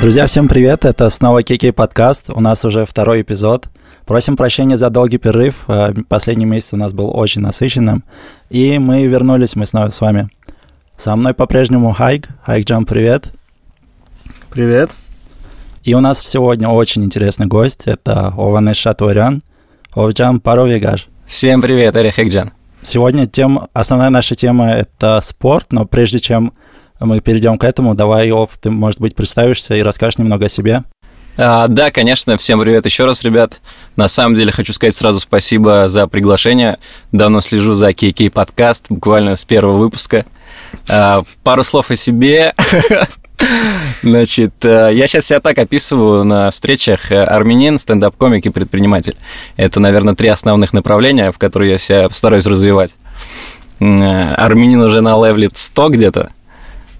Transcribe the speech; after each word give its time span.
Друзья, 0.00 0.26
всем 0.26 0.48
привет! 0.48 0.84
Это 0.84 1.08
снова 1.08 1.42
Кики 1.42 1.70
подкаст. 1.70 2.28
У 2.28 2.40
нас 2.40 2.66
уже 2.66 2.84
второй 2.84 3.22
эпизод. 3.22 3.68
Просим 4.08 4.38
прощения 4.38 4.78
за 4.78 4.88
долгий 4.88 5.18
перерыв. 5.18 5.64
Э, 5.68 5.92
последний 6.08 6.46
месяц 6.46 6.72
у 6.72 6.78
нас 6.78 6.94
был 6.94 7.14
очень 7.14 7.42
насыщенным. 7.42 8.04
И 8.48 8.78
мы 8.78 9.04
вернулись, 9.04 9.54
мы 9.54 9.66
снова 9.66 9.90
с 9.90 10.00
вами. 10.00 10.30
Со 10.96 11.14
мной 11.14 11.34
по-прежнему 11.34 11.92
Хайк. 11.92 12.26
Хайк 12.42 12.66
Джам, 12.66 12.86
привет. 12.86 13.26
Привет. 14.48 14.92
И 15.84 15.92
у 15.92 16.00
нас 16.00 16.26
сегодня 16.26 16.70
очень 16.70 17.04
интересный 17.04 17.44
гость. 17.44 17.86
Это 17.86 18.28
Ованеш 18.28 18.78
Шатурян. 18.78 19.42
Овджам 19.94 20.40
Паровигаш. 20.40 21.06
Всем 21.26 21.60
привет, 21.60 21.94
Эрих 21.94 22.14
Хайкджан. 22.14 22.52
Сегодня 22.80 23.26
тем, 23.26 23.68
основная 23.74 24.08
наша 24.08 24.34
тема— 24.34 24.70
это 24.70 25.20
спорт, 25.20 25.66
но 25.70 25.84
прежде 25.84 26.18
чем 26.18 26.54
мы 26.98 27.20
перейдем 27.20 27.58
к 27.58 27.64
этому. 27.64 27.94
Давай, 27.94 28.30
Ов, 28.30 28.56
ты, 28.58 28.70
может 28.70 29.02
быть, 29.02 29.14
представишься 29.14 29.74
и 29.74 29.82
расскажешь 29.82 30.16
немного 30.16 30.46
о 30.46 30.48
себе. 30.48 30.84
А, 31.40 31.68
да, 31.68 31.92
конечно. 31.92 32.36
Всем 32.36 32.60
привет 32.60 32.84
еще 32.84 33.04
раз, 33.04 33.22
ребят. 33.22 33.60
На 33.94 34.08
самом 34.08 34.34
деле 34.34 34.50
хочу 34.50 34.72
сказать 34.72 34.96
сразу 34.96 35.20
спасибо 35.20 35.88
за 35.88 36.08
приглашение. 36.08 36.78
Давно 37.12 37.40
слежу 37.40 37.74
за 37.74 37.90
KK 37.90 38.30
подкаст, 38.30 38.86
буквально 38.88 39.36
с 39.36 39.44
первого 39.44 39.76
выпуска. 39.76 40.26
А, 40.88 41.22
пару 41.44 41.62
слов 41.62 41.92
о 41.92 41.96
себе. 41.96 42.54
Значит, 44.02 44.64
э, 44.64 44.90
я 44.92 45.06
сейчас 45.06 45.26
себя 45.26 45.38
так 45.38 45.56
описываю 45.58 46.24
на 46.24 46.50
встречах 46.50 47.12
армянин, 47.12 47.78
стендап-комик 47.78 48.44
и 48.46 48.50
предприниматель. 48.50 49.14
Это, 49.56 49.78
наверное, 49.78 50.16
три 50.16 50.26
основных 50.26 50.72
направления, 50.72 51.30
в 51.30 51.38
которые 51.38 51.70
я 51.70 51.78
себя 51.78 52.10
стараюсь 52.10 52.46
развивать. 52.46 52.96
Э, 53.78 54.34
армянин 54.34 54.80
уже 54.80 55.02
на 55.02 55.24
левле 55.24 55.50
100 55.52 55.88
где-то, 55.90 56.32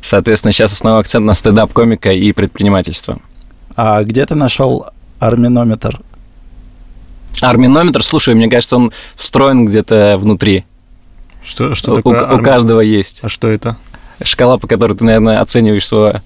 Соответственно, 0.01 0.53
сейчас 0.53 0.73
основной 0.73 1.01
акцент 1.01 1.27
на 1.27 1.35
стендап-комика 1.35 2.13
и 2.13 2.31
предпринимательство. 2.31 3.19
А 3.79 4.03
где 4.03 4.27
ты 4.27 4.35
нашел 4.35 4.87
арминометр? 5.21 6.01
Арминометр, 7.41 8.03
слушай, 8.03 8.35
мне 8.35 8.51
кажется, 8.51 8.75
он 8.75 8.91
встроен 9.15 9.67
где-то 9.67 10.17
внутри. 10.19 10.65
Что, 11.45 11.77
что 11.77 11.95
такое? 11.95 12.29
У, 12.29 12.41
у 12.41 12.43
каждого 12.43 12.81
есть. 12.81 13.21
А 13.23 13.29
что 13.29 13.47
это? 13.47 13.77
Шкала, 14.21 14.59
по 14.59 14.67
которой 14.67 14.97
ты, 14.97 15.05
наверное, 15.05 15.41
оцениваешь 15.41 15.87
свое 15.87 16.23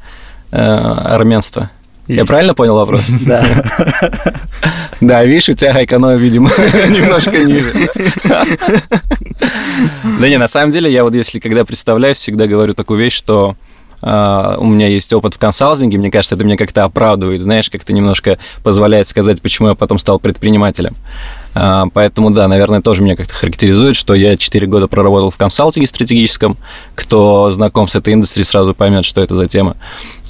э, 0.51 0.57
армянство. 0.57 1.71
И... 2.07 2.15
Я 2.15 2.25
правильно 2.25 2.55
понял 2.55 2.75
вопрос? 2.77 3.05
Да. 3.27 3.45
Да, 5.03 5.23
видишь, 5.25 5.51
у 5.51 5.55
тебя 5.55 5.75
хайкано, 5.75 6.17
видимо, 6.17 6.49
немножко 6.89 7.37
ниже. 7.37 7.75
Да 10.21 10.29
не, 10.29 10.39
на 10.39 10.49
самом 10.49 10.73
деле, 10.73 10.91
я 10.91 11.05
вот 11.05 11.15
если 11.15 11.39
когда 11.39 11.65
представляюсь, 11.67 12.17
всегда 12.17 12.47
говорю 12.47 12.73
такую 12.73 12.99
вещь, 12.99 13.15
что 13.15 13.57
Uh, 14.03 14.57
у 14.59 14.65
меня 14.65 14.89
есть 14.89 15.13
опыт 15.13 15.35
в 15.35 15.39
консалтинге, 15.39 15.97
мне 15.97 16.11
кажется, 16.11 16.35
это 16.35 16.43
меня 16.43 16.57
как-то 16.57 16.83
оправдывает, 16.83 17.41
знаешь, 17.41 17.71
как-то 17.71 17.93
немножко 17.93 18.39
позволяет 18.65 19.07
сказать, 19.07 19.41
почему 19.41 19.69
я 19.69 19.75
потом 19.77 19.99
стал 19.99 20.19
предпринимателем. 20.19 20.97
Uh, 21.55 21.89
поэтому, 21.95 22.31
да, 22.31 22.49
наверное, 22.49 22.83
тоже 22.83 23.03
меня 23.03 23.15
как-то 23.15 23.33
характеризует, 23.33 23.95
что 23.95 24.15
я 24.15 24.37
4 24.37 24.67
года 24.67 24.89
проработал 24.89 25.31
в 25.31 25.37
консалтинге 25.37 25.87
стратегическом. 25.87 26.57
Кто 26.97 27.53
знаком 27.53 27.87
с 27.87 27.95
этой 27.95 28.15
индустрией, 28.15 28.45
сразу 28.45 28.75
поймет, 28.75 29.05
что 29.05 29.23
это 29.23 29.37
за 29.37 29.47
тема. 29.47 29.77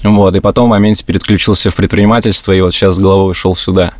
Вот, 0.02 0.36
и 0.36 0.40
потом 0.40 0.66
в 0.66 0.70
моменте 0.70 1.04
переключился 1.04 1.70
в 1.70 1.74
предпринимательство, 1.74 2.52
и 2.52 2.60
вот 2.60 2.74
сейчас 2.74 2.96
с 2.96 2.98
головой 2.98 3.30
ушел 3.30 3.56
сюда. 3.56 3.94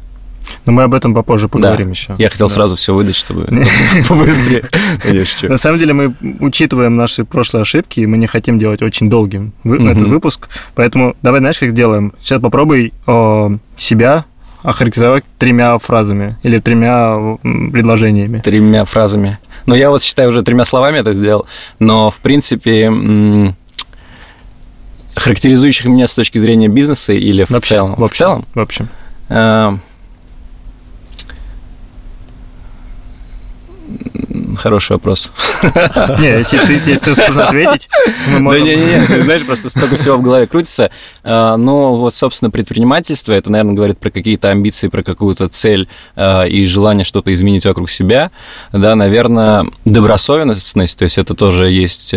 Но 0.65 0.73
мы 0.73 0.83
об 0.85 0.95
этом 0.95 1.15
попозже 1.15 1.49
поговорим 1.49 1.89
да. 1.89 1.91
еще. 1.91 2.15
Я 2.19 2.29
хотел 2.29 2.49
да. 2.49 2.55
сразу 2.55 2.77
все 2.77 2.95
выдать, 2.95 3.17
чтобы 3.17 3.45
побыстрее. 4.09 4.65
На 5.49 5.59
самом 5.59 5.79
деле 5.79 5.93
мы 5.93 6.15
учитываем 6.41 6.97
наши 6.97 7.25
прошлые 7.25 7.63
ошибки, 7.63 8.01
и 8.01 8.07
мы 8.07 8.19
не 8.19 8.27
хотим 8.27 8.59
делать 8.59 8.83
очень 8.83 9.11
долгим 9.11 9.53
этот 9.65 10.03
выпуск. 10.03 10.49
Поэтому 10.75 11.17
давай, 11.23 11.41
знаешь, 11.41 11.59
как 11.59 11.73
делаем? 11.73 12.13
Сейчас 12.21 12.41
попробуй 12.41 12.93
себя 13.77 14.25
охарактеризовать 14.63 15.25
тремя 15.39 15.77
фразами 15.79 16.37
или 16.43 16.59
тремя 16.59 17.39
предложениями. 17.43 18.39
Тремя 18.39 18.85
фразами. 18.85 19.39
Ну, 19.67 19.75
я 19.75 19.91
вот 19.91 20.03
считаю, 20.03 20.31
уже 20.31 20.43
тремя 20.43 20.65
словами 20.65 20.99
это 20.99 21.15
сделал, 21.15 21.47
но, 21.79 22.11
в 22.11 22.19
принципе, 22.19 22.91
характеризующих 25.15 25.87
меня 25.87 26.07
с 26.07 26.15
точки 26.15 26.39
зрения 26.39 26.69
бизнеса 26.69 27.13
или 27.13 27.45
в 27.45 27.61
целом? 27.61 27.95
В, 27.97 28.09
целом? 28.11 28.45
В 28.55 28.61
общем. 28.61 28.89
Хороший 34.57 34.93
вопрос. 34.93 35.33
Не, 36.19 36.39
если 36.39 36.59
ты, 36.59 36.91
если 36.91 37.15
ты 37.15 37.23
ответить, 37.23 37.89
мы 38.29 38.41
можем... 38.41 38.65
Да 38.65 38.67
не, 38.67 38.77
не, 38.77 39.17
не, 39.17 39.23
знаешь, 39.23 39.45
просто 39.45 39.71
столько 39.71 39.97
всего 39.97 40.17
в 40.17 40.23
голове 40.23 40.47
крутится. 40.47 40.91
Э, 41.23 41.57
но 41.57 41.97
вот, 41.97 42.15
собственно, 42.15 42.51
предпринимательство, 42.51 43.33
это, 43.33 43.51
наверное, 43.51 43.75
говорит 43.75 43.99
про 43.99 44.11
какие-то 44.11 44.51
амбиции, 44.51 44.89
про 44.89 45.03
какую-то 45.03 45.49
цель 45.49 45.89
э, 46.17 46.49
и 46.49 46.65
желание 46.65 47.05
что-то 47.05 47.33
изменить 47.35 47.65
вокруг 47.65 47.91
себя. 47.91 48.31
Да, 48.73 48.95
наверное, 48.95 49.67
добросовестность, 49.85 50.99
то 50.99 51.05
есть 51.05 51.19
это 51.19 51.35
тоже 51.35 51.71
есть 51.71 52.15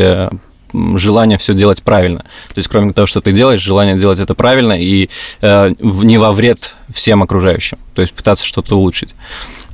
желание 0.95 1.37
все 1.37 1.53
делать 1.53 1.83
правильно. 1.83 2.19
То 2.19 2.57
есть, 2.57 2.67
кроме 2.67 2.93
того, 2.93 3.05
что 3.07 3.21
ты 3.21 3.31
делаешь, 3.31 3.61
желание 3.61 3.97
делать 3.97 4.19
это 4.19 4.35
правильно 4.35 4.73
и 4.73 5.09
э, 5.41 5.73
не 5.79 6.17
во 6.17 6.31
вред 6.31 6.75
всем 6.93 7.23
окружающим. 7.23 7.77
То 7.93 8.01
есть 8.01 8.13
пытаться 8.13 8.45
что-то 8.45 8.75
улучшить. 8.75 9.15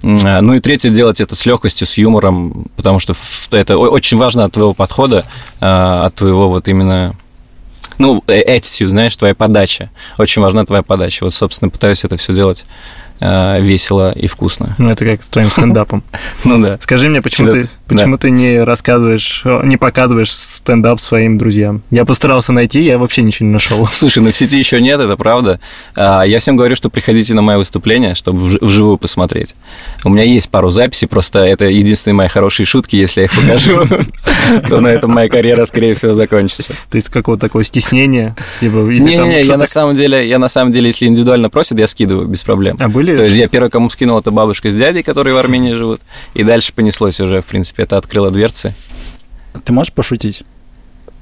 Э, 0.03 0.41
ну 0.41 0.53
и 0.53 0.59
третье, 0.59 0.89
делать 0.89 1.21
это 1.21 1.35
с 1.35 1.45
легкостью, 1.45 1.87
с 1.87 1.97
юмором, 1.97 2.67
потому 2.75 2.99
что 2.99 3.13
это 3.51 3.77
очень 3.77 4.17
важно 4.17 4.45
от 4.45 4.53
твоего 4.53 4.73
подхода, 4.73 5.25
э, 5.59 5.65
от 5.65 6.15
твоего 6.15 6.49
вот 6.49 6.67
именно 6.67 7.13
ну, 7.97 8.23
э, 8.27 8.57
attitude, 8.57 8.89
знаешь, 8.89 9.15
твоя 9.15 9.35
подача. 9.35 9.91
Очень 10.17 10.41
важна 10.41 10.65
твоя 10.65 10.81
подача. 10.81 11.23
Вот, 11.23 11.33
собственно, 11.33 11.69
пытаюсь 11.69 12.03
это 12.03 12.17
все 12.17 12.33
делать 12.33 12.65
весело 13.21 14.11
и 14.11 14.27
вкусно. 14.27 14.75
Ну, 14.77 14.89
это 14.89 15.05
как 15.05 15.23
с 15.23 15.27
твоим 15.27 15.49
стендапом. 15.51 16.03
Ну 16.43 16.61
да. 16.61 16.77
Скажи 16.81 17.09
мне, 17.09 17.21
почему 17.21 17.51
ты 17.51 17.69
почему 17.87 18.17
ты 18.17 18.29
не 18.29 18.63
рассказываешь, 18.63 19.43
не 19.63 19.77
показываешь 19.77 20.33
стендап 20.33 20.99
своим 20.99 21.37
друзьям? 21.37 21.81
Я 21.91 22.05
постарался 22.05 22.53
найти, 22.53 22.81
я 22.81 22.97
вообще 22.97 23.21
ничего 23.21 23.47
не 23.47 23.53
нашел. 23.53 23.85
Слушай, 23.91 24.23
ну 24.23 24.31
в 24.31 24.35
сети 24.35 24.57
еще 24.57 24.81
нет, 24.81 24.99
это 24.99 25.17
правда. 25.17 25.59
А, 25.95 26.23
я 26.23 26.39
всем 26.39 26.55
говорю, 26.55 26.75
что 26.75 26.89
приходите 26.89 27.33
на 27.33 27.41
мои 27.41 27.57
выступления, 27.57 28.15
чтобы 28.15 28.57
вживую 28.61 28.97
посмотреть. 28.97 29.55
У 30.03 30.09
меня 30.09 30.23
есть 30.23 30.49
пару 30.49 30.69
записей, 30.69 31.07
просто 31.07 31.39
это 31.39 31.65
единственные 31.65 32.15
мои 32.15 32.27
хорошие 32.27 32.65
шутки, 32.65 32.95
если 32.95 33.21
я 33.21 33.25
их 33.25 33.31
покажу, 33.33 33.85
то 34.69 34.79
на 34.79 34.87
этом 34.87 35.11
моя 35.11 35.29
карьера, 35.29 35.65
скорее 35.65 35.93
всего, 35.93 36.13
закончится. 36.13 36.73
То 36.89 36.95
есть 36.95 37.09
какого-то 37.09 37.41
такого 37.47 37.63
стеснения? 37.63 38.35
Не-не, 38.61 39.43
я 39.43 39.57
на 39.57 39.67
самом 39.67 39.95
деле, 39.95 40.27
я 40.27 40.39
на 40.39 40.49
самом 40.49 40.71
деле, 40.71 40.87
если 40.87 41.05
индивидуально 41.05 41.49
просят, 41.49 41.79
я 41.79 41.87
скидываю 41.87 42.27
без 42.27 42.43
проблем. 42.43 42.77
А 42.79 42.87
были 42.87 43.10
были? 43.11 43.17
То 43.17 43.23
есть 43.25 43.37
я 43.37 43.47
первый, 43.47 43.69
кому 43.69 43.89
скинул, 43.89 44.19
это 44.19 44.31
бабушка 44.31 44.71
с 44.71 44.75
дядей, 44.75 45.03
которые 45.03 45.33
в 45.33 45.37
Армении 45.37 45.73
живут. 45.73 46.01
И 46.33 46.43
дальше 46.43 46.73
понеслось 46.73 47.19
уже, 47.19 47.41
в 47.41 47.45
принципе, 47.45 47.83
это 47.83 47.97
открыло 47.97 48.31
дверцы. 48.31 48.73
Ты 49.63 49.73
можешь 49.73 49.93
пошутить? 49.93 50.43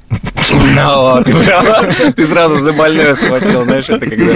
Ну, 0.51 1.23
ты 1.23 2.25
сразу 2.25 2.57
за 2.59 2.73
больное 2.73 3.13
схватил, 3.13 3.63
знаешь, 3.63 3.87
это 3.89 4.09
когда... 4.09 4.33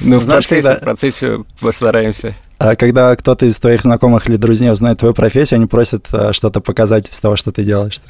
Ну, 0.00 0.18
в 0.18 0.26
процессе, 0.26 0.76
в 0.76 0.80
процессе 0.80 1.38
постараемся. 1.60 2.34
А 2.58 2.74
когда 2.74 3.14
кто-то 3.14 3.44
из 3.44 3.58
твоих 3.58 3.82
знакомых 3.82 4.28
или 4.28 4.36
друзей 4.36 4.70
узнает 4.70 4.98
твою 4.98 5.12
профессию, 5.12 5.58
они 5.58 5.66
просят 5.66 6.06
а, 6.12 6.32
что-то 6.32 6.60
показать 6.60 7.10
из 7.10 7.20
того, 7.20 7.36
что 7.36 7.52
ты 7.52 7.64
делаешь. 7.64 8.00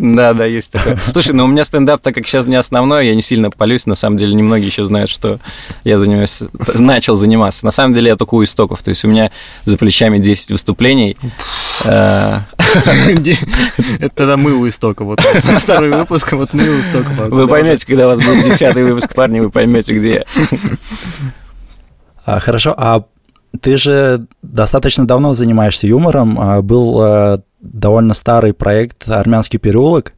Да, 0.00 0.32
да, 0.32 0.46
есть 0.46 0.72
такое. 0.72 0.98
Слушай, 1.12 1.34
ну 1.34 1.44
у 1.44 1.46
меня 1.46 1.62
стендап, 1.64 2.00
так 2.00 2.14
как 2.14 2.26
сейчас 2.26 2.46
не 2.46 2.56
основной, 2.56 3.06
я 3.06 3.14
не 3.14 3.20
сильно 3.20 3.50
полюсь. 3.50 3.84
На 3.84 3.94
самом 3.94 4.16
деле, 4.16 4.34
немногие 4.34 4.68
еще 4.68 4.84
знают, 4.84 5.10
что 5.10 5.38
я 5.84 5.98
занимаюсь, 5.98 6.42
начал 6.74 7.16
заниматься. 7.16 7.66
На 7.66 7.70
самом 7.70 7.92
деле, 7.92 8.08
я 8.08 8.16
только 8.16 8.34
у 8.34 8.42
истоков. 8.42 8.82
То 8.82 8.88
есть 8.88 9.04
у 9.04 9.08
меня 9.08 9.30
за 9.66 9.76
плечами 9.76 10.18
10 10.18 10.52
выступлений. 10.52 11.18
Э, 11.84 12.40
Это 13.98 14.14
тогда 14.14 14.36
мы 14.38 14.54
у 14.54 14.66
истока. 14.66 15.04
Вот 15.04 15.20
второй 15.20 15.90
выпуск, 15.90 16.32
вот 16.32 16.54
мы 16.54 16.68
у 16.68 16.80
истока. 16.80 17.10
Вы 17.28 17.46
поймете, 17.46 17.86
когда 17.86 18.06
у 18.06 18.16
вас 18.16 18.24
будет 18.24 18.44
десятый 18.44 18.84
выпуск, 18.84 19.14
парни, 19.14 19.40
вы 19.40 19.50
поймете, 19.50 19.94
где 19.94 20.24
я. 22.24 22.40
Хорошо, 22.40 22.74
а 22.76 23.04
ты 23.60 23.78
же 23.78 24.26
достаточно 24.42 25.06
давно 25.06 25.34
занимаешься 25.34 25.86
юмором. 25.86 26.38
А 26.40 26.62
был 26.62 27.02
э, 27.02 27.38
довольно 27.60 28.14
старый 28.14 28.54
проект 28.54 29.08
«Армянский 29.08 29.58
переулок», 29.58 30.12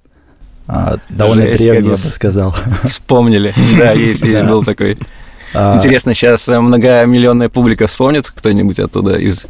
а, 0.68 0.98
довольно 1.08 1.42
Жесть, 1.42 1.64
древний, 1.64 1.90
я 1.90 1.96
бы 1.96 1.98
сказал. 1.98 2.54
Вспомнили, 2.84 3.52
да, 3.76 3.92
есть, 3.92 4.22
есть, 4.22 4.44
был 4.44 4.64
такой. 4.64 4.96
А. 5.54 5.76
Интересно, 5.76 6.14
сейчас 6.14 6.48
многомиллионная 6.48 7.48
публика 7.48 7.86
вспомнит 7.86 8.26
кто-нибудь 8.28 8.78
оттуда 8.80 9.16
из 9.16 9.46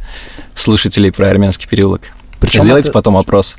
слушателей 0.53 1.11
про 1.11 1.29
армянский 1.29 1.69
переулок. 1.69 2.01
Причем 2.39 2.63
Сделайте 2.63 2.91
потом 2.91 3.15
опрос. 3.15 3.55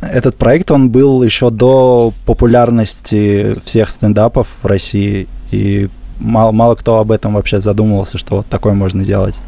этот 0.00 0.36
проект, 0.36 0.70
он 0.70 0.90
был 0.90 1.22
еще 1.22 1.50
до 1.50 2.12
популярности 2.24 3.56
всех 3.64 3.90
стендапов 3.90 4.46
в 4.62 4.66
России, 4.66 5.26
и 5.50 5.88
мало, 6.20 6.52
мало 6.52 6.76
кто 6.76 6.98
об 6.98 7.10
этом 7.10 7.34
вообще 7.34 7.60
задумывался, 7.60 8.16
что 8.18 8.36
вот 8.36 8.46
такое 8.46 8.74
можно 8.74 9.04
делать. 9.04 9.40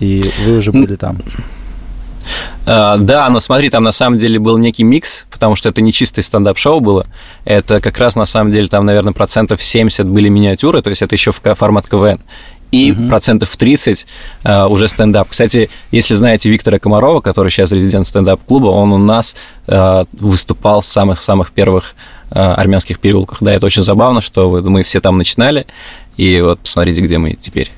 И 0.00 0.30
вы 0.44 0.58
уже 0.58 0.72
были 0.72 0.96
там. 0.96 1.18
Uh, 2.66 2.98
да, 2.98 3.28
но 3.28 3.40
смотри, 3.40 3.68
там 3.68 3.84
на 3.84 3.92
самом 3.92 4.18
деле 4.18 4.38
был 4.38 4.56
некий 4.56 4.84
микс, 4.84 5.26
потому 5.30 5.54
что 5.54 5.68
это 5.68 5.82
не 5.82 5.92
чистое 5.92 6.22
стендап-шоу 6.22 6.80
было. 6.80 7.06
Это 7.44 7.80
как 7.80 7.98
раз 7.98 8.16
на 8.16 8.24
самом 8.24 8.52
деле 8.52 8.68
там, 8.68 8.86
наверное, 8.86 9.12
процентов 9.12 9.62
70 9.62 10.06
были 10.06 10.30
миниатюры, 10.30 10.80
то 10.80 10.88
есть 10.88 11.02
это 11.02 11.14
еще 11.14 11.32
формат 11.32 11.88
КВН. 11.88 12.20
И 12.72 12.90
угу. 12.90 13.08
процентов 13.08 13.54
30 13.56 14.06
uh, 14.44 14.48
э, 14.48 14.66
уже 14.66 14.88
стендап. 14.88 15.28
Кстати, 15.28 15.70
если 15.90 16.14
знаете 16.14 16.48
Виктора 16.48 16.78
Комарова, 16.78 17.20
который 17.20 17.50
сейчас 17.50 17.70
резидент 17.70 18.06
стендап-клуба, 18.06 18.68
он 18.68 18.92
у 18.92 18.98
нас 18.98 19.36
uh, 19.66 20.08
выступал 20.12 20.80
в 20.80 20.86
самых-самых 20.86 21.52
первых 21.52 21.94
армянских 22.30 22.98
переулках. 22.98 23.38
Да, 23.42 23.52
это 23.52 23.66
очень 23.66 23.82
забавно, 23.82 24.20
что 24.20 24.50
мы 24.50 24.82
все 24.82 25.00
там 25.00 25.18
начинали. 25.18 25.66
И 26.16 26.40
вот 26.40 26.58
посмотрите, 26.58 27.00
где 27.00 27.18
мы 27.18 27.34
теперь. 27.34 27.70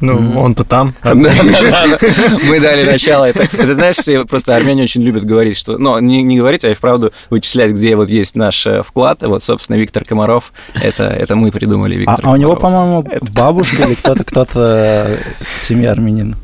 Ну, 0.00 0.18
mm-hmm. 0.18 0.38
он-то 0.38 0.64
там. 0.64 0.94
Мы 1.04 2.60
дали 2.60 2.84
начало. 2.84 3.26
Это, 3.26 3.74
знаешь, 3.74 3.96
все 3.96 4.24
просто 4.24 4.56
армяне 4.56 4.84
очень 4.84 5.02
любят 5.02 5.24
говорить, 5.24 5.56
что... 5.56 5.76
Ну, 5.78 5.98
не, 5.98 6.22
не 6.22 6.38
говорить, 6.38 6.64
а 6.64 6.70
и 6.70 6.74
вправду 6.74 7.12
вычислять, 7.28 7.72
где 7.72 7.96
вот 7.96 8.08
есть 8.08 8.34
наш 8.34 8.66
э, 8.66 8.82
вклад. 8.82 9.22
Вот, 9.22 9.42
собственно, 9.42 9.76
Виктор 9.76 10.04
Комаров, 10.04 10.52
это, 10.74 11.04
это 11.04 11.36
мы 11.36 11.50
придумали 11.50 11.96
Виктор 11.96 12.20
А, 12.22 12.30
а 12.30 12.32
у 12.32 12.36
него, 12.36 12.56
по-моему, 12.56 13.06
бабушка 13.32 13.82
или 13.84 13.94
кто-то, 13.94 14.24
кто-то 14.24 15.18
в 15.62 15.66
семье 15.66 15.90
армянин. 15.90 16.36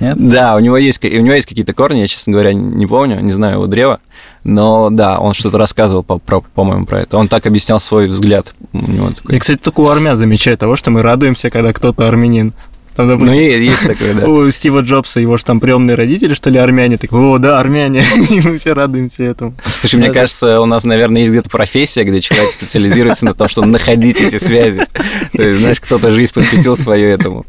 Нет? 0.00 0.16
Да, 0.18 0.56
у 0.56 0.58
него 0.58 0.76
есть, 0.76 1.02
у 1.04 1.08
него 1.08 1.34
есть 1.34 1.46
какие-то 1.46 1.72
корни, 1.72 2.00
я, 2.00 2.06
честно 2.06 2.32
говоря, 2.32 2.52
не 2.52 2.86
помню, 2.86 3.20
не 3.20 3.32
знаю 3.32 3.54
его 3.54 3.66
древа, 3.66 4.00
но 4.42 4.90
да, 4.90 5.18
он 5.18 5.34
что-то 5.34 5.56
рассказывал, 5.56 6.02
по, 6.02 6.18
про, 6.18 6.40
по-моему, 6.40 6.84
про 6.84 7.00
это. 7.00 7.16
Он 7.16 7.28
так 7.28 7.46
объяснял 7.46 7.80
свой 7.80 8.08
взгляд. 8.08 8.54
У 8.72 8.78
него 8.78 9.10
такой... 9.10 9.34
Я, 9.34 9.40
кстати, 9.40 9.58
только 9.58 9.80
у 9.80 9.88
армян 9.88 10.16
замечаю 10.16 10.58
того, 10.58 10.76
что 10.76 10.90
мы 10.90 11.02
радуемся, 11.02 11.50
когда 11.50 11.72
кто-то 11.72 12.08
армянин. 12.08 12.52
Там, 12.96 13.08
допустим, 13.08 13.40
ну, 13.40 13.46
есть 13.48 13.82
такое, 13.82 14.14
да. 14.14 14.26
У 14.28 14.50
Стива 14.50 14.80
Джобса, 14.80 15.18
его 15.18 15.36
же 15.36 15.44
там 15.44 15.58
приемные 15.58 15.96
родители, 15.96 16.34
что 16.34 16.50
ли, 16.50 16.58
армяне. 16.58 16.96
Так, 16.96 17.12
о, 17.12 17.38
да, 17.38 17.58
армяне. 17.58 18.04
И 18.30 18.40
мы 18.40 18.56
все 18.56 18.72
радуемся 18.72 19.24
этому. 19.24 19.54
Слушай, 19.80 19.96
мне 19.96 20.10
кажется, 20.10 20.60
у 20.60 20.66
нас, 20.66 20.84
наверное, 20.84 21.22
есть 21.22 21.32
где-то 21.32 21.50
профессия, 21.50 22.04
где 22.04 22.20
человек 22.20 22.52
специализируется 22.52 23.24
на 23.24 23.34
том, 23.34 23.48
чтобы 23.48 23.66
находить 23.66 24.20
эти 24.20 24.38
связи. 24.38 24.86
То 25.32 25.42
есть, 25.42 25.60
знаешь, 25.60 25.80
кто-то 25.80 26.12
жизнь 26.12 26.32
посвятил 26.32 26.76
свою 26.76 27.08
этому. 27.08 27.44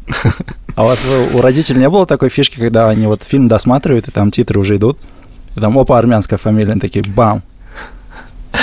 А 0.74 0.84
у 0.84 0.86
вас 0.88 1.04
у 1.32 1.40
родителей 1.40 1.80
не 1.80 1.88
было 1.88 2.06
такой 2.06 2.28
фишки, 2.28 2.58
когда 2.58 2.88
они 2.88 3.06
вот 3.06 3.22
фильм 3.22 3.46
досматривают, 3.46 4.08
и 4.08 4.10
там 4.10 4.30
титры 4.30 4.58
уже 4.58 4.76
идут, 4.76 4.98
и 5.56 5.60
там, 5.60 5.78
опа, 5.78 5.98
армянская 5.98 6.38
фамилия, 6.38 6.72
они 6.72 6.80
такие, 6.80 7.04
бам, 7.06 7.42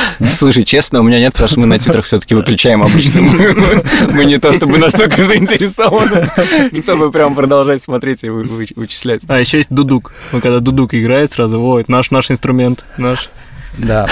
Слушай, 0.34 0.63
честно, 0.63 1.00
у 1.00 1.04
меня 1.04 1.19
нет, 1.19 1.34
потому 1.34 1.50
что 1.50 1.60
мы 1.60 1.68
на 1.68 1.80
титрах 1.80 2.06
все-таки 2.06 2.36
выключаем 2.36 2.84
обычно. 2.84 3.22
Мы 4.12 4.25
не 4.25 4.40
то 4.40 4.54
чтобы 4.54 4.78
настолько 4.78 5.24
заинтересованы, 5.25 6.30
чтобы 6.84 7.12
прям 7.12 7.36
продолжать 7.36 7.84
смотреть 7.84 8.24
и 8.24 8.30
вычислять. 8.30 9.22
А, 9.28 9.40
еще 9.40 9.57
есть 9.57 9.69
дудук. 9.69 10.13
Ну, 10.31 10.42
когда 10.42 10.60
дудук 10.60 10.94
играет, 10.94 11.31
сразу, 11.31 11.60
вот, 11.60 11.90
наш, 11.90 12.12
наш 12.12 12.31
инструмент, 12.31 12.86
наш. 12.98 13.30
Да. 13.78 14.07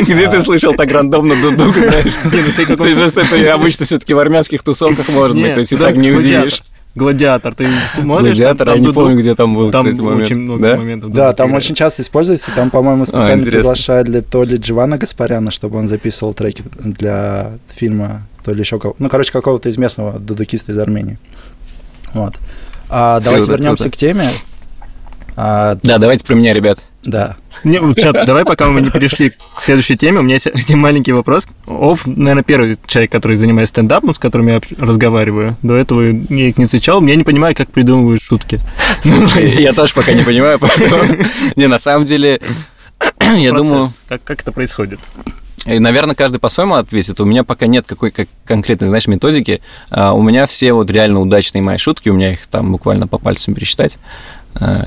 Где 0.00 0.28
ты 0.28 0.42
слышал 0.42 0.74
так 0.74 0.90
рандомно 0.90 1.34
дудук, 1.40 1.76
знаешь? 1.76 2.12
Ну, 2.24 2.30
то 2.76 2.88
есть 2.88 3.16
это 3.16 3.54
обычно 3.54 3.86
все-таки 3.86 4.14
в 4.14 4.18
армянских 4.18 4.62
тусовках 4.62 5.08
может 5.08 5.36
быть, 5.36 5.54
то 5.54 5.60
есть 5.60 5.72
и 5.72 5.76
так 5.76 5.96
не 5.96 6.12
удивишь. 6.12 6.60
Гладиатор, 6.96 7.54
ты 7.54 7.68
смотришь? 7.94 8.38
Гладиатор, 8.38 8.70
я 8.70 8.78
не 8.78 8.90
помню, 8.90 9.18
где 9.20 9.34
там 9.34 9.54
был, 9.54 9.70
там 9.70 9.84
кстати, 9.84 10.00
очень 10.00 10.36
много 10.38 10.62
да? 10.62 10.76
моментов. 10.78 11.12
Да, 11.12 11.34
там 11.34 11.52
очень 11.52 11.74
часто 11.74 12.00
используется. 12.00 12.50
Там, 12.56 12.70
по-моему, 12.70 13.02
а, 13.02 13.06
специально 13.06 13.44
приглашали 13.44 14.22
то 14.22 14.42
ли 14.42 14.56
Дживана 14.56 14.96
Гаспаряна, 14.96 15.50
чтобы 15.50 15.78
он 15.78 15.88
записывал 15.88 16.32
треки 16.32 16.64
для 16.78 17.52
фильма, 17.68 18.22
то 18.42 18.52
ли 18.52 18.60
еще 18.60 18.78
кого 18.78 18.96
Ну, 18.98 19.10
короче, 19.10 19.30
какого-то 19.30 19.68
из 19.68 19.76
местного 19.76 20.18
дудукиста 20.18 20.72
из 20.72 20.78
Армении. 20.78 21.18
Вот. 22.14 22.36
А, 22.88 23.20
давайте 23.20 23.50
вернемся 23.50 23.90
к 23.90 23.96
теме. 23.96 24.24
А, 25.36 25.76
да, 25.82 25.98
давайте 25.98 26.24
про 26.24 26.34
меня, 26.34 26.54
ребят. 26.54 26.78
Да. 27.04 27.36
Не, 27.62 27.94
чат, 27.94 28.26
давай, 28.26 28.44
пока 28.44 28.68
мы 28.68 28.80
не 28.80 28.90
перешли 28.90 29.30
к 29.30 29.60
следующей 29.60 29.96
теме, 29.96 30.20
у 30.20 30.22
меня 30.22 30.34
есть 30.34 30.46
один 30.52 30.80
маленький 30.80 31.12
вопрос. 31.12 31.46
Ов, 31.66 32.06
наверное, 32.06 32.42
первый 32.42 32.78
человек, 32.86 33.12
который 33.12 33.36
занимается 33.36 33.74
стендапом, 33.74 34.14
с 34.14 34.18
которым 34.18 34.48
я 34.48 34.60
разговариваю. 34.78 35.56
До 35.62 35.76
этого 35.76 36.02
я 36.02 36.48
их 36.48 36.56
не 36.56 36.64
встречал, 36.64 37.04
я 37.04 37.14
не 37.14 37.24
понимаю, 37.24 37.54
как 37.54 37.70
придумывают 37.70 38.22
шутки. 38.22 38.60
Я 39.36 39.72
тоже 39.72 39.94
пока 39.94 40.12
не 40.12 40.22
понимаю. 40.22 40.58
Не, 41.56 41.66
на 41.66 41.78
самом 41.78 42.06
деле, 42.06 42.40
я 43.20 43.52
думаю... 43.52 43.88
Как 44.08 44.40
это 44.40 44.52
происходит? 44.52 45.00
И, 45.66 45.78
наверное, 45.80 46.14
каждый 46.14 46.38
по-своему 46.38 46.76
ответит. 46.76 47.20
У 47.20 47.24
меня 47.24 47.42
пока 47.42 47.66
нет 47.66 47.86
какой 47.86 48.12
как 48.12 48.28
конкретной, 48.44 48.88
знаешь, 48.88 49.08
методики. 49.08 49.60
А 49.90 50.12
у 50.12 50.22
меня 50.22 50.46
все 50.46 50.72
вот 50.72 50.90
реально 50.90 51.20
удачные 51.20 51.62
мои 51.62 51.76
шутки, 51.76 52.08
у 52.08 52.14
меня 52.14 52.32
их 52.32 52.46
там 52.46 52.70
буквально 52.70 53.08
по 53.08 53.18
пальцам 53.18 53.54
пересчитать. 53.54 53.98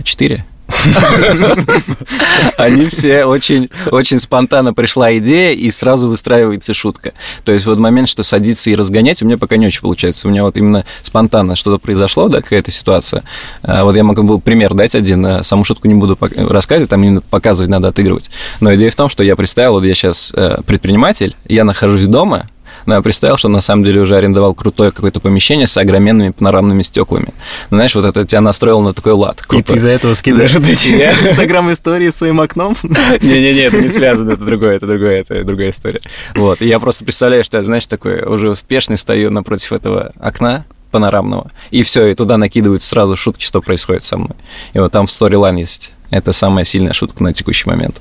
Четыре. 0.03 0.45
Они 2.57 2.87
все 2.89 3.25
очень, 3.25 3.69
очень 3.91 4.19
спонтанно 4.19 4.73
пришла 4.73 5.17
идея, 5.17 5.53
и 5.53 5.69
сразу 5.71 6.07
выстраивается 6.07 6.73
шутка. 6.73 7.13
То 7.43 7.51
есть 7.51 7.65
вот 7.65 7.79
момент, 7.79 8.07
что 8.07 8.23
садиться 8.23 8.69
и 8.69 8.75
разгонять, 8.75 9.21
у 9.21 9.25
меня 9.25 9.37
пока 9.37 9.57
не 9.57 9.67
очень 9.67 9.81
получается. 9.81 10.27
У 10.27 10.31
меня 10.31 10.43
вот 10.43 10.57
именно 10.57 10.85
спонтанно 11.01 11.55
что-то 11.55 11.79
произошло, 11.79 12.29
да, 12.29 12.41
какая-то 12.41 12.71
ситуация. 12.71 13.23
А, 13.63 13.83
вот 13.83 13.95
я 13.95 14.03
могу 14.03 14.23
был 14.23 14.39
пример 14.39 14.73
дать 14.73 14.95
один, 14.95 15.25
а, 15.25 15.43
саму 15.43 15.63
шутку 15.63 15.87
не 15.87 15.95
буду 15.95 16.17
рассказывать, 16.19 16.89
там 16.89 17.03
именно 17.03 17.21
показывать 17.21 17.69
надо, 17.69 17.89
отыгрывать. 17.89 18.29
Но 18.59 18.73
идея 18.75 18.91
в 18.91 18.95
том, 18.95 19.09
что 19.09 19.23
я 19.23 19.35
представил, 19.35 19.73
вот 19.73 19.83
я 19.83 19.93
сейчас 19.93 20.31
э, 20.35 20.61
предприниматель, 20.65 21.35
я 21.47 21.63
нахожусь 21.63 22.05
дома, 22.05 22.47
но 22.85 22.95
я 22.95 23.01
представил, 23.01 23.37
что 23.37 23.49
на 23.49 23.61
самом 23.61 23.83
деле 23.83 24.01
уже 24.01 24.15
арендовал 24.15 24.53
крутое 24.53 24.91
какое-то 24.91 25.19
помещение 25.19 25.67
с 25.67 25.77
огроменными 25.77 26.31
панорамными 26.31 26.81
стеклами. 26.81 27.33
Ну, 27.69 27.77
знаешь, 27.77 27.95
вот 27.95 28.05
это 28.05 28.25
тебя 28.25 28.41
настроил 28.41 28.81
на 28.81 28.93
такой 28.93 29.13
лад. 29.13 29.41
Крутой. 29.41 29.59
И 29.59 29.63
ты 29.63 29.73
из-за 29.77 29.89
этого 29.89 30.13
скидываешь 30.13 30.53
вот 30.53 30.67
эти 30.67 30.89
инстаграм-истории 31.29 32.09
своим 32.11 32.41
окном? 32.41 32.75
Не-не-не, 32.83 33.61
это 33.61 33.81
не 33.81 33.89
связано, 33.89 34.31
это 34.31 34.43
другое, 34.43 34.75
это 34.77 34.87
другое, 34.87 35.21
это 35.21 35.43
другая 35.43 35.71
история. 35.71 36.01
Вот, 36.35 36.61
и 36.61 36.67
я 36.67 36.79
просто 36.79 37.03
представляю, 37.03 37.43
что 37.43 37.57
я, 37.57 37.63
знаешь, 37.63 37.85
такой 37.85 38.21
уже 38.23 38.49
успешный 38.49 38.97
стою 38.97 39.31
напротив 39.31 39.73
этого 39.73 40.13
окна, 40.19 40.65
панорамного. 40.91 41.51
И 41.69 41.83
все, 41.83 42.07
и 42.07 42.15
туда 42.15 42.37
накидывают 42.37 42.81
сразу 42.81 43.15
шутки, 43.15 43.45
что 43.45 43.61
происходит 43.61 44.03
со 44.03 44.17
мной. 44.17 44.35
И 44.73 44.79
вот 44.79 44.91
там 44.91 45.07
в 45.07 45.11
сторилайн 45.11 45.55
есть. 45.57 45.91
Это 46.09 46.33
самая 46.33 46.65
сильная 46.65 46.93
шутка 46.93 47.23
на 47.23 47.33
текущий 47.33 47.69
момент 47.69 47.99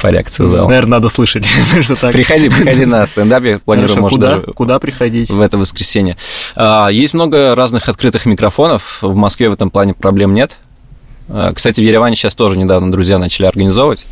по 0.00 0.08
реакции 0.08 0.44
зала. 0.44 0.68
Наверное, 0.68 0.98
надо 0.98 1.08
слышать, 1.08 1.44
что 1.80 1.96
так. 1.96 2.12
Приходи, 2.12 2.48
приходи 2.48 2.84
на 2.84 3.06
стендап, 3.06 3.44
я 3.44 3.58
планирую, 3.58 4.00
может, 4.00 4.16
куда, 4.16 4.30
даже 4.36 4.42
куда 4.52 4.78
приходить? 4.78 5.30
В 5.30 5.40
это 5.40 5.58
воскресенье. 5.58 6.16
А, 6.56 6.88
есть 6.88 7.14
много 7.14 7.54
разных 7.54 7.88
открытых 7.88 8.26
микрофонов. 8.26 8.98
В 9.00 9.14
Москве 9.14 9.48
в 9.48 9.52
этом 9.52 9.70
плане 9.70 9.94
проблем 9.94 10.34
нет. 10.34 10.58
А, 11.28 11.52
кстати, 11.52 11.80
в 11.80 11.84
Ереване 11.84 12.16
сейчас 12.16 12.34
тоже 12.34 12.58
недавно 12.58 12.90
друзья 12.92 13.18
начали 13.18 13.46
организовывать, 13.46 14.06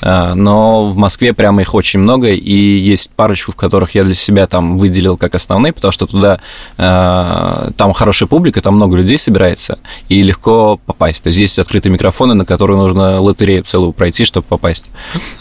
а, 0.00 0.34
но 0.34 0.86
в 0.86 0.96
Москве 0.96 1.32
прямо 1.32 1.62
их 1.62 1.74
очень 1.74 2.00
много, 2.00 2.28
и 2.28 2.54
есть 2.54 3.10
парочку, 3.10 3.52
в 3.52 3.56
которых 3.56 3.94
я 3.94 4.02
для 4.02 4.14
себя 4.14 4.46
там 4.46 4.78
выделил 4.78 5.16
как 5.16 5.34
основные, 5.34 5.72
потому 5.72 5.92
что 5.92 6.06
туда 6.06 6.40
а, 6.78 7.70
там 7.76 7.92
хорошая 7.92 8.28
публика, 8.28 8.62
там 8.62 8.76
много 8.76 8.96
людей 8.96 9.18
собирается, 9.18 9.78
и 10.08 10.22
легко 10.22 10.80
попасть. 10.84 11.22
То 11.22 11.28
есть 11.28 11.38
есть 11.38 11.58
открытые 11.58 11.92
микрофоны, 11.92 12.34
на 12.34 12.44
которые 12.44 12.78
нужно 12.78 13.20
лотерею 13.20 13.64
целую 13.64 13.92
пройти, 13.92 14.24
чтобы 14.24 14.46
попасть, 14.46 14.86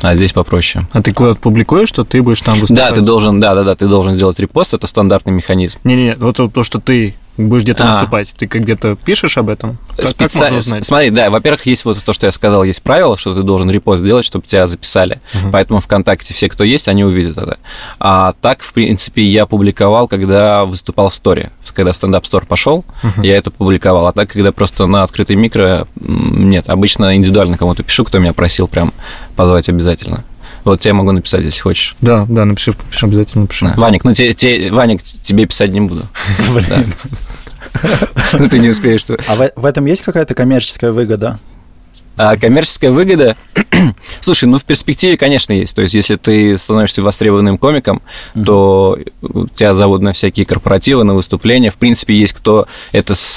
а 0.02 0.16
здесь 0.16 0.34
попроще. 0.34 0.88
А 0.92 1.02
ты 1.02 1.14
куда-то 1.14 1.40
публикуешь, 1.40 1.90
что 1.90 2.04
ты 2.04 2.22
будешь 2.22 2.42
там 2.42 2.60
выступать? 2.60 2.90
Да, 2.90 2.92
ты 2.92 3.02
должен, 3.02 3.40
да, 3.40 3.56
да, 3.56 3.64
да, 3.64 3.76
ты 3.76 3.88
должен 3.88 4.14
сделать 4.14 4.40
репост, 4.40 4.74
это 4.74 4.88
стандартный 4.88 5.34
механизм. 5.34 5.80
Не-не-не, 5.84 6.16
вот 6.16 6.40
то, 6.54 6.64
что 6.64 6.80
ты 6.80 7.16
будешь 7.38 7.64
где-то 7.64 7.86
а. 7.86 7.94
выступать, 7.94 8.34
ты 8.38 8.46
где-то 8.46 8.96
пишешь 8.96 9.38
об 9.38 9.50
этом? 9.50 9.78
Как, 9.96 10.08
Специ... 10.08 10.34
как 10.34 10.42
можно 10.42 10.58
узнать? 10.60 10.86
Смотри, 10.86 11.10
да, 11.10 11.30
во-первых, 11.30 11.66
есть 11.66 11.86
вот 11.86 11.98
то, 12.04 12.14
что 12.14 12.26
я 12.26 12.32
сказал, 12.32 12.64
есть 12.64 12.82
правило, 12.82 13.18
что 13.18 13.34
ты 13.34 13.44
должен 13.44 13.70
репост 13.70 14.02
сделать, 14.02 14.26
чтобы 14.26 14.46
тебя 14.46 14.68
записали. 14.68 15.22
Угу. 15.34 15.52
Поэтому 15.52 15.80
ВКонтакте 15.80 16.34
все, 16.34 16.50
кто 16.50 16.64
есть, 16.64 16.88
они 16.88 17.04
увидят 17.04 17.38
это. 17.38 17.58
А 18.00 18.34
так, 18.42 18.62
в 18.62 18.74
принципе, 18.74 19.24
я 19.24 19.46
публиковал, 19.46 20.08
когда 20.08 20.66
выступал 20.66 21.10
в 21.10 21.16
сторе. 21.16 21.52
Когда 21.74 21.92
стендап-стор 21.92 22.46
пошел, 22.46 22.86
угу. 23.04 23.22
я 23.24 23.38
это 23.38 23.50
публиковал. 23.50 24.08
А 24.08 24.14
так, 24.14 24.30
когда 24.30 24.52
просто 24.52 24.86
на 24.86 25.04
открытый 25.04 25.36
микро, 25.36 25.88
нет, 25.96 26.70
обычно 26.70 27.16
индивидуально 27.16 27.58
кому-то 27.58 27.84
пишу, 27.84 28.04
кто 28.04 28.20
меня 28.20 28.34
просил 28.34 28.68
прям 28.68 28.94
позвать 29.36 29.70
обязательно. 29.70 30.24
Вот 30.64 30.80
тебе 30.80 30.94
могу 30.94 31.12
написать, 31.12 31.44
если 31.44 31.60
хочешь. 31.60 31.96
Да, 32.02 32.26
да, 32.30 32.46
напиши, 32.46 32.74
обязательно 33.02 33.44
напиши. 33.44 33.66
Да. 33.66 33.74
Ваник, 33.76 34.04
ну 34.04 34.14
те, 34.14 34.34
те, 34.34 34.72
Ваник, 34.72 35.04
тебе 35.04 35.46
писать 35.46 35.72
не 35.72 35.82
буду. 35.82 36.04
Ну 38.34 38.48
ты 38.50 38.60
не 38.60 38.70
успеешь. 38.70 39.04
А 39.28 39.50
в 39.56 39.66
этом 39.66 39.86
есть 39.86 40.04
какая-то 40.04 40.36
коммерческая 40.36 40.92
выгода? 40.92 41.40
А 42.16 42.38
коммерческая 42.38 42.92
выгода, 42.92 43.36
слушай, 44.20 44.46
ну 44.46 44.60
в 44.60 44.64
перспективе, 44.64 45.18
конечно, 45.18 45.52
есть. 45.52 45.76
То 45.76 45.82
есть, 45.82 45.96
если 45.96 46.16
ты 46.16 46.58
становишься 46.60 47.02
востребованным 47.02 47.58
комиком, 47.58 48.04
mm-hmm. 48.36 48.44
то 48.46 49.00
тебя 49.56 49.74
зовут 49.74 50.02
на 50.02 50.14
всякие 50.14 50.46
корпоративы, 50.46 51.04
на 51.04 51.16
выступления. 51.16 51.72
В 51.72 51.76
принципе, 51.76 52.16
есть 52.16 52.34
кто 52.34 52.68
это 52.92 53.16
с, 53.16 53.36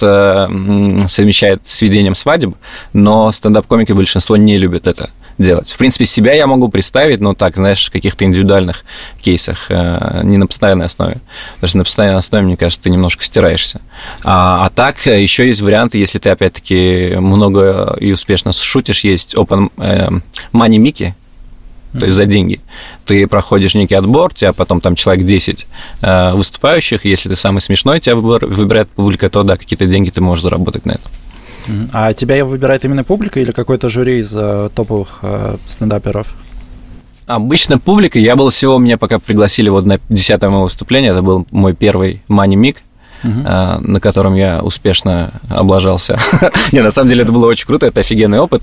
совмещает 1.09 1.67
с 1.67 1.81
ведением 1.81 2.15
свадеб, 2.15 2.55
но 2.93 3.33
стендап-комики 3.33 3.93
большинство 3.93 4.37
не 4.37 4.59
любят 4.59 4.87
это 4.87 5.11
делать. 5.39 5.71
В 5.71 5.77
принципе, 5.77 6.07
себя 6.07 6.33
я 6.33 6.47
могу 6.47 6.69
представить, 6.69 7.21
но 7.21 7.35
так, 7.35 7.57
знаешь, 7.57 7.89
в 7.89 7.93
каких-то 7.93 8.25
индивидуальных 8.25 8.85
кейсах, 9.21 9.67
э, 9.69 10.21
не 10.25 10.39
на 10.39 10.47
постоянной 10.47 10.87
основе. 10.87 11.19
Потому 11.57 11.69
что 11.69 11.79
на 11.79 11.85
постоянной 11.85 12.19
основе, 12.19 12.45
мне 12.45 12.57
кажется, 12.57 12.83
ты 12.83 12.91
немножко 12.91 13.23
стираешься. 13.23 13.81
А, 14.25 14.67
а 14.67 14.71
так, 14.71 15.07
э, 15.07 15.23
еще 15.23 15.47
есть 15.47 15.61
варианты, 15.61 15.99
если 15.99 16.19
ты, 16.19 16.31
опять-таки, 16.31 17.17
много 17.19 17.97
и 18.01 18.13
успешно 18.13 18.53
шутишь, 18.53 19.01
есть 19.01 19.35
open 19.35 19.71
э, 19.77 20.09
money 20.53 20.79
Mickey, 20.79 21.15
то 21.99 22.07
есть 22.07 22.17
за 22.17 22.27
деньги. 22.27 22.61
Ты 23.05 23.27
проходишь 23.27 23.75
некий 23.75 23.95
отбор, 23.95 24.35
тебя 24.35 24.53
потом 24.53 24.81
там 24.81 24.95
человек 24.97 25.25
10 25.25 25.67
э, 26.03 26.33
выступающих, 26.33 27.05
если 27.05 27.29
ты 27.29 27.37
самый 27.37 27.61
смешной, 27.61 28.01
тебя 28.01 28.17
выбирает 28.17 28.89
публика, 28.91 29.31
то 29.31 29.43
да, 29.43 29.57
какие-то 29.57 29.87
деньги 29.87 30.11
ты 30.11 30.21
можешь 30.21 30.43
заработать 30.43 30.85
на 30.85 30.93
этом. 30.93 31.11
А 31.93 32.13
тебя 32.13 32.45
выбирает 32.45 32.85
именно 32.85 33.05
публика 33.05 33.41
или 33.41 33.51
какой-то 33.51 33.89
жюри 33.89 34.21
из 34.21 34.33
э, 34.35 34.71
топовых 34.75 35.19
э, 35.23 35.57
стендаперов? 35.69 36.35
Обычно 37.27 37.79
публика. 37.79 38.19
Я 38.19 38.37
был 38.37 38.51
всего, 38.51 38.79
меня 38.79 38.99
пока 38.99 39.19
пригласили 39.19 39.69
вот 39.69 39.85
на 39.85 39.99
10 40.09 40.43
мое 40.43 40.63
выступление, 40.63 41.11
это 41.11 41.23
был 41.23 41.47
мой 41.51 41.75
первый 41.75 42.23
Money 42.29 42.57
Миг, 42.57 42.83
Uh-huh. 43.23 43.45
А, 43.47 43.79
на 43.81 43.99
котором 43.99 44.35
я 44.35 44.61
успешно 44.63 45.33
облажался. 45.49 46.19
не, 46.73 46.83
на 46.83 46.91
самом 46.91 47.09
деле 47.09 47.23
это 47.23 47.33
было 47.33 47.47
очень 47.47 47.67
круто, 47.67 47.87
это 47.87 48.01
офигенный 48.01 48.39
опыт, 48.39 48.63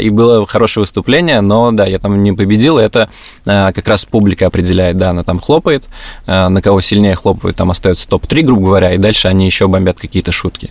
и 0.00 0.08
было 0.08 0.46
хорошее 0.46 0.82
выступление, 0.82 1.42
но 1.42 1.70
да, 1.70 1.84
я 1.84 1.98
там 1.98 2.22
не 2.22 2.32
победил, 2.32 2.78
это 2.78 3.10
как 3.44 3.86
раз 3.86 4.06
публика 4.06 4.46
определяет, 4.46 4.96
да, 4.96 5.10
она 5.10 5.22
там 5.22 5.38
хлопает, 5.38 5.84
на 6.26 6.62
кого 6.62 6.80
сильнее 6.80 7.14
хлопает, 7.14 7.56
там 7.56 7.70
остается 7.70 8.08
топ-3, 8.08 8.42
грубо 8.42 8.68
говоря, 8.68 8.94
и 8.94 8.98
дальше 8.98 9.28
они 9.28 9.44
еще 9.44 9.68
бомбят 9.68 9.98
какие-то 10.00 10.32
шутки. 10.32 10.70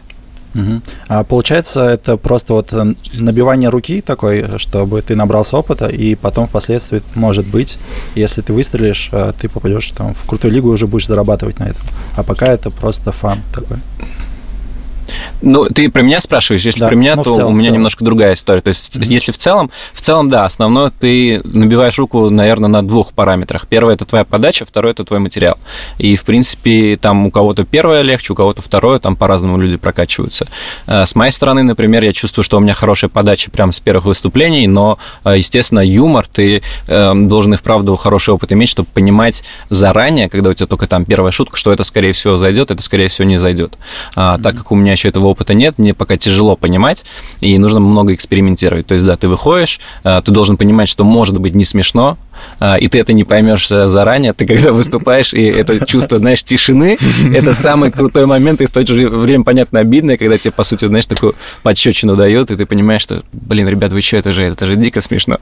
Угу. 0.55 0.81
А 1.07 1.23
получается, 1.23 1.81
это 1.81 2.17
просто 2.17 2.53
вот 2.53 2.73
э, 2.73 2.93
набивание 3.13 3.69
руки 3.69 4.01
такой, 4.01 4.57
чтобы 4.57 5.01
ты 5.01 5.15
набрался 5.15 5.57
опыта, 5.57 5.87
и 5.87 6.15
потом 6.15 6.47
впоследствии, 6.47 7.01
может 7.15 7.45
быть, 7.45 7.77
если 8.15 8.41
ты 8.41 8.53
выстрелишь, 8.53 9.09
э, 9.11 9.33
ты 9.39 9.47
попадешь 9.49 9.91
там 9.91 10.13
в 10.13 10.25
крутую 10.25 10.53
лигу 10.53 10.69
и 10.69 10.73
уже 10.73 10.87
будешь 10.87 11.07
зарабатывать 11.07 11.59
на 11.59 11.65
этом. 11.65 11.83
А 12.15 12.23
пока 12.23 12.47
это 12.47 12.71
просто 12.71 13.11
фан 13.11 13.39
такой. 13.53 13.77
Ну, 15.41 15.65
ты 15.65 15.89
про 15.89 16.01
меня 16.01 16.19
спрашиваешь, 16.19 16.63
если 16.63 16.81
да, 16.81 16.87
про 16.87 16.95
меня, 16.95 17.15
ну, 17.15 17.23
то 17.23 17.35
целом, 17.35 17.53
у 17.53 17.55
меня 17.55 17.71
немножко 17.71 18.03
другая 18.03 18.33
история. 18.33 18.61
То 18.61 18.69
есть, 18.69 18.97
mm-hmm. 18.97 19.05
если 19.05 19.31
в 19.31 19.37
целом, 19.37 19.71
в 19.93 20.01
целом, 20.01 20.29
да, 20.29 20.45
основное 20.45 20.91
ты 20.91 21.41
набиваешь 21.43 21.97
руку, 21.97 22.29
наверное, 22.29 22.69
на 22.69 22.81
двух 22.81 23.13
параметрах. 23.13 23.67
Первое 23.67 23.95
это 23.95 24.05
твоя 24.05 24.25
подача, 24.25 24.65
второе 24.65 24.91
это 24.91 25.05
твой 25.05 25.19
материал. 25.19 25.57
И, 25.97 26.15
в 26.15 26.23
принципе, 26.23 26.97
там 26.97 27.27
у 27.27 27.31
кого-то 27.31 27.63
первое 27.63 28.01
легче, 28.01 28.33
у 28.33 28.35
кого-то 28.35 28.61
второе, 28.61 28.99
там 28.99 29.15
по-разному 29.15 29.57
люди 29.57 29.77
прокачиваются. 29.77 30.47
Э, 30.87 31.05
с 31.05 31.15
моей 31.15 31.31
стороны, 31.31 31.63
например, 31.63 32.03
я 32.03 32.11
чувствую, 32.11 32.43
что 32.43 32.57
у 32.57 32.59
меня 32.59 32.73
хорошая 32.73 33.09
подача 33.09 33.49
прямо 33.49 33.71
с 33.71 33.79
первых 33.79 34.05
выступлений, 34.05 34.67
но, 34.67 34.99
э, 35.23 35.37
естественно, 35.37 35.79
юмор, 35.79 36.27
ты 36.27 36.61
э, 36.87 37.13
должен 37.15 37.53
и 37.53 37.57
вправду 37.57 37.95
хороший 37.95 38.33
опыт 38.33 38.51
иметь, 38.51 38.69
чтобы 38.69 38.89
понимать 38.93 39.43
заранее, 39.69 40.29
когда 40.29 40.49
у 40.49 40.53
тебя 40.53 40.67
только 40.67 40.87
там 40.87 41.05
первая 41.05 41.31
шутка, 41.31 41.57
что 41.57 41.71
это, 41.71 41.83
скорее 41.83 42.11
всего, 42.11 42.37
зайдет, 42.37 42.71
это, 42.71 42.81
скорее 42.81 43.07
всего, 43.07 43.27
не 43.27 43.37
зайдет. 43.37 43.77
Mm-hmm. 44.15 44.41
Так 44.41 44.57
как 44.57 44.71
у 44.71 44.75
меня 44.75 44.91
еще 44.91 45.07
этого 45.07 45.28
опыта 45.29 45.53
нет, 45.53 45.77
мне 45.77 45.93
пока 45.93 46.17
тяжело 46.17 46.55
понимать, 46.55 47.05
и 47.39 47.57
нужно 47.57 47.79
много 47.79 48.13
экспериментировать. 48.13 48.87
То 48.87 48.95
есть, 48.95 49.05
да, 49.05 49.17
ты 49.17 49.27
выходишь, 49.27 49.79
э, 50.03 50.21
ты 50.23 50.31
должен 50.31 50.57
понимать, 50.57 50.89
что 50.89 51.03
может 51.03 51.39
быть 51.39 51.55
не 51.55 51.65
смешно, 51.65 52.17
и 52.79 52.87
ты 52.87 52.99
это 52.99 53.13
не 53.13 53.23
поймешь 53.23 53.67
заранее, 53.67 54.33
ты 54.33 54.45
когда 54.45 54.71
выступаешь, 54.71 55.33
и 55.33 55.43
это 55.45 55.85
чувство, 55.85 56.17
знаешь, 56.17 56.43
тишины, 56.43 56.97
это 57.33 57.53
самый 57.53 57.91
крутой 57.91 58.25
момент, 58.25 58.61
и 58.61 58.65
в 58.65 58.71
то 58.71 58.85
же 58.85 59.09
время, 59.09 59.43
понятно, 59.43 59.79
обидное, 59.79 60.17
когда 60.17 60.37
тебе, 60.37 60.51
по 60.51 60.63
сути, 60.63 60.85
знаешь, 60.85 61.05
такую 61.05 61.35
подщечину 61.63 62.15
дает, 62.15 62.51
и 62.51 62.55
ты 62.55 62.65
понимаешь, 62.65 63.01
что, 63.01 63.23
блин, 63.31 63.67
ребят, 63.67 63.91
вы 63.91 64.01
что, 64.01 64.17
это 64.17 64.31
же, 64.31 64.43
это 64.43 64.65
же 64.65 64.75
дико 64.75 65.01
смешно, 65.01 65.39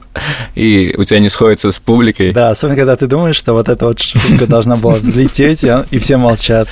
и 0.54 0.94
у 0.96 1.04
тебя 1.04 1.20
не 1.20 1.28
сходится 1.28 1.70
с 1.72 1.78
публикой. 1.78 2.32
Да, 2.32 2.50
особенно, 2.50 2.76
когда 2.76 2.96
ты 2.96 3.06
думаешь, 3.06 3.36
что 3.36 3.52
вот 3.52 3.68
эта 3.68 3.86
вот 3.86 4.00
шутка 4.00 4.46
должна 4.46 4.76
была 4.76 4.94
взлететь, 4.94 5.64
и 5.90 5.98
все 5.98 6.16
молчат. 6.16 6.68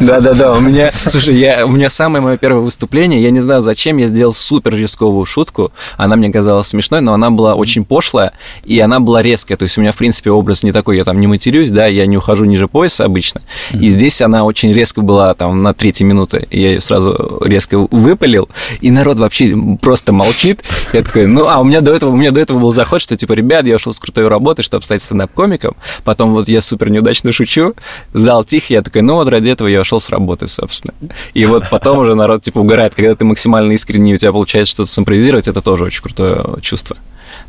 Да-да-да, 0.00 0.54
у 0.54 0.60
меня, 0.60 0.92
слушай, 1.06 1.34
я, 1.34 1.66
у 1.66 1.70
меня 1.70 1.90
самое 1.90 2.22
мое 2.22 2.36
первое 2.36 2.62
выступление, 2.62 3.22
я 3.22 3.30
не 3.30 3.40
знаю, 3.40 3.62
зачем, 3.62 3.98
я 3.98 4.08
сделал 4.08 4.34
супер 4.34 4.74
рисковую 4.74 5.24
шутку, 5.24 5.72
она 5.96 6.16
мне 6.16 6.30
казалась 6.30 6.68
смешной, 6.68 7.00
но 7.00 7.14
она 7.14 7.30
была 7.30 7.54
очень 7.54 7.84
пошлая, 7.84 8.32
и 8.64 8.78
она 8.78 9.00
была 9.00 9.22
резкая, 9.22 9.56
то 9.56 9.64
есть 9.68 9.78
у 9.78 9.80
меня, 9.80 9.92
в 9.92 9.96
принципе, 9.96 10.30
образ 10.30 10.62
не 10.62 10.72
такой, 10.72 10.96
я 10.96 11.04
там 11.04 11.20
не 11.20 11.26
матерюсь, 11.26 11.70
да, 11.70 11.86
я 11.86 12.06
не 12.06 12.16
ухожу 12.16 12.44
ниже 12.44 12.68
пояса 12.68 13.04
обычно. 13.04 13.42
Mm-hmm. 13.72 13.80
И 13.80 13.90
здесь 13.90 14.20
она 14.20 14.44
очень 14.44 14.72
резко 14.72 15.00
была 15.02 15.34
там 15.34 15.62
на 15.62 15.74
третьей 15.74 16.06
минуты. 16.06 16.46
Я 16.50 16.72
ее 16.72 16.80
сразу 16.80 17.42
резко 17.44 17.78
выпалил, 17.90 18.48
и 18.80 18.90
народ 18.90 19.18
вообще 19.18 19.56
просто 19.80 20.12
молчит. 20.12 20.64
Я 20.92 21.02
такой, 21.02 21.26
ну, 21.26 21.46
а 21.48 21.58
у 21.58 21.64
меня 21.64 21.80
до 21.80 21.94
этого, 21.94 22.10
у 22.10 22.16
меня 22.16 22.30
до 22.30 22.40
этого 22.40 22.58
был 22.58 22.72
заход, 22.72 23.00
что 23.00 23.16
типа, 23.16 23.34
ребят, 23.34 23.66
я 23.66 23.76
ушел 23.76 23.92
с 23.92 24.00
крутой 24.00 24.28
работы, 24.28 24.62
чтобы 24.62 24.84
стать 24.84 25.02
стендап-комиком. 25.02 25.76
Потом 26.04 26.32
вот 26.32 26.48
я 26.48 26.60
супер 26.60 26.90
неудачно 26.90 27.32
шучу, 27.32 27.74
зал 28.12 28.44
тихий, 28.44 28.74
я 28.74 28.82
такой, 28.82 29.02
ну 29.02 29.14
вот 29.14 29.28
ради 29.28 29.50
этого 29.50 29.68
я 29.68 29.80
ушел 29.80 30.00
с 30.00 30.08
работы, 30.10 30.46
собственно. 30.46 30.94
И 31.34 31.44
вот 31.46 31.64
потом 31.70 31.98
уже 31.98 32.14
народ 32.14 32.42
типа 32.42 32.58
угорает, 32.58 32.94
когда 32.94 33.14
ты 33.14 33.24
максимально 33.24 33.72
искренне, 33.72 34.14
у 34.14 34.18
тебя 34.18 34.32
получается 34.32 34.72
что-то 34.72 34.90
симпровизировать, 34.90 35.48
это 35.48 35.60
тоже 35.60 35.84
очень 35.84 36.02
крутое 36.02 36.44
чувство 36.62 36.96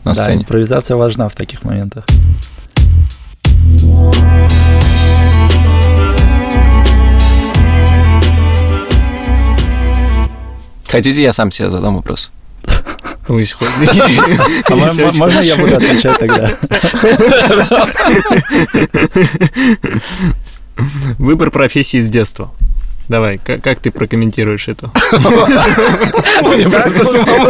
на 0.03 0.13
да, 0.13 0.23
сцене. 0.23 0.41
импровизация 0.41 0.97
важна 0.97 1.29
в 1.29 1.35
таких 1.35 1.63
моментах. 1.63 2.05
Хотите, 10.87 11.21
я 11.21 11.33
сам 11.33 11.51
себе 11.51 11.69
задам 11.69 11.95
вопрос? 11.95 12.31
Ну, 13.27 13.37
а 14.65 14.75
можно 14.75 15.39
я 15.41 15.55
буду 15.55 15.75
отвечать 15.75 16.17
тогда? 16.17 16.57
Выбор 21.19 21.51
профессии 21.51 22.01
с 22.01 22.09
детства. 22.09 22.51
Давай, 23.09 23.39
как, 23.39 23.61
как 23.63 23.79
ты 23.79 23.89
прокомментируешь 23.89 24.67
это? 24.67 24.91
Мне 26.43 26.69
просто 26.69 27.03
самому 27.05 27.49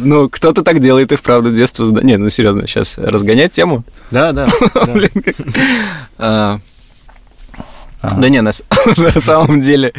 Ну, 0.00 0.30
кто-то 0.30 0.62
так 0.62 0.80
делает, 0.80 1.12
и 1.12 1.16
вправду 1.16 1.52
детство... 1.52 1.84
Не, 2.00 2.16
ну 2.16 2.30
серьезно, 2.30 2.66
сейчас 2.66 2.96
разгонять 2.96 3.52
тему? 3.52 3.84
Да, 4.10 4.32
да. 4.32 4.48
А, 8.02 8.18
да 8.18 8.30
не, 8.30 8.40
на, 8.40 8.50
на 8.96 9.20
самом 9.20 9.60
деле 9.60 9.92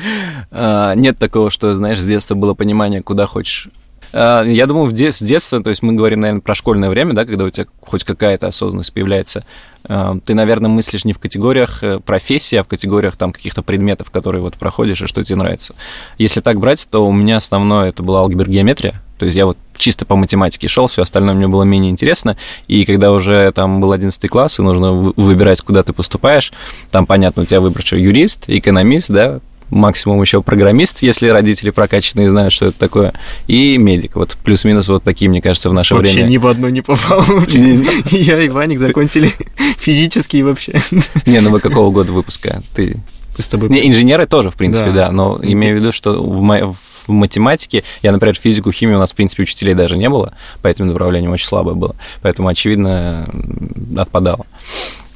а, 0.50 0.96
нет 0.96 1.20
такого, 1.20 1.52
что, 1.52 1.76
знаешь, 1.76 2.00
с 2.00 2.04
детства 2.04 2.34
было 2.34 2.56
понимание, 2.56 3.04
куда 3.04 3.28
хочешь 3.28 3.68
а, 3.68 3.81
я 4.14 4.66
думаю, 4.68 4.86
в 4.86 4.94
де- 4.94 5.12
с 5.12 5.22
детства, 5.22 5.64
то 5.64 5.70
есть 5.70 5.82
мы 5.82 5.94
говорим, 5.94 6.22
наверное, 6.22 6.42
про 6.42 6.56
школьное 6.56 6.90
время, 6.90 7.14
да, 7.14 7.26
когда 7.26 7.46
у 7.46 7.50
тебя 7.50 7.66
хоть 7.82 8.04
какая-то 8.04 8.48
осознанность 8.48 8.94
появляется, 8.94 9.44
а, 9.84 10.18
ты, 10.24 10.34
наверное, 10.34 10.70
мыслишь 10.70 11.06
не 11.06 11.14
в 11.14 11.20
категориях 11.20 11.84
э, 11.84 12.00
профессии, 12.00 12.56
а 12.56 12.64
в 12.64 12.68
категориях 12.68 13.16
там 13.16 13.34
каких-то 13.34 13.64
предметов, 13.64 14.12
которые 14.12 14.42
вот 14.42 14.56
проходишь 14.56 15.02
и 15.02 15.08
что 15.08 15.24
тебе 15.24 15.38
нравится. 15.38 15.74
Если 16.18 16.42
так 16.42 16.60
брать, 16.60 16.88
то 16.90 17.08
у 17.08 17.12
меня 17.12 17.38
основное 17.38 17.90
это 17.90 18.04
была 18.04 18.20
алгебра-геометрия, 18.20 19.02
то 19.18 19.26
есть 19.26 19.38
я 19.38 19.46
вот 19.46 19.58
чисто 19.78 20.06
по 20.06 20.16
математике 20.16 20.68
шел, 20.68 20.88
все 20.88 21.04
остальное 21.04 21.36
мне 21.36 21.48
было 21.48 21.62
менее 21.62 21.92
интересно. 21.92 22.38
И 22.68 22.86
когда 22.86 23.12
уже 23.12 23.52
там 23.52 23.80
был 23.80 23.92
11 23.92 24.28
класс, 24.30 24.58
и 24.58 24.64
нужно 24.64 24.94
выбирать, 24.94 25.62
куда 25.62 25.84
ты 25.84 25.94
поступаешь, 25.94 26.52
там, 26.90 27.06
понятно, 27.06 27.44
у 27.44 27.46
тебя 27.46 27.62
выбор, 27.62 27.84
что 27.84 27.98
юрист, 27.98 28.46
экономист, 28.48 29.12
да, 29.12 29.40
максимум 29.72 30.22
еще 30.22 30.42
программист, 30.42 31.02
если 31.02 31.30
родители 31.30 31.72
прокачанные 31.72 32.30
знают, 32.30 32.54
что 32.54 32.68
это 32.68 32.78
такое, 32.78 33.14
и 33.48 33.78
медик. 33.78 34.16
Вот 34.16 34.38
плюс-минус 34.44 34.88
вот 34.90 35.04
такие, 35.04 35.30
мне 35.30 35.42
кажется, 35.42 35.70
в 35.70 35.74
наше 35.74 35.96
вообще 35.96 36.12
время. 36.14 36.24
Вообще 36.24 36.34
ни 36.34 36.38
в 36.38 36.48
одно 36.48 36.70
не 36.70 36.82
попал. 36.82 37.24
Я 38.12 38.42
и 38.42 38.50
Ваник 38.50 38.80
закончили 38.80 39.32
физические 39.78 40.44
вообще. 40.44 40.74
Не, 41.26 41.40
ну 41.40 41.50
вы 41.50 41.60
какого 41.60 41.92
года 41.92 42.12
выпуска? 42.12 42.62
Ты 42.76 42.98
с 43.38 43.48
тобой... 43.48 43.70
Не, 43.70 43.88
инженеры 43.88 44.28
тоже, 44.28 44.52
в 44.52 44.56
принципе, 44.56 44.88
да, 44.88 45.08
да 45.08 45.12
но 45.12 45.40
имею 45.42 45.76
в 45.76 45.80
виду, 45.80 45.92
что 45.92 46.22
в, 46.22 46.42
мо... 46.42 46.74
в 47.08 47.12
математике, 47.12 47.84
я, 48.02 48.12
например, 48.12 48.36
физику, 48.36 48.72
химию 48.72 48.98
у 48.98 49.00
нас, 49.00 49.14
в 49.14 49.16
принципе, 49.16 49.44
учителей 49.44 49.74
даже 49.74 49.98
не 49.98 50.10
было, 50.10 50.34
по 50.62 50.68
этим 50.68 50.88
направлениям 50.88 51.32
очень 51.32 51.48
слабое 51.48 51.76
было, 51.76 51.96
поэтому, 52.22 52.50
очевидно, 52.50 53.30
отпадало. 53.96 54.46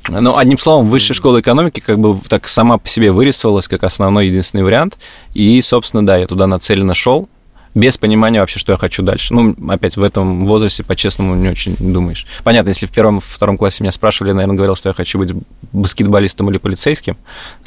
Ну, 0.08 0.38
одним 0.38 0.58
словом, 0.58 0.90
высшая 0.90 1.14
школа 1.14 1.42
экономики 1.42 1.80
как 1.80 2.00
бы 2.00 2.18
так 2.28 2.48
сама 2.48 2.78
по 2.78 2.88
себе 2.88 3.12
вырисовалась 3.12 3.68
как 3.68 3.84
основной 3.84 4.28
единственный 4.28 4.64
вариант. 4.64 4.98
И, 5.34 5.60
собственно, 5.62 6.06
да, 6.06 6.18
я 6.18 6.28
туда 6.28 6.48
нацеленно 6.48 6.94
шел. 6.94 7.28
Без 7.75 7.98
понимания 7.98 8.39
вообще, 8.39 8.58
что 8.58 8.72
я 8.72 8.77
хочу 8.77 9.03
дальше. 9.03 9.34
Ну, 9.34 9.53
опять 9.70 9.98
в 9.98 10.03
этом 10.03 10.46
возрасте, 10.46 10.84
по-честному, 10.84 11.36
не 11.36 11.50
очень 11.50 11.75
думаешь. 11.77 12.25
Понятно, 12.44 12.70
если 12.70 12.88
в 12.88 12.91
первом, 12.91 13.20
втором 13.20 13.58
классе 13.58 13.84
меня 13.84 13.91
спрашивали, 13.91 14.29
я, 14.29 14.36
наверное, 14.36 14.55
говорил, 14.55 14.77
что 14.77 14.89
я 14.89 14.94
хочу 14.94 15.20
быть 15.20 15.34
баскетболистом 15.74 16.50
или 16.50 16.58
полицейским. 16.58 17.17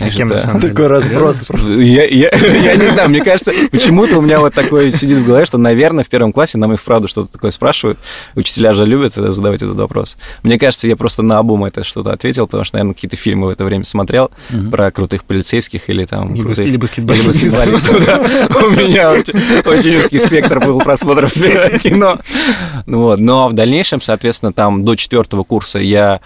А 0.00 0.08
кем 0.08 0.32
это... 0.32 0.58
Такой 0.58 0.86
разброс. 0.86 1.42
Я, 1.78 2.06
я, 2.06 2.30
я 2.32 2.76
не 2.76 2.90
знаю, 2.90 3.10
мне 3.10 3.20
кажется, 3.22 3.52
почему-то 3.70 4.18
у 4.18 4.22
меня 4.22 4.40
вот 4.40 4.54
такое 4.54 4.90
сидит 4.90 5.18
в 5.18 5.26
голове, 5.26 5.44
что, 5.44 5.58
наверное, 5.58 6.04
в 6.04 6.08
первом 6.08 6.32
классе 6.32 6.56
нам 6.56 6.72
и 6.72 6.76
вправду 6.76 7.06
что-то 7.06 7.30
такое 7.30 7.50
спрашивают. 7.50 7.98
Учителя 8.34 8.72
же 8.72 8.86
любят 8.86 9.14
задавать 9.14 9.60
этот 9.60 9.76
вопрос. 9.76 10.16
Мне 10.42 10.58
кажется, 10.58 10.88
я 10.88 10.96
просто 10.96 11.22
на 11.22 11.38
обум 11.38 11.66
это 11.66 11.84
что-то 11.84 12.12
ответил, 12.12 12.46
потому 12.46 12.64
что, 12.64 12.76
наверное, 12.76 12.94
какие-то 12.94 13.16
фильмы 13.16 13.48
в 13.48 13.50
это 13.50 13.64
время 13.64 13.84
смотрел 13.84 14.30
угу. 14.50 14.70
про 14.70 14.90
крутых 14.90 15.24
полицейских 15.24 15.90
или 15.90 16.06
там... 16.06 16.34
Крутых. 16.34 16.66
Или 16.66 16.78
баскетболистов 16.78 17.34
У 18.62 18.70
меня 18.70 19.10
очень 19.10 19.97
узкий 19.98 20.18
спектр 20.18 20.60
был 20.60 20.78
просмотров 20.78 21.32
кино. 21.82 22.18
Ну 22.86 23.02
вот. 23.02 23.20
Но 23.20 23.48
в 23.48 23.52
дальнейшем, 23.52 24.00
соответственно, 24.00 24.52
там 24.52 24.84
до 24.84 24.96
четвертого 24.96 25.44
курса 25.44 25.78
я 25.78 26.20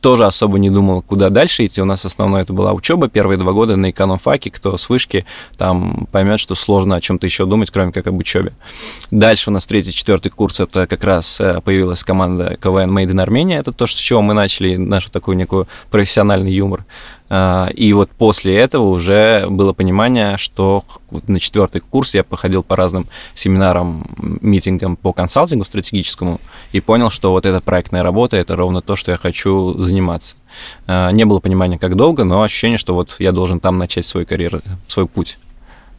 тоже 0.00 0.26
особо 0.26 0.58
не 0.58 0.70
думал, 0.70 1.02
куда 1.02 1.30
дальше 1.30 1.66
идти. 1.66 1.82
У 1.82 1.84
нас 1.84 2.04
основное 2.04 2.42
это 2.42 2.52
была 2.52 2.72
учеба 2.72 3.08
первые 3.08 3.38
два 3.38 3.52
года 3.52 3.76
на 3.76 3.90
эконом-факе. 3.90 4.50
Кто 4.50 4.76
с 4.76 4.88
вышки, 4.88 5.26
там 5.56 6.06
поймет, 6.12 6.40
что 6.40 6.54
сложно 6.54 6.96
о 6.96 7.00
чем-то 7.00 7.26
еще 7.26 7.46
думать, 7.46 7.70
кроме 7.70 7.92
как 7.92 8.06
об 8.06 8.18
учебе. 8.18 8.52
Дальше 9.10 9.50
у 9.50 9.52
нас 9.52 9.66
третий, 9.66 9.92
четвертый 9.92 10.30
курс, 10.30 10.60
это 10.60 10.86
как 10.86 11.04
раз 11.04 11.40
э, 11.40 11.60
появилась 11.64 12.04
команда 12.04 12.56
КВН 12.60 12.96
Made 12.96 13.12
in 13.12 13.24
Armenia. 13.24 13.58
Это 13.58 13.72
то, 13.72 13.86
с 13.86 13.92
чего 13.92 14.22
мы 14.22 14.34
начали 14.34 14.76
нашу 14.76 15.10
такую 15.10 15.36
некую 15.36 15.66
профессиональный 15.90 16.52
юмор. 16.52 16.84
А, 17.28 17.68
и 17.68 17.92
вот 17.92 18.10
после 18.10 18.56
этого 18.56 18.84
уже 18.88 19.46
было 19.48 19.72
понимание, 19.72 20.36
что 20.36 20.84
на 21.26 21.40
четвертый 21.40 21.80
курс 21.80 22.14
я 22.14 22.24
походил 22.24 22.62
по 22.62 22.76
разным 22.76 23.06
семинарам, 23.34 24.06
митингам 24.40 24.96
по 24.96 25.12
консалтингу 25.12 25.64
стратегическому 25.64 26.40
и 26.72 26.80
понял, 26.80 27.10
что 27.10 27.30
вот 27.30 27.46
эта 27.46 27.60
проектная 27.60 28.02
работа– 28.02 28.36
это 28.38 28.54
ровно 28.56 28.80
то, 28.80 28.96
что 28.96 29.12
я 29.12 29.18
хочу 29.18 29.74
заниматься. 29.80 30.36
А, 30.86 31.10
не 31.10 31.24
было 31.24 31.40
понимания, 31.40 31.78
как 31.78 31.96
долго, 31.96 32.24
но 32.24 32.42
ощущение, 32.42 32.78
что 32.78 32.94
вот 32.94 33.16
я 33.18 33.32
должен 33.32 33.60
там 33.60 33.78
начать 33.78 34.06
свой 34.06 34.24
карьеру, 34.24 34.60
свой 34.86 35.06
путь. 35.06 35.38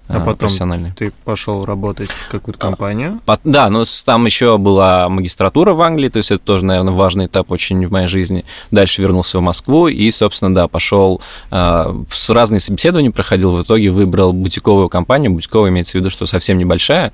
А, 0.07 0.17
а 0.17 0.19
потом 0.21 0.49
ты 0.95 1.11
пошел 1.25 1.65
работать 1.65 2.09
в 2.09 2.29
какую-то 2.29 2.59
компанию? 2.59 3.19
А, 3.25 3.37
да, 3.43 3.69
но 3.69 3.83
там 4.05 4.25
еще 4.25 4.57
была 4.57 5.09
магистратура 5.09 5.73
в 5.73 5.81
Англии, 5.81 6.09
то 6.09 6.17
есть 6.17 6.31
это 6.31 6.43
тоже, 6.43 6.65
наверное, 6.65 6.93
важный 6.93 7.25
этап 7.25 7.51
очень 7.51 7.85
в 7.85 7.91
моей 7.91 8.07
жизни. 8.07 8.45
Дальше 8.71 9.01
вернулся 9.01 9.39
в 9.39 9.41
Москву 9.41 9.87
и, 9.87 10.09
собственно, 10.11 10.53
да, 10.55 10.67
пошел 10.67 11.21
а, 11.51 12.03
с 12.09 12.29
разные 12.29 12.59
собеседования 12.59 13.11
проходил, 13.11 13.55
в 13.55 13.63
итоге 13.63 13.89
выбрал 13.89 14.31
бутиковую 14.31 14.89
компанию. 14.89 15.31
Бутиковая 15.31 15.71
имеется 15.71 15.93
в 15.93 15.95
виду, 15.95 16.09
что 16.09 16.25
совсем 16.25 16.57
небольшая, 16.57 17.11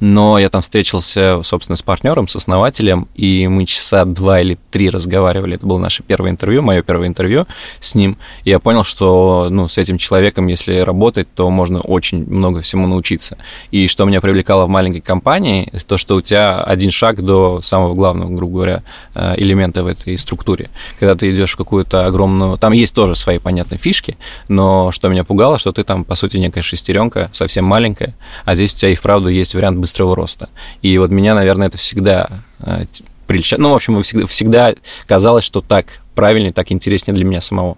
но 0.00 0.38
я 0.38 0.48
там 0.48 0.62
встретился, 0.62 1.40
собственно, 1.42 1.76
с 1.76 1.82
партнером, 1.82 2.28
с 2.28 2.36
основателем, 2.36 3.08
и 3.14 3.48
мы 3.48 3.66
часа 3.66 4.04
два 4.04 4.40
или 4.40 4.58
три 4.70 4.90
разговаривали. 4.90 5.56
Это 5.56 5.66
было 5.66 5.78
наше 5.78 6.02
первое 6.02 6.30
интервью, 6.30 6.62
мое 6.62 6.82
первое 6.82 7.08
интервью 7.08 7.46
с 7.80 7.94
ним. 7.94 8.16
И 8.44 8.50
я 8.50 8.58
понял, 8.58 8.84
что 8.84 9.48
ну, 9.50 9.68
с 9.68 9.78
этим 9.78 9.98
человеком, 9.98 10.46
если 10.46 10.78
работать, 10.78 11.28
то 11.34 11.50
можно 11.50 11.80
очень 11.80 12.35
много 12.36 12.60
всему 12.60 12.86
научиться. 12.86 13.38
И 13.70 13.88
что 13.88 14.04
меня 14.04 14.20
привлекало 14.20 14.66
в 14.66 14.68
маленькой 14.68 15.00
компании, 15.00 15.72
то, 15.86 15.96
что 15.96 16.16
у 16.16 16.20
тебя 16.20 16.62
один 16.62 16.90
шаг 16.90 17.24
до 17.24 17.60
самого 17.62 17.94
главного, 17.94 18.34
грубо 18.34 18.54
говоря, 18.54 18.82
э, 19.14 19.34
элемента 19.36 19.82
в 19.82 19.86
этой 19.86 20.16
структуре. 20.18 20.70
Когда 20.98 21.14
ты 21.14 21.30
идешь 21.32 21.52
в 21.52 21.56
какую-то 21.56 22.06
огромную... 22.06 22.56
Там 22.58 22.72
есть 22.72 22.94
тоже 22.94 23.14
свои, 23.14 23.38
понятные 23.38 23.78
фишки, 23.78 24.16
но 24.48 24.92
что 24.92 25.08
меня 25.08 25.24
пугало, 25.24 25.58
что 25.58 25.72
ты 25.72 25.84
там, 25.84 26.04
по 26.04 26.14
сути, 26.14 26.36
некая 26.36 26.62
шестеренка, 26.62 27.30
совсем 27.32 27.64
маленькая, 27.64 28.14
а 28.44 28.54
здесь 28.54 28.74
у 28.74 28.76
тебя 28.76 28.90
и 28.90 28.94
вправду 28.94 29.28
есть 29.28 29.54
вариант 29.54 29.78
быстрого 29.78 30.14
роста. 30.14 30.48
И 30.82 30.96
вот 30.98 31.10
меня, 31.10 31.34
наверное, 31.34 31.68
это 31.68 31.78
всегда 31.78 32.28
э, 32.60 32.86
прельщает. 33.26 33.60
Ну, 33.60 33.70
в 33.70 33.74
общем, 33.74 34.00
всегда, 34.02 34.26
всегда 34.26 34.74
казалось, 35.06 35.44
что 35.44 35.60
так 35.60 36.00
правильнее, 36.14 36.52
так 36.52 36.72
интереснее 36.72 37.14
для 37.14 37.24
меня 37.24 37.40
самого. 37.40 37.76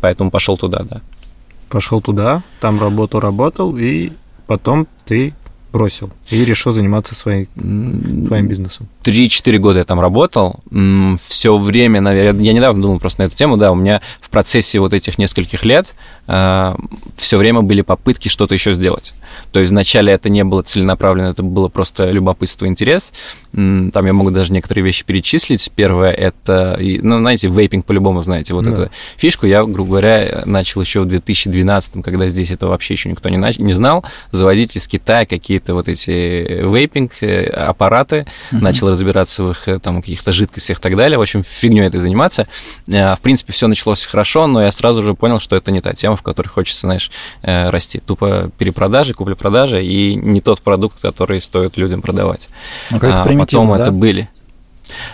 Поэтому 0.00 0.30
пошел 0.30 0.56
туда, 0.56 0.84
да 0.84 1.00
пошел 1.68 2.00
туда, 2.00 2.42
там 2.60 2.80
работал, 2.80 3.20
работал, 3.20 3.76
и 3.76 4.12
потом 4.46 4.86
ты 5.04 5.34
бросил 5.72 6.10
и 6.30 6.44
решил 6.44 6.72
заниматься 6.72 7.14
своей, 7.14 7.48
своим 7.54 8.48
бизнесом? 8.48 8.88
Три-четыре 9.08 9.56
года 9.56 9.78
я 9.78 9.84
там 9.86 10.00
работал. 10.00 10.60
Все 11.16 11.56
время, 11.56 12.02
наверное, 12.02 12.42
я 12.42 12.52
недавно 12.52 12.82
думал 12.82 12.98
просто 12.98 13.22
на 13.22 13.26
эту 13.28 13.34
тему, 13.34 13.56
да, 13.56 13.72
у 13.72 13.74
меня 13.74 14.02
в 14.20 14.28
процессе 14.28 14.80
вот 14.80 14.92
этих 14.92 15.16
нескольких 15.16 15.64
лет 15.64 15.94
э, 16.26 16.74
все 17.16 17.38
время 17.38 17.62
были 17.62 17.80
попытки 17.80 18.28
что-то 18.28 18.52
еще 18.52 18.74
сделать. 18.74 19.14
То 19.50 19.60
есть 19.60 19.70
вначале 19.70 20.12
это 20.12 20.28
не 20.28 20.44
было 20.44 20.62
целенаправленно, 20.62 21.28
это 21.28 21.42
было 21.42 21.68
просто 21.68 22.10
любопытство, 22.10 22.66
интерес. 22.66 23.12
Там 23.52 24.04
я 24.06 24.12
могу 24.12 24.30
даже 24.30 24.52
некоторые 24.52 24.84
вещи 24.84 25.06
перечислить. 25.06 25.70
Первое 25.74 26.10
это, 26.10 26.78
ну, 26.78 27.18
знаете, 27.18 27.48
вейпинг 27.48 27.86
по-любому 27.86 28.22
знаете, 28.22 28.52
вот 28.52 28.64
да. 28.64 28.72
эту 28.72 28.90
фишку 29.16 29.46
я, 29.46 29.64
грубо 29.64 29.88
говоря, 29.88 30.42
начал 30.44 30.82
еще 30.82 31.00
в 31.00 31.06
2012, 31.06 32.04
когда 32.04 32.28
здесь 32.28 32.50
это 32.50 32.66
вообще 32.66 32.92
еще 32.92 33.08
никто 33.08 33.30
не, 33.30 33.38
нач... 33.38 33.58
не 33.58 33.72
знал, 33.72 34.04
завозить 34.32 34.76
из 34.76 34.86
Китая 34.86 35.24
какие-то 35.24 35.72
вот 35.72 35.88
эти 35.88 36.10
вейпинг 36.10 37.12
э, 37.22 37.48
uh-huh. 37.48 38.34
начал 38.52 38.88
разбираться 38.98 39.42
в 39.42 39.50
их 39.50 39.68
э, 39.68 39.78
там 39.78 40.02
каких-то 40.02 40.30
жидкостях 40.30 40.78
и 40.78 40.80
так 40.80 40.96
далее. 40.96 41.18
В 41.18 41.22
общем, 41.22 41.44
фигню 41.44 41.84
этой 41.84 42.00
заниматься. 42.00 42.46
Э, 42.86 43.14
в 43.14 43.20
принципе, 43.20 43.52
все 43.52 43.66
началось 43.68 44.04
хорошо, 44.04 44.46
но 44.46 44.62
я 44.62 44.72
сразу 44.72 45.02
же 45.02 45.14
понял, 45.14 45.38
что 45.38 45.56
это 45.56 45.70
не 45.70 45.80
та 45.80 45.92
тема, 45.92 46.16
в 46.16 46.22
которой 46.22 46.48
хочется, 46.48 46.82
знаешь, 46.82 47.10
расти. 47.42 48.00
Тупо 48.00 48.50
перепродажи, 48.58 49.14
купли-продажи 49.14 49.84
и 49.84 50.14
не 50.14 50.40
тот 50.40 50.60
продукт, 50.60 51.00
который 51.00 51.40
стоит 51.40 51.76
людям 51.76 52.02
продавать. 52.02 52.48
Ну, 52.90 52.98
а 53.02 53.24
потом 53.24 53.68
да? 53.68 53.82
это 53.82 53.92
были. 53.92 54.28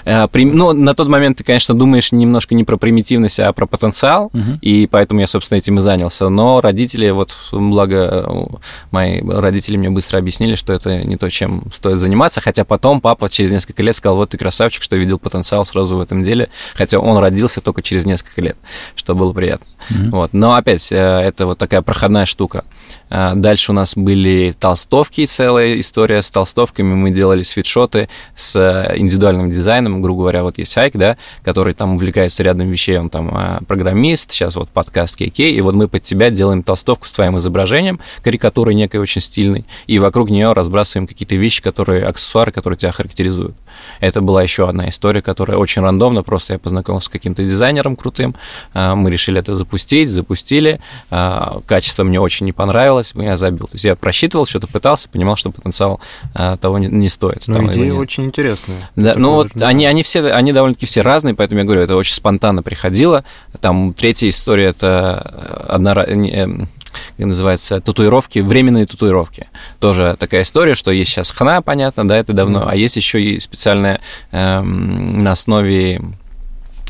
Э, 0.04 0.26
ну, 0.32 0.72
на 0.72 0.94
тот 0.94 1.08
момент 1.08 1.38
ты, 1.38 1.44
конечно, 1.44 1.74
думаешь 1.74 2.12
немножко 2.12 2.54
не 2.54 2.64
про 2.64 2.76
примитивность, 2.76 3.40
а 3.40 3.52
про 3.52 3.66
потенциал, 3.66 4.26
угу. 4.26 4.58
и 4.60 4.86
поэтому 4.86 5.20
я, 5.20 5.26
собственно, 5.26 5.58
этим 5.58 5.78
и 5.78 5.80
занялся. 5.80 6.28
Но 6.28 6.60
родители, 6.60 7.10
вот, 7.10 7.36
благо, 7.52 8.48
мои 8.90 9.20
родители 9.22 9.76
мне 9.76 9.90
быстро 9.90 10.18
объяснили, 10.18 10.54
что 10.54 10.72
это 10.72 11.04
не 11.04 11.16
то, 11.16 11.28
чем 11.30 11.64
стоит 11.72 11.98
заниматься, 11.98 12.40
хотя 12.40 12.64
потом 12.64 13.00
папа 13.00 13.28
через 13.28 13.50
несколько 13.50 13.82
лет 13.82 13.94
сказал, 13.96 14.16
вот 14.16 14.30
ты 14.30 14.38
красавчик, 14.38 14.82
что 14.82 14.96
видел 14.96 15.18
потенциал 15.18 15.64
сразу 15.64 15.96
в 15.96 16.00
этом 16.00 16.22
деле, 16.22 16.50
хотя 16.74 16.98
он 16.98 17.18
родился 17.18 17.60
только 17.60 17.82
через 17.82 18.04
несколько 18.04 18.40
лет, 18.40 18.56
что 18.94 19.14
было 19.14 19.32
приятно. 19.32 19.66
Угу. 19.90 20.10
Вот. 20.10 20.32
Но 20.32 20.54
опять, 20.54 20.90
э, 20.92 20.96
это 20.96 21.46
вот 21.46 21.58
такая 21.58 21.82
проходная 21.82 22.26
штука. 22.26 22.64
Э, 23.10 23.32
дальше 23.34 23.72
у 23.72 23.74
нас 23.74 23.94
были 23.96 24.54
толстовки, 24.58 25.26
целая 25.26 25.78
история 25.80 26.22
с 26.22 26.30
толстовками, 26.30 26.94
мы 26.94 27.10
делали 27.10 27.42
свитшоты 27.42 28.08
с 28.34 28.56
индивидуальным 28.96 29.50
дизайном, 29.50 29.63
дизайном, 29.64 30.02
грубо 30.02 30.22
говоря, 30.22 30.42
вот 30.42 30.58
есть 30.58 30.76
Айк, 30.76 30.94
да, 30.94 31.16
который 31.42 31.72
там 31.72 31.94
увлекается 31.94 32.42
рядом 32.42 32.68
вещей, 32.68 32.98
он 32.98 33.08
там 33.08 33.30
а, 33.32 33.60
программист, 33.66 34.30
сейчас 34.30 34.56
вот 34.56 34.68
подкаст 34.68 35.18
KK, 35.18 35.50
и 35.50 35.60
вот 35.62 35.74
мы 35.74 35.88
под 35.88 36.02
тебя 36.02 36.28
делаем 36.28 36.62
толстовку 36.62 37.08
с 37.08 37.12
твоим 37.12 37.38
изображением, 37.38 37.98
карикатурой 38.22 38.74
некой 38.74 39.00
очень 39.00 39.22
стильной, 39.22 39.64
и 39.86 39.98
вокруг 39.98 40.28
нее 40.28 40.52
разбрасываем 40.52 41.06
какие-то 41.06 41.36
вещи, 41.36 41.62
которые, 41.62 42.04
аксессуары, 42.04 42.52
которые 42.52 42.76
тебя 42.76 42.92
характеризуют. 42.92 43.56
Это 44.00 44.20
была 44.20 44.42
еще 44.42 44.68
одна 44.68 44.88
история, 44.90 45.22
которая 45.22 45.56
очень 45.56 45.80
рандомно, 45.80 46.22
просто 46.22 46.54
я 46.54 46.58
познакомился 46.58 47.06
с 47.06 47.10
каким-то 47.10 47.42
дизайнером 47.42 47.96
крутым, 47.96 48.34
а, 48.74 48.94
мы 48.94 49.10
решили 49.10 49.40
это 49.40 49.56
запустить, 49.56 50.10
запустили, 50.10 50.78
а, 51.10 51.60
качество 51.66 52.04
мне 52.04 52.20
очень 52.20 52.44
не 52.44 52.52
понравилось, 52.52 53.14
я 53.14 53.38
забил. 53.38 53.66
То 53.66 53.74
есть 53.76 53.84
я 53.86 53.96
просчитывал, 53.96 54.44
что-то 54.44 54.66
пытался, 54.66 55.08
понимал, 55.08 55.36
что 55.36 55.50
потенциал 55.50 56.00
того 56.60 56.78
не, 56.78 56.88
не 56.88 57.08
стоит. 57.08 57.44
Но 57.46 57.64
идея 57.72 57.94
очень 57.94 58.24
интересная. 58.24 58.90
Да, 58.96 59.14
ну 59.16 59.34
вот 59.34 59.53
да. 59.54 59.68
они, 59.68 59.86
они 59.86 60.02
все, 60.02 60.32
они 60.32 60.52
довольно-таки 60.52 60.86
все 60.86 61.02
разные, 61.02 61.34
поэтому 61.34 61.60
я 61.60 61.64
говорю, 61.64 61.82
это 61.82 61.96
очень 61.96 62.14
спонтанно 62.14 62.62
приходило. 62.62 63.24
Там 63.60 63.94
третья 63.94 64.28
история, 64.28 64.66
это 64.66 65.18
одна 65.68 65.92
эм, 65.92 66.68
как 67.16 67.26
называется, 67.26 67.80
татуировки, 67.80 68.38
временные 68.40 68.86
татуировки. 68.86 69.48
Тоже 69.80 70.16
такая 70.18 70.42
история, 70.42 70.74
что 70.74 70.90
есть 70.90 71.10
сейчас 71.10 71.30
хна, 71.30 71.62
понятно, 71.62 72.06
да, 72.06 72.16
это 72.16 72.32
давно, 72.32 72.62
mm. 72.62 72.66
а 72.68 72.76
есть 72.76 72.96
еще 72.96 73.22
и 73.22 73.40
специальная 73.40 74.00
эм, 74.32 75.22
на 75.22 75.32
основе 75.32 76.00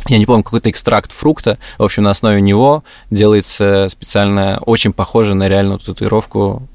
я 0.08 0.18
не 0.18 0.26
помню, 0.26 0.42
какой-то 0.42 0.70
экстракт 0.70 1.12
фрукта. 1.12 1.58
В 1.78 1.82
общем, 1.82 2.02
на 2.02 2.10
основе 2.10 2.42
него 2.42 2.84
делается 3.10 3.86
специально 3.88 4.58
очень 4.66 4.92
похоже 4.92 5.34
на 5.34 5.48
реальную 5.48 5.78
татуировку 5.78 6.68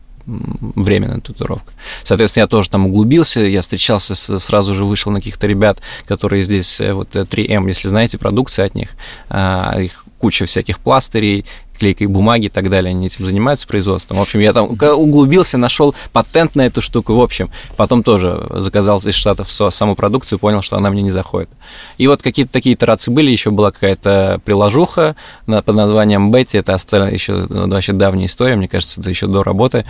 временная 0.75 1.19
татуировка. 1.19 1.73
Соответственно, 2.03 2.43
я 2.43 2.47
тоже 2.47 2.69
там 2.69 2.87
углубился, 2.87 3.41
я 3.41 3.61
встречался, 3.61 4.15
с, 4.15 4.39
сразу 4.39 4.73
же 4.73 4.85
вышел 4.85 5.11
на 5.11 5.19
каких-то 5.19 5.47
ребят, 5.47 5.79
которые 6.05 6.43
здесь, 6.43 6.79
э, 6.79 6.93
вот 6.93 7.15
3M, 7.15 7.65
э, 7.65 7.69
если 7.69 7.89
знаете, 7.89 8.17
продукция 8.17 8.65
от 8.65 8.75
них, 8.75 8.89
а, 9.29 9.79
их 9.79 10.05
куча 10.19 10.45
всяких 10.45 10.79
пластырей, 10.79 11.45
клейкой 11.79 12.07
бумаги 12.07 12.45
и 12.45 12.49
так 12.49 12.69
далее, 12.69 12.91
они 12.91 13.07
этим 13.07 13.25
занимаются 13.25 13.67
производством. 13.67 14.17
В 14.17 14.21
общем, 14.21 14.39
я 14.39 14.53
там 14.53 14.65
углубился, 14.69 15.57
нашел 15.57 15.95
патент 16.11 16.55
на 16.55 16.65
эту 16.65 16.81
штуку, 16.81 17.13
в 17.15 17.21
общем, 17.21 17.49
потом 17.77 18.03
тоже 18.03 18.47
заказал 18.55 18.99
из 18.99 19.15
Штатов 19.15 19.51
саму 19.51 19.95
продукцию, 19.95 20.39
понял, 20.39 20.61
что 20.61 20.77
она 20.77 20.89
мне 20.89 21.01
не 21.01 21.09
заходит. 21.09 21.49
И 21.97 22.07
вот 22.07 22.21
какие-то 22.21 22.51
такие 22.51 22.75
итерации 22.75 23.11
были, 23.11 23.31
еще 23.31 23.51
была 23.51 23.71
какая-то 23.71 24.41
приложуха 24.45 25.15
под 25.45 25.75
названием 25.75 26.33
Betty, 26.33 26.59
это 26.59 26.73
остальная 26.73 27.13
еще 27.13 27.47
ну, 27.49 27.69
вообще 27.69 27.93
давняя 27.93 28.27
история, 28.27 28.55
мне 28.55 28.67
кажется, 28.67 28.99
это 28.99 29.09
еще 29.09 29.27
до 29.27 29.43
работы. 29.43 29.85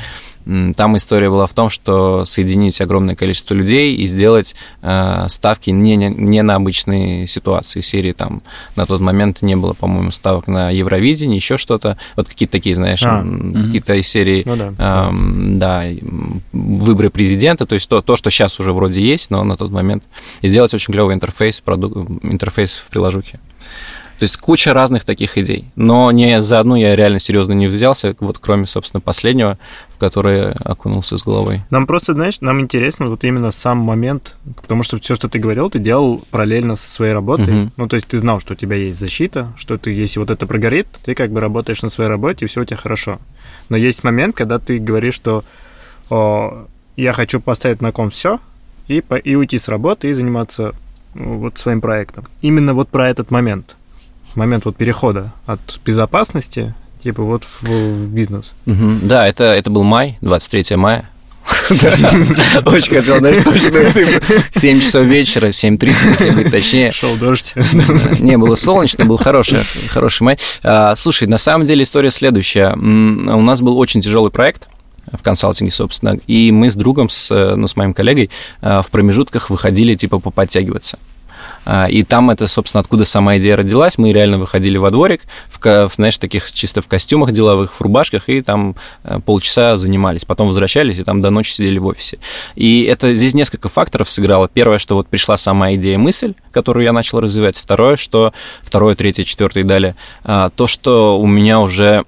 Там 0.76 0.96
история 0.96 1.30
была 1.30 1.46
в 1.46 1.54
том, 1.54 1.70
что 1.70 2.26
соединить 2.26 2.82
огромное 2.82 3.16
количество 3.16 3.54
людей 3.54 3.96
и 3.96 4.08
сделать 4.08 4.56
э, 4.82 5.26
ставки 5.28 5.70
не, 5.70 5.96
не, 5.96 6.10
не 6.10 6.42
на 6.42 6.56
обычные 6.56 7.28
ситуации 7.28 7.82
серии. 7.82 8.14
Там 8.14 8.42
на 8.76 8.86
тот 8.86 9.00
момент 9.00 9.42
не 9.42 9.56
было, 9.56 9.74
по-моему, 9.74 10.12
ставок 10.12 10.48
на 10.48 10.72
Евровидение, 10.72 11.36
еще 11.36 11.58
что-то. 11.58 11.79
Вот 12.16 12.28
какие-то 12.28 12.52
такие, 12.52 12.76
знаешь, 12.76 13.02
а, 13.04 13.24
какие-то 13.66 13.94
из 13.96 14.08
серии, 14.08 14.44
ну, 14.46 14.56
да. 14.56 14.74
Э, 14.78 15.10
да, 15.12 15.84
выборы 16.52 17.10
президента, 17.10 17.66
то 17.66 17.76
есть 17.76 17.90
то, 17.90 18.02
то, 18.02 18.16
что 18.16 18.30
сейчас 18.30 18.60
уже 18.60 18.74
вроде 18.74 19.02
есть, 19.02 19.32
но 19.32 19.44
на 19.44 19.58
тот 19.58 19.72
момент. 19.72 20.04
И 20.42 20.48
сделать 20.48 20.74
очень 20.74 20.94
клевый 20.94 21.16
интерфейс, 21.16 21.62
продукт, 21.62 21.96
интерфейс 22.24 22.76
в 22.76 22.88
приложухе. 22.90 23.40
То 24.20 24.26
есть 24.26 24.36
куча 24.36 24.74
разных 24.74 25.06
таких 25.06 25.38
идей. 25.38 25.72
Но 25.78 26.12
не 26.12 26.42
за 26.42 26.60
одну 26.60 26.76
я 26.76 26.94
реально 26.98 27.20
серьезно 27.20 27.54
не 27.54 27.68
взялся, 27.68 28.14
вот 28.20 28.38
кроме, 28.38 28.66
собственно, 28.66 29.00
последнего, 29.00 29.58
в 29.96 29.98
который 29.98 30.52
окунулся 30.52 31.18
с 31.18 31.24
головой. 31.24 31.62
Нам 31.70 31.88
просто, 31.88 32.14
знаешь, 32.14 32.42
нам 32.42 32.60
интересно 32.60 33.08
вот 33.08 33.24
именно 33.24 33.52
сам 33.52 33.78
момент, 33.78 34.36
потому 34.62 34.84
что 34.84 35.00
все, 35.00 35.16
что 35.16 35.30
ты 35.30 35.40
говорил, 35.40 35.70
ты 35.70 35.80
делал 35.80 36.22
параллельно 36.32 36.76
со 36.76 36.90
своей 36.90 37.14
работой. 37.14 37.64
Угу. 37.64 37.72
Ну, 37.78 37.88
то 37.88 37.96
есть 37.96 38.08
ты 38.08 38.20
знал, 38.20 38.42
что 38.42 38.54
у 38.54 38.56
тебя 38.58 38.76
есть 38.76 39.00
защита, 39.00 39.54
что 39.56 39.78
ты, 39.78 39.94
если 39.94 40.20
вот 40.20 40.30
это 40.30 40.46
прогорит, 40.46 40.88
ты 41.06 41.16
как 41.16 41.32
бы 41.32 41.40
работаешь 41.40 41.82
на 41.82 41.90
своей 41.90 42.10
работе, 42.10 42.44
и 42.44 42.48
все 42.50 42.62
у 42.62 42.66
тебя 42.66 42.76
хорошо. 42.76 43.20
Но 43.70 43.78
есть 43.78 44.04
момент, 44.04 44.36
когда 44.36 44.60
ты 44.60 44.80
говоришь, 44.80 45.16
что 45.16 45.46
о, 46.10 46.68
я 46.98 47.14
хочу 47.14 47.40
поставить 47.40 47.82
на 47.82 47.94
ком 47.94 48.10
все 48.10 48.40
и, 48.90 49.02
и 49.24 49.36
уйти 49.36 49.58
с 49.58 49.70
работы 49.70 50.10
и 50.10 50.14
заниматься 50.14 50.74
вот 51.14 51.58
своим 51.58 51.80
проектом. 51.80 52.26
Именно 52.42 52.74
вот 52.74 52.90
про 52.90 53.10
этот 53.10 53.32
момент 53.32 53.78
момент 54.40 54.66
вот 54.66 54.76
перехода 54.76 55.32
от 55.46 55.60
безопасности, 55.86 56.74
типа 57.04 57.22
вот 57.22 57.44
в, 57.44 57.64
в 57.64 58.08
бизнес. 58.08 58.54
Угу. 58.66 59.00
Да, 59.04 59.28
это, 59.28 59.44
это 59.44 59.70
был 59.70 59.84
май, 59.84 60.18
23 60.22 60.76
мая. 60.78 61.10
Очень 62.66 62.96
хотел, 62.96 63.18
знаешь, 63.18 63.44
точную 63.44 63.92
цифру. 63.92 64.38
7 64.56 64.82
часов 64.82 65.06
вечера, 65.06 65.48
7.30, 65.48 65.78
если 65.80 66.32
быть 66.32 66.52
точнее. 66.52 66.92
Шел 66.92 67.16
дождь. 67.16 67.54
Не, 68.20 68.38
было 68.38 68.56
солнечно, 68.56 69.06
был 69.06 69.18
хороший, 69.18 69.60
хороший 69.90 70.24
май. 70.24 70.38
А, 70.64 70.96
слушай, 70.96 71.28
на 71.28 71.38
самом 71.38 71.66
деле 71.66 71.84
история 71.84 72.12
следующая. 72.12 72.74
У 72.74 73.42
нас 73.42 73.62
был 73.62 73.78
очень 73.78 74.02
тяжелый 74.02 74.32
проект, 74.32 74.68
в 75.12 75.24
консалтинге, 75.24 75.72
собственно, 75.72 76.20
и 76.28 76.52
мы 76.52 76.70
с 76.70 76.76
другом, 76.76 77.10
с, 77.10 77.56
ну, 77.56 77.68
с 77.68 77.76
моим 77.76 77.96
коллегой 77.96 78.30
а, 78.62 78.84
в 78.84 78.90
промежутках 78.90 79.50
выходили, 79.50 79.96
типа, 79.96 80.20
поподтягиваться. 80.20 81.00
А, 81.66 81.88
и 81.88 82.04
там 82.04 82.30
это, 82.30 82.48
собственно, 82.48 82.82
откуда 82.82 83.06
сама 83.06 83.38
идея 83.38 83.56
родилась. 83.56 83.98
Мы 83.98 84.12
реально 84.14 84.38
выходили 84.38 84.78
во 84.78 84.92
дворик, 84.92 85.22
в, 85.50 85.60
в 85.64 85.92
знаешь, 85.96 86.18
таких 86.18 86.52
чисто 86.52 86.82
в 86.82 86.88
костюмах 86.88 87.32
деловых, 87.32 87.74
в 87.74 87.82
рубашках, 87.82 88.30
и 88.30 88.42
там 88.42 88.76
э, 89.04 89.20
полчаса 89.26 89.78
занимались. 89.78 90.26
Потом 90.26 90.48
возвращались, 90.48 91.00
и 91.00 91.04
там 91.04 91.22
до 91.22 91.30
ночи 91.30 91.52
сидели 91.52 91.78
в 91.80 91.86
офисе. 91.86 92.20
И 92.56 92.84
это 92.84 93.14
здесь 93.16 93.34
несколько 93.34 93.70
факторов 93.70 94.10
сыграло. 94.10 94.48
Первое, 94.48 94.78
что 94.78 94.96
вот 94.96 95.08
пришла 95.08 95.38
сама 95.38 95.74
идея, 95.76 95.98
мысль, 95.98 96.34
которую 96.52 96.84
я 96.84 96.94
начал 96.94 97.20
развивать. 97.20 97.58
Второе, 97.58 97.96
что... 97.96 98.34
Второе, 98.64 98.96
третье, 98.96 99.24
четвертое 99.24 99.62
и 99.62 99.64
далее. 99.64 99.96
А, 100.24 100.50
то, 100.50 100.68
что 100.68 101.20
у 101.20 101.28
меня 101.28 101.60
уже 101.60 102.04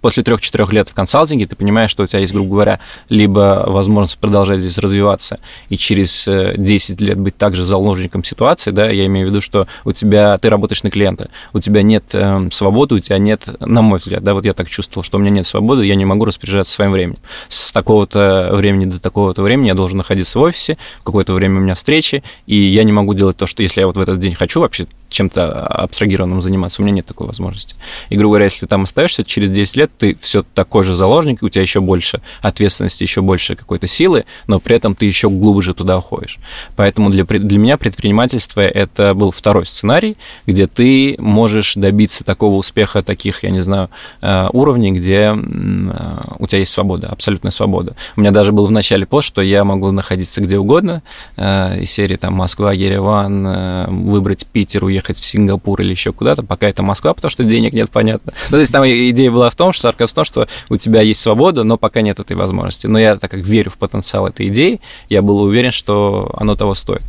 после 0.00 0.22
трех-четырех 0.22 0.72
лет 0.72 0.88
в 0.88 0.94
консалтинге 0.94 1.46
ты 1.46 1.56
понимаешь, 1.56 1.90
что 1.90 2.02
у 2.02 2.06
тебя 2.06 2.20
есть, 2.20 2.32
грубо 2.32 2.50
говоря, 2.50 2.80
либо 3.08 3.64
возможность 3.66 4.18
продолжать 4.18 4.60
здесь 4.60 4.78
развиваться 4.78 5.40
и 5.68 5.76
через 5.76 6.24
10 6.26 7.00
э, 7.00 7.04
лет 7.04 7.18
быть 7.18 7.36
также 7.36 7.64
заложником 7.64 8.24
ситуации, 8.24 8.70
да, 8.70 8.90
я 8.90 9.06
имею 9.06 9.26
в 9.26 9.30
виду, 9.30 9.40
что 9.40 9.66
у 9.84 9.92
тебя, 9.92 10.38
ты 10.38 10.48
работаешь 10.48 10.82
на 10.82 10.90
клиента, 10.90 11.30
у 11.52 11.60
тебя 11.60 11.82
нет 11.82 12.04
э, 12.12 12.48
свободы, 12.52 12.96
у 12.96 13.00
тебя 13.00 13.18
нет, 13.18 13.48
на 13.60 13.82
мой 13.82 13.98
взгляд, 13.98 14.22
да, 14.22 14.34
вот 14.34 14.44
я 14.44 14.54
так 14.54 14.68
чувствовал, 14.68 15.04
что 15.04 15.18
у 15.18 15.20
меня 15.20 15.30
нет 15.30 15.46
свободы, 15.46 15.84
я 15.84 15.94
не 15.94 16.04
могу 16.04 16.24
распоряжаться 16.24 16.72
своим 16.72 16.92
временем. 16.92 17.18
С 17.48 17.72
такого-то 17.72 18.50
времени 18.52 18.86
до 18.86 19.00
такого-то 19.00 19.42
времени 19.42 19.68
я 19.68 19.74
должен 19.74 19.98
находиться 19.98 20.38
в 20.38 20.42
офисе, 20.42 20.78
в 21.00 21.04
какое-то 21.04 21.32
время 21.32 21.58
у 21.58 21.62
меня 21.62 21.74
встречи, 21.74 22.22
и 22.46 22.56
я 22.56 22.84
не 22.84 22.92
могу 22.92 23.14
делать 23.14 23.36
то, 23.36 23.46
что 23.46 23.62
если 23.62 23.80
я 23.80 23.86
вот 23.86 23.96
в 23.96 24.00
этот 24.00 24.18
день 24.18 24.34
хочу 24.34 24.60
вообще 24.60 24.86
чем-то 25.12 25.66
абстрагированным 25.66 26.42
заниматься. 26.42 26.82
У 26.82 26.84
меня 26.84 26.96
нет 26.96 27.06
такой 27.06 27.26
возможности. 27.26 27.76
И, 28.08 28.16
грубо 28.16 28.32
говоря, 28.32 28.44
если 28.44 28.60
ты 28.60 28.66
там 28.66 28.84
остаешься, 28.84 29.24
через 29.24 29.50
10 29.50 29.76
лет 29.76 29.90
ты 29.96 30.16
все 30.20 30.42
такой 30.42 30.84
же 30.84 30.94
заложник, 30.96 31.42
у 31.42 31.48
тебя 31.48 31.62
еще 31.62 31.80
больше 31.80 32.22
ответственности, 32.40 33.02
еще 33.02 33.22
больше 33.22 33.54
какой-то 33.56 33.86
силы, 33.86 34.24
но 34.46 34.60
при 34.60 34.76
этом 34.76 34.94
ты 34.94 35.06
еще 35.06 35.28
глубже 35.28 35.74
туда 35.74 35.98
уходишь. 35.98 36.38
Поэтому 36.76 37.10
для, 37.10 37.24
для 37.24 37.58
меня 37.58 37.76
предпринимательство 37.76 38.60
это 38.60 39.14
был 39.14 39.30
второй 39.30 39.66
сценарий, 39.66 40.16
где 40.46 40.66
ты 40.66 41.16
можешь 41.18 41.74
добиться 41.74 42.24
такого 42.24 42.56
успеха, 42.56 43.02
таких, 43.02 43.42
я 43.44 43.50
не 43.50 43.62
знаю, 43.62 43.90
э, 44.20 44.48
уровней, 44.52 44.92
где 44.92 45.34
э, 45.34 46.34
у 46.38 46.46
тебя 46.46 46.58
есть 46.58 46.72
свобода, 46.72 47.08
абсолютная 47.08 47.50
свобода. 47.50 47.96
У 48.16 48.20
меня 48.20 48.30
даже 48.30 48.52
был 48.52 48.66
в 48.66 48.70
начале 48.70 49.06
пост, 49.06 49.28
что 49.28 49.42
я 49.42 49.64
могу 49.64 49.90
находиться 49.90 50.40
где 50.40 50.58
угодно, 50.58 51.02
э, 51.36 51.82
из 51.82 51.90
серии 51.90 52.16
там 52.16 52.34
Москва, 52.34 52.72
Ереван, 52.72 54.06
выбрать 54.08 54.46
Питер, 54.46 54.84
уехать 54.84 55.01
уехать 55.02 55.18
в 55.18 55.24
Сингапур 55.24 55.80
или 55.80 55.90
еще 55.90 56.12
куда-то, 56.12 56.42
пока 56.42 56.68
это 56.68 56.82
Москва, 56.82 57.12
потому 57.14 57.30
что 57.30 57.44
денег 57.44 57.72
нет, 57.72 57.90
понятно. 57.90 58.32
Ну, 58.50 58.56
то 58.56 58.60
есть 58.60 58.72
там 58.72 58.84
идея 58.84 59.30
была 59.30 59.50
в 59.50 59.56
том, 59.56 59.72
что 59.72 59.82
сарказм 59.82 60.12
в 60.12 60.14
том, 60.14 60.24
что 60.24 60.48
у 60.68 60.76
тебя 60.76 61.00
есть 61.00 61.20
свобода, 61.20 61.64
но 61.64 61.76
пока 61.76 62.00
нет 62.00 62.20
этой 62.20 62.36
возможности. 62.36 62.86
Но 62.86 62.98
я, 62.98 63.16
так 63.16 63.30
как 63.30 63.40
верю 63.40 63.70
в 63.70 63.78
потенциал 63.78 64.26
этой 64.26 64.48
идеи, 64.48 64.80
я 65.08 65.22
был 65.22 65.42
уверен, 65.42 65.70
что 65.70 66.32
оно 66.36 66.54
того 66.54 66.74
стоит. 66.74 67.02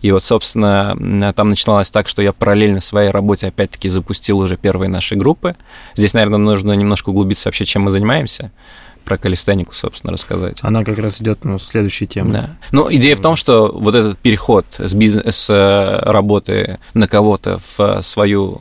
И 0.00 0.10
вот, 0.10 0.24
собственно, 0.24 1.32
там 1.36 1.50
начиналось 1.50 1.90
так, 1.90 2.08
что 2.08 2.22
я 2.22 2.32
параллельно 2.32 2.80
своей 2.80 3.10
работе 3.10 3.48
опять-таки 3.48 3.90
запустил 3.90 4.38
уже 4.38 4.56
первые 4.56 4.88
наши 4.88 5.16
группы. 5.16 5.54
Здесь, 5.94 6.14
наверное, 6.14 6.38
нужно 6.38 6.72
немножко 6.72 7.10
углубиться 7.10 7.48
вообще, 7.48 7.64
чем 7.64 7.82
мы 7.82 7.90
занимаемся 7.90 8.52
про 9.06 9.16
калистенику, 9.16 9.72
собственно, 9.72 10.12
рассказать. 10.12 10.58
Она 10.62 10.84
как 10.84 10.98
раз 10.98 11.22
идет 11.22 11.44
ну, 11.44 11.58
следующей 11.58 12.06
темой. 12.06 12.32
Да. 12.32 12.50
Ну, 12.72 12.92
идея 12.92 13.16
в 13.16 13.20
том, 13.20 13.36
что 13.36 13.72
вот 13.72 13.94
этот 13.94 14.18
переход 14.18 14.66
с, 14.78 14.92
бизнес, 14.92 15.36
с 15.36 15.50
э, 15.50 16.10
работы 16.10 16.78
на 16.92 17.08
кого-то 17.08 17.60
в 17.76 18.02
свою 18.02 18.60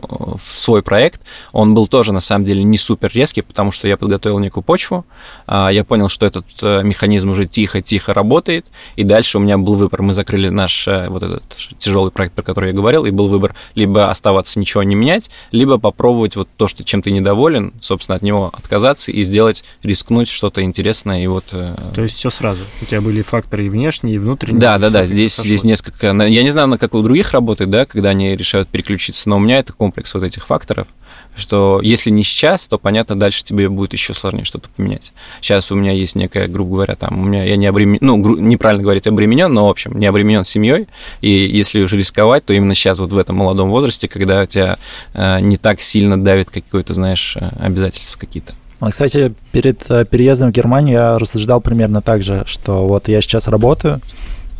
в 0.00 0.40
свой 0.42 0.82
проект, 0.82 1.20
он 1.52 1.74
был 1.74 1.86
тоже, 1.86 2.12
на 2.12 2.20
самом 2.20 2.44
деле, 2.44 2.62
не 2.62 2.78
супер 2.78 3.10
резкий, 3.12 3.42
потому 3.42 3.72
что 3.72 3.88
я 3.88 3.96
подготовил 3.96 4.38
некую 4.38 4.62
почву, 4.62 5.04
а, 5.46 5.68
я 5.70 5.84
понял, 5.84 6.08
что 6.08 6.26
этот 6.26 6.46
э, 6.62 6.82
механизм 6.82 7.30
уже 7.30 7.46
тихо-тихо 7.46 8.14
работает, 8.14 8.66
и 8.96 9.04
дальше 9.04 9.38
у 9.38 9.40
меня 9.40 9.58
был 9.58 9.74
выбор. 9.74 10.02
Мы 10.02 10.14
закрыли 10.14 10.48
наш 10.48 10.86
э, 10.88 11.08
вот 11.08 11.22
этот 11.22 11.44
тяжелый 11.78 12.10
проект, 12.10 12.34
про 12.34 12.42
который 12.42 12.70
я 12.70 12.76
говорил, 12.76 13.04
и 13.04 13.10
был 13.10 13.28
выбор 13.28 13.54
либо 13.74 14.10
оставаться, 14.10 14.60
ничего 14.60 14.82
не 14.82 14.94
менять, 14.94 15.30
либо 15.52 15.78
попробовать 15.78 16.36
вот 16.36 16.48
то, 16.56 16.68
что 16.68 16.84
чем 16.84 17.02
ты 17.02 17.10
недоволен, 17.10 17.72
собственно, 17.80 18.16
от 18.16 18.22
него 18.22 18.50
отказаться 18.52 19.10
и 19.10 19.24
сделать, 19.24 19.64
рискнуть 19.82 20.28
что-то 20.28 20.62
интересное. 20.62 21.22
И 21.22 21.26
вот... 21.26 21.46
Э, 21.52 21.74
то 21.94 22.02
есть 22.02 22.16
все 22.16 22.30
сразу? 22.30 22.60
У 22.82 22.84
тебя 22.84 23.00
были 23.00 23.22
факторы 23.22 23.66
и 23.66 23.68
внешние, 23.68 24.16
и 24.16 24.18
внутренние? 24.18 24.60
Да, 24.60 24.78
да, 24.78 24.90
да. 24.90 25.06
Здесь, 25.06 25.36
здесь 25.36 25.64
несколько... 25.64 26.08
Я 26.08 26.42
не 26.42 26.50
знаю, 26.50 26.68
на 26.68 26.78
как 26.78 26.94
у 26.94 27.02
других 27.02 27.32
работает, 27.32 27.70
да, 27.70 27.86
когда 27.86 28.10
они 28.10 28.36
решают 28.36 28.68
переключиться, 28.68 29.28
но 29.28 29.36
у 29.36 29.40
меня 29.40 29.58
это 29.58 29.72
комплекс 29.88 30.12
вот 30.12 30.22
этих 30.22 30.46
факторов, 30.46 30.86
что 31.34 31.80
если 31.82 32.10
не 32.10 32.22
сейчас, 32.22 32.68
то, 32.68 32.76
понятно, 32.76 33.18
дальше 33.18 33.42
тебе 33.42 33.70
будет 33.70 33.94
еще 33.94 34.12
сложнее 34.12 34.44
что-то 34.44 34.68
поменять. 34.76 35.12
Сейчас 35.40 35.72
у 35.72 35.76
меня 35.76 35.92
есть 35.92 36.14
некая, 36.14 36.46
грубо 36.46 36.74
говоря, 36.74 36.94
там, 36.94 37.18
у 37.18 37.24
меня, 37.24 37.44
я 37.44 37.56
не 37.56 37.66
обременен, 37.66 37.98
ну, 38.02 38.18
гру, 38.18 38.36
неправильно 38.36 38.82
говорить 38.82 39.06
обременен, 39.06 39.52
но, 39.52 39.66
в 39.66 39.70
общем, 39.70 39.98
не 39.98 40.06
обременен 40.06 40.44
семьей, 40.44 40.88
и 41.22 41.30
если 41.30 41.80
уже 41.80 41.96
рисковать, 41.96 42.44
то 42.44 42.52
именно 42.52 42.74
сейчас, 42.74 42.98
вот 42.98 43.12
в 43.12 43.18
этом 43.18 43.36
молодом 43.36 43.70
возрасте, 43.70 44.08
когда 44.08 44.42
у 44.42 44.46
тебя 44.46 44.76
э, 45.14 45.40
не 45.40 45.56
так 45.56 45.80
сильно 45.80 46.22
давит 46.22 46.50
какое-то, 46.50 46.92
знаешь, 46.92 47.36
э, 47.40 47.48
обязательства 47.58 48.18
какие-то. 48.18 48.52
Кстати, 48.86 49.32
перед 49.52 49.90
э, 49.90 50.04
переездом 50.04 50.50
в 50.50 50.52
Германию 50.52 50.92
я 50.92 51.18
рассуждал 51.18 51.62
примерно 51.62 52.02
так 52.02 52.22
же, 52.22 52.44
что 52.46 52.86
вот 52.86 53.08
я 53.08 53.22
сейчас 53.22 53.48
работаю, 53.48 54.00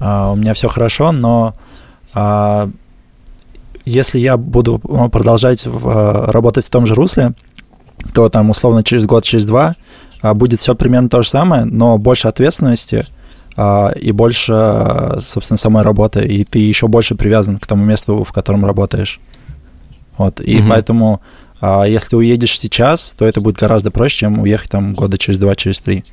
а, 0.01 0.33
у 0.33 0.37
меня 0.37 0.55
все 0.55 0.69
хорошо, 0.69 1.13
но 1.13 1.55
а, 2.15 2.71
если 3.89 4.19
я 4.19 4.37
буду 4.37 4.81
э, 4.83 5.09
продолжать 5.09 5.67
в, 5.67 5.89
э, 5.89 6.31
работать 6.31 6.67
в 6.67 6.71
том 6.71 6.87
же 6.87 6.95
русле, 6.95 7.33
то 8.15 8.29
там 8.29 8.51
условно 8.51 8.83
через 8.83 9.07
год, 9.07 9.25
через 9.25 9.45
два 9.45 9.75
а, 10.23 10.33
будет 10.35 10.61
все 10.61 10.75
примерно 10.77 11.09
то 11.09 11.23
же 11.23 11.29
самое, 11.29 11.65
но 11.65 11.99
больше 11.99 12.29
ответственности 12.29 13.07
и 14.01 14.13
больше, 14.13 15.19
собственно, 15.21 15.59
самой 15.59 15.83
работы, 15.83 16.25
и 16.25 16.45
ты 16.45 16.61
еще 16.61 16.87
больше 16.87 17.17
привязан 17.17 17.57
к 17.57 17.67
тому 17.67 17.85
месту, 17.85 18.23
в 18.23 18.31
котором 18.31 18.65
работаешь. 18.65 19.19
Вот, 20.17 20.41
и 20.41 20.61
угу. 20.61 20.69
поэтому, 20.69 21.21
если 21.61 22.15
уедешь 22.15 22.57
сейчас, 22.57 23.17
то 23.19 23.27
это 23.27 23.41
будет 23.41 23.57
гораздо 23.57 23.91
проще, 23.91 24.19
чем 24.19 24.39
уехать 24.39 24.71
там 24.71 24.95
года 24.95 25.19
через 25.19 25.41
два, 25.41 25.57
через 25.57 25.81
три. 25.81 26.05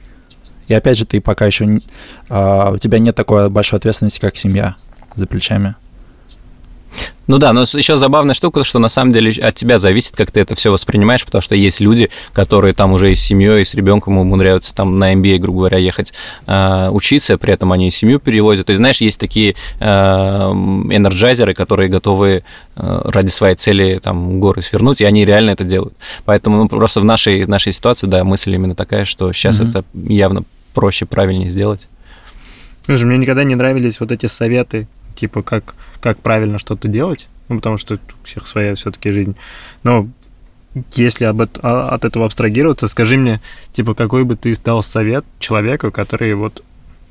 И 0.68 0.74
опять 0.74 0.98
же, 0.98 1.06
ты 1.06 1.22
пока 1.22 1.46
еще 1.46 1.66
у 1.66 2.78
тебя 2.80 2.98
нет 2.98 3.16
такой 3.16 3.48
большой 3.52 3.78
ответственности, 3.78 4.20
как 4.20 4.38
семья 4.38 4.76
за 5.14 5.28
плечами. 5.28 5.76
Ну 7.28 7.40
да, 7.40 7.54
но 7.54 7.62
еще 7.62 7.98
забавная 7.98 8.36
штука, 8.36 8.64
что 8.64 8.78
на 8.78 8.88
самом 8.88 9.12
деле 9.12 9.32
от 9.42 9.56
тебя 9.56 9.80
зависит, 9.80 10.16
как 10.16 10.30
ты 10.30 10.42
это 10.42 10.54
все 10.54 10.72
воспринимаешь, 10.72 11.26
потому 11.26 11.42
что 11.42 11.56
есть 11.56 11.80
люди, 11.80 12.10
которые 12.34 12.74
там 12.74 12.94
уже 12.94 13.12
и 13.12 13.16
с 13.16 13.22
семьей, 13.22 13.62
и 13.62 13.66
с 13.66 13.74
ребенком 13.74 14.18
умудряются 14.18 14.76
там 14.76 15.00
на 15.00 15.14
MBA, 15.14 15.40
грубо 15.40 15.60
говоря, 15.60 15.80
ехать 15.80 16.14
э, 16.46 16.90
учиться, 16.92 17.38
при 17.38 17.54
этом 17.54 17.72
они 17.72 17.90
семью 17.90 18.20
перевозят. 18.20 18.68
То 18.68 18.72
есть, 18.72 18.78
знаешь, 18.78 19.02
есть 19.02 19.20
такие 19.20 19.56
э, 19.80 19.86
энерджайзеры, 19.86 21.56
которые 21.56 21.90
готовы 21.90 22.44
э, 22.76 23.02
ради 23.06 23.30
своей 23.30 23.56
цели 23.56 24.00
там 24.04 24.40
горы 24.40 24.62
свернуть, 24.62 25.02
и 25.02 25.06
они 25.06 25.26
реально 25.26 25.52
это 25.52 25.64
делают. 25.64 25.96
Поэтому 26.26 26.58
ну, 26.58 26.68
просто 26.68 27.02
в 27.02 27.06
нашей, 27.06 27.48
нашей 27.48 27.74
ситуации, 27.74 28.06
да, 28.06 28.24
мысль 28.24 28.54
именно 28.54 28.76
такая, 28.76 29.06
что 29.06 29.34
сейчас 29.34 29.60
mm-hmm. 29.60 29.70
это 29.70 29.86
явно 29.94 30.44
проще, 30.76 31.08
правильнее 31.08 31.50
сделать. 31.50 31.88
Слушай, 32.86 33.06
мне 33.06 33.18
никогда 33.18 33.44
не 33.44 33.56
нравились 33.56 34.00
вот 34.00 34.12
эти 34.12 34.28
советы 34.28 34.88
типа, 35.16 35.42
как, 35.42 35.76
как 36.02 36.20
правильно 36.20 36.60
что-то 36.60 36.88
делать, 36.88 37.28
ну, 37.50 37.58
потому 37.58 37.78
что 37.78 37.96
у 37.96 38.26
всех 38.26 38.48
своя 38.48 38.76
все-таки 38.76 39.12
жизнь. 39.12 39.36
Но 39.84 40.08
если 40.94 41.26
об, 41.26 41.42
а, 41.42 41.90
от 41.90 42.06
этого 42.06 42.26
абстрагироваться, 42.26 42.88
скажи 42.88 43.18
мне, 43.18 43.42
типа, 43.72 43.94
какой 43.94 44.24
бы 44.24 44.36
ты 44.36 44.56
дал 44.58 44.84
совет 44.84 45.26
человеку, 45.40 45.92
который 45.92 46.34
вот 46.34 46.64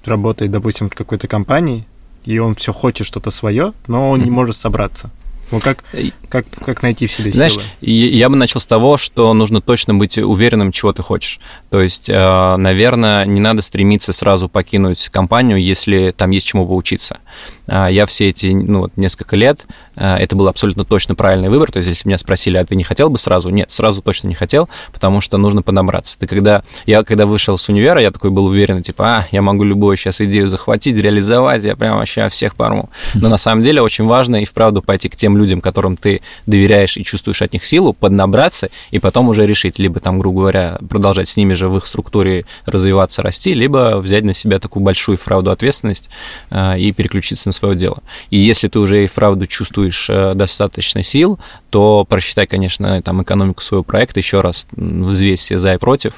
работает, 0.04 0.50
допустим, 0.50 0.90
в 0.90 0.94
какой-то 0.94 1.28
компании, 1.28 1.86
и 2.24 2.38
он 2.38 2.54
все 2.54 2.72
хочет 2.72 3.06
что-то 3.06 3.30
свое, 3.30 3.72
но 3.86 4.10
он 4.10 4.20
mm-hmm. 4.20 4.24
не 4.24 4.30
может 4.30 4.56
собраться. 4.56 5.10
Ну, 5.50 5.60
как, 5.60 5.84
как, 6.30 6.48
как 6.48 6.82
найти 6.82 7.06
в 7.06 7.12
себе 7.12 7.30
Знаешь, 7.32 7.52
силы? 7.52 7.64
я 7.80 8.28
бы 8.28 8.36
начал 8.36 8.60
с 8.60 8.66
того, 8.66 8.96
что 8.96 9.32
нужно 9.34 9.60
точно 9.60 9.94
быть 9.94 10.16
уверенным, 10.16 10.72
чего 10.72 10.92
ты 10.92 11.02
хочешь. 11.02 11.38
То 11.70 11.80
есть, 11.82 12.08
э, 12.08 12.56
наверное, 12.56 13.24
не 13.26 13.40
надо 13.40 13.62
стремиться 13.62 14.12
сразу 14.12 14.48
покинуть 14.48 15.08
компанию, 15.10 15.62
если 15.62 16.14
там 16.16 16.30
есть 16.30 16.46
чему 16.46 16.66
поучиться. 16.66 17.18
А, 17.66 17.88
я 17.88 18.06
все 18.06 18.28
эти, 18.28 18.46
ну, 18.48 18.80
вот 18.80 18.96
несколько 18.96 19.36
лет, 19.36 19.66
э, 19.96 20.16
это 20.16 20.36
был 20.36 20.48
абсолютно 20.48 20.84
точно 20.84 21.14
правильный 21.14 21.48
выбор. 21.48 21.72
То 21.72 21.78
есть, 21.78 21.88
если 21.88 22.08
меня 22.08 22.18
спросили, 22.18 22.56
а 22.56 22.64
ты 22.64 22.76
не 22.76 22.84
хотел 22.84 23.10
бы 23.10 23.18
сразу? 23.18 23.50
Нет, 23.50 23.70
сразу 23.70 24.02
точно 24.02 24.28
не 24.28 24.34
хотел, 24.34 24.68
потому 24.92 25.20
что 25.20 25.38
нужно 25.38 25.62
подобраться. 25.62 26.18
Ты 26.18 26.26
когда, 26.26 26.62
я 26.86 27.02
когда 27.04 27.26
вышел 27.26 27.56
с 27.56 27.68
универа, 27.68 28.00
я 28.00 28.10
такой 28.10 28.30
был 28.30 28.46
уверен, 28.46 28.82
типа, 28.82 29.04
а, 29.04 29.26
я 29.30 29.42
могу 29.42 29.64
любую 29.64 29.96
сейчас 29.96 30.20
идею 30.20 30.48
захватить, 30.48 30.96
реализовать, 30.96 31.64
я 31.64 31.76
прям 31.76 31.96
вообще 31.96 32.28
всех 32.28 32.54
порву. 32.54 32.90
Но 33.14 33.28
на 33.28 33.38
самом 33.38 33.62
деле 33.62 33.80
очень 33.80 34.04
важно 34.04 34.36
и 34.36 34.44
вправду 34.44 34.82
пойти 34.82 35.08
к 35.08 35.16
тем 35.16 35.38
людям, 35.38 35.60
которым 35.60 35.96
ты 35.96 36.20
доверяешь 36.46 36.96
и 36.96 37.04
чувствуешь 37.04 37.42
от 37.42 37.52
них 37.52 37.64
силу, 37.64 37.92
поднабраться 37.92 38.68
и 38.90 38.98
потом 38.98 39.28
уже 39.28 39.46
решить, 39.46 39.78
либо 39.78 40.00
там, 40.00 40.18
грубо 40.18 40.40
говоря, 40.40 40.78
продолжать 40.88 41.28
с 41.28 41.36
ними 41.36 41.54
же 41.54 41.68
в 41.68 41.76
их 41.76 41.86
структуре 41.86 42.44
развиваться, 42.66 43.22
расти, 43.22 43.54
либо 43.54 43.98
взять 43.98 44.24
на 44.24 44.34
себя 44.34 44.58
такую 44.58 44.82
большую 44.82 45.16
вправду 45.16 45.50
ответственность 45.50 46.10
э, 46.50 46.78
и 46.78 46.92
переключиться 46.92 47.48
на 47.48 47.52
свое 47.54 47.76
дело. 47.76 47.98
И 48.30 48.38
если 48.38 48.68
ты 48.68 48.78
уже 48.78 49.04
и 49.04 49.06
вправду 49.06 49.46
чувствуешь 49.46 50.08
э, 50.10 50.34
достаточно 50.34 51.02
сил, 51.02 51.38
то 51.70 52.04
просчитай, 52.08 52.46
конечно, 52.46 53.00
там 53.02 53.22
экономику 53.22 53.62
своего 53.62 53.82
проекта, 53.82 54.20
еще 54.20 54.40
раз 54.40 54.66
взвесь 54.72 55.40
все 55.40 55.58
за 55.58 55.74
и 55.74 55.78
против. 55.78 56.14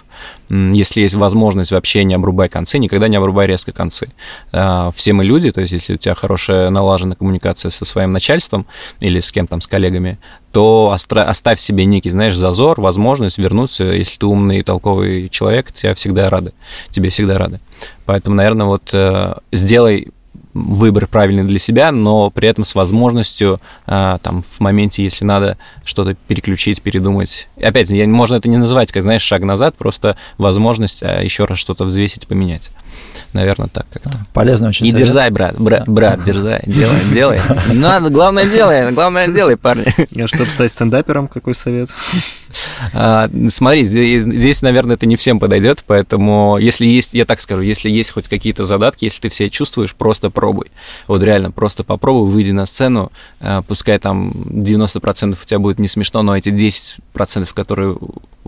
Если 0.49 1.01
есть 1.01 1.15
возможность, 1.15 1.73
вообще 1.73 2.05
не 2.05 2.15
обрубай 2.15 2.49
концы, 2.49 2.79
никогда 2.79 3.09
не 3.09 3.17
обрубай 3.17 3.47
резко 3.47 3.73
концы. 3.73 4.09
Э, 4.53 4.91
все 4.95 5.13
мы 5.13 5.25
люди, 5.25 5.51
то 5.51 5.61
есть 5.61 5.73
если 5.73 5.95
у 5.95 5.97
тебя 5.97 6.15
хорошая 6.15 6.71
налаженная 6.71 7.17
коммуникация 7.17 7.71
со 7.71 7.85
своим 7.85 8.13
начальством 8.13 8.67
или 9.01 9.21
с 9.21 9.33
кем 9.33 9.47
там, 9.47 9.61
с 9.61 9.67
коллегами, 9.67 10.19
то 10.53 10.97
оставь 11.11 11.61
себе 11.61 11.85
некий, 11.85 12.11
знаешь, 12.11 12.35
зазор, 12.35 12.81
возможность 12.81 13.37
вернуться. 13.37 13.85
Если 13.85 14.19
ты 14.19 14.25
умный 14.25 14.61
и 14.61 14.63
толковый 14.63 15.29
человек, 15.29 15.71
тебя 15.73 15.95
всегда 15.95 16.31
рады. 16.31 16.55
Тебе 16.91 17.11
всегда 17.11 17.37
рады. 17.37 17.61
Поэтому, 18.07 18.37
наверное, 18.37 18.67
вот 18.67 18.89
э, 18.95 19.35
сделай 19.53 20.09
выбор 20.57 21.07
правильный 21.07 21.45
для 21.45 21.59
себя, 21.59 21.93
но 21.93 22.31
при 22.31 22.49
этом 22.49 22.65
с 22.65 22.75
возможностью 22.75 23.61
а, 23.87 24.19
там 24.19 24.43
в 24.43 24.61
моменте, 24.61 25.03
если 25.03 25.25
надо 25.25 25.59
что-то 25.85 26.15
переключить, 26.15 26.83
передумать. 26.83 27.49
Опять, 27.61 27.91
можно 27.91 28.37
это 28.37 28.49
не 28.49 28.57
называть, 28.57 28.93
как 28.93 29.03
знаешь, 29.03 29.23
шаг 29.23 29.43
назад, 29.43 29.77
просто 29.77 30.17
возможность 30.39 31.03
а, 31.03 31.23
еще 31.23 31.45
раз 31.45 31.59
что-то 31.59 31.85
взвесить, 31.85 32.27
поменять. 32.27 32.71
Наверное, 33.33 33.69
так 33.69 33.87
как-то. 33.91 34.11
Полезно 34.33 34.69
очень. 34.69 34.87
И 34.87 34.91
совет. 34.91 35.07
дерзай, 35.07 35.31
брат, 35.31 35.61
брат, 35.61 35.87
брат, 35.87 36.25
дерзай, 36.25 36.63
делай, 36.67 36.97
делай. 37.13 37.41
Надо, 37.73 38.09
главное 38.09 38.47
делай, 38.47 38.93
главное 38.93 39.29
делай, 39.29 39.57
парни. 39.57 39.85
А 40.23 40.27
чтобы 40.27 40.51
стать 40.51 40.71
стендапером, 40.71 41.29
какой 41.29 41.55
совет? 41.55 41.91
А, 42.95 43.29
смотри, 43.49 43.85
здесь, 43.85 44.25
здесь, 44.25 44.63
наверное, 44.63 44.97
это 44.97 45.05
не 45.05 45.17
всем 45.17 45.39
подойдет, 45.39 45.85
поэтому 45.87 46.57
если 46.59 46.87
есть, 46.87 47.13
я 47.13 47.27
так 47.27 47.41
скажу, 47.41 47.61
если 47.61 47.91
есть 47.91 48.13
хоть 48.13 48.29
какие-то 48.29 48.65
задатки, 48.65 49.05
если 49.05 49.21
ты 49.21 49.29
все 49.29 49.51
чувствуешь, 49.51 49.95
просто 49.95 50.31
пробуй. 50.31 50.71
Вот 51.07 51.23
реально, 51.23 51.51
просто 51.51 51.85
попробуй, 51.85 52.31
выйди 52.31 52.53
на 52.53 52.65
сцену, 52.65 53.13
а, 53.41 53.63
пускай 53.63 53.99
там 53.99 54.31
90% 54.31 55.37
у 55.43 55.45
тебя 55.45 55.59
будет 55.59 55.79
не 55.79 55.89
смешно, 55.89 56.23
но 56.23 56.37
эти 56.37 56.49
10%, 56.49 57.53
которые 57.53 57.97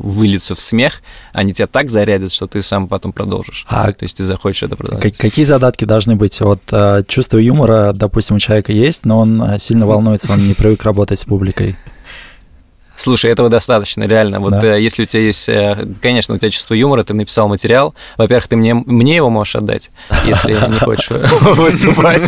выльются 0.03 0.55
в 0.55 0.61
смех, 0.61 1.03
они 1.33 1.53
тебя 1.53 1.67
так 1.67 1.91
зарядят, 1.91 2.33
что 2.33 2.47
ты 2.47 2.63
сам 2.63 2.89
потом 2.89 3.13
продолжишь. 3.13 3.65
А 3.69 3.93
То 3.93 4.05
есть 4.05 4.17
ты 4.17 4.25
захочешь 4.25 4.63
это 4.63 4.77
продолжать. 4.77 5.17
Какие 5.17 5.45
задатки 5.45 5.85
должны 5.85 6.17
быть? 6.17 6.41
Вот 6.41 6.63
а, 6.71 7.03
чувство 7.03 7.39
юмора, 7.39 7.93
допустим, 7.95 8.37
у 8.37 8.39
человека 8.39 8.73
есть, 8.73 9.05
но 9.05 9.21
он 9.21 9.43
а, 9.43 9.59
сильно 9.59 9.87
волнуется, 9.87 10.33
он 10.33 10.47
не 10.47 10.55
привык 10.55 10.83
работать 10.85 11.19
с 11.19 11.25
публикой. 11.25 11.77
Слушай, 12.99 13.31
этого 13.31 13.49
достаточно, 13.49 14.03
реально. 14.03 14.41
Вот 14.41 14.59
да. 14.59 14.77
э, 14.77 14.83
если 14.83 15.05
у 15.05 15.07
тебя 15.07 15.23
есть, 15.23 15.49
э, 15.49 15.87
конечно, 16.03 16.35
у 16.35 16.39
тебя 16.39 16.51
чувство 16.51 16.75
юмора, 16.75 17.05
ты 17.05 17.15
написал 17.15 17.47
материал. 17.49 17.95
Во-первых, 18.17 18.49
ты 18.49 18.57
мне, 18.57 18.75
мне 18.75 19.15
его 19.15 19.31
можешь 19.31 19.55
отдать, 19.55 19.93
если 20.27 20.53
не 20.69 20.81
хочешь 20.81 21.09
выступать. 21.41 22.23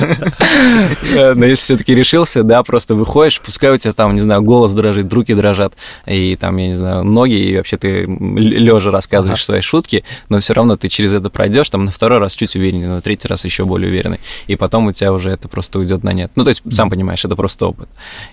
Э, 1.13 1.35
но 1.35 1.45
если 1.45 1.65
все-таки 1.65 1.93
решился, 1.93 2.45
да, 2.45 2.63
просто 2.63 2.95
выходишь, 2.95 3.41
пускай 3.41 3.73
у 3.73 3.79
тебя 3.79 3.93
там, 3.93 4.15
не 4.15 4.21
знаю, 4.21 4.43
голос 4.43 4.73
дрожит, 4.73 5.13
руки 5.13 5.35
дрожат, 5.35 5.75
и 6.07 6.37
там, 6.37 6.57
я 6.59 6.69
не 6.69 6.77
знаю, 6.77 7.03
ноги, 7.03 7.35
и 7.35 7.57
вообще 7.57 7.77
ты 7.77 8.05
лежа 8.05 8.93
рассказываешь 8.93 9.45
свои 9.45 9.63
шутки, 9.63 10.05
но 10.29 10.39
все 10.39 10.55
равно 10.55 10.77
ты 10.77 10.89
через 10.89 11.13
это 11.13 11.31
пройдешь, 11.31 11.69
там 11.69 11.85
на 11.85 11.91
второй 11.91 12.19
раз 12.19 12.37
чуть 12.37 12.55
увереннее, 12.55 12.87
на 12.87 13.01
третий 13.01 13.27
раз 13.27 13.45
еще 13.45 13.65
более 13.65 13.91
уверенный, 13.91 14.21
и 14.47 14.55
потом 14.55 14.87
у 14.87 14.93
тебя 14.93 15.13
уже 15.13 15.31
это 15.31 15.49
просто 15.49 15.81
уйдет 15.81 16.05
на 16.05 16.13
нет. 16.13 16.31
Ну, 16.37 16.45
то 16.45 16.51
есть, 16.51 16.63
сам 16.71 16.91
понимаешь, 16.91 17.25
это 17.25 17.35
просто 17.35 17.67
опыт. 17.67 17.89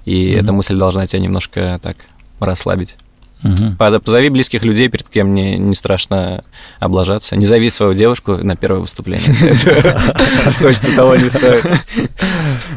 И 0.06 0.34
эта 0.34 0.54
мысль 0.54 0.76
должна 0.76 1.08
тебя 1.08 1.20
немножко 1.20 1.80
так 1.82 1.98
расслабить. 2.40 2.98
Угу. 3.44 4.00
Позови 4.00 4.30
близких 4.30 4.64
людей, 4.64 4.90
перед 4.90 5.08
кем 5.10 5.28
мне 5.28 5.58
не 5.58 5.76
страшно 5.76 6.44
облажаться. 6.80 7.36
Не 7.36 7.46
зови 7.46 7.70
свою 7.70 7.94
девушку 7.94 8.38
на 8.38 8.56
первое 8.56 8.82
выступление. 8.82 9.28
Точно 10.62 10.96
того 10.96 11.16
не 11.16 11.30
стоит. 11.30 11.66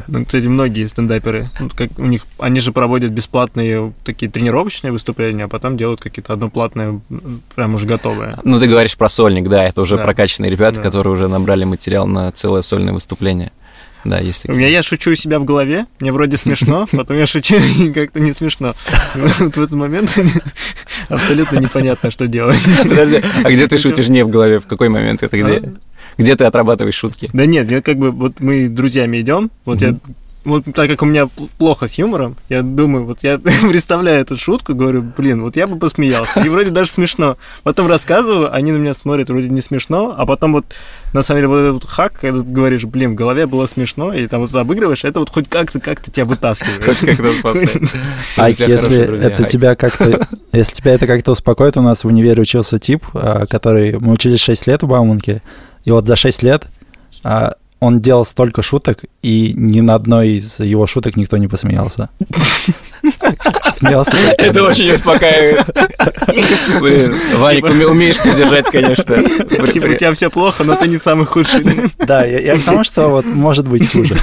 Ну, 0.06 0.24
кстати, 0.26 0.46
многие 0.46 0.86
стендаперы, 0.86 1.48
у 1.96 2.04
них, 2.04 2.26
они 2.38 2.60
же 2.60 2.72
проводят 2.72 3.10
бесплатные 3.10 3.92
такие 4.04 4.30
тренировочные 4.30 4.92
выступления, 4.92 5.44
а 5.44 5.48
потом 5.48 5.76
делают 5.76 6.00
какие-то 6.00 6.34
одноплатные, 6.34 7.00
прям 7.54 7.74
уже 7.74 7.86
готовые. 7.86 8.38
Ну, 8.44 8.58
ты 8.58 8.66
говоришь 8.66 8.96
про 8.96 9.08
сольник, 9.08 9.48
да, 9.48 9.64
это 9.64 9.80
уже 9.80 9.96
прокачанные 9.96 10.50
ребята, 10.50 10.80
которые 10.80 11.14
уже 11.14 11.28
набрали 11.28 11.64
материал 11.64 12.06
на 12.06 12.32
целое 12.32 12.62
сольное 12.62 12.92
выступление. 12.92 13.52
Да, 14.04 14.18
есть 14.18 14.42
такие. 14.42 14.54
У 14.54 14.58
меня 14.58 14.68
я 14.68 14.82
шучу 14.82 15.12
у 15.12 15.14
себя 15.14 15.38
в 15.38 15.44
голове, 15.44 15.86
мне 16.00 16.12
вроде 16.12 16.36
смешно, 16.36 16.86
потом 16.92 17.18
я 17.18 17.26
шучу 17.26 17.56
и 17.56 17.92
как-то 17.92 18.20
не 18.20 18.32
смешно. 18.32 18.74
Вот 19.14 19.56
в 19.56 19.62
этот 19.62 19.72
момент 19.72 20.18
абсолютно 21.08 21.58
непонятно, 21.58 22.10
что 22.10 22.26
делать. 22.26 22.60
Подожди, 22.82 23.22
а 23.44 23.50
где 23.50 23.66
ты 23.68 23.78
шутишь 23.78 24.08
не 24.08 24.24
в 24.24 24.28
голове? 24.28 24.60
В 24.60 24.66
какой 24.66 24.88
момент 24.88 25.22
это 25.22 25.36
где? 25.36 25.58
А? 25.58 25.72
Где 26.18 26.36
ты 26.36 26.44
отрабатываешь 26.44 26.94
шутки? 26.94 27.30
Да 27.32 27.46
нет, 27.46 27.70
я 27.70 27.82
как 27.82 27.96
бы, 27.96 28.10
вот 28.10 28.40
мы 28.40 28.68
друзьями 28.68 29.20
идем, 29.20 29.50
вот 29.64 29.80
я 29.80 29.96
вот 30.44 30.64
так 30.74 30.88
как 30.88 31.03
у 31.03 31.07
меня 31.07 31.29
плохо 31.59 31.87
с 31.87 31.94
юмором, 31.94 32.37
я 32.48 32.62
думаю, 32.62 33.05
вот 33.05 33.22
я 33.22 33.38
представляю 33.68 34.22
эту 34.22 34.38
шутку, 34.38 34.74
говорю, 34.74 35.03
блин, 35.03 35.42
вот 35.42 35.57
я 35.57 35.66
бы 35.66 35.79
посмеялся. 35.79 36.40
И 36.40 36.48
вроде 36.48 36.70
даже 36.70 36.90
смешно. 36.90 37.37
Потом 37.62 37.88
рассказываю, 37.88 38.53
они 38.53 38.72
на 38.72 38.76
меня 38.76 38.94
смотрят, 38.94 39.29
вроде 39.29 39.48
не 39.48 39.61
смешно, 39.61 40.14
а 40.16 40.24
потом 40.24 40.53
вот, 40.53 40.64
на 41.12 41.22
самом 41.22 41.40
деле, 41.40 41.48
вот 41.48 41.59
этот 41.59 41.90
хак, 41.90 42.14
когда 42.20 42.40
ты 42.40 42.46
говоришь, 42.46 42.85
блин, 42.85 43.12
в 43.12 43.14
голове 43.16 43.46
было 43.46 43.66
смешно, 43.66 44.12
и 44.14 44.26
там 44.26 44.40
вот 44.40 44.55
обыгрываешь, 44.55 45.05
это 45.05 45.20
вот 45.20 45.31
хоть 45.31 45.48
как-то 45.48 45.79
как-то 45.79 46.11
тебя 46.11 46.24
вытаскивает. 46.24 46.85
Хоть 46.85 47.00
как-то 47.00 47.24
А 48.37 48.48
если 48.48 49.22
это 49.22 49.44
тебя 49.44 49.74
как-то, 49.74 50.26
если 50.53 50.74
тебя 50.74 50.94
это 50.94 51.07
как-то 51.07 51.33
успокоит, 51.33 51.76
у 51.76 51.83
нас 51.83 52.05
в 52.05 52.07
универе 52.07 52.40
учился 52.40 52.79
тип, 52.79 53.05
а, 53.14 53.46
который, 53.46 53.98
мы 53.98 54.12
учились 54.12 54.40
6 54.40 54.66
лет 54.66 54.83
в 54.83 54.87
Бауманке, 54.87 55.42
и 55.85 55.90
вот 55.90 56.07
за 56.07 56.16
6 56.16 56.42
лет 56.42 56.64
а, 57.24 57.55
он 57.80 58.00
делал 58.00 58.26
столько 58.26 58.62
шуток, 58.62 59.04
и 59.22 59.54
ни 59.56 59.80
на 59.80 59.94
одной 59.94 60.32
из 60.32 60.60
его 60.60 60.86
шуток 60.86 61.16
никто 61.16 61.38
не 61.38 61.48
посмеялся. 61.48 62.10
Смеялся. 63.72 64.16
Это 64.36 64.62
очень 64.62 64.92
успокаивает. 64.92 65.64
Блин, 66.80 67.14
Ваник, 67.38 67.64
умеешь 67.64 68.18
поддержать, 68.18 68.66
конечно. 68.66 69.22
Типа 69.22 69.86
у 69.86 69.94
тебя 69.94 70.12
все 70.12 70.30
плохо, 70.30 70.62
но 70.62 70.76
ты 70.76 70.88
не 70.88 70.98
самый 70.98 71.26
худший. 71.26 71.64
Да, 71.98 72.24
я 72.24 72.54
к 72.56 72.62
тому, 72.62 72.84
что 72.84 73.08
вот 73.08 73.24
может 73.24 73.66
быть 73.66 73.90
хуже. 73.90 74.20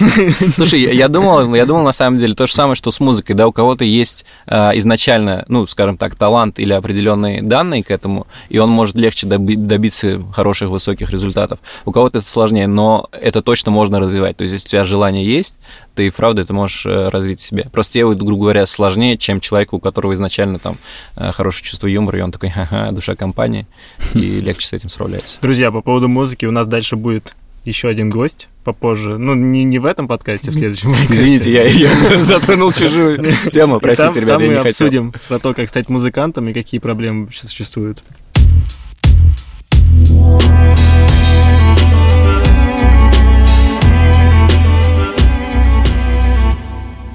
Слушай, 0.54 0.80
я, 0.94 1.08
думал, 1.08 1.54
я 1.54 1.66
думал 1.66 1.82
на 1.82 1.92
самом 1.92 2.18
деле 2.18 2.34
то 2.34 2.46
же 2.46 2.54
самое, 2.54 2.74
что 2.74 2.90
с 2.90 3.00
музыкой, 3.00 3.34
да, 3.34 3.46
у 3.46 3.52
кого-то 3.52 3.84
есть 3.84 4.24
э, 4.46 4.78
изначально, 4.78 5.44
ну, 5.48 5.66
скажем 5.66 5.96
так, 5.96 6.14
талант 6.14 6.58
или 6.58 6.72
определенные 6.72 7.42
данные 7.42 7.82
к 7.82 7.90
этому, 7.90 8.26
и 8.48 8.58
он 8.58 8.70
может 8.70 8.96
легче 8.96 9.26
доби- 9.26 9.56
добиться 9.56 10.22
хороших 10.32 10.70
высоких 10.70 11.10
результатов. 11.10 11.58
У 11.84 11.92
кого-то 11.92 12.18
это 12.18 12.26
сложнее, 12.26 12.66
но 12.66 13.08
это 13.12 13.42
точно 13.42 13.70
можно 13.70 14.00
развивать. 14.00 14.36
То 14.36 14.44
есть, 14.44 14.54
если 14.54 14.66
у 14.66 14.70
тебя 14.70 14.84
желание 14.84 15.24
есть, 15.24 15.56
ты 15.94 16.06
и 16.06 16.10
правда 16.10 16.42
это 16.42 16.54
можешь 16.54 16.86
э, 16.86 17.08
развить 17.08 17.40
в 17.40 17.42
себе. 17.42 17.66
Просто 17.70 17.94
тебе, 17.94 18.14
грубо 18.14 18.44
говоря, 18.44 18.66
сложнее, 18.66 19.18
чем 19.18 19.40
человеку, 19.40 19.76
у 19.76 19.80
которого 19.80 20.14
изначально 20.14 20.58
там 20.58 20.78
э, 21.16 21.32
хорошее 21.32 21.64
чувство 21.64 21.86
юмора, 21.86 22.18
и 22.18 22.22
он 22.22 22.32
такой, 22.32 22.50
ха-ха, 22.50 22.90
душа 22.92 23.16
компании, 23.16 23.66
и 24.14 24.40
легче 24.40 24.68
с 24.68 24.72
этим 24.72 24.88
справляется. 24.88 25.38
Друзья, 25.42 25.70
по 25.70 25.82
поводу 25.82 26.08
музыки 26.08 26.46
у 26.46 26.52
нас 26.52 26.66
дальше 26.66 26.96
будет 26.96 27.34
еще 27.64 27.88
один 27.88 28.10
гость 28.10 28.48
попозже. 28.64 29.18
Ну, 29.18 29.34
не, 29.34 29.64
не 29.64 29.78
в 29.78 29.86
этом 29.86 30.08
подкасте, 30.08 30.50
в 30.50 30.54
следующем. 30.54 30.92
Извините, 31.08 31.52
я, 31.52 31.64
я 31.64 32.24
затронул 32.24 32.72
чужую 32.72 33.22
тему. 33.52 33.80
Простите, 33.80 34.12
там, 34.12 34.22
ребята, 34.22 34.38
там 34.38 34.42
я 34.42 34.48
мы 34.48 34.54
не 34.54 34.62
хотел. 34.62 34.86
обсудим 34.86 35.14
про 35.28 35.38
то, 35.38 35.54
как 35.54 35.68
стать 35.68 35.88
музыкантом 35.88 36.48
и 36.48 36.52
какие 36.52 36.80
проблемы 36.80 37.24
вообще 37.24 37.46
существуют. 37.46 38.02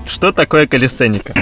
Что 0.06 0.32
такое 0.32 0.68
калистеника? 0.68 1.34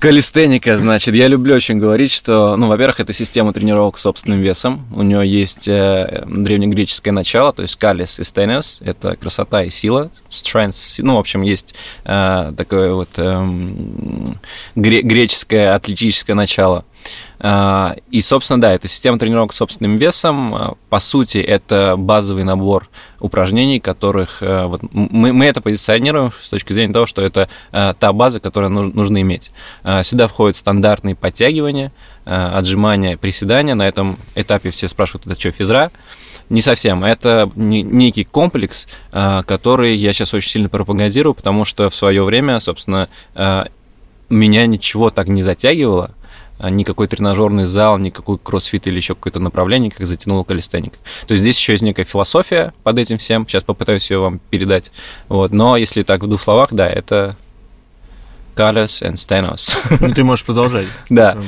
Калистеника, 0.00 0.78
значит, 0.78 1.14
я 1.14 1.28
люблю 1.28 1.54
очень 1.54 1.78
говорить, 1.78 2.10
что, 2.10 2.56
ну, 2.56 2.68
во-первых, 2.68 3.00
это 3.00 3.12
система 3.12 3.52
тренировок 3.52 3.98
с 3.98 4.00
собственным 4.00 4.40
весом. 4.40 4.86
У 4.94 5.02
нее 5.02 5.28
есть 5.28 5.68
э, 5.68 6.24
древнегреческое 6.26 7.12
начало, 7.12 7.52
то 7.52 7.60
есть 7.60 7.76
калис 7.76 8.18
и 8.18 8.24
стениос, 8.24 8.78
это 8.80 9.16
красота 9.16 9.62
и 9.62 9.68
сила, 9.68 10.10
strength, 10.30 11.02
ну, 11.02 11.16
в 11.16 11.18
общем, 11.18 11.42
есть 11.42 11.74
э, 12.04 12.52
такое 12.56 12.94
вот 12.94 13.10
э, 13.18 13.46
гре- 14.74 15.02
греческое 15.02 15.74
атлетическое 15.74 16.34
начало. 16.34 16.86
А, 17.42 17.96
И, 18.10 18.20
собственно, 18.20 18.60
да, 18.60 18.72
это 18.72 18.86
система 18.86 19.18
тренировок 19.18 19.52
с 19.52 19.56
собственным 19.56 19.96
весом. 19.96 20.54
А, 20.54 20.74
По 20.90 20.98
сути, 21.00 21.38
это 21.38 21.94
базовый 21.96 22.44
набор 22.44 22.88
упражнений, 23.18 23.80
которых 23.80 24.42
э, 24.42 24.64
вот, 24.66 24.82
мы, 24.92 25.32
мы 25.32 25.46
это 25.46 25.60
позиционируем 25.60 26.32
с 26.40 26.50
точки 26.50 26.72
зрения 26.72 26.92
того, 26.92 27.06
что 27.06 27.22
это 27.22 27.48
э, 27.72 27.94
та 27.98 28.12
база, 28.12 28.40
которую 28.40 28.70
нужно, 28.70 29.20
иметь. 29.22 29.52
А, 29.82 30.02
Сюда 30.02 30.28
входят 30.28 30.56
стандартные 30.56 31.14
подтягивания, 31.14 31.92
э, 32.26 32.30
отжимания, 32.34 33.16
приседания. 33.16 33.74
На 33.74 33.88
этом 33.88 34.18
этапе 34.34 34.70
все 34.70 34.88
спрашивают, 34.88 35.26
это 35.26 35.38
что, 35.40 35.50
физра? 35.50 35.90
Не 36.50 36.60
совсем. 36.60 37.04
Это 37.04 37.50
не- 37.54 37.82
некий 37.82 38.24
комплекс, 38.24 38.88
который 39.12 39.94
я 39.94 40.12
сейчас 40.12 40.34
очень 40.34 40.50
сильно 40.50 40.68
пропагандирую, 40.68 41.32
потому 41.34 41.64
что 41.64 41.88
в 41.90 41.94
свое 41.94 42.24
время, 42.24 42.58
собственно, 42.58 43.08
меня 44.28 44.66
ничего 44.66 45.10
так 45.10 45.28
не 45.28 45.44
затягивало, 45.44 46.10
никакой 46.68 47.06
тренажерный 47.06 47.64
зал, 47.64 47.96
никакой 47.98 48.38
кроссфит 48.38 48.86
или 48.86 48.96
еще 48.96 49.14
какое-то 49.14 49.40
направление, 49.40 49.90
как 49.90 50.06
затянула 50.06 50.44
калистеника. 50.44 50.98
То 51.26 51.32
есть 51.32 51.42
здесь 51.42 51.58
еще 51.58 51.72
есть 51.72 51.82
некая 51.82 52.04
философия 52.04 52.74
под 52.82 52.98
этим 52.98 53.18
всем. 53.18 53.46
Сейчас 53.46 53.62
попытаюсь 53.62 54.10
ее 54.10 54.18
вам 54.18 54.40
передать. 54.50 54.92
Вот. 55.28 55.52
Но 55.52 55.76
если 55.76 56.02
так 56.02 56.22
в 56.22 56.26
двух 56.26 56.40
словах, 56.40 56.70
да, 56.72 56.88
это 56.88 57.36
Калес 58.54 59.00
and 59.02 59.14
Stenos. 59.14 59.76
Ну, 60.00 60.12
ты 60.12 60.22
можешь 60.24 60.44
продолжать. 60.44 60.86
Да. 61.08 61.38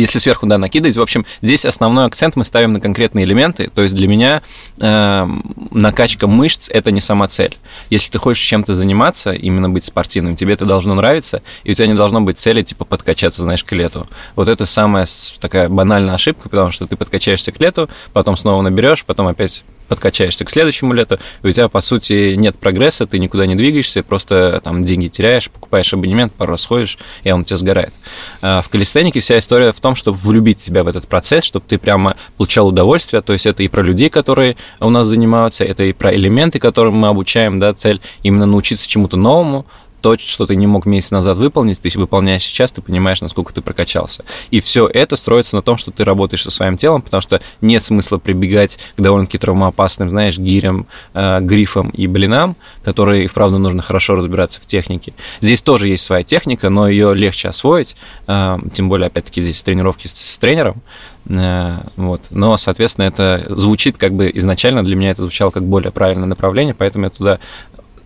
Если 0.00 0.18
сверху, 0.18 0.46
да, 0.46 0.56
накидывать. 0.56 0.96
В 0.96 1.02
общем, 1.02 1.26
здесь 1.42 1.66
основной 1.66 2.06
акцент 2.06 2.34
мы 2.34 2.44
ставим 2.44 2.72
на 2.72 2.80
конкретные 2.80 3.26
элементы. 3.26 3.70
То 3.74 3.82
есть 3.82 3.94
для 3.94 4.08
меня 4.08 4.42
э, 4.78 5.26
накачка 5.70 6.26
мышц– 6.26 6.70
это 6.72 6.90
не 6.90 7.02
сама 7.02 7.28
цель. 7.28 7.58
Если 7.90 8.10
ты 8.10 8.18
хочешь 8.18 8.42
чем-то 8.42 8.74
заниматься, 8.74 9.32
именно 9.32 9.68
быть 9.68 9.84
спортивным, 9.84 10.36
тебе 10.36 10.54
это 10.54 10.64
должно 10.64 10.94
нравиться, 10.94 11.42
и 11.64 11.72
у 11.72 11.74
тебя 11.74 11.86
не 11.86 11.94
должно 11.94 12.22
быть 12.22 12.38
цели, 12.38 12.62
типа, 12.62 12.86
подкачаться, 12.86 13.42
знаешь, 13.42 13.62
к 13.62 13.72
лету. 13.72 14.08
Вот 14.36 14.48
это 14.48 14.64
самая 14.64 15.06
такая 15.38 15.68
банальная 15.68 16.14
ошибка, 16.14 16.48
потому 16.48 16.72
что 16.72 16.86
ты 16.86 16.96
подкачаешься 16.96 17.52
к 17.52 17.60
лету, 17.60 17.90
потом 18.14 18.38
снова 18.38 18.62
наберешь, 18.62 19.04
потом 19.04 19.26
опять 19.26 19.64
подкачаешься 19.90 20.44
к 20.44 20.50
следующему 20.50 20.94
лету, 20.94 21.18
и 21.42 21.48
у 21.48 21.50
тебя, 21.50 21.68
по 21.68 21.80
сути, 21.80 22.34
нет 22.36 22.56
прогресса, 22.56 23.06
ты 23.06 23.18
никуда 23.18 23.44
не 23.44 23.56
двигаешься, 23.56 24.04
просто 24.04 24.60
там 24.62 24.84
деньги 24.84 25.08
теряешь, 25.08 25.50
покупаешь 25.50 25.92
абонемент, 25.92 26.32
пару 26.32 26.52
раз 26.52 26.64
ходишь, 26.64 26.96
и 27.24 27.30
он 27.32 27.40
у 27.40 27.44
тебя 27.44 27.56
сгорает. 27.56 27.92
А 28.40 28.62
В 28.62 28.68
калистенике 28.68 29.18
вся 29.18 29.38
история 29.38 29.72
в 29.72 29.80
том, 29.80 29.96
чтобы 29.96 30.16
влюбить 30.16 30.62
себя 30.62 30.84
в 30.84 30.88
этот 30.88 31.08
процесс, 31.08 31.44
чтобы 31.44 31.64
ты 31.68 31.76
прямо 31.76 32.16
получал 32.36 32.68
удовольствие, 32.68 33.20
то 33.20 33.32
есть 33.32 33.46
это 33.46 33.64
и 33.64 33.68
про 33.68 33.82
людей, 33.82 34.08
которые 34.08 34.56
у 34.78 34.90
нас 34.90 35.08
занимаются, 35.08 35.64
это 35.64 35.82
и 35.82 35.92
про 35.92 36.14
элементы, 36.14 36.60
которым 36.60 36.94
мы 36.94 37.08
обучаем, 37.08 37.58
да, 37.58 37.74
цель 37.74 38.00
именно 38.22 38.46
научиться 38.46 38.88
чему-то 38.88 39.16
новому, 39.16 39.66
то, 40.00 40.16
что 40.18 40.46
ты 40.46 40.56
не 40.56 40.66
мог 40.66 40.86
месяц 40.86 41.10
назад 41.10 41.38
выполнить, 41.38 41.80
ты 41.80 41.90
выполняешь 41.98 42.42
сейчас, 42.42 42.72
ты 42.72 42.82
понимаешь, 42.82 43.20
насколько 43.20 43.52
ты 43.52 43.60
прокачался. 43.60 44.24
И 44.50 44.60
все 44.60 44.86
это 44.86 45.16
строится 45.16 45.56
на 45.56 45.62
том, 45.62 45.76
что 45.76 45.90
ты 45.90 46.04
работаешь 46.04 46.42
со 46.42 46.50
своим 46.50 46.76
телом, 46.76 47.02
потому 47.02 47.20
что 47.20 47.40
нет 47.60 47.82
смысла 47.82 48.18
прибегать 48.18 48.78
к 48.96 49.00
довольно-таки 49.00 49.38
травмоопасным, 49.38 50.10
знаешь, 50.10 50.38
гирям, 50.38 50.86
э, 51.14 51.40
грифам 51.40 51.90
и 51.90 52.06
блинам, 52.06 52.56
которые, 52.82 53.26
вправду, 53.26 53.58
нужно 53.58 53.82
хорошо 53.82 54.14
разбираться 54.14 54.60
в 54.60 54.66
технике. 54.66 55.12
Здесь 55.40 55.62
тоже 55.62 55.88
есть 55.88 56.04
своя 56.04 56.24
техника, 56.24 56.70
но 56.70 56.88
ее 56.88 57.14
легче 57.14 57.48
освоить, 57.48 57.96
э, 58.26 58.58
тем 58.72 58.88
более, 58.88 59.08
опять-таки, 59.08 59.40
здесь 59.40 59.62
тренировки 59.62 60.06
с, 60.06 60.12
с 60.12 60.38
тренером, 60.38 60.82
Э, 61.28 61.82
вот. 61.96 62.22
Но, 62.30 62.56
соответственно, 62.56 63.04
это 63.04 63.46
звучит 63.50 63.96
как 63.96 64.12
бы 64.12 64.30
изначально 64.34 64.84
для 64.84 64.96
меня 64.96 65.10
это 65.10 65.22
звучало 65.22 65.50
как 65.50 65.64
более 65.64 65.92
правильное 65.92 66.26
направление, 66.26 66.74
поэтому 66.74 67.04
я 67.04 67.10
туда 67.10 67.38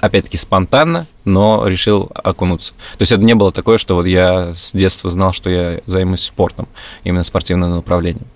опять-таки 0.04 0.36
спонтанно, 0.36 1.06
но 1.24 1.66
решил 1.66 2.10
окунуться. 2.14 2.74
То 2.98 3.02
есть 3.02 3.12
это 3.12 3.22
не 3.22 3.34
было 3.34 3.52
такое, 3.52 3.78
что 3.78 3.94
вот 3.94 4.06
я 4.06 4.54
с 4.54 4.72
детства 4.72 5.10
знал, 5.10 5.32
что 5.32 5.50
я 5.50 5.80
займусь 5.86 6.22
спортом, 6.22 6.68
именно 7.04 7.22
спортивным 7.22 7.74
направлением. 7.74 8.26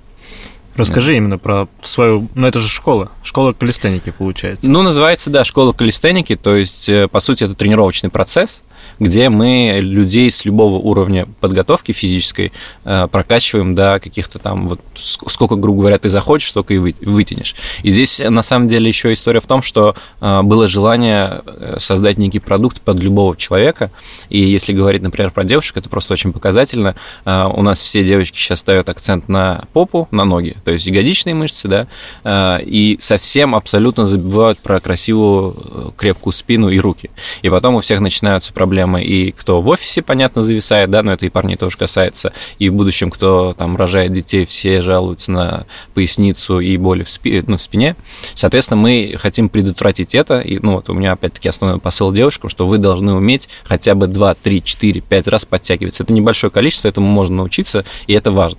Расскажи 0.79 1.17
именно 1.17 1.39
про 1.39 1.67
свою... 1.83 2.29
Ну, 2.37 2.47
это 2.47 2.61
же 2.61 2.69
школа. 2.69 3.11
Школа 3.25 3.53
калистеники, 3.53 4.11
получается. 4.11 4.71
Ну, 4.71 4.83
называется, 4.83 5.29
да, 5.29 5.43
школа 5.43 5.73
калистеники, 5.73 6.37
то 6.37 6.55
есть, 6.55 6.89
э, 6.89 7.09
по 7.09 7.19
сути, 7.19 7.45
это 7.45 7.57
тренировочный 7.57 8.11
процесс, 8.11 8.63
где 8.99 9.29
мы 9.29 9.79
людей 9.81 10.31
с 10.31 10.45
любого 10.45 10.77
уровня 10.77 11.27
подготовки 11.41 11.93
физической 11.93 12.53
э, 12.85 13.09
прокачиваем 13.11 13.75
до 13.75 14.01
каких-то 14.01 14.39
там, 14.39 14.67
вот 14.67 14.81
ск- 14.95 15.29
сколько, 15.29 15.57
грубо 15.57 15.81
говоря, 15.81 15.99
ты 15.99 16.09
захочешь, 16.09 16.49
столько 16.49 16.75
и 16.75 16.79
вы- 16.79 16.95
вытянешь. 17.01 17.55
И 17.83 17.91
здесь, 17.91 18.21
э, 18.21 18.31
на 18.31 18.43
самом 18.43 18.69
деле, 18.69 18.89
еще 18.89 19.13
история 19.13 19.41
в 19.41 19.47
том, 19.47 19.63
что 19.63 19.95
э, 20.21 20.43
было 20.43 20.69
желание 20.69 21.43
создать 21.79 22.19
некий 22.19 22.39
продукт 22.39 22.81
под 22.81 23.01
любого 23.01 23.37
человека, 23.37 23.91
и 24.29 24.39
если 24.39 24.73
говорить, 24.73 25.03
например, 25.03 25.31
про 25.31 25.45
девушек, 25.45 25.77
это 25.77 25.89
просто 25.89 26.15
очень 26.15 26.33
показательно. 26.33 26.95
У 27.25 27.63
нас 27.63 27.81
все 27.81 28.05
девочки 28.05 28.39
сейчас 28.39 28.61
ставят 28.61 28.89
акцент 28.89 29.29
на 29.29 29.65
попу, 29.73 30.09
на 30.11 30.25
ноги, 30.25 30.57
то 30.65 30.71
есть 30.71 30.87
ягодичные 30.87 31.35
мышцы, 31.35 31.69
да, 31.69 32.59
и 32.61 32.97
совсем 33.01 33.55
абсолютно 33.55 34.07
забывают 34.07 34.59
про 34.61 34.81
красивую 34.81 35.93
крепкую 35.97 36.33
спину 36.33 36.69
и 36.69 36.79
руки. 36.79 37.11
И 37.43 37.51
потом 37.51 37.75
у 37.75 37.81
всех 37.81 38.01
начинаются 38.01 38.53
проблемы, 38.53 38.68
и 39.03 39.33
кто 39.33 39.61
в 39.61 39.69
офисе, 39.69 40.03
понятно, 40.03 40.43
зависает, 40.43 40.91
да, 40.91 41.03
но 41.03 41.13
это 41.13 41.27
и 41.27 41.29
парней 41.29 41.57
тоже 41.57 41.77
касается, 41.77 42.33
и 42.59 42.69
в 42.69 42.75
будущем, 42.75 43.11
кто 43.11 43.55
там 43.55 43.77
рожает 43.77 44.13
детей, 44.13 44.45
все 44.47 44.81
жалуются 44.81 45.33
на 45.33 45.67
поясницу 45.95 46.61
и 46.61 46.77
боли 46.77 47.03
в, 47.05 47.11
спи- 47.11 47.43
ну, 47.47 47.57
в 47.57 47.63
спине. 47.63 47.97
Соответственно, 48.35 48.81
мы 48.81 49.17
хотим 49.19 49.49
предотвратить 49.49 50.15
это, 50.15 50.41
и, 50.41 50.59
ну, 50.59 50.75
вот 50.75 50.89
у 50.91 50.95
меня, 50.95 51.13
опять-таки, 51.13 51.49
основной 51.49 51.81
посыл 51.81 52.13
девушкам, 52.13 52.51
что 52.51 52.67
вы 52.67 52.79
должны 52.79 53.15
уметь 53.15 53.49
хотя 53.65 53.95
бы 53.95 54.07
2, 54.07 54.35
3, 54.35 54.63
4, 54.63 55.01
5 55.01 55.29
раз 55.29 55.45
подтягиваться. 55.45 56.03
Это 56.03 56.13
небольшое 56.13 56.51
количество, 56.51 56.89
этому 56.89 57.07
можно 57.07 57.37
научиться, 57.37 57.85
и 58.07 58.13
это 58.13 58.31
важно. 58.31 58.59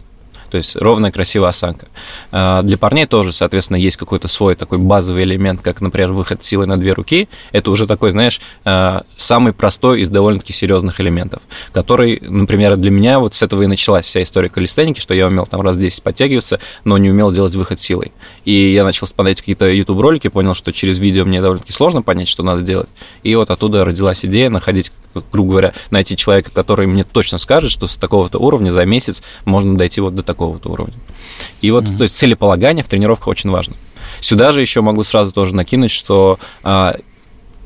То 0.49 0.57
есть 0.57 0.75
ровная, 0.75 1.11
красивая 1.11 1.49
осанка. 1.49 1.87
А, 2.31 2.61
Для 2.63 2.77
парней 2.77 3.05
тоже, 3.05 3.31
соответственно, 3.31 3.77
есть 3.77 3.97
какой-то 3.97 4.27
свой 4.27 4.55
такой 4.55 4.77
базовый 4.77 5.23
элемент, 5.23 5.61
как, 5.61 5.81
например, 5.81 6.11
выход 6.11 6.43
силой 6.43 6.67
на 6.67 6.77
две 6.77 6.93
руки. 6.93 7.29
Это 7.51 7.71
уже 7.71 7.87
такой, 7.87 8.11
знаешь, 8.11 8.41
а, 8.65 9.03
самый 9.17 9.53
простой 9.53 10.01
из 10.01 10.09
довольно-таки 10.09 10.53
серьезных 10.53 10.99
элементов, 11.01 11.41
который, 11.71 12.19
например, 12.21 12.77
для 12.77 12.91
меня 12.91 13.19
вот 13.19 13.35
с 13.35 13.41
этого 13.41 13.63
и 13.63 13.67
началась 13.67 14.05
вся 14.05 14.23
история 14.23 14.49
калистеники, 14.49 14.99
что 14.99 15.13
я 15.13 15.27
умел 15.27 15.45
там 15.45 15.61
раз 15.61 15.77
10 15.77 16.03
подтягиваться, 16.03 16.59
но 16.83 16.97
не 16.97 17.09
умел 17.09 17.31
делать 17.31 17.55
выход 17.55 17.79
силой. 17.79 18.11
И 18.45 18.73
я 18.73 18.83
начал 18.83 19.07
смотреть 19.07 19.41
какие-то 19.41 19.69
YouTube-ролики, 19.69 20.27
понял, 20.27 20.53
что 20.53 20.73
через 20.73 20.99
видео 20.99 21.25
мне 21.25 21.41
довольно-таки 21.41 21.73
сложно 21.73 22.01
понять, 22.01 22.27
что 22.27 22.43
надо 22.43 22.61
делать. 22.61 22.89
И 23.23 23.35
вот 23.35 23.49
оттуда 23.49 23.85
родилась 23.85 24.25
идея 24.25 24.49
находить, 24.49 24.91
грубо 25.31 25.51
говоря, 25.51 25.73
найти 25.91 26.17
человека, 26.17 26.51
который 26.51 26.87
мне 26.87 27.03
точно 27.03 27.37
скажет, 27.37 27.71
что 27.71 27.87
с 27.87 27.97
такого-то 27.97 28.39
уровня 28.39 28.71
за 28.71 28.85
месяц 28.85 29.23
можно 29.45 29.77
дойти 29.77 30.01
вот 30.01 30.15
до 30.15 30.23
такого-то 30.39 30.69
уровня. 30.69 30.95
И 31.61 31.69
вот, 31.71 31.85
то 31.97 32.03
есть 32.03 32.15
целеполагание 32.15 32.83
в 32.83 32.87
тренировках 32.87 33.27
очень 33.27 33.49
важно. 33.49 33.75
Сюда 34.21 34.51
же 34.51 34.61
еще 34.61 34.81
могу 34.81 35.03
сразу 35.03 35.31
тоже 35.31 35.53
накинуть, 35.53 35.91
что 35.91 36.39
а, 36.63 36.95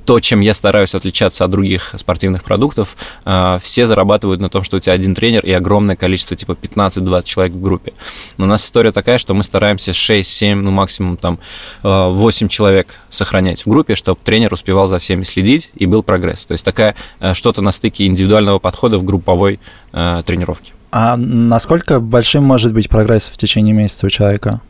то, 0.05 0.19
чем 0.19 0.41
я 0.41 0.53
стараюсь 0.53 0.95
отличаться 0.95 1.45
от 1.45 1.51
других 1.51 1.93
спортивных 1.97 2.43
продуктов, 2.43 2.95
э, 3.25 3.59
все 3.61 3.87
зарабатывают 3.87 4.41
на 4.41 4.49
том, 4.49 4.63
что 4.63 4.77
у 4.77 4.79
тебя 4.79 4.93
один 4.93 5.15
тренер 5.15 5.45
и 5.45 5.51
огромное 5.51 5.95
количество, 5.95 6.35
типа 6.35 6.53
15-20 6.53 7.23
человек 7.23 7.53
в 7.53 7.61
группе. 7.61 7.93
Но 8.37 8.45
у 8.45 8.47
нас 8.47 8.65
история 8.65 8.91
такая, 8.91 9.17
что 9.17 9.33
мы 9.33 9.43
стараемся 9.43 9.91
6-7, 9.91 10.55
ну 10.55 10.71
максимум 10.71 11.17
там 11.17 11.39
8 11.83 12.47
человек 12.47 12.87
сохранять 13.09 13.65
в 13.65 13.69
группе, 13.69 13.95
чтобы 13.95 14.19
тренер 14.23 14.53
успевал 14.53 14.87
за 14.87 14.99
всеми 14.99 15.23
следить 15.23 15.71
и 15.75 15.85
был 15.85 16.03
прогресс. 16.03 16.45
То 16.45 16.53
есть 16.53 16.65
такая 16.65 16.95
что-то 17.33 17.61
на 17.61 17.71
стыке 17.71 18.05
индивидуального 18.05 18.59
подхода 18.59 18.97
в 18.97 19.03
групповой 19.03 19.59
тренировке. 19.91 20.73
А 20.91 21.17
насколько 21.17 21.99
большим 21.99 22.43
может 22.43 22.73
быть 22.73 22.89
прогресс 22.89 23.23
в 23.27 23.37
течение 23.37 23.73
месяца 23.73 24.05
у 24.05 24.09
человека? 24.09 24.61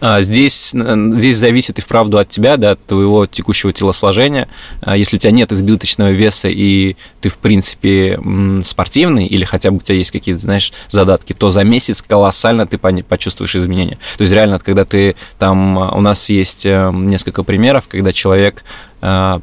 А, 0.00 0.22
здесь, 0.22 0.74
здесь 0.74 1.36
зависит 1.36 1.78
и 1.78 1.82
вправду 1.82 2.18
от 2.18 2.28
тебя, 2.28 2.56
да, 2.56 2.72
от 2.72 2.84
твоего 2.86 3.26
текущего 3.26 3.72
телосложения. 3.72 4.48
А, 4.80 4.96
если 4.96 5.16
у 5.16 5.18
тебя 5.18 5.32
нет 5.32 5.52
избыточного 5.52 6.10
веса 6.10 6.48
и 6.48 6.96
ты, 7.20 7.28
в 7.28 7.36
принципе, 7.36 8.20
спортивный, 8.64 9.26
или 9.26 9.44
хотя 9.44 9.70
бы 9.70 9.78
у 9.78 9.80
тебя 9.80 9.96
есть 9.96 10.10
какие-то, 10.10 10.40
знаешь, 10.40 10.72
задатки, 10.88 11.32
то 11.32 11.50
за 11.50 11.64
месяц 11.64 12.02
колоссально 12.02 12.66
ты 12.66 12.78
почувствуешь 12.78 13.56
изменения. 13.56 13.98
То 14.16 14.22
есть 14.22 14.34
реально, 14.34 14.58
когда 14.58 14.84
ты 14.84 15.16
там... 15.38 15.76
У 15.76 16.00
нас 16.00 16.28
есть 16.30 16.66
э, 16.66 16.90
несколько 16.92 17.42
примеров, 17.42 17.88
когда 17.88 18.12
человек 18.12 18.64
а, 19.00 19.40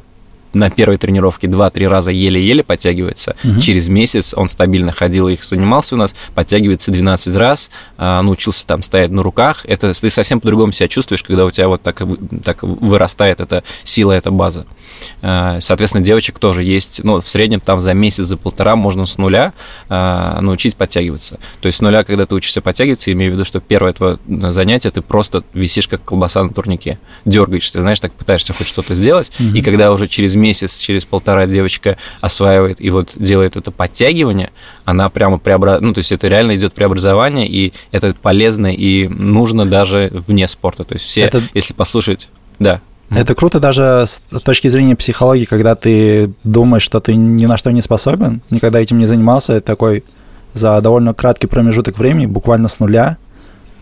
на 0.52 0.70
первой 0.70 0.98
тренировке 0.98 1.46
2-3 1.46 1.88
раза 1.88 2.10
еле-еле 2.10 2.62
подтягивается. 2.62 3.36
Угу. 3.44 3.60
Через 3.60 3.88
месяц 3.88 4.34
он 4.34 4.48
стабильно 4.48 4.92
ходил 4.92 5.28
и 5.28 5.34
их 5.34 5.44
занимался 5.44 5.94
у 5.94 5.98
нас, 5.98 6.14
подтягивается 6.34 6.90
12 6.90 7.36
раз, 7.36 7.70
а, 7.96 8.22
научился 8.22 8.66
там 8.66 8.82
стоять 8.82 9.10
на 9.10 9.22
руках. 9.22 9.64
Это 9.64 9.92
ты 9.92 10.10
совсем 10.10 10.40
по-другому 10.40 10.72
себя 10.72 10.88
чувствуешь, 10.88 11.22
когда 11.22 11.44
у 11.44 11.50
тебя 11.50 11.68
вот 11.68 11.82
так, 11.82 12.02
так 12.44 12.62
вырастает 12.62 13.40
эта 13.40 13.62
сила, 13.84 14.12
эта 14.12 14.30
база. 14.30 14.66
А, 15.22 15.58
соответственно, 15.60 16.04
девочек 16.04 16.38
тоже 16.38 16.64
есть, 16.64 17.02
ну, 17.04 17.20
в 17.20 17.28
среднем 17.28 17.60
там 17.60 17.80
за 17.80 17.94
месяц, 17.94 18.24
за 18.24 18.36
полтора 18.36 18.76
можно 18.76 19.06
с 19.06 19.18
нуля 19.18 19.52
а, 19.88 20.40
научить 20.40 20.76
подтягиваться. 20.76 21.38
То 21.60 21.66
есть 21.66 21.78
с 21.78 21.80
нуля, 21.80 22.04
когда 22.04 22.26
ты 22.26 22.34
учишься 22.34 22.60
подтягиваться, 22.60 23.12
имею 23.12 23.32
в 23.32 23.34
виду, 23.34 23.44
что 23.44 23.60
первое 23.60 23.92
твое 23.92 24.18
занятие, 24.26 24.90
ты 24.90 25.02
просто 25.02 25.44
висишь 25.52 25.88
как 25.88 26.02
колбаса 26.04 26.42
на 26.42 26.50
турнике, 26.50 26.98
дергаешься, 27.24 27.80
знаешь, 27.82 28.00
так 28.00 28.12
пытаешься 28.12 28.52
хоть 28.52 28.66
что-то 28.66 28.94
сделать, 28.94 29.30
угу. 29.38 29.56
и 29.56 29.62
когда 29.62 29.92
уже 29.92 30.08
через 30.08 30.34
месяц, 30.38 30.78
через 30.78 31.04
полтора 31.04 31.46
девочка 31.46 31.96
осваивает 32.20 32.80
и 32.80 32.90
вот 32.90 33.12
делает 33.16 33.56
это 33.56 33.70
подтягивание, 33.70 34.50
она 34.84 35.08
прямо 35.10 35.38
преобразует, 35.38 35.82
ну, 35.82 35.92
то 35.94 35.98
есть 35.98 36.12
это 36.12 36.26
реально 36.28 36.56
идет 36.56 36.72
преобразование, 36.72 37.48
и 37.48 37.72
это 37.92 38.14
полезно 38.14 38.72
и 38.72 39.08
нужно 39.08 39.66
даже 39.66 40.10
вне 40.12 40.48
спорта. 40.48 40.84
То 40.84 40.94
есть 40.94 41.04
все, 41.04 41.22
это... 41.22 41.42
если 41.54 41.74
послушать, 41.74 42.28
да. 42.58 42.80
Это 43.10 43.34
круто 43.34 43.58
даже 43.58 44.04
с 44.06 44.20
точки 44.42 44.68
зрения 44.68 44.94
психологии, 44.94 45.44
когда 45.44 45.74
ты 45.74 46.30
думаешь, 46.44 46.82
что 46.82 47.00
ты 47.00 47.14
ни 47.14 47.46
на 47.46 47.56
что 47.56 47.70
не 47.72 47.80
способен, 47.80 48.42
никогда 48.50 48.80
этим 48.80 48.98
не 48.98 49.06
занимался, 49.06 49.60
такой 49.62 50.04
за 50.52 50.80
довольно 50.80 51.14
краткий 51.14 51.46
промежуток 51.46 51.98
времени, 51.98 52.26
буквально 52.26 52.68
с 52.68 52.80
нуля, 52.80 53.16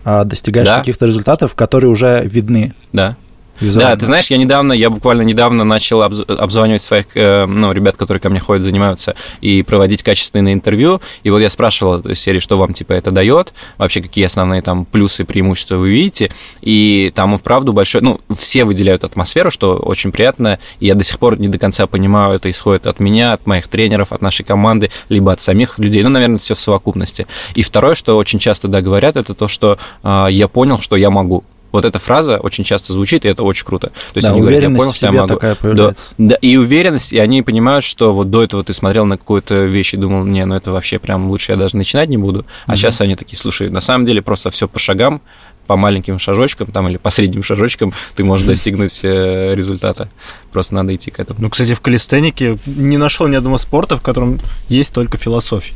а, 0.05 0.23
достигаешь 0.23 0.67
да. 0.67 0.79
каких-то 0.79 1.05
результатов, 1.05 1.55
которые 1.55 1.89
уже 1.89 2.21
видны. 2.23 2.73
Да. 2.93 3.17
Визуально. 3.59 3.91
Да, 3.91 3.99
ты 3.99 4.05
знаешь, 4.05 4.27
я 4.27 4.37
недавно, 4.37 4.73
я 4.73 4.89
буквально 4.89 5.23
недавно 5.23 5.63
начал 5.63 6.01
обзванивать 6.01 6.81
своих, 6.81 7.05
э, 7.15 7.45
ну, 7.45 7.71
ребят, 7.71 7.95
которые 7.95 8.21
ко 8.21 8.29
мне 8.29 8.39
ходят, 8.39 8.63
занимаются, 8.63 9.15
и 9.41 9.63
проводить 9.63 10.03
качественные 10.03 10.53
интервью. 10.53 11.01
И 11.23 11.29
вот 11.29 11.39
я 11.39 11.49
спрашивал 11.49 11.99
из 11.99 12.19
серии, 12.19 12.39
что 12.39 12.57
вам, 12.57 12.73
типа, 12.73 12.93
это 12.93 13.11
дает, 13.11 13.53
вообще 13.77 14.01
какие 14.01 14.25
основные 14.25 14.61
там 14.61 14.85
плюсы, 14.85 15.25
преимущества 15.25 15.75
вы 15.75 15.89
видите. 15.89 16.29
И 16.61 17.11
там, 17.15 17.37
вправду, 17.37 17.73
большой, 17.73 18.01
ну, 18.01 18.21
все 18.37 18.63
выделяют 18.63 19.03
атмосферу, 19.03 19.51
что 19.51 19.77
очень 19.77 20.11
приятно. 20.11 20.59
И 20.79 20.87
я 20.87 20.95
до 20.95 21.03
сих 21.03 21.19
пор 21.19 21.39
не 21.39 21.47
до 21.47 21.57
конца 21.57 21.87
понимаю, 21.87 22.35
это 22.35 22.49
исходит 22.49 22.87
от 22.87 22.99
меня, 22.99 23.33
от 23.33 23.47
моих 23.47 23.67
тренеров, 23.67 24.11
от 24.11 24.21
нашей 24.21 24.43
команды, 24.43 24.91
либо 25.09 25.31
от 25.31 25.41
самих 25.41 25.79
людей. 25.79 26.03
Ну, 26.03 26.09
наверное, 26.09 26.37
все 26.37 26.55
в 26.55 26.59
совокупности. 26.59 27.27
И 27.55 27.61
второе, 27.61 27.95
что 27.95 28.17
очень 28.17 28.39
часто, 28.39 28.67
да, 28.67 28.81
говорят, 28.81 29.15
это 29.15 29.33
то, 29.33 29.47
что 29.47 29.77
э, 30.03 30.27
я 30.29 30.47
понял, 30.47 30.79
что 30.79 30.95
я 30.95 31.09
могу. 31.09 31.43
Вот 31.71 31.85
эта 31.85 31.99
фраза 31.99 32.37
очень 32.37 32.63
часто 32.63 32.93
звучит, 32.93 33.25
и 33.25 33.27
это 33.27 33.43
очень 33.43 33.65
круто. 33.65 33.87
То 33.87 33.93
есть 34.15 34.27
да, 34.27 34.33
они 34.33 34.41
говорят, 34.41 34.61
я 34.61 34.69
понял, 34.69 34.93
что 34.93 35.07
я 35.07 35.11
могу. 35.11 35.27
такая 35.27 35.55
появляется. 35.55 36.09
Да, 36.17 36.29
да, 36.29 36.35
и 36.35 36.55
уверенность, 36.55 37.13
и 37.13 37.19
они 37.19 37.41
понимают, 37.41 37.83
что 37.83 38.13
вот 38.13 38.29
до 38.29 38.43
этого 38.43 38.63
ты 38.63 38.73
смотрел 38.73 39.05
на 39.05 39.17
какую-то 39.17 39.65
вещь 39.65 39.93
и 39.93 39.97
думал, 39.97 40.23
не, 40.23 40.45
ну 40.45 40.55
это 40.55 40.71
вообще 40.71 40.99
прям 40.99 41.29
лучше 41.29 41.51
я 41.51 41.57
даже 41.57 41.77
начинать 41.77 42.09
не 42.09 42.17
буду. 42.17 42.45
А 42.65 42.71
угу. 42.71 42.77
сейчас 42.77 43.01
они 43.01 43.15
такие, 43.15 43.37
слушай, 43.37 43.69
на 43.69 43.81
самом 43.81 44.05
деле 44.05 44.21
просто 44.21 44.49
все 44.49 44.67
по 44.67 44.79
шагам, 44.79 45.21
по 45.67 45.75
маленьким 45.75 46.17
шажочкам 46.17 46.67
там 46.67 46.87
или 46.87 46.97
по 46.97 47.09
средним 47.09 47.43
шажочкам 47.43 47.93
ты 48.15 48.23
можешь 48.23 48.47
достигнуть 48.47 49.01
э, 49.03 49.53
результата. 49.53 50.09
Просто 50.51 50.75
надо 50.75 50.95
идти 50.95 51.11
к 51.11 51.19
этому. 51.19 51.39
Ну, 51.41 51.49
кстати, 51.49 51.73
в 51.73 51.81
калистенике 51.81 52.57
не 52.65 52.97
нашел 52.97 53.27
ни 53.27 53.35
одного 53.35 53.57
спорта, 53.57 53.97
в 53.97 54.01
котором 54.01 54.39
есть 54.69 54.93
только 54.93 55.17
философия. 55.17 55.73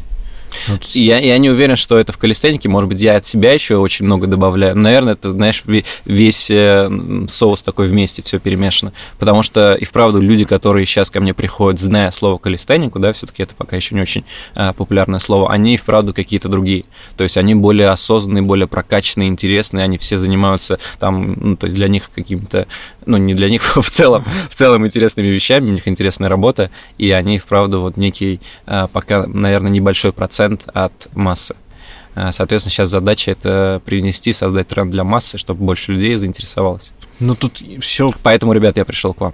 Я, 0.93 1.19
я 1.19 1.37
не 1.37 1.49
уверен, 1.49 1.75
что 1.75 1.97
это 1.97 2.13
в 2.13 2.17
калистенике. 2.17 2.69
Может 2.69 2.89
быть, 2.89 3.01
я 3.01 3.17
от 3.17 3.25
себя 3.25 3.53
еще 3.53 3.77
очень 3.77 4.05
много 4.05 4.27
добавляю. 4.27 4.75
Наверное, 4.75 5.13
это, 5.13 5.31
знаешь, 5.31 5.63
весь 6.05 6.51
э, 6.51 6.89
соус 7.27 7.61
такой 7.63 7.87
вместе, 7.87 8.21
все 8.21 8.39
перемешано. 8.39 8.93
Потому 9.19 9.43
что, 9.43 9.73
и 9.73 9.85
вправду, 9.85 10.21
люди, 10.21 10.45
которые 10.45 10.85
сейчас 10.85 11.09
ко 11.09 11.19
мне 11.19 11.33
приходят, 11.33 11.79
зная 11.79 12.11
слово 12.11 12.37
калистенику, 12.37 12.99
да, 12.99 13.13
все-таки 13.13 13.43
это 13.43 13.55
пока 13.55 13.75
еще 13.75 13.95
не 13.95 14.01
очень 14.01 14.23
а, 14.55 14.73
популярное 14.73 15.19
слово, 15.19 15.51
они 15.51 15.75
и 15.75 15.77
вправду 15.77 16.13
какие-то 16.13 16.49
другие. 16.49 16.85
То 17.17 17.23
есть 17.23 17.37
они 17.37 17.55
более 17.55 17.89
осознанные, 17.89 18.43
более 18.43 18.67
прокачанные, 18.67 19.29
интересные, 19.29 19.83
они 19.83 19.97
все 19.97 20.17
занимаются 20.17 20.79
там, 20.99 21.33
ну, 21.39 21.55
то 21.57 21.65
есть 21.65 21.75
для 21.75 21.87
них 21.87 22.09
какими-то, 22.13 22.67
ну, 23.05 23.17
не 23.17 23.33
для 23.33 23.49
них, 23.49 23.61
в 23.75 23.89
целом, 23.89 24.23
в 24.49 24.55
целом 24.55 24.85
интересными 24.85 25.27
вещами, 25.27 25.69
у 25.69 25.73
них 25.73 25.87
интересная 25.87 26.29
работа, 26.29 26.71
и 26.97 27.11
они 27.11 27.39
вправду 27.39 27.81
вот 27.81 27.97
некий, 27.97 28.39
а, 28.65 28.87
пока, 28.87 29.25
наверное, 29.27 29.71
небольшой 29.71 30.13
процент 30.13 30.65
от 30.73 31.07
массы. 31.13 31.55
Э, 32.15 32.31
соответственно, 32.31 32.71
сейчас 32.71 32.89
задача 32.89 33.31
это 33.31 33.81
привнести, 33.85 34.33
создать 34.33 34.67
тренд 34.67 34.91
для 34.91 35.03
массы, 35.03 35.37
чтобы 35.37 35.63
больше 35.63 35.93
людей 35.93 36.15
заинтересовалось. 36.15 36.91
Ну 37.19 37.35
тут 37.35 37.61
все. 37.79 38.11
Поэтому, 38.23 38.53
ребят, 38.53 38.77
я 38.77 38.85
пришел 38.85 39.13
к 39.13 39.21
вам. 39.21 39.33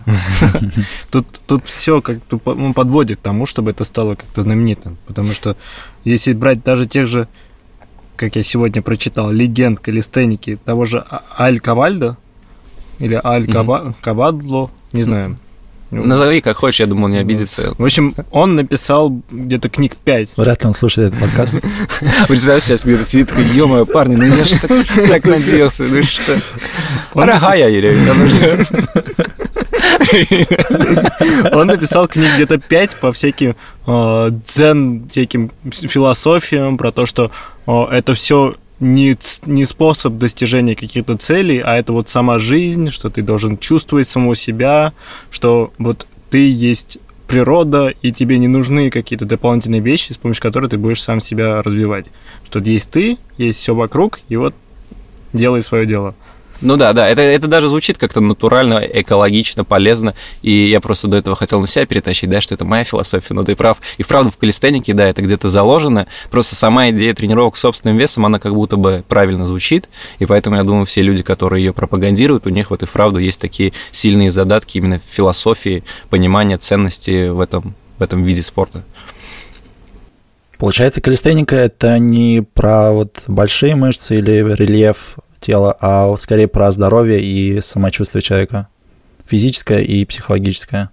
Тут, 1.11 1.25
тут 1.47 1.65
все 1.65 2.01
как 2.01 2.17
ну, 2.45 2.73
подводит 2.73 3.19
к 3.19 3.21
тому, 3.21 3.45
чтобы 3.45 3.71
это 3.71 3.85
стало 3.85 4.15
как-то 4.15 4.43
знаменитым. 4.43 4.97
Потому 5.07 5.31
что 5.31 5.55
если 6.03 6.33
брать 6.33 6.63
даже 6.63 6.85
тех 6.85 7.07
же, 7.07 7.29
как 8.17 8.35
я 8.35 8.43
сегодня 8.43 8.81
прочитал, 8.81 9.31
легенд 9.31 9.79
калистеники 9.79 10.59
того 10.65 10.83
же 10.83 10.99
а-, 11.09 11.23
Аль 11.39 11.61
Кавальдо 11.61 12.17
или 12.99 13.19
Аль 13.23 13.47
Кавадло, 14.01 14.69
не 14.91 15.03
знаю, 15.03 15.37
ну, 15.89 16.03
Назови 16.03 16.41
как 16.41 16.57
хочешь, 16.57 16.81
я 16.81 16.85
думал, 16.85 17.07
не 17.07 17.17
обидится. 17.17 17.73
В 17.77 17.85
общем, 17.85 18.13
он 18.31 18.55
написал 18.55 19.21
где-то 19.31 19.69
книг 19.69 19.95
5. 19.95 20.33
Вряд 20.35 20.61
ли 20.61 20.67
он 20.67 20.73
слушает 20.73 21.13
этот 21.13 21.21
подкаст. 21.21 21.55
Представляешь, 22.27 22.63
сейчас 22.63 22.83
где-то 22.83 23.05
сидит 23.05 23.29
такой, 23.29 23.45
ё 23.45 23.85
парни, 23.85 24.15
ну 24.15 24.25
я 24.25 24.43
же 24.43 24.59
так 25.07 25.23
надеялся, 25.23 25.85
ну 25.85 26.03
что? 26.03 26.41
Дорогая, 27.15 27.69
Он 31.53 31.67
написал 31.67 32.07
книг 32.07 32.31
где-то 32.35 32.57
5 32.57 32.95
по 32.97 33.11
всяким 33.13 33.55
э, 33.85 34.29
дзен, 34.45 35.07
всяким 35.09 35.51
философиям, 35.71 36.77
про 36.77 36.91
то, 36.91 37.05
что 37.05 37.31
э, 37.65 37.83
это 37.91 38.13
все 38.13 38.55
не, 38.79 39.17
не 39.45 39.65
способ 39.65 40.17
достижения 40.17 40.75
каких-то 40.75 41.17
целей, 41.17 41.59
а 41.59 41.77
это 41.77 41.93
вот 41.93 42.09
сама 42.09 42.39
жизнь, 42.39 42.91
что 42.91 43.09
ты 43.09 43.21
должен 43.21 43.57
чувствовать 43.57 44.07
самого 44.07 44.35
себя, 44.35 44.93
что 45.31 45.71
вот 45.77 46.07
ты 46.29 46.51
есть 46.51 46.99
природа, 47.27 47.93
и 48.01 48.11
тебе 48.11 48.37
не 48.37 48.47
нужны 48.47 48.89
какие-то 48.89 49.25
дополнительные 49.25 49.81
вещи, 49.81 50.13
с 50.13 50.17
помощью 50.17 50.41
которых 50.41 50.71
ты 50.71 50.77
будешь 50.77 51.01
сам 51.01 51.19
себя 51.19 51.61
развивать. 51.61 52.07
Что 52.45 52.59
есть 52.59 52.89
ты, 52.89 53.17
есть 53.37 53.59
все 53.59 53.75
вокруг, 53.75 54.21
и 54.29 54.37
вот 54.37 54.55
делай 55.33 55.61
свое 55.61 55.85
дело. 55.85 56.15
Ну 56.59 56.75
да, 56.75 56.93
да, 56.93 57.07
это, 57.07 57.21
это 57.21 57.47
даже 57.47 57.67
звучит 57.67 57.97
как-то 57.97 58.19
натурально, 58.19 58.79
экологично, 58.79 59.63
полезно, 59.63 60.15
и 60.41 60.69
я 60.69 60.81
просто 60.81 61.07
до 61.07 61.17
этого 61.17 61.35
хотел 61.35 61.61
на 61.61 61.67
себя 61.67 61.85
перетащить, 61.85 62.29
да, 62.29 62.41
что 62.41 62.55
это 62.55 62.65
моя 62.65 62.83
философия, 62.83 63.33
но 63.35 63.43
ты 63.43 63.55
прав. 63.55 63.77
И 63.97 64.03
вправду 64.03 64.31
в 64.31 64.37
калистенике, 64.37 64.93
да, 64.93 65.07
это 65.07 65.21
где-то 65.21 65.49
заложено, 65.49 66.07
просто 66.31 66.55
сама 66.55 66.89
идея 66.89 67.13
тренировок 67.13 67.57
с 67.57 67.61
собственным 67.61 67.97
весом, 67.97 68.25
она 68.25 68.39
как 68.39 68.55
будто 68.55 68.75
бы 68.75 69.03
правильно 69.07 69.45
звучит, 69.45 69.87
и 70.17 70.25
поэтому 70.25 70.55
я 70.55 70.63
думаю, 70.63 70.85
все 70.85 71.03
люди, 71.03 71.21
которые 71.21 71.63
ее 71.63 71.73
пропагандируют, 71.73 72.47
у 72.47 72.49
них 72.49 72.71
вот 72.71 72.81
и 72.81 72.85
вправду 72.87 73.19
есть 73.19 73.39
такие 73.39 73.73
сильные 73.91 74.31
задатки 74.31 74.77
именно 74.77 74.99
в 74.99 75.03
философии, 75.03 75.83
понимания 76.09 76.57
ценности 76.57 77.29
в 77.29 77.39
этом, 77.39 77.75
в 77.99 78.03
этом 78.03 78.23
виде 78.23 78.41
спорта. 78.41 78.83
Получается, 80.57 81.01
калистеника– 81.01 81.55
это 81.57 81.99
не 81.99 82.41
про 82.41 82.91
вот 82.91 83.21
большие 83.27 83.75
мышцы 83.75 84.17
или 84.17 84.55
рельеф 84.55 85.17
тела, 85.39 85.75
а 85.79 86.15
скорее 86.17 86.47
про 86.47 86.71
здоровье 86.71 87.21
и 87.21 87.61
самочувствие 87.61 88.21
человека. 88.21 88.67
Физическое 89.25 89.81
и 89.81 90.05
психологическое. 90.05 90.89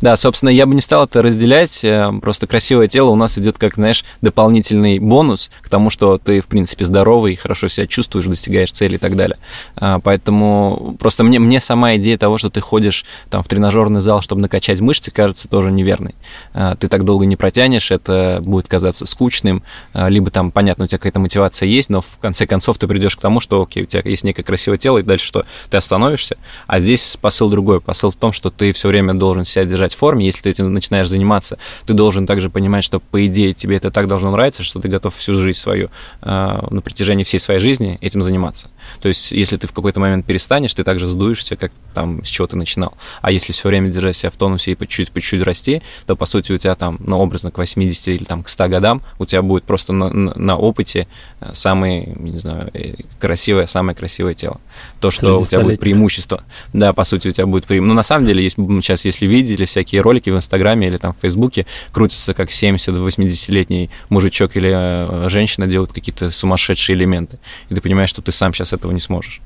Да, 0.00 0.16
собственно, 0.16 0.50
я 0.50 0.66
бы 0.66 0.74
не 0.74 0.80
стал 0.80 1.04
это 1.04 1.22
разделять. 1.22 1.84
Э, 1.84 2.10
просто 2.20 2.46
красивое 2.46 2.88
тело 2.88 3.10
у 3.10 3.16
нас 3.16 3.38
идет 3.38 3.58
как, 3.58 3.74
знаешь, 3.74 4.04
дополнительный 4.20 4.98
бонус 4.98 5.50
к 5.60 5.68
тому, 5.68 5.90
что 5.90 6.18
ты, 6.18 6.40
в 6.40 6.46
принципе, 6.46 6.84
здоровый, 6.84 7.36
хорошо 7.36 7.68
себя 7.68 7.86
чувствуешь, 7.86 8.26
достигаешь 8.26 8.72
цели 8.72 8.96
и 8.96 8.98
так 8.98 9.16
далее. 9.16 9.38
А, 9.76 10.00
поэтому 10.00 10.96
просто 10.98 11.24
мне, 11.24 11.38
мне 11.38 11.60
сама 11.60 11.96
идея 11.96 12.18
того, 12.18 12.38
что 12.38 12.50
ты 12.50 12.60
ходишь 12.60 13.04
там, 13.30 13.42
в 13.42 13.48
тренажерный 13.48 14.00
зал, 14.00 14.22
чтобы 14.22 14.42
накачать 14.42 14.80
мышцы, 14.80 15.10
кажется 15.10 15.48
тоже 15.48 15.70
неверной. 15.70 16.14
А, 16.52 16.74
ты 16.76 16.88
так 16.88 17.04
долго 17.04 17.26
не 17.26 17.36
протянешь, 17.36 17.90
это 17.90 18.40
будет 18.42 18.68
казаться 18.68 19.06
скучным, 19.06 19.62
а, 19.92 20.08
либо 20.08 20.30
там, 20.30 20.50
понятно, 20.50 20.84
у 20.84 20.86
тебя 20.86 20.98
какая-то 20.98 21.20
мотивация 21.20 21.66
есть, 21.66 21.90
но 21.90 22.00
в 22.00 22.18
конце 22.18 22.46
концов 22.46 22.78
ты 22.78 22.86
придешь 22.86 23.16
к 23.16 23.20
тому, 23.20 23.40
что, 23.40 23.62
окей, 23.62 23.84
у 23.84 23.86
тебя 23.86 24.02
есть 24.04 24.24
некое 24.24 24.42
красивое 24.42 24.78
тело, 24.78 24.98
и 24.98 25.02
дальше 25.02 25.26
что? 25.26 25.44
Ты 25.70 25.76
остановишься, 25.76 26.36
а 26.66 26.80
здесь 26.80 27.16
посыл 27.20 27.50
другой. 27.50 27.80
Посыл 27.80 28.10
в 28.10 28.16
том, 28.16 28.32
что 28.32 28.50
ты 28.50 28.72
все 28.72 28.88
время 28.88 29.14
должен 29.14 29.44
себя 29.44 29.64
держать 29.68 29.94
в 29.94 29.98
форме. 29.98 30.26
Если 30.26 30.42
ты 30.42 30.50
этим 30.50 30.72
начинаешь 30.72 31.08
заниматься, 31.08 31.58
ты 31.86 31.94
должен 31.94 32.26
также 32.26 32.50
понимать, 32.50 32.84
что, 32.84 33.00
по 33.00 33.26
идее, 33.26 33.52
тебе 33.54 33.76
это 33.76 33.90
так 33.90 34.08
должно 34.08 34.30
нравиться, 34.30 34.62
что 34.62 34.80
ты 34.80 34.88
готов 34.88 35.14
всю 35.14 35.38
жизнь 35.38 35.58
свою, 35.58 35.90
э, 36.22 36.26
на 36.70 36.80
протяжении 36.80 37.24
всей 37.24 37.38
своей 37.38 37.60
жизни 37.60 37.98
этим 38.00 38.22
заниматься. 38.22 38.70
То 39.00 39.08
есть, 39.08 39.32
если 39.32 39.56
ты 39.56 39.66
в 39.66 39.72
какой-то 39.72 40.00
момент 40.00 40.26
перестанешь, 40.26 40.74
ты 40.74 40.84
также 40.84 41.06
сдуешься, 41.06 41.56
как 41.56 41.72
там, 41.94 42.24
с 42.24 42.28
чего 42.28 42.46
ты 42.46 42.56
начинал. 42.56 42.94
А 43.22 43.30
если 43.30 43.52
все 43.52 43.68
время 43.68 43.90
держать 43.90 44.16
себя 44.16 44.30
в 44.30 44.36
тонусе 44.36 44.72
и 44.72 44.74
по 44.74 44.86
чуть-чуть, 44.86 45.10
по 45.10 45.20
чуть-чуть 45.20 45.42
расти, 45.42 45.82
то, 46.06 46.16
по 46.16 46.26
сути, 46.26 46.52
у 46.52 46.58
тебя 46.58 46.74
там, 46.74 46.98
ну, 47.00 47.18
образно, 47.18 47.50
к 47.50 47.58
80 47.58 48.08
или 48.08 48.24
там 48.24 48.42
к 48.42 48.48
100 48.48 48.68
годам 48.68 49.02
у 49.18 49.26
тебя 49.26 49.42
будет 49.42 49.64
просто 49.64 49.92
на, 49.92 50.08
на, 50.10 50.34
на 50.34 50.56
опыте 50.56 51.08
э, 51.40 51.50
самое, 51.52 52.06
не 52.18 52.38
знаю, 52.38 52.70
э, 52.72 52.94
красивое, 53.20 53.66
самое 53.66 53.96
красивое 53.96 54.34
тело. 54.34 54.60
То, 55.00 55.10
что 55.10 55.38
у 55.38 55.44
тебя 55.44 55.60
будет 55.60 55.80
преимущество. 55.80 56.44
Да, 56.72 56.92
по 56.92 57.04
сути, 57.04 57.28
у 57.28 57.32
тебя 57.32 57.46
будет 57.46 57.64
преимущество. 57.64 57.88
Ну, 57.88 57.94
на 57.94 58.02
самом 58.02 58.26
деле, 58.26 58.42
есть, 58.42 58.56
сейчас, 58.56 59.04
если 59.04 59.26
видели 59.26 59.57
всякие 59.66 60.00
ролики 60.00 60.30
в 60.30 60.36
Инстаграме 60.36 60.86
или 60.86 60.96
там 60.98 61.12
в 61.12 61.18
Фейсбуке, 61.20 61.66
крутятся 61.92 62.34
как 62.34 62.50
70-80-летний 62.50 63.90
мужичок 64.08 64.56
или 64.56 64.72
э, 64.72 65.28
женщина 65.28 65.66
делают 65.66 65.92
какие-то 65.92 66.30
сумасшедшие 66.30 66.96
элементы. 66.96 67.38
И 67.68 67.74
ты 67.74 67.80
понимаешь, 67.80 68.10
что 68.10 68.22
ты 68.22 68.32
сам 68.32 68.52
сейчас 68.54 68.72
этого 68.72 68.92
не 68.92 69.00
сможешь. 69.00 69.40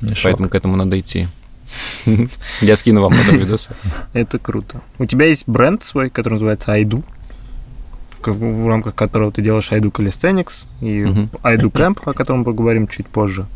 Не 0.00 0.14
Поэтому 0.22 0.44
шок. 0.44 0.52
к 0.52 0.54
этому 0.54 0.76
надо 0.76 0.98
идти. 0.98 1.26
Я 2.60 2.76
скину 2.76 3.02
вам 3.02 3.12
потом 3.12 3.38
видосы. 3.38 3.74
Это 4.12 4.38
круто. 4.38 4.80
У 4.98 5.06
тебя 5.06 5.26
есть 5.26 5.48
бренд 5.48 5.82
свой, 5.82 6.10
который 6.10 6.34
называется 6.34 6.72
Айду, 6.72 7.02
в 8.24 8.68
рамках 8.68 8.94
которого 8.94 9.30
ты 9.32 9.42
делаешь 9.42 9.70
Айду 9.72 9.88
Calisthenics 9.88 10.66
и 10.80 11.28
Айду 11.42 11.68
Camp, 11.68 11.98
о 12.04 12.12
котором 12.12 12.44
поговорим 12.44 12.88
чуть 12.88 13.06
позже. 13.06 13.46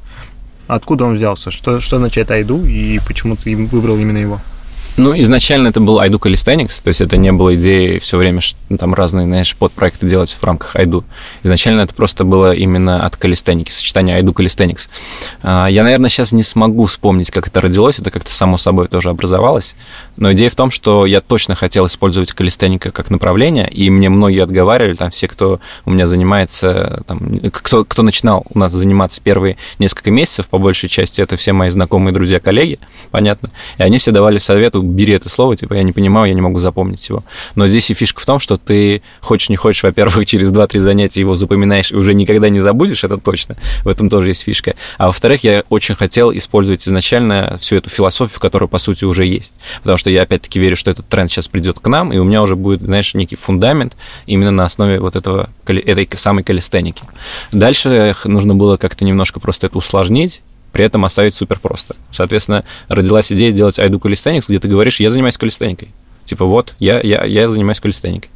Откуда 0.66 1.05
он 1.05 1.14
взялся? 1.14 1.51
Что, 1.51 1.80
что 1.80 1.97
означает 1.97 2.30
Айду 2.30 2.64
и 2.64 3.01
почему 3.07 3.34
ты 3.36 3.57
выбрал 3.57 3.99
именно 3.99 4.18
его? 4.18 4.41
Ну, 4.97 5.18
изначально 5.20 5.68
это 5.68 5.80
был 5.80 5.99
Айду 5.99 6.18
Calisthenics, 6.18 6.82
то 6.82 6.88
есть 6.88 7.01
это 7.01 7.16
не 7.16 7.32
было 7.32 7.55
идеи 7.55 7.99
все 7.99 8.18
время 8.18 8.41
ну, 8.68 8.76
там 8.76 8.95
разные, 8.95 9.26
знаешь, 9.26 9.57
подпроекты 9.57 10.07
делать 10.07 10.36
в 10.38 10.43
рамках 10.45 10.76
Айду. 10.76 11.05
Изначально 11.43 11.82
это 11.82 11.95
просто 11.95 12.24
было 12.24 12.53
именно 12.53 13.07
от 13.07 13.14
Calisthenics, 13.14 13.70
сочетание 13.70 14.16
Айду 14.16 14.32
Calisthenics. 14.32 14.88
А, 15.43 15.68
я, 15.68 15.84
наверное, 15.84 16.11
сейчас 16.11 16.32
не 16.32 16.43
смогу 16.43 16.84
вспомнить, 16.84 17.30
как 17.30 17.47
это 17.47 17.61
родилось, 17.61 17.99
это 17.99 18.11
как-то 18.11 18.32
само 18.32 18.59
собой 18.59 18.88
тоже 18.88 19.11
образовалось, 19.11 19.76
но 20.16 20.32
идея 20.32 20.51
в 20.51 20.55
том, 20.55 20.70
что 20.70 21.07
я 21.07 21.20
точно 21.20 21.55
хотел 21.55 21.86
использовать 21.86 22.32
калистеника 22.32 22.91
как 22.91 23.11
направление, 23.11 23.70
и 23.70 23.88
мне 23.91 24.09
многие 24.09 24.43
отговаривали, 24.43 24.95
там 24.95 25.11
все, 25.11 25.28
кто 25.28 25.61
у 25.84 25.91
меня 25.91 26.07
занимается, 26.07 27.03
там, 27.07 27.20
кто, 27.53 27.84
кто 27.84 28.03
начинал 28.03 28.45
у 28.53 28.59
нас 28.59 28.72
заниматься 28.72 29.20
первые 29.22 29.57
несколько 29.78 30.11
месяцев, 30.11 30.49
по 30.49 30.59
большей 30.59 30.88
части 30.88 31.20
это 31.20 31.36
все 31.36 31.53
мои 31.53 31.70
знакомые, 31.70 32.12
друзья, 32.12 32.41
коллеги, 32.41 32.78
понятно, 33.11 33.51
и 33.78 33.82
они 33.82 33.99
все 33.99 34.11
давали 34.11 34.38
бери 34.83 35.14
это 35.14 35.28
слово, 35.28 35.57
типа, 35.57 35.74
я 35.74 35.83
не 35.83 35.93
понимаю, 35.93 36.28
я 36.28 36.35
не 36.35 36.41
могу 36.41 36.61
запомнить 36.61 37.09
его. 37.09 37.22
Но 37.55 37.66
здесь 37.66 37.91
и 37.91 37.95
фишка 37.95 38.20
в 38.20 38.26
том, 38.26 38.39
что 38.39 38.57
ты 38.57 39.03
хочешь 39.20 39.49
не 39.49 39.57
хочешь, 39.57 39.83
во-первых, 39.83 40.26
через 40.26 40.51
2-3 40.51 40.78
занятия 40.81 41.20
его 41.20 41.35
запоминаешь 41.35 41.93
и 41.93 41.97
уже 41.97 42.14
никогда 42.14 42.49
не 42.49 42.61
забудешь, 42.61 43.05
это 43.05 43.16
точно. 43.18 43.57
В 43.85 43.89
этом 43.89 44.09
тоже 44.09 44.28
есть 44.28 44.43
фишка. 44.43 44.74
А 44.99 45.07
во-вторых, 45.07 45.45
я 45.45 45.64
очень 45.68 45.95
хотел 45.95 46.33
использовать 46.33 46.87
изначально 46.87 47.57
всю 47.59 47.76
эту 47.76 47.91
философию, 47.91 48.41
которая, 48.41 48.68
по 48.68 48.78
сути, 48.78 49.05
уже 49.05 49.26
есть. 49.26 49.55
Потому 49.81 49.99
что 49.99 50.11
я, 50.11 50.22
опять-таки, 50.22 50.59
верю, 50.59 50.76
что 50.76 50.91
этот 50.91 51.09
тренд 51.09 51.31
сейчас 51.31 51.49
придет 51.49 51.81
к 51.81 51.87
нам, 51.87 52.12
и 52.12 52.18
у 52.18 52.24
меня 52.24 52.43
уже 52.43 52.57
будет, 52.57 52.83
знаешь, 52.83 53.14
некий 53.14 53.37
фундамент 53.37 53.97
именно 54.26 54.51
на 54.51 54.64
основе 54.64 55.01
вот 55.01 55.16
этого, 55.16 55.51
этой 55.66 56.09
самой 56.16 56.45
калистеники. 56.45 57.03
Дальше 57.53 58.14
нужно 58.24 58.55
было 58.55 58.76
как-то 58.76 59.05
немножко 59.05 59.41
просто 59.41 59.66
это 59.66 59.78
усложнить, 59.78 60.43
при 60.72 60.84
этом 60.84 61.04
оставить 61.04 61.34
супер 61.34 61.58
просто. 61.58 61.96
Соответственно, 62.10 62.64
родилась 62.88 63.32
идея 63.32 63.52
сделать 63.52 63.78
Айду 63.78 63.98
Calisthenics, 63.98 64.44
где 64.48 64.58
ты 64.58 64.68
говоришь, 64.68 65.00
я 65.00 65.10
занимаюсь 65.10 65.36
калистеникой. 65.36 65.92
Типа, 66.24 66.44
вот, 66.44 66.74
я, 66.78 67.00
я, 67.00 67.24
я 67.24 67.48
занимаюсь 67.48 67.80
калистеникой. 67.80 68.30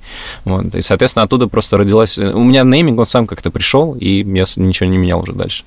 Вот. 0.44 0.74
И, 0.74 0.82
соответственно, 0.82 1.22
оттуда 1.22 1.46
просто 1.46 1.78
родилась... 1.78 2.18
У 2.18 2.42
меня 2.42 2.64
нейминг, 2.64 2.98
он 2.98 3.06
сам 3.06 3.26
как-то 3.26 3.50
пришел, 3.50 3.94
и 3.94 4.18
я 4.18 4.44
ничего 4.56 4.88
не 4.88 4.96
менял 4.96 5.20
уже 5.20 5.32
дальше. 5.32 5.64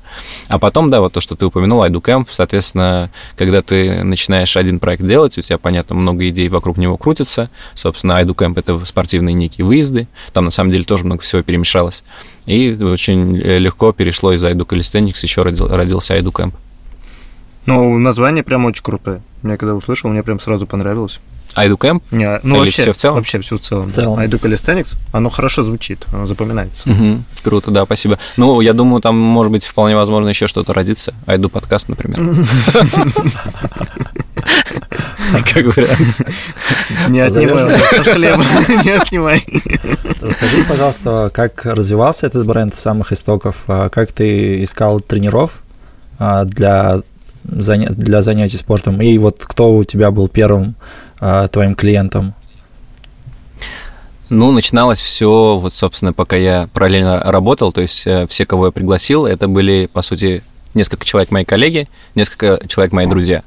А 0.50 0.60
потом, 0.60 0.92
да, 0.92 1.00
вот 1.00 1.14
то, 1.14 1.22
что 1.22 1.36
ты 1.36 1.46
упомянул, 1.46 1.82
Айдукэмп, 1.84 2.30
соответственно, 2.30 3.10
когда 3.38 3.62
ты 3.62 4.04
начинаешь 4.04 4.58
один 4.58 4.80
проект 4.80 5.06
делать, 5.06 5.38
у 5.38 5.42
тебя, 5.42 5.58
понятно, 5.58 5.96
много 5.96 6.28
идей 6.28 6.50
вокруг 6.50 6.78
него 6.78 6.98
крутится. 6.98 7.50
Собственно, 7.76 8.18
Айдукэмп— 8.18 8.58
это 8.60 8.84
спортивные 8.86 9.34
некие 9.34 9.66
выезды. 9.66 10.08
Там, 10.34 10.46
на 10.46 10.52
самом 10.52 10.72
деле, 10.72 10.84
тоже 10.84 11.06
много 11.06 11.22
всего 11.22 11.42
перемешалось. 11.44 12.04
И 12.46 12.74
очень 12.74 13.38
легко 13.38 13.94
перешло 13.94 14.34
из 14.34 14.44
Айду 14.44 14.66
Calisthenics, 14.66 15.20
еще 15.22 15.44
родил, 15.44 15.68
родился 15.68 16.14
Айду 16.14 16.32
Кэмп. 16.32 16.56
Ну, 17.66 17.98
название 17.98 18.44
прям 18.44 18.66
очень 18.66 18.84
крутое. 18.84 19.22
Я 19.44 19.58
когда 19.58 19.76
услышал, 19.76 20.10
мне 20.10 20.24
прям 20.24 20.40
сразу 20.40 20.66
понравилось. 20.66 21.20
Айду 21.58 21.76
Кэмп? 21.76 22.04
Не, 22.12 22.40
ну, 22.44 22.58
Или 22.58 22.66
вообще, 22.66 22.84
все 22.84 22.94
в 22.94 22.98
целом? 22.98 23.16
Вообще 23.16 23.42
все 23.42 23.58
в 23.58 23.62
целом. 23.62 23.88
В 23.88 23.92
целом. 23.92 24.20
Айду 24.20 24.38
Calisthenics, 24.38 24.96
оно 25.12 25.32
хорошо 25.32 25.64
звучит, 25.64 26.06
оно 26.14 26.28
запоминается. 26.28 26.88
Угу. 26.88 27.24
Круто, 27.44 27.72
да, 27.72 27.86
спасибо. 27.86 28.20
Ну, 28.38 28.62
я 28.62 28.74
думаю, 28.74 29.02
там, 29.02 29.18
может 29.18 29.52
быть, 29.52 29.66
вполне 29.66 29.96
возможно 29.96 30.30
еще 30.30 30.46
что-то 30.46 30.74
родится. 30.74 31.16
Айду 31.26 31.50
подкаст, 31.50 31.90
например. 31.90 32.18
Как 35.52 35.76
вариант. 35.76 36.00
Не 37.10 37.22
отнимай 37.22 37.64
не 38.86 38.92
отнимай. 38.92 39.44
Расскажи, 40.22 40.64
пожалуйста, 40.64 41.32
как 41.34 41.66
развивался 41.66 42.28
этот 42.28 42.46
бренд 42.46 42.76
с 42.76 42.80
самых 42.80 43.12
истоков, 43.12 43.64
а 43.68 43.90
как 43.90 44.12
ты 44.12 44.64
искал 44.64 45.00
тренеров 45.00 45.62
а, 46.20 46.46
для 46.46 47.02
для 47.48 48.22
занятий 48.22 48.58
спортом? 48.58 49.02
И 49.02 49.18
вот 49.18 49.44
кто 49.44 49.76
у 49.76 49.84
тебя 49.84 50.12
был 50.12 50.28
первым 50.28 50.76
а, 51.20 51.48
твоим 51.48 51.76
клиентом? 51.76 52.34
Ну, 54.30 54.52
начиналось 54.52 55.00
все, 55.00 55.58
вот, 55.58 55.74
собственно, 55.74 56.12
пока 56.12 56.36
я 56.36 56.68
параллельно 56.74 57.20
работал, 57.20 57.72
то 57.72 57.80
есть 57.80 58.06
э, 58.06 58.28
все, 58.28 58.46
кого 58.46 58.66
я 58.66 58.72
пригласил, 58.72 59.26
это 59.26 59.48
были, 59.48 59.90
по 59.92 60.02
сути, 60.02 60.44
несколько 60.74 61.06
человек 61.06 61.32
мои 61.32 61.46
коллеги, 61.46 61.88
несколько 62.14 62.60
человек 62.68 62.92
мои 62.92 63.08
друзья. 63.08 63.44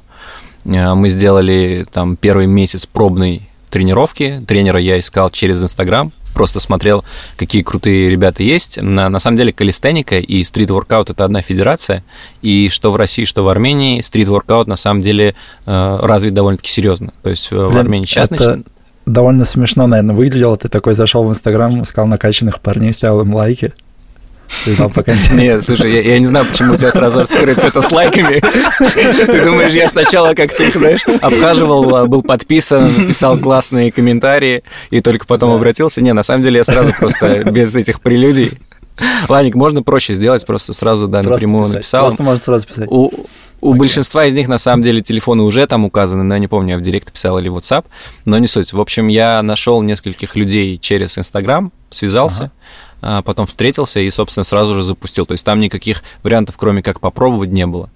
Э, 0.65 0.95
мы 0.95 1.09
сделали 1.09 1.85
там 1.91 2.15
первый 2.15 2.47
месяц 2.47 2.87
пробной 2.87 3.47
тренировки. 3.69 4.43
Тренера 4.47 4.79
я 4.79 4.99
искал 4.99 5.29
через 5.29 5.61
Инстаграм, 5.61 6.11
просто 6.33 6.59
смотрел, 6.59 7.03
какие 7.37 7.61
крутые 7.61 8.09
ребята 8.09 8.43
есть. 8.43 8.77
На, 8.81 9.09
на 9.09 9.19
самом 9.19 9.37
деле 9.37 9.53
калистеника 9.53 10.19
и 10.19 10.43
стрит-воркаут– 10.43 11.09
это 11.11 11.25
одна 11.25 11.41
федерация, 11.41 12.03
и 12.41 12.69
что 12.69 12.91
в 12.91 12.95
России, 12.95 13.25
что 13.25 13.43
в 13.43 13.49
Армении 13.49 14.01
стрит-воркаут 14.01 14.67
на 14.67 14.75
самом 14.75 15.01
деле 15.01 15.35
э, 15.65 15.99
развит 16.01 16.33
довольно-таки 16.33 16.69
серьезно. 16.69 17.13
То 17.23 17.29
есть 17.29 17.51
Блин, 17.51 17.67
в 17.67 17.77
Армении 17.77 18.05
сейчас 18.05 18.31
это... 18.31 18.57
Нач... 18.57 18.65
довольно 19.05 19.45
смешно, 19.45 19.87
наверное, 19.87 20.15
выглядело. 20.15 20.57
Ты 20.57 20.69
такой 20.69 20.93
зашел 20.93 21.23
в 21.23 21.29
Инстаграм, 21.29 21.81
искал 21.81 22.07
накачанных 22.07 22.59
парней, 22.59 22.93
ставил 22.93 23.21
им 23.21 23.33
лайки. 23.33 23.73
Нет, 25.33 25.63
слушай, 25.63 25.91
я, 25.91 26.01
я 26.01 26.19
не 26.19 26.25
знаю, 26.25 26.45
почему 26.45 26.73
у 26.73 26.77
тебя 26.77 26.91
сразу 26.91 27.21
ассоциируется 27.21 27.67
это 27.67 27.81
с 27.81 27.91
лайками. 27.91 28.39
Ты 29.25 29.43
думаешь, 29.43 29.73
я 29.73 29.87
сначала 29.87 30.33
как-то 30.33 30.63
их, 30.63 30.75
знаешь, 30.75 31.05
обхаживал, 31.21 31.95
а, 31.95 32.05
был 32.05 32.21
подписан, 32.21 33.07
писал 33.07 33.37
классные 33.37 33.91
комментарии, 33.91 34.63
и 34.89 35.01
только 35.01 35.25
потом 35.25 35.51
обратился. 35.51 36.01
Не, 36.01 36.13
на 36.13 36.23
самом 36.23 36.43
деле 36.43 36.57
я 36.57 36.63
сразу 36.63 36.93
просто 36.97 37.43
без 37.45 37.75
этих 37.75 38.01
прелюдий 38.01 38.51
Ваник, 39.27 39.55
можно 39.55 39.83
проще 39.83 40.15
сделать, 40.15 40.45
просто 40.45 40.73
сразу, 40.73 41.07
да, 41.07 41.19
просто 41.19 41.31
напрямую 41.31 41.63
писать. 41.63 41.75
написал. 41.75 42.01
Просто 42.01 42.23
можно 42.23 42.39
сразу 42.39 42.67
писать. 42.67 42.87
У, 42.89 43.11
у 43.61 43.73
большинства 43.73 44.25
из 44.25 44.33
них, 44.33 44.47
на 44.47 44.57
самом 44.57 44.83
деле, 44.83 45.01
телефоны 45.01 45.43
уже 45.43 45.65
там 45.67 45.85
указаны, 45.85 46.23
но 46.23 46.35
я 46.35 46.39
не 46.39 46.47
помню, 46.47 46.73
я 46.73 46.77
в 46.77 46.81
Директ 46.81 47.11
писал 47.11 47.39
или 47.39 47.49
в 47.49 47.57
WhatsApp, 47.57 47.85
но 48.25 48.37
не 48.37 48.47
суть. 48.47 48.73
В 48.73 48.79
общем, 48.79 49.07
я 49.07 49.41
нашел 49.41 49.81
нескольких 49.81 50.35
людей 50.35 50.77
через 50.77 51.17
Инстаграм, 51.17 51.71
связался, 51.89 52.51
потом 53.01 53.47
встретился 53.47 53.99
и, 53.99 54.09
собственно, 54.09 54.43
сразу 54.43 54.75
же 54.75 54.83
запустил. 54.83 55.25
То 55.25 55.33
есть 55.33 55.45
там 55.45 55.59
никаких 55.59 56.03
вариантов, 56.23 56.55
кроме 56.57 56.81
как 56.81 56.99
попробовать, 56.99 57.49
не 57.49 57.65
было. 57.65 57.89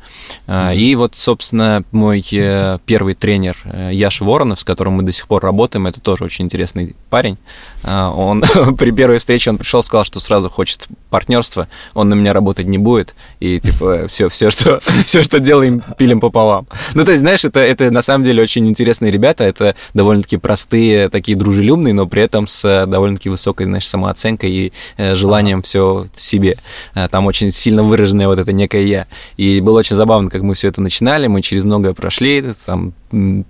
Mm-hmm. 0.48 0.78
И 0.78 0.96
вот, 0.96 1.16
собственно, 1.16 1.84
мой 1.92 2.26
э, 2.32 2.80
первый 2.86 3.14
тренер 3.14 3.58
э, 3.66 3.92
Яша 3.94 4.24
Воронов, 4.24 4.60
с 4.60 4.64
которым 4.64 4.94
мы 4.94 5.04
до 5.04 5.12
сих 5.12 5.28
пор 5.28 5.44
работаем, 5.44 5.88
это 5.88 6.02
тоже 6.02 6.24
очень 6.24 6.46
интересный 6.46 6.96
парень. 7.10 7.38
А, 7.88 8.12
он 8.12 8.44
при 8.78 8.92
первой 8.92 9.20
встрече 9.20 9.52
он 9.52 9.58
пришел, 9.58 9.84
сказал, 9.84 10.04
что 10.06 10.20
сразу 10.20 10.50
хочет 10.50 10.88
партнерства, 11.10 11.68
он 11.94 12.10
на 12.10 12.16
меня 12.16 12.34
работать 12.34 12.66
не 12.66 12.78
будет, 12.78 13.16
и 13.40 13.60
типа 13.60 14.08
все, 14.10 14.28
все, 14.30 14.50
что, 14.50 14.80
все, 15.06 15.22
что 15.22 15.40
делаем, 15.40 15.84
пилим 15.98 16.20
пополам. 16.20 16.68
Ну, 16.94 17.06
то 17.06 17.12
есть, 17.12 17.22
знаешь, 17.22 17.46
это, 17.46 17.60
это 17.60 17.92
на 17.92 18.02
самом 18.02 18.26
деле 18.26 18.42
очень 18.42 18.68
интересные 18.68 19.12
ребята, 19.12 19.44
это 19.44 19.76
довольно-таки 19.94 20.38
простые, 20.38 21.10
такие 21.10 21.38
дружелюбные, 21.38 21.94
но 21.94 22.08
при 22.08 22.24
этом 22.24 22.48
с 22.48 22.86
довольно-таки 22.86 23.30
высокой, 23.30 23.66
знаешь, 23.66 23.88
самооценкой 23.88 24.52
и 24.52 24.74
э, 24.98 25.16
желанием 25.16 25.62
все 25.62 26.08
себе. 26.16 26.58
Э, 26.96 27.08
там 27.10 27.28
очень 27.28 27.52
сильно 27.52 27.84
выраженное 27.84 28.28
вот 28.28 28.40
это 28.40 28.52
некое 28.52 28.86
я. 28.86 29.08
И 29.38 29.62
было 29.62 29.80
очень 29.80 29.96
забавно, 29.96 30.30
как 30.30 30.42
мы 30.42 30.56
все 30.56 30.70
это 30.70 30.82
начинали, 30.82 31.28
мы 31.28 31.42
через 31.42 31.64
многое 31.64 31.94
прошли, 31.94 32.54
там 32.66 32.94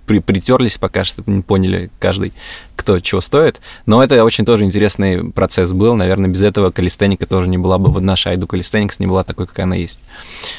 при, 0.06 0.20
притерлись 0.20 0.78
пока 0.78 1.04
что, 1.04 1.22
не 1.26 1.42
поняли 1.42 1.90
каждый, 1.98 2.32
кто 2.76 3.00
чего 3.00 3.20
стоит. 3.20 3.60
Но 3.86 4.02
это 4.02 4.22
очень 4.24 4.44
тоже 4.44 4.64
интересный 4.64 5.30
процесс 5.32 5.72
был. 5.72 5.94
Наверное, 5.94 6.30
без 6.30 6.42
этого 6.42 6.70
калистеника 6.70 7.26
тоже 7.26 7.48
не 7.48 7.58
была 7.58 7.78
бы, 7.78 7.90
вот 7.90 8.02
наша 8.02 8.30
Айду 8.30 8.46
Калистеникс 8.46 8.98
не 8.98 9.06
была 9.06 9.24
такой, 9.24 9.46
какая 9.46 9.64
она 9.64 9.76
есть. 9.76 10.00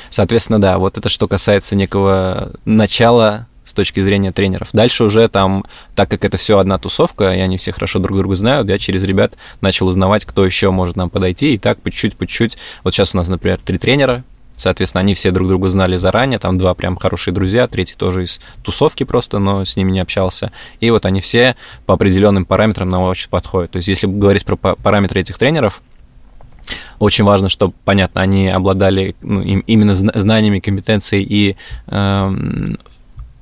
Соответственно, 0.10 0.60
да, 0.60 0.78
вот 0.78 0.98
это 0.98 1.10
что 1.10 1.28
касается 1.28 1.76
некого 1.76 2.52
начала 2.66 3.48
с 3.64 3.74
точки 3.74 4.02
зрения 4.02 4.32
тренеров. 4.32 4.70
Дальше 4.72 5.04
уже 5.04 5.28
там, 5.28 5.66
так 5.94 6.10
как 6.10 6.24
это 6.24 6.38
все 6.38 6.58
одна 6.58 6.80
тусовка, 6.80 7.34
и 7.34 7.40
они 7.40 7.58
все 7.58 7.72
хорошо 7.74 8.00
друг 8.00 8.18
друга 8.18 8.36
знают, 8.36 8.70
я 8.70 8.78
через 8.78 9.04
ребят 9.04 9.34
начал 9.62 9.88
узнавать, 9.88 10.26
кто 10.26 10.46
еще 10.46 10.72
может 10.72 10.96
нам 10.96 11.10
подойти, 11.10 11.54
и 11.54 11.58
так 11.58 11.82
по 11.82 11.92
чуть-чуть, 11.92 12.16
по 12.16 12.26
чуть-чуть. 12.26 12.58
Вот 12.84 12.94
сейчас 12.94 13.14
у 13.14 13.18
нас, 13.18 13.28
например, 13.28 13.60
три 13.64 13.78
тренера, 13.78 14.24
Соответственно, 14.58 15.02
они 15.02 15.14
все 15.14 15.32
друг 15.32 15.48
друга 15.48 15.70
знали 15.70 15.96
заранее, 15.96 16.40
там 16.40 16.58
два 16.58 16.74
прям 16.74 16.98
хорошие 16.98 17.34
друзья, 17.34 17.68
третий 17.68 17.96
тоже 17.96 18.24
из 18.24 18.42
тусовки 18.64 19.04
просто, 19.04 19.40
но 19.40 19.64
с 19.64 19.78
ними 19.78 19.92
не 19.92 20.00
общался. 20.00 20.52
И 20.80 20.90
вот 20.90 21.06
они 21.06 21.22
все 21.22 21.56
по 21.86 21.94
определенным 21.94 22.44
параметрам 22.44 22.90
нам 22.90 23.04
очень 23.04 23.30
подходят. 23.30 23.72
То 23.72 23.78
есть, 23.78 23.88
если 23.88 24.08
говорить 24.08 24.46
про 24.46 24.58
параметры 24.58 25.22
этих 25.22 25.38
тренеров, 25.38 25.82
очень 27.00 27.24
важно, 27.24 27.48
чтобы, 27.48 27.74
понятно, 27.86 28.22
они 28.22 28.50
обладали 28.50 29.16
ну, 29.22 29.42
именно 29.42 29.94
знаниями, 29.96 30.60
компетенцией 30.60 31.24
и 31.24 31.56
э, 31.88 32.76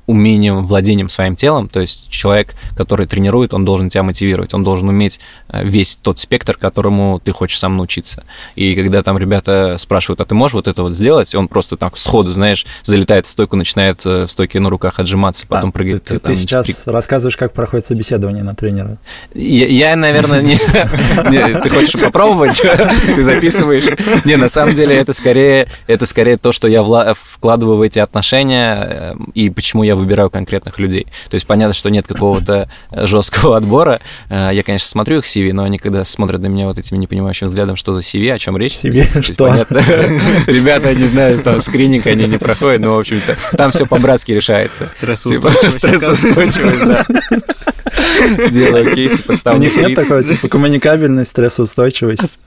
умением, 0.08 0.66
владением 0.66 1.10
своим 1.10 1.36
телом, 1.36 1.68
то 1.68 1.80
есть 1.80 2.10
человек, 2.10 2.56
который 2.76 3.08
тренирует, 3.08 3.54
он 3.54 3.66
должен 3.66 3.90
тебя 3.90 4.04
мотивировать, 4.04 4.54
он 4.54 4.64
должен 4.64 4.88
уметь 4.88 5.20
э, 5.50 5.64
весь 5.64 5.96
тот 5.96 6.20
спектр, 6.20 6.56
которому 6.58 7.20
ты 7.24 7.32
хочешь 7.32 7.58
сам 7.58 7.78
научиться. 7.78 8.24
И 8.56 8.76
когда 8.76 9.02
там 9.02 9.18
ребята 9.18 9.78
спрашивают, 9.80 10.20
а 10.22 10.26
ты 10.26 10.36
можешь 10.36 10.54
вот 10.54 10.68
это 10.68 10.84
вот 10.84 10.96
сделать, 10.96 11.34
он 11.34 11.48
просто 11.48 11.76
так 11.76 11.98
сходу, 11.98 12.32
знаешь, 12.32 12.66
залетает 12.84 13.26
в 13.26 13.30
стойку, 13.30 13.56
начинает 13.56 14.06
э, 14.06 14.26
в 14.26 14.32
стойке 14.32 14.60
на 14.60 14.70
руках 14.70 15.00
отжиматься, 15.00 15.48
потом 15.48 15.70
а, 15.70 15.74
прыгает. 15.74 16.04
Ты, 16.04 16.16
ты, 16.16 16.20
там, 16.20 16.32
ты 16.32 16.40
сейчас 16.40 16.84
при... 16.84 16.92
рассказываешь, 16.92 17.38
как 17.38 17.54
проходит 17.54 17.86
собеседование 17.86 18.44
на 18.44 18.54
тренера. 18.54 18.98
Я, 19.34 19.68
я 19.68 19.96
наверное, 19.96 20.42
не... 20.42 20.58
Ты 20.58 21.70
хочешь 21.70 22.00
попробовать? 22.00 22.62
Ты 22.62 23.24
записываешь? 23.24 23.86
Не, 24.24 24.36
на 24.36 24.50
самом 24.50 24.76
деле 24.76 24.96
это 24.96 25.14
скорее, 25.14 25.68
это 25.88 26.06
скорее 26.06 26.38
то, 26.38 26.52
что 26.52 26.68
я 26.68 26.84
вкладываю 27.16 27.78
в 27.78 27.82
эти 27.82 28.00
отношения, 28.00 28.88
э, 28.88 29.16
и 29.34 29.50
почему 29.50 29.84
я 29.84 29.95
выбираю 29.96 30.30
конкретных 30.30 30.80
людей. 30.80 31.08
То 31.30 31.36
есть 31.36 31.48
понятно, 31.48 31.74
что 31.74 31.90
нет 31.90 32.08
какого-то 32.08 32.70
жесткого 32.92 33.58
отбора. 33.58 34.00
Э, 34.30 34.50
я, 34.54 34.64
конечно, 34.64 34.88
смотрю 34.88 35.20
их 35.20 35.26
CV, 35.26 35.54
но 35.54 35.64
они 35.64 35.78
когда 35.78 36.04
смотрят 36.04 36.42
на 36.42 36.48
меня 36.48 36.66
вот 36.66 36.78
этим 36.78 37.00
непонимающим 37.00 37.48
взглядом, 37.48 37.76
что 37.76 37.94
за 37.94 38.00
CV, 38.00 38.32
о 38.32 38.40
чем 38.40 38.58
речь. 38.58 38.74
CV, 38.74 39.22
что? 39.24 39.48
Понятно. 39.48 39.78
Ребята, 40.48 40.94
не 40.96 41.08
знаю, 41.08 41.40
там 41.42 41.62
скрининг 41.62 42.08
они 42.08 42.26
не 42.26 42.38
проходят, 42.38 42.82
но, 42.82 42.96
в 42.96 43.00
общем-то, 43.00 43.36
там 43.58 43.72
все 43.72 43.86
по-братски 43.86 44.32
решается. 44.32 44.86
Стрессоустойчивость. 44.86 45.78
Стрессоустойчивость, 45.78 46.86
да. 46.86 47.06
Делаю 48.52 48.94
кейсы, 48.96 49.24
поставлю 49.24 49.60
У 49.60 49.64
них 49.64 49.76
нет 49.76 49.96
такой, 49.96 50.24
типа, 50.24 50.48
коммуникабельность, 50.48 51.32
стрессоустойчивость. 51.32 52.40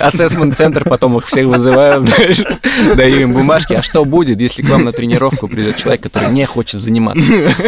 Ассессмент-центр, 0.00 0.84
потом 0.84 1.16
их 1.16 1.26
всех 1.26 1.46
вызываю, 1.46 2.00
знаешь, 2.06 2.42
даю 2.96 3.20
им 3.20 3.32
бумажки. 3.32 3.74
А 3.74 3.82
что 3.82 4.04
будет, 4.04 4.40
если 4.40 4.62
к 4.62 4.68
вам 4.68 4.84
на 4.84 4.92
тренировку 4.92 5.48
придет 5.48 5.76
человек, 5.76 6.02
который 6.02 6.30
не 6.30 6.46
хочет 6.46 6.80
заниматься? 6.80 7.22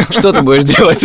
Что 0.09 0.31
ты 0.31 0.41
будешь 0.41 0.63
делать? 0.63 1.03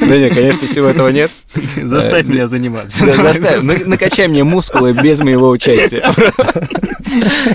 Да 0.00 0.18
нет, 0.18 0.34
конечно, 0.34 0.66
всего 0.66 0.88
этого 0.88 1.08
нет. 1.08 1.30
Заставь 1.76 2.26
меня 2.26 2.48
заниматься. 2.48 3.10
Заставь, 3.10 3.62
накачай 3.62 4.28
мне 4.28 4.44
мускулы 4.44 4.92
без 4.92 5.20
моего 5.20 5.50
участия. 5.50 6.04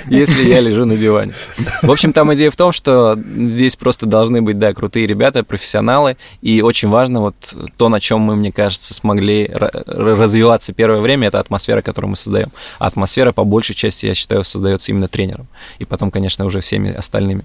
Если 0.08 0.50
я 0.50 0.60
лежу 0.60 0.86
на 0.86 0.98
диване. 0.98 1.34
В 1.82 1.92
общем, 1.92 2.14
там 2.14 2.34
идея 2.34 2.52
в 2.52 2.56
том, 2.56 2.72
что 2.72 3.18
здесь 3.38 3.76
просто 3.76 4.06
должны 4.06 4.42
быть, 4.42 4.60
да, 4.60 4.74
крутые 4.74 5.08
ребята, 5.08 5.44
профессионалы, 5.44 6.18
и 6.42 6.62
очень 6.62 6.90
важно 6.90 7.22
вот 7.26 7.56
то, 7.78 7.90
на 7.90 8.00
чем 8.00 8.22
мы, 8.22 8.36
мне 8.36 8.52
кажется, 8.52 8.94
смогли 8.94 9.50
развиваться 9.52 10.74
первое 10.74 11.02
время, 11.02 11.28
это 11.28 11.40
атмосфера, 11.40 11.82
которую 11.82 12.12
мы 12.12 12.16
создаем. 12.16 12.50
А 12.80 12.88
атмосфера, 12.88 13.32
по 13.32 13.44
большей 13.44 13.76
части, 13.76 14.06
я 14.06 14.14
считаю, 14.14 14.44
создается 14.44 14.92
именно 14.92 15.08
тренером. 15.08 15.48
И 15.80 15.86
потом, 15.86 16.12
конечно, 16.12 16.46
уже 16.46 16.60
всеми 16.60 16.94
остальными. 16.94 17.44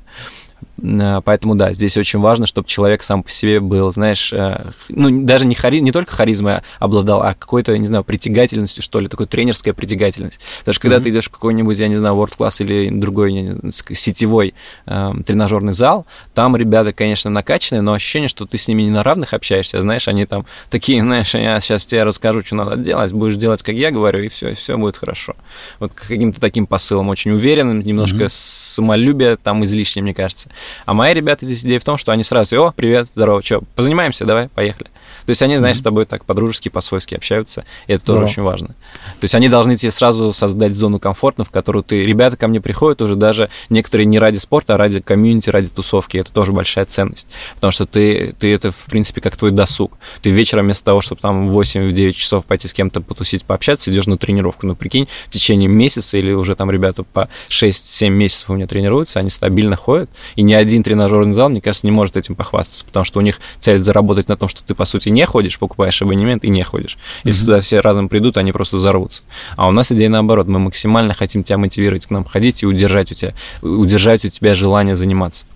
Э, 0.82 1.20
поэтому 1.24 1.54
да, 1.54 1.72
здесь 1.72 1.96
очень 1.96 2.20
важно, 2.20 2.46
чтобы 2.46 2.68
человек 2.68 3.02
сам 3.02 3.22
по 3.22 3.30
себе 3.30 3.60
был, 3.60 3.92
знаешь, 3.92 4.32
э, 4.32 4.70
ну 4.88 5.24
даже 5.24 5.46
не, 5.46 5.54
хари, 5.54 5.80
не 5.80 5.92
только 5.92 6.12
харизмой 6.12 6.60
обладал, 6.78 7.22
а 7.22 7.34
какой-то, 7.34 7.76
не 7.76 7.86
знаю, 7.86 8.04
притягательностью, 8.04 8.82
что 8.82 9.00
ли, 9.00 9.08
такой 9.08 9.26
тренерская 9.26 9.74
притягательность. 9.74 10.40
Потому 10.60 10.74
что 10.74 10.82
когда 10.82 10.96
mm-hmm. 10.96 11.02
ты 11.02 11.10
идешь 11.10 11.26
в 11.26 11.30
какой-нибудь, 11.30 11.78
я 11.78 11.88
не 11.88 11.96
знаю, 11.96 12.14
World 12.14 12.36
Class 12.38 12.62
или 12.64 12.90
другой 12.90 13.32
не, 13.32 13.72
сетевой 13.72 14.54
э, 14.86 15.12
тренажерный 15.26 15.72
зал, 15.72 16.06
там 16.34 16.56
ребята, 16.56 16.92
конечно, 16.92 17.30
накачанные, 17.30 17.82
но 17.82 17.92
ощущение, 17.92 18.28
что 18.28 18.46
ты 18.46 18.58
с 18.58 18.68
ними 18.68 18.82
не 18.82 18.90
на 18.90 19.02
равных 19.02 19.34
общаешься, 19.34 19.80
знаешь, 19.82 20.08
они 20.08 20.26
там 20.26 20.46
такие, 20.70 21.00
знаешь, 21.02 21.34
я 21.34 21.60
сейчас 21.60 21.86
тебе 21.86 22.04
расскажу, 22.04 22.42
что 22.42 22.56
надо 22.56 22.76
делать, 22.76 23.12
будешь 23.12 23.36
делать, 23.36 23.62
как 23.62 23.74
я 23.74 23.90
говорю, 23.90 24.22
и 24.22 24.28
все, 24.28 24.50
и 24.50 24.54
все 24.54 24.76
будет 24.76 24.96
хорошо. 24.96 25.36
Вот 25.78 25.92
каким-то 25.94 26.40
таким 26.40 26.66
посылом 26.66 27.08
очень 27.08 27.32
уверенным, 27.32 27.80
немножко 27.80 28.24
mm-hmm. 28.24 28.30
самолюбие 28.30 29.36
там 29.36 29.64
излишнее, 29.64 30.02
мне 30.02 30.14
кажется. 30.14 30.49
А 30.86 30.94
мои 30.94 31.14
ребята 31.14 31.44
здесь 31.44 31.62
идея 31.62 31.80
в 31.80 31.84
том, 31.84 31.96
что 31.98 32.12
они 32.12 32.22
сразу, 32.22 32.62
о, 32.62 32.72
привет, 32.72 33.08
здорово, 33.14 33.42
что, 33.42 33.62
позанимаемся, 33.76 34.24
давай, 34.24 34.48
поехали. 34.48 34.90
То 35.30 35.32
есть 35.32 35.42
они, 35.42 35.58
знаешь, 35.58 35.78
с 35.78 35.82
тобой 35.82 36.06
так 36.06 36.24
по-дружески, 36.24 36.70
по-свойски 36.70 37.14
общаются, 37.14 37.64
и 37.86 37.92
это 37.92 38.04
тоже 38.04 38.18
да. 38.22 38.26
очень 38.26 38.42
важно. 38.42 38.66
То 38.66 39.22
есть 39.22 39.36
они 39.36 39.48
должны 39.48 39.76
тебе 39.76 39.92
сразу 39.92 40.32
создать 40.32 40.74
зону 40.74 40.98
комфортно, 40.98 41.44
в 41.44 41.52
которую 41.52 41.84
ты... 41.84 42.02
Ребята 42.02 42.36
ко 42.36 42.48
мне 42.48 42.60
приходят 42.60 43.00
уже 43.00 43.14
даже 43.14 43.48
некоторые 43.68 44.06
не 44.06 44.18
ради 44.18 44.38
спорта, 44.38 44.74
а 44.74 44.76
ради 44.76 44.98
комьюнити, 44.98 45.48
ради 45.48 45.68
тусовки. 45.68 46.16
Это 46.16 46.32
тоже 46.32 46.50
большая 46.50 46.84
ценность. 46.84 47.28
Потому 47.54 47.70
что 47.70 47.86
ты, 47.86 48.34
ты 48.40 48.52
это, 48.52 48.72
в 48.72 48.86
принципе, 48.86 49.20
как 49.20 49.36
твой 49.36 49.52
досуг. 49.52 49.98
Ты 50.20 50.30
вечером 50.30 50.64
вместо 50.64 50.86
того, 50.86 51.00
чтобы 51.00 51.20
там 51.20 51.48
в 51.48 51.60
8-9 51.60 52.10
часов 52.10 52.44
пойти 52.44 52.66
с 52.66 52.72
кем-то 52.72 53.00
потусить, 53.00 53.44
пообщаться, 53.44 53.92
идешь 53.92 54.08
на 54.08 54.18
тренировку. 54.18 54.66
Ну, 54.66 54.74
прикинь, 54.74 55.06
в 55.26 55.30
течение 55.30 55.68
месяца 55.68 56.18
или 56.18 56.32
уже 56.32 56.56
там 56.56 56.72
ребята 56.72 57.04
по 57.04 57.28
6-7 57.50 58.08
месяцев 58.08 58.50
у 58.50 58.54
меня 58.54 58.66
тренируются, 58.66 59.20
они 59.20 59.30
стабильно 59.30 59.76
ходят, 59.76 60.10
и 60.34 60.42
ни 60.42 60.54
один 60.54 60.82
тренажерный 60.82 61.34
зал, 61.34 61.50
мне 61.50 61.60
кажется, 61.60 61.86
не 61.86 61.92
может 61.92 62.16
этим 62.16 62.34
похвастаться, 62.34 62.84
потому 62.84 63.04
что 63.04 63.20
у 63.20 63.22
них 63.22 63.38
цель 63.60 63.78
заработать 63.78 64.26
на 64.26 64.36
том, 64.36 64.48
что 64.48 64.64
ты, 64.64 64.74
по 64.74 64.84
сути, 64.84 65.08
не 65.10 65.19
ходишь, 65.26 65.58
покупаешь 65.58 66.00
абонемент 66.02 66.44
и 66.44 66.48
не 66.48 66.62
ходишь. 66.62 66.98
Если 67.24 67.42
mm-hmm. 67.42 67.46
туда 67.46 67.60
все 67.60 67.80
разом 67.80 68.08
придут, 68.08 68.36
они 68.36 68.52
просто 68.52 68.76
взорвутся. 68.76 69.22
А 69.56 69.68
у 69.68 69.72
нас 69.72 69.90
идея 69.92 70.08
наоборот. 70.08 70.46
Мы 70.48 70.58
максимально 70.58 71.14
хотим 71.14 71.42
тебя 71.42 71.58
мотивировать 71.58 72.06
к 72.06 72.10
нам 72.10 72.24
ходить 72.24 72.62
и 72.62 72.66
удержать 72.66 73.12
у 73.12 73.14
тебя, 73.14 73.34
удержать 73.62 74.24
у 74.24 74.28
тебя 74.28 74.54
желание 74.54 74.96
заниматься. 74.96 75.46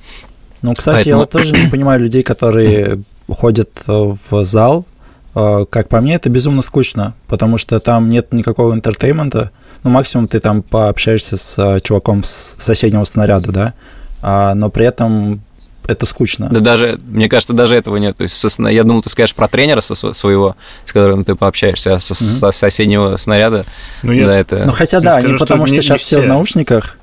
Ну, 0.63 0.75
кстати, 0.75 0.97
Поэтому... 0.97 1.11
я 1.11 1.17
вот 1.19 1.31
тоже 1.31 1.53
не 1.53 1.69
понимаю 1.71 2.01
людей, 2.01 2.23
которые 2.23 3.03
ходят 3.29 3.71
в 3.87 4.45
зал. 4.45 4.87
Э, 5.35 5.65
как 5.69 5.89
по 5.89 6.01
мне, 6.01 6.15
это 6.15 6.31
безумно 6.31 6.63
скучно, 6.63 7.15
потому 7.27 7.59
что 7.59 7.81
там 7.81 8.09
нет 8.09 8.33
никакого 8.33 8.73
entertainment 8.75 9.41
а. 9.41 9.51
Ну, 9.83 9.91
максимум 9.91 10.29
ты 10.29 10.41
там 10.41 10.63
пообщаешься 10.63 11.37
с 11.37 11.59
э, 11.59 11.81
чуваком 11.81 12.25
с 12.25 12.31
соседнего 12.31 13.05
снаряда, 13.05 13.53
да, 13.53 13.75
а, 14.23 14.55
но 14.55 14.71
при 14.71 14.87
этом 14.87 15.43
это 15.87 16.07
скучно. 16.07 16.49
Да 16.51 16.61
даже, 16.61 16.99
мне 17.07 17.29
кажется, 17.29 17.53
даже 17.53 17.77
этого 17.77 17.97
нет. 17.97 18.17
То 18.17 18.23
есть, 18.23 18.37
со, 18.37 18.63
я 18.65 18.85
думал, 18.85 19.03
ты 19.03 19.11
скажешь 19.11 19.35
про 19.35 19.49
тренера 19.49 19.81
со, 19.81 19.95
своего, 19.95 20.57
с 20.85 20.93
которым 20.93 21.25
ты 21.25 21.35
пообщаешься, 21.35 21.95
а 21.95 21.99
со, 21.99 22.15
mm-hmm. 22.15 22.39
со 22.39 22.51
соседнего 22.51 23.17
снаряда. 23.17 23.65
Ну, 24.03 24.13
я, 24.13 24.27
да, 24.27 24.39
это... 24.39 24.63
ну 24.65 24.73
хотя 24.73 25.01
да, 25.01 25.21
не 25.21 25.37
потому 25.37 25.67
что, 25.67 25.77
что 25.77 25.83
сейчас 25.83 26.01
все 26.01 26.21
в 26.21 26.27
наушниках, 26.27 26.97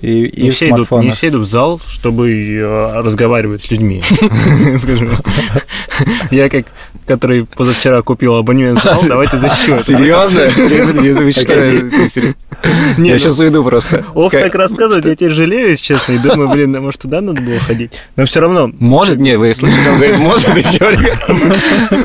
и, 0.00 0.24
и 0.24 0.42
не, 0.44 0.50
все 0.50 0.70
идут, 0.70 0.90
не 0.90 1.10
все 1.12 1.28
идут 1.28 1.42
в 1.42 1.50
зал, 1.50 1.80
чтобы 1.86 2.32
э, 2.32 3.00
разговаривать 3.00 3.62
с 3.62 3.70
людьми. 3.70 4.02
Скажем. 4.78 5.10
Я 6.32 6.50
как, 6.50 6.66
который 7.06 7.44
позавчера 7.44 8.02
купил 8.02 8.34
абонемент 8.34 8.80
в 8.80 8.82
зал, 8.82 9.00
давайте 9.08 9.38
защищу. 9.38 9.76
Серьезно? 9.76 10.40
Я 12.98 13.18
сейчас 13.18 13.38
уйду 13.38 13.62
просто. 13.62 14.04
Оф 14.14 14.32
так 14.32 14.54
рассказывает, 14.54 15.04
я 15.04 15.14
теперь 15.14 15.32
жалею, 15.32 15.70
если 15.70 15.84
честно, 15.84 16.12
и 16.12 16.18
думаю, 16.18 16.48
блин, 16.48 16.72
может, 16.80 17.02
туда 17.02 17.20
надо 17.20 17.42
было 17.42 17.58
ходить. 17.58 17.92
Но 18.16 18.24
все 18.24 18.40
равно. 18.40 18.70
Может, 18.78 19.18
не, 19.18 19.36
вы 19.36 19.54
слышите, 19.54 20.16
может 20.18 20.48
еще. 20.56 21.14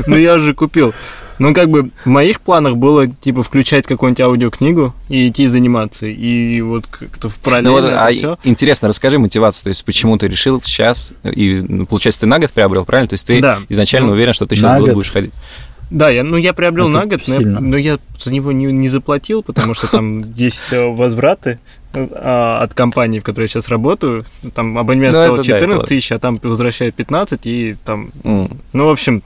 Ну, 0.06 0.16
я 0.16 0.34
уже 0.34 0.52
купил. 0.54 0.92
Ну, 1.40 1.54
как 1.54 1.70
бы 1.70 1.90
в 2.04 2.06
моих 2.06 2.42
планах 2.42 2.76
было, 2.76 3.06
типа, 3.08 3.42
включать 3.42 3.86
какую-нибудь 3.86 4.20
аудиокнигу 4.20 4.92
и 5.08 5.26
идти 5.28 5.46
заниматься. 5.46 6.04
И 6.06 6.60
вот 6.60 6.86
как-то 6.86 7.30
в 7.30 7.38
параллельно 7.38 7.70
Ну 7.70 7.80
вот, 7.80 7.92
а 7.92 8.12
всё. 8.12 8.38
интересно, 8.44 8.88
расскажи 8.88 9.18
мотивацию, 9.18 9.64
то 9.64 9.68
есть 9.70 9.82
почему 9.86 10.18
ты 10.18 10.28
решил 10.28 10.60
сейчас, 10.60 11.14
и, 11.24 11.64
ну, 11.66 11.86
получается, 11.86 12.20
ты 12.20 12.26
на 12.26 12.38
год 12.38 12.52
приобрел, 12.52 12.84
правильно? 12.84 13.08
То 13.08 13.14
есть 13.14 13.26
ты 13.26 13.40
Да. 13.40 13.58
изначально 13.70 14.08
Ну, 14.08 14.12
уверен, 14.12 14.34
что 14.34 14.44
ты 14.44 14.54
сейчас 14.54 14.78
год 14.80 14.92
будешь 14.92 15.10
ходить. 15.10 15.32
Да, 15.88 16.10
я, 16.10 16.24
ну, 16.24 16.36
я 16.36 16.52
приобрел 16.52 16.88
Это 16.90 16.98
на 16.98 17.06
год, 17.06 17.22
но 17.26 17.40
я, 17.40 17.46
но 17.60 17.76
я 17.78 17.98
за 18.18 18.32
него 18.32 18.52
не, 18.52 18.66
не 18.66 18.88
заплатил, 18.90 19.42
потому 19.42 19.72
что 19.72 19.86
там 19.88 20.32
есть 20.36 20.72
э, 20.72 20.86
возвраты 20.86 21.58
а, 21.94 22.60
от 22.62 22.74
компании, 22.74 23.18
в 23.18 23.24
которой 23.24 23.44
я 23.44 23.48
сейчас 23.48 23.68
работаю. 23.70 24.26
Там 24.54 24.76
абонемент 24.76 25.16
Ну, 25.16 25.22
стоил 25.22 25.34
это 25.36 25.44
да, 25.48 25.56
это 25.56 25.60
14 25.64 25.70
ладно. 25.80 25.86
тысяч, 25.88 26.12
а 26.12 26.18
там 26.18 26.38
возвращают 26.42 26.94
15, 26.94 27.40
и 27.46 27.76
там... 27.84 28.10
М, 28.24 28.50
Ну, 28.74 28.86
в 28.86 28.90
общем, 28.90 29.22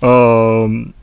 эм, 0.00 0.94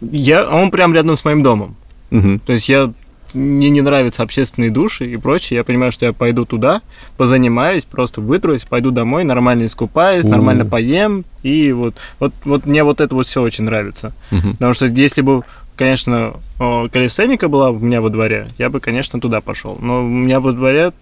я, 0.00 0.48
он 0.48 0.70
прям 0.70 0.94
рядом 0.94 1.16
с 1.16 1.24
моим 1.24 1.42
домом. 1.42 1.76
мгм. 2.10 2.40
То 2.40 2.52
есть 2.52 2.68
я 2.68 2.92
мне 3.34 3.70
не 3.70 3.80
нравятся 3.80 4.22
общественные 4.22 4.70
души 4.70 5.06
и 5.06 5.16
прочее. 5.16 5.58
Я 5.58 5.64
понимаю, 5.64 5.92
что 5.92 6.06
я 6.06 6.12
пойду 6.12 6.44
туда, 6.44 6.82
позанимаюсь, 7.16 7.84
просто 7.84 8.20
вытрусь, 8.20 8.64
пойду 8.64 8.90
домой, 8.90 9.24
нормально 9.24 9.66
искупаюсь, 9.66 10.24
нормально 10.24 10.64
поем. 10.64 11.24
И 11.42 11.72
вот, 11.72 11.94
вот, 12.18 12.32
вот 12.44 12.66
мне 12.66 12.84
вот 12.84 13.00
это 13.00 13.14
вот 13.14 13.26
все 13.26 13.42
очень 13.42 13.64
нравится. 13.64 14.12
Потому 14.52 14.74
что 14.74 14.86
если 14.86 15.22
бы, 15.22 15.42
конечно, 15.76 16.34
о, 16.58 16.88
калистеника 16.88 17.48
была 17.48 17.70
у 17.70 17.78
меня 17.78 18.00
во 18.00 18.10
дворе, 18.10 18.48
я 18.58 18.68
бы, 18.68 18.80
конечно, 18.80 19.20
туда 19.20 19.40
пошел. 19.40 19.78
Но 19.80 20.04
у 20.04 20.08
меня 20.08 20.40
во 20.40 20.52
дворе 20.52 20.92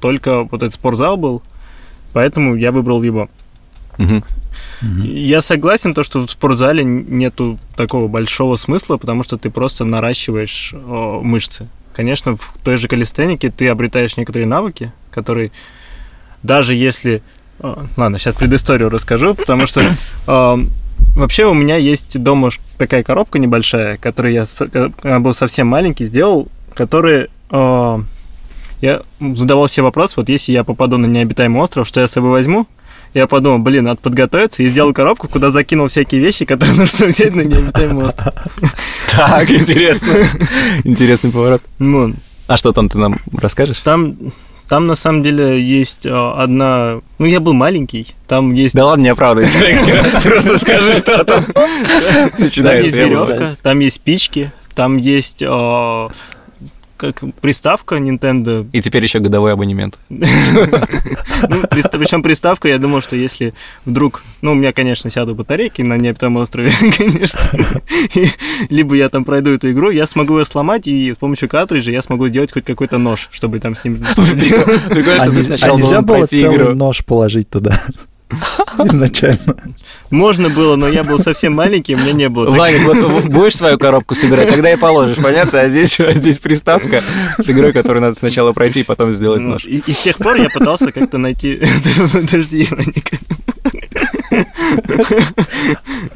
только 0.00 0.42
вот 0.42 0.62
этот 0.62 0.74
спортзал 0.74 1.16
был, 1.16 1.42
поэтому 2.12 2.54
я 2.56 2.72
выбрал 2.72 3.02
его. 3.02 3.28
Я 5.02 5.40
согласен, 5.40 5.94
то, 5.94 6.02
что 6.02 6.20
в 6.26 6.30
спортзале 6.30 6.84
нету 6.84 7.58
такого 7.76 8.08
большого 8.08 8.56
смысла, 8.56 8.96
потому 8.96 9.22
что 9.22 9.36
ты 9.38 9.50
просто 9.50 9.84
наращиваешь 9.84 10.72
о, 10.74 11.20
мышцы. 11.22 11.66
Конечно, 11.94 12.36
в 12.36 12.52
той 12.62 12.76
же 12.76 12.88
калистенике 12.88 13.50
ты 13.50 13.68
обретаешь 13.68 14.16
некоторые 14.16 14.46
навыки, 14.46 14.92
которые 15.10 15.50
даже 16.42 16.74
если... 16.74 17.22
о, 17.60 17.84
Ладно, 17.96 18.18
сейчас 18.18 18.34
предысторию 18.34 18.90
расскажу, 18.90 19.34
потому 19.34 19.66
что 19.66 19.80
э, 20.26 20.56
вообще 21.14 21.44
у 21.46 21.54
меня 21.54 21.76
есть 21.76 22.22
дома 22.22 22.50
такая 22.78 23.02
коробка 23.02 23.38
небольшая, 23.38 23.96
которую 23.96 24.34
я, 24.34 24.46
с- 24.46 24.60
э, 24.72 25.18
был 25.18 25.34
совсем 25.34 25.66
маленький, 25.68 26.04
сделал, 26.06 26.48
которые... 26.74 27.28
э, 27.50 27.98
я 28.82 29.02
задавал 29.20 29.68
себе 29.68 29.84
вопрос, 29.84 30.16
вот 30.18 30.28
если 30.28 30.52
я 30.52 30.62
попаду 30.64 30.98
на 30.98 31.06
необитаемый 31.06 31.62
остров, 31.62 31.88
что 31.88 32.00
я 32.00 32.06
с 32.06 32.12
собой 32.12 32.30
возьму? 32.32 32.66
Я 33.16 33.26
подумал, 33.26 33.58
блин, 33.60 33.84
надо 33.84 33.98
подготовиться, 33.98 34.62
и 34.62 34.66
сделал 34.68 34.92
коробку, 34.92 35.26
куда 35.26 35.50
закинул 35.50 35.88
всякие 35.88 36.20
вещи, 36.20 36.44
которые 36.44 36.76
нужно 36.78 37.06
взять 37.06 37.34
на 37.34 37.40
необитаемый 37.40 38.04
остров. 38.04 38.34
Так, 39.10 39.50
интересно. 39.50 40.12
Интересный 40.84 41.30
поворот. 41.32 41.62
Ну, 41.78 42.12
А 42.46 42.58
что 42.58 42.72
там 42.72 42.90
ты 42.90 42.98
нам 42.98 43.18
расскажешь? 43.32 43.78
там, 43.78 44.16
там 44.68 44.86
на 44.86 44.96
самом 44.96 45.22
деле 45.22 45.58
есть 45.58 46.04
э, 46.04 46.10
одна... 46.10 47.00
Ну, 47.18 47.24
я 47.24 47.40
был 47.40 47.54
маленький, 47.54 48.08
там 48.28 48.52
есть... 48.52 48.74
Да 48.74 48.84
ладно, 48.84 49.04
не 49.04 49.08
оправдывайся. 49.08 49.58
Просто 50.22 50.58
скажи, 50.58 50.92
что 50.98 51.24
там 51.24 51.42
Там 51.44 51.64
есть 52.26 52.38
начинается. 52.38 53.02
буду 53.02 53.16
знать. 53.16 53.30
веревка, 53.30 53.56
там 53.62 53.78
есть 53.78 53.96
спички, 53.96 54.52
там 54.74 54.98
есть 54.98 55.40
э, 55.40 56.08
как 56.96 57.22
приставка 57.40 57.96
Nintendo. 57.96 58.66
И 58.72 58.80
теперь 58.80 59.02
еще 59.02 59.18
годовой 59.18 59.52
абонемент. 59.52 59.98
Ну, 61.48 61.62
причем 61.68 62.22
приставка, 62.22 62.68
я 62.68 62.78
думал, 62.78 63.02
что 63.02 63.14
если 63.14 63.52
вдруг, 63.84 64.22
ну, 64.40 64.52
у 64.52 64.54
меня, 64.54 64.72
конечно, 64.72 65.10
сядут 65.10 65.36
батарейки 65.36 65.82
на 65.82 65.96
необитаемом 65.98 66.42
острове, 66.42 66.70
конечно, 66.96 67.40
либо 68.70 68.94
я 68.96 69.08
там 69.10 69.24
пройду 69.24 69.50
эту 69.52 69.70
игру, 69.70 69.90
я 69.90 70.06
смогу 70.06 70.38
ее 70.38 70.44
сломать, 70.44 70.86
и 70.86 71.12
с 71.12 71.16
помощью 71.16 71.48
картриджа 71.48 71.92
я 71.92 72.00
смогу 72.02 72.28
сделать 72.28 72.52
хоть 72.52 72.64
какой-то 72.64 72.98
нож, 72.98 73.28
чтобы 73.32 73.60
там 73.60 73.74
с 73.74 73.84
ним... 73.84 73.96
Прикольно, 74.16 75.16
А, 75.16 75.20
что 75.20 75.30
не- 75.30 75.34
ты 75.36 75.40
а 75.40 75.42
сначала 75.42 75.76
нельзя 75.76 75.88
должен 76.00 76.04
было 76.06 76.16
пройти 76.16 76.40
целый 76.40 76.56
игру. 76.56 76.74
нож 76.74 77.04
положить 77.04 77.50
туда? 77.50 77.82
Изначально. 78.84 79.56
Можно 80.10 80.50
было, 80.50 80.76
но 80.76 80.88
я 80.88 81.04
был 81.04 81.18
совсем 81.18 81.54
маленький, 81.54 81.94
у 81.94 81.98
меня 81.98 82.12
не 82.12 82.28
было. 82.28 82.50
Ваня, 82.50 82.78
вот 82.80 83.24
будешь 83.26 83.56
свою 83.56 83.78
коробку 83.78 84.14
собирать, 84.14 84.48
тогда 84.50 84.72
и 84.72 84.76
положишь, 84.76 85.18
понятно? 85.22 85.60
А 85.60 85.68
здесь, 85.68 85.98
а 86.00 86.12
здесь 86.12 86.38
приставка 86.38 87.02
с 87.38 87.48
игрой, 87.48 87.72
которую 87.72 88.02
надо 88.02 88.18
сначала 88.18 88.52
пройти 88.52 88.80
и 88.80 88.84
потом 88.84 89.12
сделать 89.12 89.40
Ну, 89.40 89.50
нож. 89.50 89.64
И, 89.64 89.82
и 89.86 89.92
с 89.92 89.98
тех 89.98 90.16
пор 90.18 90.36
я 90.36 90.48
пытался 90.48 90.92
как-то 90.92 91.18
найти... 91.18 91.60
Подожди, 92.12 92.66
Ваника. 92.70 93.16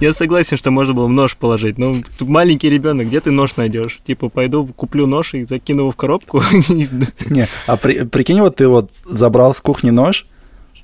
Я 0.00 0.12
согласен, 0.12 0.56
что 0.56 0.70
можно 0.70 0.94
было 0.94 1.06
нож 1.08 1.36
положить, 1.36 1.78
но 1.78 1.94
маленький 2.20 2.68
ребенок, 2.68 3.06
где 3.08 3.20
ты 3.20 3.30
нож 3.30 3.56
найдешь? 3.56 4.00
Типа, 4.06 4.28
пойду 4.28 4.66
куплю 4.66 5.06
нож 5.06 5.34
и 5.34 5.46
закину 5.46 5.82
его 5.82 5.90
в 5.92 5.96
коробку. 5.96 6.42
Не, 7.26 7.46
а 7.66 7.76
при- 7.76 8.04
прикинь, 8.04 8.40
вот 8.40 8.56
ты 8.56 8.68
вот 8.68 8.90
забрал 9.04 9.54
с 9.54 9.60
кухни 9.60 9.90
нож, 9.90 10.26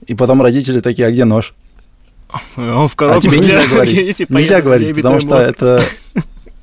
и 0.07 0.15
потом 0.15 0.43
родители 0.43 0.81
такие, 0.81 1.09
а 1.09 1.11
где 1.11 1.25
нож? 1.25 1.55
Он 2.57 2.89
в 2.89 2.95
А 2.95 2.97
коробку 2.97 3.21
тебе 3.23 3.39
для- 3.41 3.55
нельзя 3.61 3.69
говорить. 3.75 4.31
Нельзя 4.31 4.63
говорить, 4.63 4.95
потому 4.97 5.21
что 5.21 5.39
это... 5.39 5.83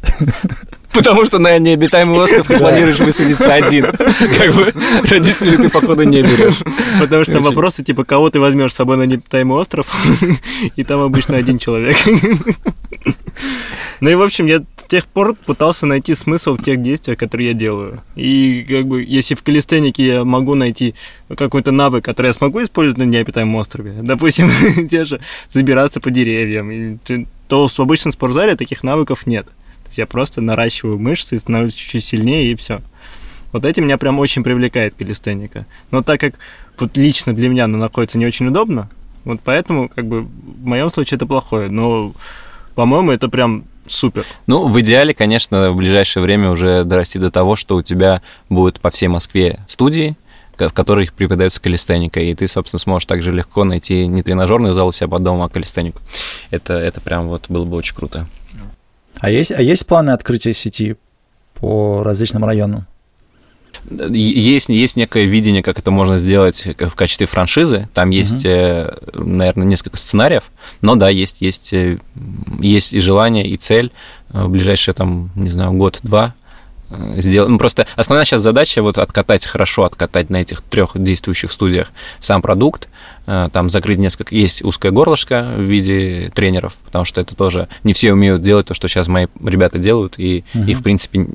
Потому 0.93 1.25
что 1.25 1.39
на 1.39 1.57
необитаемый 1.57 2.19
остров 2.23 2.47
ты 2.47 2.57
планируешь 2.57 2.99
высадиться 2.99 3.53
один. 3.53 3.85
Как 3.85 4.53
бы 4.53 4.73
родителей 5.09 5.57
ты, 5.57 5.69
походу, 5.69 6.03
не 6.03 6.21
берешь. 6.21 6.59
Потому 6.99 7.25
что 7.25 7.39
вопросы, 7.41 7.83
типа, 7.83 8.03
кого 8.03 8.29
ты 8.29 8.39
возьмешь 8.39 8.73
с 8.73 8.75
собой 8.75 8.97
на 8.97 9.03
необитаемый 9.03 9.57
остров, 9.57 9.87
и 10.75 10.83
там 10.83 11.01
обычно 11.01 11.37
один 11.37 11.57
человек. 11.57 11.97
Ну 13.99 14.09
и, 14.09 14.15
в 14.15 14.21
общем, 14.21 14.47
я 14.47 14.59
с 14.75 14.83
тех 14.87 15.05
пор 15.05 15.33
пытался 15.33 15.85
найти 15.85 16.13
смысл 16.13 16.55
в 16.55 16.63
тех 16.63 16.81
действиях, 16.81 17.17
которые 17.17 17.49
я 17.49 17.53
делаю. 17.53 18.01
И, 18.15 18.65
как 18.67 18.85
бы, 18.85 19.01
если 19.01 19.33
в 19.33 19.43
калистенике 19.43 20.05
я 20.05 20.23
могу 20.25 20.55
найти 20.55 20.93
какой-то 21.35 21.71
навык, 21.71 22.03
который 22.03 22.27
я 22.27 22.33
смогу 22.33 22.61
использовать 22.61 22.97
на 22.97 23.03
необитаемом 23.03 23.55
острове, 23.55 23.95
допустим, 24.01 24.49
те 24.89 25.05
же 25.05 25.21
забираться 25.49 26.01
по 26.01 26.11
деревьям, 26.11 26.99
то 27.47 27.67
в 27.67 27.79
обычном 27.79 28.11
спортзале 28.11 28.55
таких 28.55 28.83
навыков 28.83 29.25
нет. 29.25 29.47
Я 29.97 30.07
просто 30.07 30.41
наращиваю 30.41 30.99
мышцы, 30.99 31.39
становлюсь 31.39 31.75
чуть-чуть 31.75 32.03
сильнее, 32.03 32.51
и 32.51 32.55
все. 32.55 32.81
Вот 33.51 33.65
этим 33.65 33.85
меня 33.85 33.97
прям 33.97 34.19
очень 34.19 34.43
привлекает 34.43 34.95
калистеника. 34.95 35.65
Но 35.91 36.01
так 36.01 36.19
как 36.19 36.35
вот 36.79 36.97
лично 36.97 37.33
для 37.33 37.49
меня 37.49 37.65
она 37.65 37.77
находится 37.77 38.17
не 38.17 38.25
очень 38.25 38.47
удобно, 38.47 38.89
вот 39.25 39.39
поэтому, 39.43 39.89
как 39.89 40.05
бы, 40.05 40.21
в 40.21 40.65
моем 40.65 40.91
случае 40.91 41.17
это 41.17 41.25
плохое. 41.25 41.69
Но, 41.69 42.13
по-моему, 42.75 43.11
это 43.11 43.29
прям 43.29 43.65
супер. 43.87 44.25
Ну, 44.47 44.67
в 44.67 44.79
идеале, 44.81 45.13
конечно, 45.13 45.71
в 45.71 45.77
ближайшее 45.77 46.23
время 46.23 46.49
уже 46.49 46.83
дорасти 46.83 47.17
до 47.17 47.31
того, 47.31 47.55
что 47.55 47.75
у 47.75 47.81
тебя 47.81 48.21
будет 48.49 48.79
по 48.79 48.89
всей 48.89 49.07
Москве 49.07 49.59
студии, 49.67 50.15
в 50.57 50.69
которых 50.69 51.13
преподается 51.13 51.61
калистеника, 51.61 52.19
и 52.19 52.33
ты, 52.35 52.47
собственно, 52.47 52.79
сможешь 52.79 53.05
также 53.05 53.31
легко 53.31 53.63
найти 53.63 54.07
не 54.07 54.23
тренажерный 54.23 54.73
зал 54.73 54.89
у 54.89 54.91
себя 54.91 55.07
под 55.07 55.23
домом, 55.23 55.43
а 55.43 55.49
калистенику. 55.49 56.01
Это, 56.51 56.73
это 56.73 57.01
прям 57.01 57.27
вот 57.27 57.45
было 57.49 57.65
бы 57.65 57.77
очень 57.77 57.95
круто. 57.95 58.27
А 59.19 59.29
есть, 59.29 59.51
а 59.51 59.61
есть 59.61 59.85
планы 59.85 60.11
открытия 60.11 60.53
сети 60.53 60.95
по 61.53 62.03
различным 62.03 62.43
районам? 62.45 62.87
Есть, 63.89 64.69
есть 64.69 64.95
некое 64.95 65.25
видение, 65.25 65.61
как 65.61 65.79
это 65.79 65.91
можно 65.91 66.17
сделать 66.17 66.65
в 66.65 66.95
качестве 66.95 67.27
франшизы. 67.27 67.89
Там 67.93 68.11
есть, 68.11 68.45
э, 68.45 68.95
наверное, 69.13 69.67
несколько 69.67 69.97
сценариев. 69.97 70.43
Но 70.81 70.95
да, 70.95 71.09
есть, 71.09 71.41
есть, 71.41 71.73
э, 71.73 71.99
есть 72.59 72.93
и 72.93 72.99
желание, 72.99 73.45
и 73.47 73.57
цель 73.57 73.91
э, 74.31 74.43
в 74.43 74.49
ближайшие, 74.49 74.95
там, 74.95 75.31
не 75.35 75.49
знаю, 75.49 75.73
год-два 75.73 76.33
сделать. 77.17 77.49
Ну, 77.49 77.57
просто 77.57 77.87
основная 77.95 78.25
сейчас 78.25 78.41
задача 78.41 78.81
вот 78.81 78.97
откатать 78.97 79.45
хорошо, 79.45 79.85
откатать 79.85 80.29
на 80.29 80.37
этих 80.37 80.61
трех 80.61 80.91
действующих 80.95 81.51
студиях 81.51 81.91
сам 82.19 82.41
продукт, 82.41 82.89
э, 83.25 83.49
там 83.51 83.69
закрыть 83.69 83.99
несколько... 83.99 84.35
Есть 84.35 84.63
узкое 84.63 84.91
горлышко 84.91 85.53
в 85.55 85.61
виде 85.61 86.31
тренеров, 86.33 86.75
потому 86.85 87.05
что 87.05 87.21
это 87.21 87.35
тоже... 87.35 87.67
Не 87.83 87.93
все 87.93 88.13
умеют 88.13 88.41
делать 88.41 88.67
то, 88.67 88.73
что 88.73 88.87
сейчас 88.87 89.07
мои 89.07 89.27
ребята 89.43 89.79
делают, 89.79 90.15
и 90.17 90.43
Мгм. 90.53 90.67
их, 90.67 90.79
в 90.79 90.83
принципе, 90.83 91.27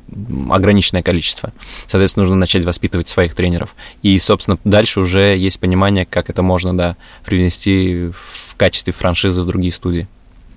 ограниченное 0.49 1.03
количество. 1.03 1.51
Соответственно, 1.87 2.23
нужно 2.23 2.37
начать 2.37 2.63
воспитывать 2.63 3.07
своих 3.07 3.35
тренеров. 3.35 3.75
И, 4.01 4.17
собственно, 4.19 4.57
дальше 4.63 4.99
уже 4.99 5.37
есть 5.37 5.59
понимание, 5.59 6.05
как 6.05 6.29
это 6.29 6.41
можно, 6.41 6.77
да, 6.77 6.95
привнести 7.25 8.11
в 8.11 8.55
качестве 8.55 8.93
франшизы 8.93 9.41
в 9.41 9.45
другие 9.45 9.73
студии. 9.73 10.07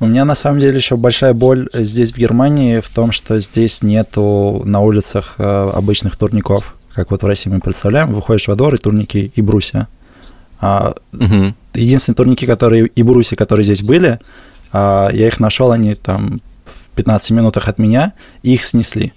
У 0.03 0.07
меня 0.07 0.25
на 0.25 0.35
самом 0.35 0.59
деле 0.59 0.75
еще 0.75 0.97
большая 0.97 1.33
боль 1.33 1.69
здесь 1.73 2.11
в 2.11 2.19
Германии 2.19 2.81
в 2.81 2.89
том, 2.89 3.13
что 3.13 3.39
здесь 3.39 3.83
нету 3.83 4.61
на 4.65 4.81
улицах 4.81 5.37
э, 5.39 5.45
обычных 5.45 6.17
турников. 6.17 6.75
Как 6.93 7.13
вот 7.13 7.23
в 7.23 7.27
России 7.27 7.49
мы 7.49 7.61
представляем, 7.61 8.13
выходишь 8.13 8.49
во 8.49 8.57
двор 8.57 8.75
и 8.75 8.79
турники 8.79 9.31
и 9.33 9.41
брусья. 9.41 9.87
Мгм. 10.61 11.55
единственные 11.75 12.17
турники, 12.17 12.47
которые 12.47 12.87
и 12.87 13.03
брусья, 13.05 13.37
которые 13.37 13.63
здесь 13.63 13.83
были, 13.83 14.19
а, 14.73 15.09
я 15.13 15.29
их 15.29 15.39
нашел, 15.39 15.71
они 15.71 15.95
там 15.95 16.41
в 16.65 16.97
15 16.97 17.31
минутах 17.31 17.69
от 17.69 17.79
меня, 17.79 18.13
и 18.43 18.55
их 18.55 18.65
снесли. 18.65 19.13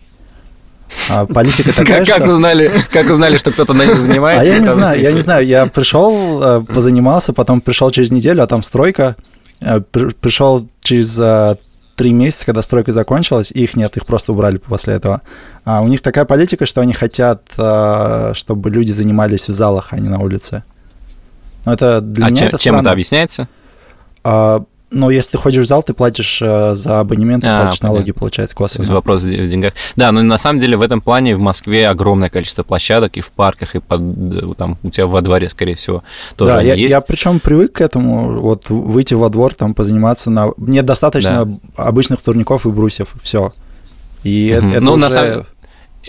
А 1.09 1.25
политика 1.25 1.69
такая, 1.75 2.05
Как, 2.05 2.15
как 2.15 2.23
что... 2.25 2.35
узнали, 2.35 2.71
как 2.91 3.09
узнали, 3.09 3.37
что 3.37 3.51
кто-то 3.51 3.73
на 3.73 3.85
них 3.85 3.95
занимается? 3.99 4.51
А 4.51 4.55
я 4.55 4.59
не 4.59 4.71
знаю, 4.71 5.01
я 5.01 5.11
не 5.11 5.21
знаю, 5.21 5.47
я 5.47 5.65
пришел, 5.65 6.43
э, 6.43 6.61
позанимался, 6.61 7.33
потом 7.33 7.61
пришел 7.61 7.89
через 7.91 8.11
неделю, 8.11 8.43
а 8.43 8.47
там 8.47 8.63
стройка, 8.63 9.15
э, 9.19 9.44
пришел 9.59 10.67
через 10.81 11.17
э, 11.19 11.55
три 11.95 12.13
месяца, 12.13 12.45
когда 12.45 12.61
стройка 12.61 12.91
закончилась, 12.91 13.51
их 13.51 13.75
нет, 13.75 13.97
их 13.97 14.05
просто 14.05 14.33
убрали 14.33 14.57
после 14.57 14.95
этого. 14.95 15.21
А 15.63 15.81
у 15.81 15.87
них 15.87 16.01
такая 16.01 16.25
политика, 16.25 16.65
что 16.65 16.81
они 16.81 16.93
хотят, 16.93 17.43
а, 17.57 18.33
чтобы 18.33 18.69
люди 18.69 18.91
занимались 18.91 19.47
в 19.47 19.53
залах, 19.53 19.87
а 19.91 19.99
не 19.99 20.09
на 20.09 20.19
улице. 20.19 20.63
Но 21.65 21.73
это 21.73 22.01
для 22.01 22.27
а 22.27 22.29
меня 22.29 22.39
чем, 22.39 22.47
это 22.49 22.57
чем 22.57 22.75
это 22.75 22.91
объясняется? 22.91 23.47
Но 24.95 25.09
если 25.09 25.31
ты 25.31 25.37
ходишь 25.37 25.65
в 25.65 25.67
зал, 25.67 25.83
ты 25.83 25.93
платишь 25.93 26.41
э, 26.41 26.73
за 26.73 27.01
абонемент, 27.01 27.43
А, 27.45 27.63
платишь 27.63 27.81
налоги, 27.81 27.99
понятно. 28.03 28.19
получается, 28.21 28.55
То 28.55 28.63
есть 28.63 28.73
косвенно. 28.75 28.93
Вопрос 28.95 29.23
в 29.23 29.27
деньгах. 29.49 29.73
Да, 29.97 30.11
но 30.13 30.21
на 30.23 30.37
самом 30.37 30.59
деле 30.61 30.77
в 30.77 30.81
этом 30.81 31.01
плане 31.01 31.35
в 31.35 31.39
Москве 31.39 31.89
огромное 31.89 32.29
количество 32.29 32.63
площадок 32.63 33.17
и 33.17 33.21
в 33.21 33.29
парках, 33.31 33.75
и 33.75 33.79
под, 33.79 33.99
э, 34.01 34.53
там 34.57 34.77
у 34.83 34.89
тебя 34.89 35.07
во 35.07 35.21
дворе, 35.21 35.49
скорее 35.49 35.75
всего, 35.75 36.03
тоже 36.37 36.53
да, 36.53 36.61
я, 36.61 36.75
есть. 36.75 36.91
я 36.91 37.01
причем 37.01 37.41
привык 37.41 37.73
к 37.73 37.81
этому, 37.81 38.39
вот 38.39 38.69
выйти 38.69 39.13
во 39.15 39.29
двор, 39.29 39.53
там 39.53 39.73
позаниматься 39.73 40.31
на... 40.31 40.51
Мне 40.55 40.81
достаточно 40.81 41.45
обычных 41.75 42.21
турников 42.21 42.65
и 42.65 42.69
брусьев, 42.69 43.09
все. 43.21 43.51
И 44.23 44.49
э- 44.49 44.61
Мгм. 44.61 44.69
это 44.71 44.81
Ну, 44.81 44.93
уже... 44.93 45.01
на 45.01 45.09
самом- 45.09 45.45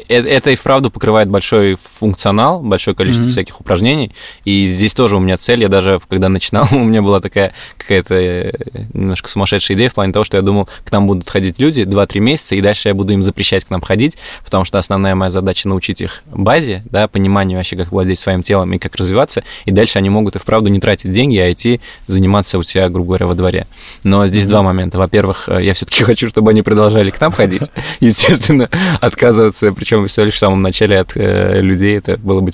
Это 0.09 0.51
и 0.51 0.55
вправду 0.57 0.91
покрывает 0.91 1.29
большой 1.29 1.79
функционал, 1.99 2.61
большое 2.61 2.95
количество 2.97 3.25
Мгм. 3.25 3.33
всяких 3.33 3.61
упражнений. 3.61 4.13
И 4.45 4.67
здесь 4.69 4.95
тоже 4.95 5.17
у 5.17 5.21
меня 5.21 5.37
цель. 5.37 5.63
Я 5.63 5.69
даже, 5.69 6.01
когда 6.09 6.29
начинал, 6.29 6.67
у 6.73 6.85
меня 6.85 7.03
была 7.03 7.21
такая 7.21 7.55
какая-то 7.79 8.15
э, 8.15 8.53
немножко 8.93 9.29
сумасшедшая 9.29 9.77
идея 9.77 9.89
в 9.89 9.95
плане 9.95 10.13
того, 10.13 10.25
что 10.25 10.37
я 10.37 10.43
думал, 10.43 10.69
к 10.85 10.93
нам 10.93 11.07
будут 11.07 11.29
ходить 11.29 11.59
люди 11.59 11.81
2-3 11.81 12.19
месяца, 12.21 12.55
и 12.57 12.61
дальше 12.61 12.89
я 12.89 12.95
буду 12.95 13.13
им 13.13 13.23
запрещать 13.23 13.65
к 13.65 13.71
нам 13.71 13.81
ходить, 13.81 14.19
потому 14.45 14.65
что 14.65 14.79
основная 14.79 15.15
моя 15.15 15.31
задача 15.31 15.69
научить 15.69 16.01
их 16.01 16.23
базе, 16.27 16.83
да, 16.91 17.09
пониманию 17.09 17.59
вообще, 17.59 17.77
как 17.77 17.91
владеть 17.93 18.19
своим 18.19 18.43
телом 18.43 18.73
и 18.73 18.79
как 18.79 18.95
развиваться, 18.97 19.45
и 19.65 19.71
дальше 19.71 19.99
они 19.99 20.11
могут 20.11 20.37
и 20.37 20.39
вправду 20.39 20.69
не 20.71 20.81
тратить 20.81 21.11
деньги, 21.13 21.39
а 21.39 21.51
идти 21.53 21.81
заниматься 22.07 22.59
у 22.59 22.63
себя, 22.63 22.89
грубо 22.89 23.07
говоря, 23.09 23.27
во 23.27 23.35
дворе. 23.35 23.67
Но 24.05 24.27
здесь 24.27 24.47
два 24.47 24.63
момента. 24.63 24.99
Во-первых, 24.99 25.49
э, 25.49 25.65
я 25.65 25.73
все-таки 25.75 26.05
хочу, 26.05 26.29
чтобы 26.29 26.51
они 26.51 26.63
продолжали 26.63 27.11
к 27.11 27.21
нам 27.21 27.33
ходить. 27.33 27.71
Естественно, 28.01 28.69
отказываться, 29.01 29.73
причем 29.87 30.09
всего 30.09 30.27
лишь 30.27 30.35
в 30.35 30.39
самом 30.39 30.63
начале 30.63 30.99
от 30.99 31.13
э, 31.15 31.61
людей, 31.61 31.99
это 31.99 32.17
было 32.17 32.41
бы 32.41 32.51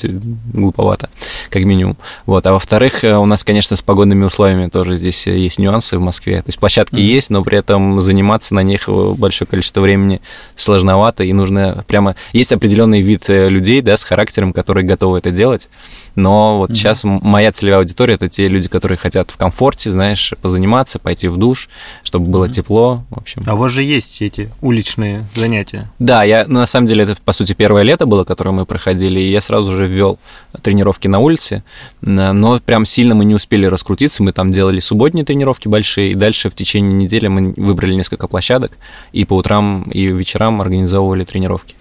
глуповато, 0.52 1.08
как 1.48 1.62
минимум. 1.62 1.96
Вот. 2.26 2.46
А 2.46 2.52
во-вторых, 2.52 3.04
э, 3.04 3.16
у 3.16 3.24
нас, 3.24 3.42
конечно, 3.42 3.74
с 3.74 3.80
погодными 3.80 4.24
условиями 4.26 4.68
тоже 4.68 4.96
здесь 4.98 5.26
э, 5.26 5.38
есть 5.38 5.58
нюансы 5.58 5.96
в 5.96 6.00
Москве. 6.02 6.42
То 6.42 6.48
есть 6.48 6.58
площадки 6.58 6.96
Мгм. 6.96 7.02
есть, 7.02 7.30
но 7.30 7.42
при 7.42 7.56
этом 7.56 8.02
заниматься 8.02 8.54
на 8.54 8.60
них 8.62 8.86
э, 8.86 9.14
большое 9.16 9.48
количество 9.48 9.80
времени 9.80 10.20
сложновато, 10.56 11.24
и 11.24 11.32
нужно 11.32 11.84
прямо... 11.88 12.16
Есть 12.34 12.52
определенный 12.52 13.00
вид 13.00 13.24
людей, 13.28 13.80
да, 13.80 13.96
с 13.96 14.04
характером, 14.04 14.52
которые 14.52 14.84
готовы 14.84 15.16
это 15.16 15.30
делать, 15.30 15.70
но 16.14 16.58
вот 16.58 16.68
Мгм. 16.68 16.74
сейчас 16.74 17.00
моя 17.04 17.50
целевая 17.52 17.78
аудитория 17.80 18.14
это 18.14 18.28
те 18.28 18.46
люди, 18.48 18.68
которые 18.68 18.98
хотят 18.98 19.30
в 19.30 19.38
комфорте, 19.38 19.88
знаешь, 19.90 20.34
позаниматься, 20.42 20.98
пойти 20.98 21.28
в 21.28 21.38
душ, 21.38 21.70
чтобы 22.02 22.26
было 22.26 22.44
Мгм. 22.44 22.52
тепло, 22.52 23.04
в 23.08 23.18
общем. 23.18 23.42
А 23.46 23.54
у 23.54 23.56
вас 23.56 23.72
же 23.72 23.82
есть 23.82 24.20
эти 24.20 24.50
уличные 24.60 25.24
занятия. 25.34 25.90
Да, 25.98 26.24
я 26.24 26.44
ну, 26.46 26.60
на 26.60 26.66
самом 26.66 26.86
деле 26.88 27.04
это 27.04 27.16
по 27.24 27.32
сути 27.32 27.52
первое 27.52 27.82
лето 27.82 28.06
было, 28.06 28.24
которое 28.24 28.50
мы 28.50 28.66
проходили, 28.66 29.20
и 29.20 29.30
я 29.30 29.40
сразу 29.40 29.72
же 29.72 29.86
ввел 29.86 30.18
тренировки 30.62 31.08
на 31.08 31.18
улице, 31.18 31.62
но 32.00 32.60
прям 32.60 32.84
сильно 32.84 33.14
мы 33.14 33.24
не 33.24 33.34
успели 33.34 33.66
раскрутиться, 33.66 34.22
мы 34.22 34.32
там 34.32 34.52
делали 34.52 34.80
субботние 34.80 35.24
тренировки 35.24 35.68
большие, 35.68 36.12
и 36.12 36.14
дальше 36.14 36.50
в 36.50 36.54
течение 36.54 36.92
недели 36.92 37.28
мы 37.28 37.54
выбрали 37.56 37.94
несколько 37.94 38.26
площадок, 38.28 38.72
и 39.12 39.24
по 39.24 39.34
утрам 39.34 39.82
и 39.90 40.06
вечерам 40.08 40.60
организовывали 40.60 41.24
тренировки. 41.24 41.76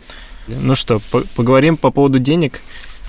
Ну 0.48 0.76
что, 0.76 1.00
по- 1.12 1.24
поговорим 1.36 1.78
по 1.78 1.92
поводу 1.92 2.20
денег. 2.20 2.62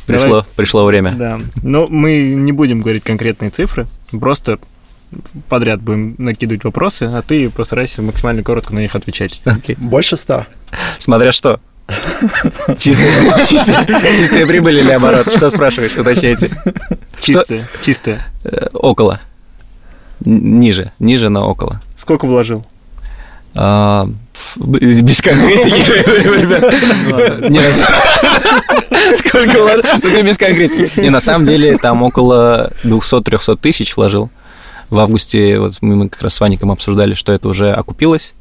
Пришло, 0.06 0.26
Давай- 0.28 0.44
пришло 0.56 0.84
время. 0.84 1.12
Да. 1.12 1.40
Но 1.62 1.86
мы 1.86 2.20
не 2.22 2.52
будем 2.52 2.80
говорить 2.82 3.04
конкретные 3.04 3.50
цифры, 3.50 3.86
просто 4.10 4.58
подряд 5.48 5.80
будем 5.82 6.14
накидывать 6.18 6.64
вопросы, 6.64 7.04
а 7.04 7.22
ты 7.22 7.50
постарайся 7.50 8.02
максимально 8.02 8.42
коротко 8.42 8.74
на 8.74 8.80
них 8.80 8.96
отвечать. 8.96 9.40
Окей. 9.44 9.76
Больше 9.78 10.16
ста. 10.16 10.46
Смотря 10.98 11.30
что. 11.32 11.60
Чистая, 12.78 13.46
чистая, 13.46 13.86
чистая 14.16 14.46
прибыль 14.46 14.78
или 14.78 14.90
оборот? 14.90 15.26
Что 15.34 15.50
спрашиваешь, 15.50 15.96
уточняйте? 15.96 16.50
Чистое, 17.20 17.68
чистое. 17.82 18.26
Э, 18.44 18.68
Около. 18.72 19.20
Ниже, 20.24 20.92
ниже, 21.00 21.28
но 21.30 21.48
около. 21.48 21.80
Сколько 21.96 22.26
вложил? 22.26 22.64
А, 23.54 24.08
без 24.56 25.20
конкретики, 25.20 25.80
ребят. 26.40 27.50
Не, 27.50 27.58
на- 27.60 29.16
Сколько 29.16 29.58
вложил? 29.60 29.82
Ну, 30.02 30.22
без 30.22 30.38
конкретики. 30.38 31.00
Не, 31.00 31.10
на 31.10 31.20
самом 31.20 31.46
деле, 31.46 31.76
там 31.76 32.02
около 32.02 32.72
200-300 32.84 33.56
тысяч 33.56 33.96
вложил. 33.96 34.30
В 34.90 34.98
августе 34.98 35.58
вот 35.58 35.74
мы 35.80 36.08
как 36.08 36.22
раз 36.22 36.34
с 36.34 36.40
Ваником 36.40 36.70
обсуждали, 36.70 37.14
что 37.14 37.32
это 37.32 37.48
уже 37.48 37.72
окупилось. 37.72 38.34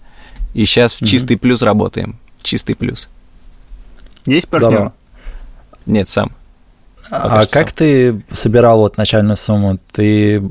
И 0.54 0.66
сейчас 0.66 0.94
в 1.00 1.06
чистый 1.06 1.36
плюс 1.38 1.62
работаем. 1.62 2.18
Чистый 2.44 2.76
плюс. 2.76 3.10
Есть 4.26 4.48
партнер? 4.48 4.70
Здорово. 4.70 4.94
Нет, 5.86 6.10
сам. 6.10 6.32
А 7.10 7.30
кажется, 7.30 7.60
как 7.60 7.72
ты 7.74 8.22
собирал 8.32 8.80
вот 8.80 8.98
начальную 8.98 9.36
сумму? 9.36 9.80
Ты 9.92 10.42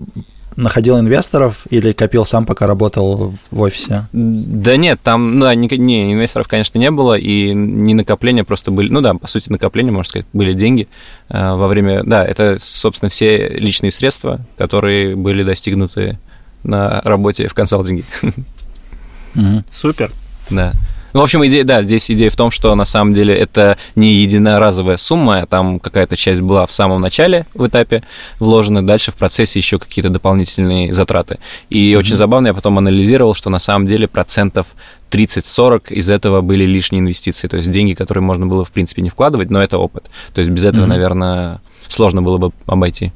находил 0.57 0.99
инвесторов 0.99 1.67
или 1.71 1.93
копил 1.93 2.25
сам, 2.25 2.45
пока 2.45 2.67
работал 2.67 3.35
в 3.51 3.61
офисе? 3.61 4.07
Да 4.13 4.77
нет, 4.77 5.01
там, 5.03 5.39
ну, 5.39 5.47
да, 5.47 5.55
ни- 5.55 5.75
не, 5.75 6.13
инвесторов, 6.13 6.49
конечно, 6.49 6.79
не 6.79 6.91
было, 6.91 7.15
и 7.15 7.53
не 7.55 7.95
накопления 7.95 8.45
просто 8.45 8.71
были, 8.71 8.91
ну 8.91 9.01
да, 9.01 9.15
по 9.15 9.27
сути, 9.27 9.51
накопления, 9.51 9.91
можно 9.93 10.09
сказать, 10.09 10.27
были 10.33 10.53
деньги 10.53 10.89
э, 11.31 11.55
во 11.55 11.67
время, 11.69 12.03
да, 12.05 12.27
это, 12.27 12.59
собственно, 12.61 13.09
все 13.09 13.49
личные 13.49 13.91
средства, 13.91 14.41
которые 14.59 15.17
были 15.17 15.43
достигнуты 15.43 16.19
на 16.63 17.01
работе 17.03 17.47
в 17.49 17.55
консалтинге. 17.55 18.05
Супер. 19.73 20.13
да. 20.51 20.73
Ну, 21.13 21.21
в 21.21 21.23
общем, 21.25 21.45
идея, 21.47 21.65
да, 21.65 21.83
здесь 21.83 22.11
идея 22.11 22.31
в 22.31 22.37
том, 22.37 22.51
что 22.51 22.75
на 22.75 22.85
самом 22.85 23.15
деле 23.15 23.35
это 23.35 23.77
не 23.97 24.15
единоразовая 24.15 24.97
сумма, 24.97 25.41
а 25.41 25.47
там 25.47 25.81
какая-то 25.81 26.17
часть 26.17 26.41
была 26.41 26.67
в 26.67 26.73
самом 26.73 27.01
начале 27.01 27.47
в 27.55 27.67
этапе 27.67 28.03
вложена, 28.39 28.87
дальше 28.87 29.11
в 29.11 29.17
процессе 29.17 29.59
еще 29.59 29.79
какие-то 29.79 30.11
дополнительные 30.11 30.93
затраты. 30.93 31.39
И 31.69 31.97
очень 31.99 32.17
забавно, 32.17 32.49
я 32.49 32.55
потом 32.55 32.79
анализировал, 32.79 33.35
что 33.35 33.51
на 33.51 33.59
самом 33.59 33.87
деле 33.87 34.07
процентов 34.07 34.67
30-40 35.11 35.93
из 35.93 36.09
этого 36.09 36.41
были 36.41 36.65
лишние 36.65 37.01
инвестиции, 37.01 37.49
то 37.49 37.57
есть 37.57 37.71
деньги, 37.71 37.95
которые 37.95 38.23
можно 38.23 38.47
было, 38.47 38.65
в 38.65 38.71
принципе, 38.71 39.03
не 39.03 39.11
вкладывать, 39.11 39.51
но 39.51 39.61
это 39.63 39.79
опыт. 39.79 40.11
То 40.33 40.41
есть 40.41 40.53
без 40.53 40.65
этого, 40.65 40.83
Мгм. 40.83 40.91
наверное, 40.91 41.61
сложно 41.89 42.23
было 42.23 42.39
бы 42.39 42.53
обойти. 42.67 43.13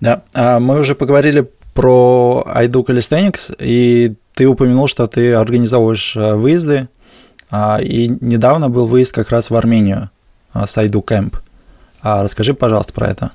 Да, 0.00 0.22
а 0.34 0.60
мы 0.60 0.80
уже 0.80 0.94
поговорили 0.94 1.48
про 1.74 2.44
Айду 2.46 2.82
Calisthenics, 2.82 3.54
и 3.58 4.14
ты 4.34 4.46
упомянул, 4.46 4.88
что 4.88 5.06
ты 5.06 5.34
организовываешь 5.34 6.16
э, 6.16 6.34
выезды, 6.34 6.88
а, 7.50 7.78
и 7.80 8.08
недавно 8.08 8.68
был 8.68 8.86
выезд 8.86 9.14
как 9.14 9.30
раз 9.30 9.50
в 9.50 9.56
Армению 9.56 10.10
а, 10.52 10.66
с 10.66 10.76
Айду 10.78 11.02
Кэмп. 11.02 11.36
А 12.02 12.22
расскажи, 12.22 12.54
пожалуйста, 12.54 12.92
про 12.92 13.08
это. 13.08 13.32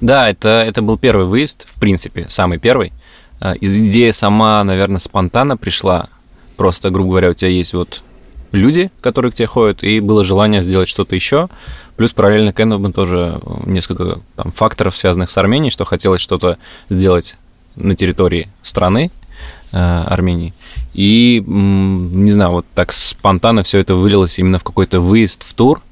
Да, 0.00 0.28
это, 0.28 0.48
это 0.48 0.82
был 0.82 0.98
первый 0.98 1.26
выезд, 1.26 1.66
в 1.68 1.78
принципе, 1.80 2.26
самый 2.28 2.58
первый. 2.58 2.92
Идея 3.60 4.12
сама, 4.12 4.62
наверное, 4.64 4.98
спонтанно 4.98 5.56
пришла. 5.56 6.08
Просто, 6.56 6.90
грубо 6.90 7.10
говоря, 7.10 7.30
у 7.30 7.34
тебя 7.34 7.50
есть 7.50 7.74
вот 7.74 8.02
люди, 8.54 8.90
которые 9.00 9.32
к 9.32 9.34
тебе 9.34 9.46
ходят, 9.46 9.82
и 9.82 10.00
было 10.00 10.24
желание 10.24 10.62
сделать 10.62 10.88
что-то 10.88 11.14
еще. 11.14 11.48
Плюс 11.96 12.12
параллельно 12.12 12.52
к 12.52 12.60
этому 12.60 12.92
тоже 12.92 13.40
несколько 13.66 14.20
там, 14.36 14.52
факторов, 14.52 14.96
связанных 14.96 15.30
с 15.30 15.38
Арменией, 15.38 15.70
что 15.70 15.84
хотелось 15.84 16.20
что-то 16.20 16.58
сделать 16.88 17.36
на 17.76 17.94
территории 17.94 18.48
страны 18.62 19.10
э, 19.72 19.76
Армении. 19.76 20.54
И, 20.94 21.42
не 21.46 22.30
знаю, 22.30 22.52
вот 22.52 22.66
так 22.74 22.92
спонтанно 22.92 23.62
все 23.62 23.78
это 23.78 23.94
вылилось 23.94 24.38
именно 24.38 24.58
в 24.58 24.64
какой-то 24.64 25.00
выезд 25.00 25.44
в 25.46 25.54
тур. 25.54 25.82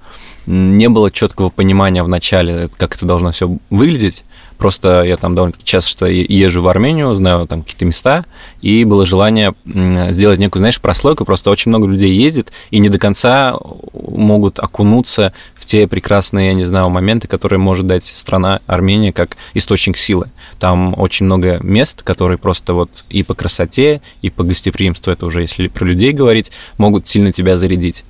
Не 0.47 0.89
было 0.89 1.11
четкого 1.11 1.51
понимания 1.51 2.03
в 2.03 2.09
начале, 2.09 2.69
как 2.77 2.97
это 2.97 3.07
должно 3.07 3.31
все 3.31 3.57
выглядеть. 3.71 4.25
Просто 4.59 5.03
я 5.03 5.17
там 5.17 5.35
довольно 5.35 5.57
часто 5.65 6.07
езжу 6.07 6.63
в 6.63 6.69
Армению, 6.69 7.15
знаю 7.17 7.49
там 7.49 7.63
какие-то 7.63 7.85
места, 7.85 8.25
и 8.61 8.85
было 8.85 9.05
желание 9.07 9.55
сделать 9.65 10.39
некую, 10.39 10.61
знаешь, 10.61 10.81
прослойку. 10.81 11.25
Просто 11.25 11.51
очень 11.51 11.71
много 11.71 11.89
людей 11.89 12.13
ездит 12.13 12.53
и 12.71 12.79
не 12.79 12.89
до 12.89 12.99
конца 12.99 13.57
могут 13.93 14.61
окунуться 14.61 15.33
в 15.55 15.65
те 15.65 15.89
прекрасные, 15.89 16.49
я 16.49 16.55
не 16.55 16.65
знаю, 16.65 16.91
моменты, 16.91 17.27
которые 17.27 17.59
может 17.59 17.87
дать 17.87 18.05
страна 18.05 18.61
Армения 18.67 19.13
как 19.13 19.37
источник 19.55 19.97
силы. 19.97 20.31
Там 20.61 20.99
очень 20.99 21.27
много 21.27 21.59
мест, 21.61 22.03
которые 22.03 22.39
просто 22.39 22.75
вот 22.75 23.05
и 23.09 23.25
по 23.25 23.35
красоте, 23.35 24.01
и 24.23 24.31
по 24.31 24.45
гостеприимству, 24.45 25.13
это 25.13 25.27
уже 25.27 25.41
если 25.41 25.69
про 25.69 25.85
людей 25.85 26.13
говорить, 26.13 26.53
могут 26.79 27.09
сильно 27.09 27.33
тебя 27.33 27.59
зарядить. 27.59 28.05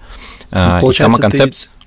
А, 0.51 0.79
и 0.79 0.81
получается, 0.83 1.17
сама 1.17 1.19
концепция... 1.19 1.71
Ты 1.71 1.82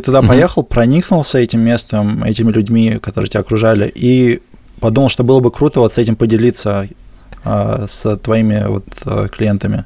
туда 0.00 0.20
Мгм. 0.20 0.28
поехал, 0.28 0.62
проникнулся 0.62 1.38
этим 1.38 1.60
местом, 1.60 2.24
этими 2.24 2.50
людьми, 2.50 2.98
которые 3.00 3.28
тебя 3.28 3.40
окружали, 3.40 3.90
и 3.94 4.40
подумал, 4.80 5.08
что 5.08 5.22
было 5.24 5.40
бы 5.40 5.50
круто 5.50 5.80
вот 5.80 5.92
с 5.92 5.98
этим 5.98 6.16
поделиться 6.16 6.88
а, 7.44 7.86
с 7.86 8.16
твоими 8.16 8.64
вот 8.66 8.84
а, 9.04 9.28
клиентами. 9.28 9.84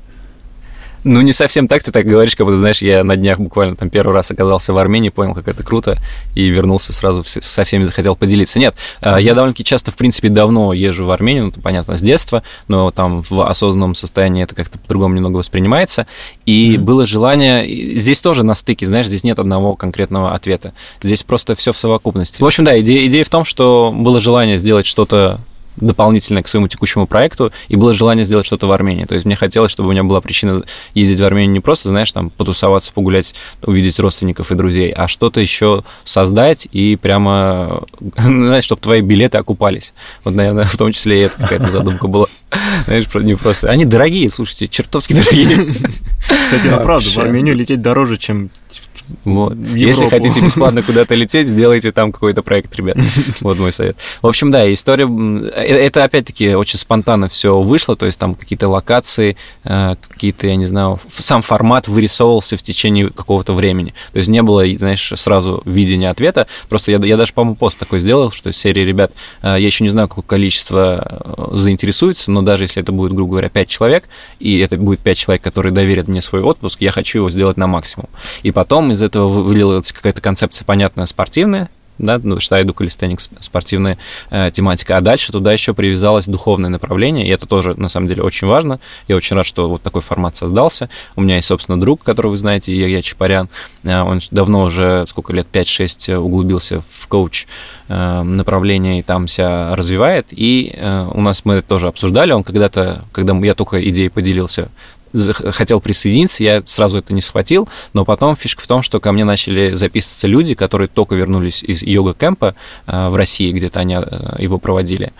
Ну, 1.04 1.20
не 1.20 1.32
совсем 1.32 1.68
так 1.68 1.82
ты 1.82 1.92
так 1.92 2.06
говоришь, 2.06 2.34
как 2.34 2.46
будто, 2.46 2.58
знаешь, 2.58 2.80
я 2.80 3.04
на 3.04 3.16
днях 3.16 3.38
буквально 3.38 3.76
там 3.76 3.90
первый 3.90 4.14
раз 4.14 4.30
оказался 4.30 4.72
в 4.72 4.78
Армении, 4.78 5.10
понял, 5.10 5.34
как 5.34 5.46
это 5.48 5.62
круто, 5.62 5.98
и 6.34 6.48
вернулся 6.48 6.92
сразу 6.94 7.22
со 7.24 7.64
всеми 7.64 7.84
захотел 7.84 8.16
поделиться. 8.16 8.58
Нет, 8.58 8.74
mm-hmm. 9.02 9.22
я 9.22 9.34
довольно-таки 9.34 9.64
часто, 9.64 9.90
в 9.90 9.96
принципе, 9.96 10.30
давно 10.30 10.72
езжу 10.72 11.04
в 11.04 11.10
Армению, 11.10 11.52
ну, 11.54 11.62
понятно, 11.62 11.98
с 11.98 12.00
детства, 12.00 12.42
но 12.68 12.90
там 12.90 13.22
в 13.22 13.46
осознанном 13.46 13.94
состоянии 13.94 14.42
это 14.42 14.54
как-то 14.54 14.78
по-другому 14.78 15.14
немного 15.14 15.36
воспринимается. 15.36 16.06
И 16.46 16.74
mm-hmm. 16.74 16.78
было 16.78 17.06
желание... 17.06 17.98
Здесь 17.98 18.20
тоже 18.20 18.42
на 18.42 18.54
стыке, 18.54 18.86
знаешь, 18.86 19.06
здесь 19.06 19.24
нет 19.24 19.38
одного 19.38 19.76
конкретного 19.76 20.34
ответа. 20.34 20.72
Здесь 21.02 21.22
просто 21.22 21.54
все 21.54 21.72
в 21.72 21.78
совокупности. 21.78 22.42
В 22.42 22.46
общем, 22.46 22.64
да, 22.64 22.80
идея, 22.80 23.06
идея 23.08 23.24
в 23.24 23.28
том, 23.28 23.44
что 23.44 23.92
было 23.94 24.20
желание 24.20 24.56
сделать 24.56 24.86
что-то 24.86 25.38
дополнительно 25.76 26.42
к 26.42 26.48
своему 26.48 26.68
текущему 26.68 27.06
проекту, 27.06 27.52
и 27.68 27.76
было 27.76 27.94
желание 27.94 28.24
сделать 28.24 28.46
что-то 28.46 28.66
в 28.66 28.72
Армении. 28.72 29.04
То 29.04 29.14
есть 29.14 29.26
мне 29.26 29.36
хотелось, 29.36 29.72
чтобы 29.72 29.88
у 29.88 29.92
меня 29.92 30.04
была 30.04 30.20
причина 30.20 30.62
ездить 30.94 31.20
в 31.20 31.24
Армению 31.24 31.52
не 31.52 31.60
просто, 31.60 31.88
знаешь, 31.88 32.10
там 32.12 32.30
потусоваться, 32.30 32.92
погулять, 32.92 33.34
увидеть 33.62 33.98
родственников 33.98 34.52
и 34.52 34.54
друзей, 34.54 34.92
а 34.92 35.08
что-то 35.08 35.40
еще 35.40 35.84
создать 36.04 36.68
и 36.72 36.96
прямо, 36.96 37.84
знаешь, 38.16 38.64
чтобы 38.64 38.82
твои 38.82 39.00
билеты 39.00 39.38
окупались. 39.38 39.94
Вот, 40.24 40.34
наверное, 40.34 40.64
в 40.64 40.76
том 40.76 40.92
числе 40.92 41.18
и 41.18 41.22
это 41.22 41.36
какая-то 41.36 41.70
задумка 41.70 42.08
была. 42.08 42.26
Знаешь, 42.84 43.06
не 43.14 43.34
просто... 43.34 43.68
Они 43.68 43.84
дорогие, 43.84 44.30
слушайте, 44.30 44.68
чертовски 44.68 45.12
дорогие. 45.14 45.74
Кстати, 46.44 46.66
ну 46.66 46.80
правда, 46.82 47.08
в 47.08 47.18
Армению 47.18 47.54
лететь 47.54 47.82
дороже, 47.82 48.16
чем 48.16 48.50
вот. 49.24 49.56
Если 49.56 50.08
хотите 50.08 50.40
бесплатно 50.44 50.82
куда-то 50.82 51.14
лететь, 51.14 51.48
сделайте 51.48 51.92
там 51.92 52.12
какой-то 52.12 52.42
проект, 52.42 52.74
ребят. 52.76 52.96
Вот 53.40 53.58
мой 53.58 53.72
совет. 53.72 53.96
В 54.22 54.26
общем, 54.26 54.50
да, 54.50 54.72
история... 54.72 55.06
Э, 55.06 55.62
это, 55.62 56.04
опять-таки, 56.04 56.54
очень 56.54 56.78
спонтанно 56.78 57.28
все 57.28 57.60
вышло, 57.60 57.96
то 57.96 58.06
есть 58.06 58.18
там 58.18 58.34
какие-то 58.34 58.68
локации, 58.68 59.36
э, 59.64 59.96
какие-то, 60.08 60.46
я 60.46 60.56
не 60.56 60.66
знаю, 60.66 61.00
сам 61.18 61.42
формат 61.42 61.88
вырисовывался 61.88 62.56
в 62.56 62.62
течение 62.62 63.10
какого-то 63.10 63.52
времени. 63.52 63.94
То 64.12 64.18
есть 64.18 64.28
не 64.28 64.42
было, 64.42 64.64
знаешь, 64.76 65.12
сразу 65.16 65.62
видения 65.64 66.10
ответа. 66.10 66.46
Просто 66.68 66.92
я, 66.92 66.98
я 66.98 67.16
даже, 67.16 67.32
по-моему, 67.32 67.56
пост 67.56 67.78
такой 67.78 68.00
сделал, 68.00 68.30
что 68.30 68.50
из 68.50 68.56
серии 68.56 68.82
ребят, 68.82 69.12
э, 69.42 69.56
я 69.58 69.66
еще 69.66 69.84
не 69.84 69.90
знаю, 69.90 70.08
какое 70.08 70.24
количество 70.24 71.50
заинтересуется, 71.52 72.30
но 72.30 72.42
даже 72.42 72.64
если 72.64 72.82
это 72.82 72.92
будет, 72.92 73.12
грубо 73.12 73.32
говоря, 73.32 73.48
5 73.48 73.68
человек, 73.68 74.04
и 74.38 74.58
это 74.58 74.76
будет 74.76 75.00
5 75.00 75.18
человек, 75.18 75.42
которые 75.42 75.72
доверят 75.72 76.08
мне 76.08 76.20
свой 76.20 76.42
отпуск, 76.42 76.80
я 76.80 76.90
хочу 76.90 77.18
его 77.18 77.30
сделать 77.30 77.56
на 77.56 77.66
максимум. 77.66 78.08
И 78.42 78.50
потом 78.50 78.93
из 78.94 79.02
этого 79.02 79.28
вылилась 79.28 79.92
какая-то 79.92 80.20
концепция 80.20 80.64
понятная 80.64 81.06
спортивная, 81.06 81.68
да, 81.98 82.20
ну, 82.22 82.38
иду 82.38 82.74
калистеникс, 82.74 83.30
спортивная 83.40 83.98
э, 84.30 84.50
тематика, 84.52 84.96
а 84.96 85.00
дальше 85.00 85.32
туда 85.32 85.52
еще 85.52 85.74
привязалось 85.74 86.26
духовное 86.26 86.70
направление, 86.70 87.26
и 87.26 87.30
это 87.30 87.46
тоже, 87.46 87.74
на 87.78 87.88
самом 87.88 88.08
деле, 88.08 88.22
очень 88.22 88.48
важно. 88.48 88.80
Я 89.06 89.16
очень 89.16 89.36
рад, 89.36 89.46
что 89.46 89.68
вот 89.68 89.82
такой 89.82 90.00
формат 90.00 90.36
создался. 90.36 90.88
У 91.14 91.20
меня 91.20 91.36
есть, 91.36 91.46
собственно, 91.46 91.80
друг, 91.80 92.02
которого 92.02 92.32
вы 92.32 92.36
знаете, 92.36 92.72
Илья 92.72 93.02
Чапарян, 93.02 93.48
э, 93.84 94.00
он 94.00 94.20
давно 94.30 94.62
уже, 94.62 95.04
сколько 95.06 95.32
лет, 95.32 95.46
5-6 95.52 96.16
углубился 96.16 96.82
в 96.88 97.06
коуч 97.06 97.46
э, 97.88 98.22
направление 98.22 98.98
и 98.98 99.02
там 99.02 99.28
себя 99.28 99.76
развивает, 99.76 100.26
и 100.30 100.74
э, 100.76 101.10
у 101.12 101.20
нас 101.20 101.44
мы 101.44 101.62
тоже 101.62 101.86
обсуждали, 101.86 102.32
он 102.32 102.42
когда-то, 102.42 103.04
когда 103.12 103.34
я 103.38 103.54
только 103.54 103.88
идеей 103.88 104.08
поделился 104.08 104.68
хотел 105.14 105.80
присоединиться, 105.80 106.42
я 106.42 106.62
сразу 106.64 106.98
это 106.98 107.12
не 107.12 107.20
схватил, 107.20 107.68
но 107.92 108.04
потом 108.04 108.36
фишка 108.36 108.62
в 108.62 108.66
том, 108.66 108.82
что 108.82 109.00
ко 109.00 109.12
мне 109.12 109.24
начали 109.24 109.74
записываться 109.74 110.26
люди, 110.26 110.54
которые 110.54 110.88
только 110.88 111.14
вернулись 111.14 111.62
из 111.62 111.82
йога-кемпа 111.82 112.54
э, 112.86 113.08
в 113.08 113.16
России, 113.16 113.52
где-то 113.52 113.80
они 113.80 113.94
э, 113.94 114.36
его 114.38 114.58
проводили. 114.58 115.12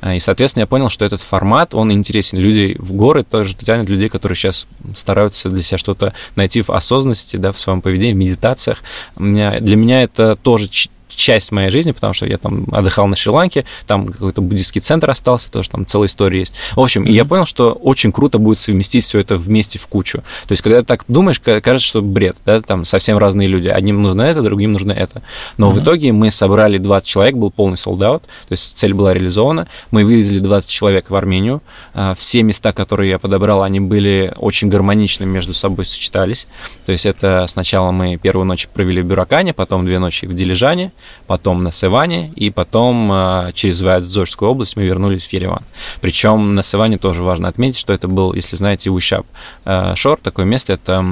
Э, 0.00 0.16
и, 0.16 0.18
соответственно, 0.18 0.62
я 0.62 0.66
понял, 0.66 0.88
что 0.88 1.04
этот 1.04 1.20
формат, 1.20 1.74
он 1.74 1.92
интересен. 1.92 2.38
Люди 2.38 2.76
в 2.78 2.92
горы 2.92 3.22
тоже 3.22 3.54
тянут 3.54 3.88
людей, 3.88 4.08
которые 4.08 4.36
сейчас 4.36 4.66
стараются 4.94 5.48
для 5.48 5.62
себя 5.62 5.78
что-то 5.78 6.12
найти 6.34 6.62
в 6.62 6.70
осознанности, 6.70 7.36
да, 7.36 7.52
в 7.52 7.60
своем 7.60 7.80
поведении, 7.82 8.14
в 8.14 8.16
медитациях. 8.16 8.82
Для 9.16 9.76
меня 9.76 10.02
это 10.02 10.36
тоже 10.36 10.68
часть 11.08 11.52
моей 11.52 11.70
жизни, 11.70 11.92
потому 11.92 12.14
что 12.14 12.26
я 12.26 12.38
там 12.38 12.66
отдыхал 12.72 13.06
на 13.06 13.16
Шри-Ланке, 13.16 13.64
там 13.86 14.06
какой-то 14.06 14.40
буддийский 14.42 14.80
центр 14.80 15.10
остался, 15.10 15.50
тоже 15.50 15.70
там 15.70 15.86
целая 15.86 16.08
история 16.08 16.40
есть. 16.40 16.54
В 16.74 16.80
общем, 16.80 17.04
mm-hmm. 17.04 17.12
я 17.12 17.24
понял, 17.24 17.46
что 17.46 17.72
очень 17.72 18.12
круто 18.12 18.38
будет 18.38 18.58
совместить 18.58 19.04
все 19.04 19.20
это 19.20 19.36
вместе 19.36 19.78
в 19.78 19.86
кучу. 19.86 20.18
То 20.46 20.52
есть, 20.52 20.62
когда 20.62 20.80
ты 20.80 20.86
так 20.86 21.04
думаешь, 21.08 21.40
кажется, 21.40 21.86
что 21.86 22.02
бред, 22.02 22.36
да, 22.44 22.60
там 22.60 22.84
совсем 22.84 23.18
разные 23.18 23.48
люди. 23.48 23.68
Одним 23.68 24.02
нужно 24.02 24.22
это, 24.22 24.42
другим 24.42 24.72
нужно 24.72 24.92
это. 24.92 25.22
Но 25.56 25.68
mm-hmm. 25.68 25.72
в 25.72 25.82
итоге 25.82 26.12
мы 26.12 26.30
собрали 26.30 26.78
20 26.78 27.08
человек, 27.08 27.36
был 27.36 27.50
полный 27.50 27.76
солдат, 27.76 28.22
то 28.22 28.52
есть 28.52 28.78
цель 28.78 28.94
была 28.94 29.14
реализована. 29.14 29.68
Мы 29.90 30.04
вывезли 30.04 30.38
20 30.38 30.70
человек 30.70 31.10
в 31.10 31.14
Армению. 31.14 31.62
А, 31.94 32.14
все 32.14 32.42
места, 32.42 32.72
которые 32.72 33.10
я 33.10 33.18
подобрал, 33.18 33.62
они 33.62 33.80
были 33.80 34.32
очень 34.36 34.68
гармонично 34.68 35.24
между 35.24 35.52
собой 35.52 35.84
сочетались. 35.84 36.46
То 36.84 36.92
есть 36.92 37.06
это 37.06 37.46
сначала 37.48 37.90
мы 37.90 38.16
первую 38.16 38.46
ночь 38.46 38.68
провели 38.68 39.02
в 39.02 39.06
Бюракане, 39.06 39.52
потом 39.52 39.84
две 39.86 39.98
ночи 39.98 40.26
в 40.26 40.34
Дилижане, 40.34 40.92
потом 41.26 41.62
на 41.62 41.70
Севане, 41.70 42.32
и 42.36 42.50
потом 42.50 43.10
э, 43.12 43.52
через 43.54 43.80
Вятзорскую 43.80 44.50
область 44.50 44.76
мы 44.76 44.84
вернулись 44.84 45.26
в 45.26 45.32
Ереван. 45.32 45.62
Причем 46.00 46.54
на 46.54 46.62
Севане 46.62 46.98
тоже 46.98 47.22
важно 47.22 47.48
отметить, 47.48 47.78
что 47.78 47.92
это 47.92 48.08
был, 48.08 48.32
если 48.32 48.56
знаете, 48.56 48.90
Уишап 48.90 49.26
э, 49.64 49.94
Шор, 49.94 50.18
такое 50.22 50.44
место, 50.44 50.74
это 50.74 51.04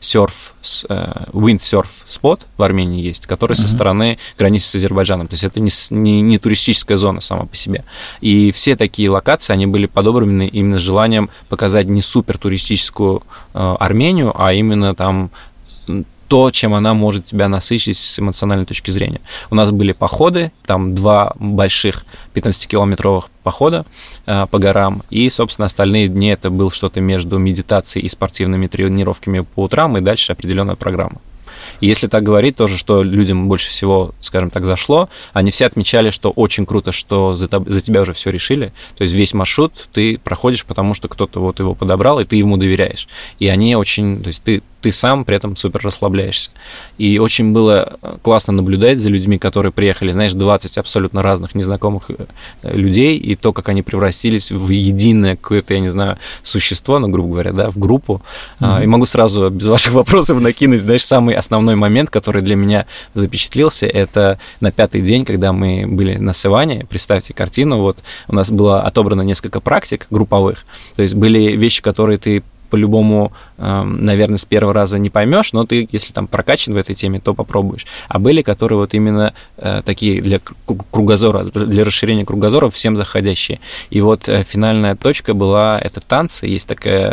серф, 0.00 0.54
windsurf 0.60 1.86
спот 2.06 2.46
в 2.56 2.62
Армении 2.62 3.02
есть, 3.02 3.26
который 3.26 3.52
uh-huh. 3.52 3.62
со 3.62 3.68
стороны 3.68 4.18
границы 4.36 4.68
с 4.68 4.74
Азербайджаном. 4.74 5.28
То 5.28 5.34
есть 5.34 5.44
это 5.44 5.60
не, 5.60 5.70
не, 5.90 6.20
не 6.20 6.38
туристическая 6.38 6.98
зона 6.98 7.20
сама 7.20 7.46
по 7.46 7.56
себе. 7.56 7.84
И 8.20 8.50
все 8.52 8.76
такие 8.76 9.10
локации, 9.10 9.52
они 9.52 9.66
были 9.66 9.86
подобраны 9.86 10.48
именно 10.48 10.78
желанием 10.78 11.30
показать 11.48 11.86
не 11.86 12.02
супер 12.02 12.38
туристическую 12.38 13.22
э, 13.54 13.76
Армению, 13.78 14.32
а 14.40 14.52
именно 14.52 14.94
там 14.94 15.30
то, 16.28 16.50
чем 16.50 16.74
она 16.74 16.94
может 16.94 17.24
тебя 17.24 17.48
насыщить 17.48 17.96
с 17.96 18.18
эмоциональной 18.18 18.66
точки 18.66 18.90
зрения. 18.90 19.20
У 19.50 19.54
нас 19.54 19.70
были 19.70 19.92
походы, 19.92 20.52
там 20.66 20.94
два 20.94 21.32
больших 21.38 22.04
15-километровых 22.34 23.24
похода 23.42 23.86
э, 24.26 24.46
по 24.50 24.58
горам, 24.58 25.02
и, 25.10 25.28
собственно, 25.30 25.66
остальные 25.66 26.08
дни 26.08 26.28
это 26.28 26.50
был 26.50 26.70
что-то 26.70 27.00
между 27.00 27.38
медитацией 27.38 28.04
и 28.04 28.08
спортивными 28.08 28.66
тренировками 28.66 29.40
по 29.40 29.64
утрам, 29.64 29.96
и 29.96 30.00
дальше 30.00 30.32
определенная 30.32 30.76
программа. 30.76 31.20
Если 31.80 32.08
так 32.08 32.22
говорить, 32.22 32.56
тоже, 32.56 32.76
что 32.76 33.02
людям 33.02 33.48
больше 33.48 33.70
всего, 33.70 34.14
скажем 34.20 34.50
так, 34.50 34.64
зашло, 34.64 35.08
они 35.32 35.50
все 35.50 35.66
отмечали, 35.66 36.10
что 36.10 36.30
очень 36.30 36.66
круто, 36.66 36.92
что 36.92 37.36
за, 37.36 37.48
за 37.48 37.80
тебя 37.80 38.02
уже 38.02 38.12
все 38.12 38.30
решили. 38.30 38.72
То 38.96 39.02
есть 39.02 39.14
весь 39.14 39.32
маршрут 39.32 39.88
ты 39.92 40.18
проходишь, 40.18 40.64
потому 40.64 40.94
что 40.94 41.08
кто-то 41.08 41.40
вот 41.40 41.58
его 41.60 41.74
подобрал, 41.74 42.20
и 42.20 42.24
ты 42.24 42.36
ему 42.36 42.56
доверяешь. 42.56 43.08
И 43.38 43.48
они 43.48 43.76
очень, 43.76 44.20
то 44.22 44.28
есть 44.28 44.42
ты 44.42 44.62
ты 44.80 44.92
сам 44.92 45.24
при 45.24 45.36
этом 45.36 45.56
супер 45.56 45.80
расслабляешься. 45.82 46.50
И 46.98 47.18
очень 47.18 47.52
было 47.52 47.98
классно 48.22 48.52
наблюдать 48.52 49.00
за 49.00 49.08
людьми, 49.08 49.38
которые 49.38 49.72
приехали, 49.72 50.12
знаешь, 50.12 50.32
20 50.32 50.78
абсолютно 50.78 51.22
разных 51.22 51.54
незнакомых 51.54 52.10
э, 52.10 52.26
людей, 52.62 53.18
и 53.18 53.34
то, 53.34 53.52
как 53.52 53.68
они 53.68 53.82
превратились 53.82 54.52
в 54.52 54.68
единое 54.68 55.36
какое-то, 55.36 55.74
я 55.74 55.80
не 55.80 55.90
знаю, 55.90 56.18
существо, 56.42 56.98
ну, 56.98 57.08
грубо 57.08 57.32
говоря, 57.32 57.52
да, 57.52 57.70
в 57.70 57.78
группу. 57.78 58.22
Mm-hmm. 58.60 58.84
И 58.84 58.86
могу 58.86 59.06
сразу 59.06 59.50
без 59.50 59.66
ваших 59.66 59.92
вопросов 59.94 60.40
накинуть, 60.40 60.80
знаешь, 60.80 61.04
самый 61.04 61.34
основной 61.34 61.74
момент, 61.74 62.10
который 62.10 62.42
для 62.42 62.56
меня 62.56 62.86
запечатлился, 63.14 63.86
это 63.86 64.38
на 64.60 64.70
пятый 64.70 65.00
день, 65.00 65.24
когда 65.24 65.52
мы 65.52 65.86
были 65.86 66.16
на 66.16 66.32
Севане, 66.32 66.86
представьте 66.88 67.34
картину, 67.34 67.78
вот 67.78 67.98
у 68.28 68.34
нас 68.34 68.50
было 68.50 68.82
отобрано 68.82 69.22
несколько 69.22 69.60
практик 69.60 70.06
групповых, 70.10 70.64
то 70.94 71.02
есть 71.02 71.14
были 71.14 71.56
вещи, 71.56 71.82
которые 71.82 72.18
ты 72.18 72.42
по-любому, 72.68 73.32
эм, 73.58 74.04
наверное, 74.04 74.36
с 74.36 74.44
первого 74.44 74.72
раза 74.72 74.98
не 74.98 75.10
поймешь, 75.10 75.52
но 75.52 75.64
ты, 75.64 75.88
если 75.90 76.12
там 76.12 76.26
прокачан 76.26 76.74
в 76.74 76.76
этой 76.76 76.94
теме, 76.94 77.20
то 77.20 77.34
попробуешь. 77.34 77.86
А 78.08 78.18
были, 78.18 78.42
которые 78.42 78.78
вот 78.78 78.94
именно 78.94 79.34
э, 79.56 79.82
такие 79.84 80.20
для 80.20 80.40
кругозора, 80.90 81.44
для 81.44 81.84
расширения 81.84 82.24
кругозора 82.24 82.70
всем 82.70 82.96
заходящие. 82.96 83.60
И 83.90 84.00
вот 84.00 84.28
э, 84.28 84.44
финальная 84.44 84.96
точка 84.96 85.34
была, 85.34 85.78
это 85.78 86.00
танцы, 86.00 86.46
есть 86.46 86.68
такая 86.68 87.12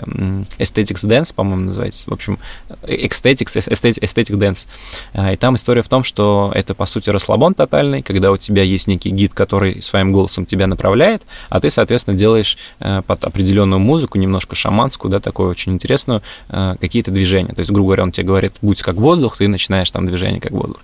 Aesthetics 0.57 1.05
Dance, 1.05 1.33
по-моему, 1.33 1.65
называется, 1.65 2.09
в 2.09 2.13
общем, 2.13 2.39
Aesthetics, 2.83 3.55
Aesthetic, 3.55 4.37
Dance. 4.37 4.67
Э, 5.13 5.33
и 5.33 5.37
там 5.37 5.55
история 5.55 5.81
в 5.81 5.89
том, 5.89 6.03
что 6.03 6.51
это, 6.53 6.73
по 6.73 6.85
сути, 6.85 7.09
расслабон 7.09 7.53
тотальный, 7.53 8.01
когда 8.01 8.31
у 8.31 8.37
тебя 8.37 8.63
есть 8.63 8.87
некий 8.87 9.09
гид, 9.09 9.33
который 9.33 9.81
своим 9.81 10.11
голосом 10.11 10.45
тебя 10.45 10.67
направляет, 10.67 11.23
а 11.49 11.59
ты, 11.59 11.69
соответственно, 11.69 12.17
делаешь 12.17 12.57
под 12.79 13.23
определенную 13.23 13.79
музыку, 13.79 14.17
немножко 14.17 14.55
шаманскую, 14.55 15.11
да, 15.11 15.19
такую 15.19 15.44
такую 15.45 15.51
очень 15.51 15.73
интересную, 15.73 16.21
э, 16.49 16.75
какие-то 16.79 17.11
движения. 17.11 17.53
То 17.53 17.59
есть, 17.59 17.71
грубо 17.71 17.87
говоря, 17.87 18.03
он 18.03 18.11
тебе 18.11 18.27
говорит, 18.27 18.53
будь 18.61 18.81
как 18.81 18.95
воздух, 18.95 19.37
ты 19.37 19.47
начинаешь 19.47 19.91
там 19.91 20.07
движение 20.07 20.41
как 20.41 20.51
воздух. 20.51 20.81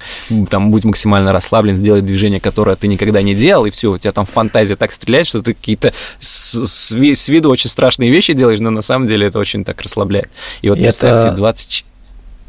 Там 0.49 0.71
будь 0.71 0.85
максимально 0.85 1.33
расслаблен, 1.33 1.75
сделай 1.75 2.01
движение, 2.01 2.39
которое 2.39 2.75
ты 2.75 2.87
никогда 2.87 3.21
не 3.21 3.35
делал, 3.35 3.65
и 3.65 3.71
все, 3.71 3.91
у 3.91 3.97
тебя 3.97 4.11
там 4.11 4.25
фантазия 4.25 4.75
так 4.75 4.91
стреляет, 4.91 5.27
что 5.27 5.41
ты 5.41 5.53
какие-то 5.53 5.93
с, 6.19 6.55
с, 6.65 6.91
с 6.91 7.29
виду 7.29 7.49
очень 7.49 7.69
страшные 7.69 8.11
вещи 8.11 8.33
делаешь, 8.33 8.59
но 8.59 8.69
на 8.69 8.81
самом 8.81 9.07
деле 9.07 9.27
это 9.27 9.39
очень 9.39 9.63
так 9.63 9.81
расслабляет. 9.81 10.29
И 10.61 10.69
вот 10.69 10.79
это... 10.79 11.33
20 11.37 11.85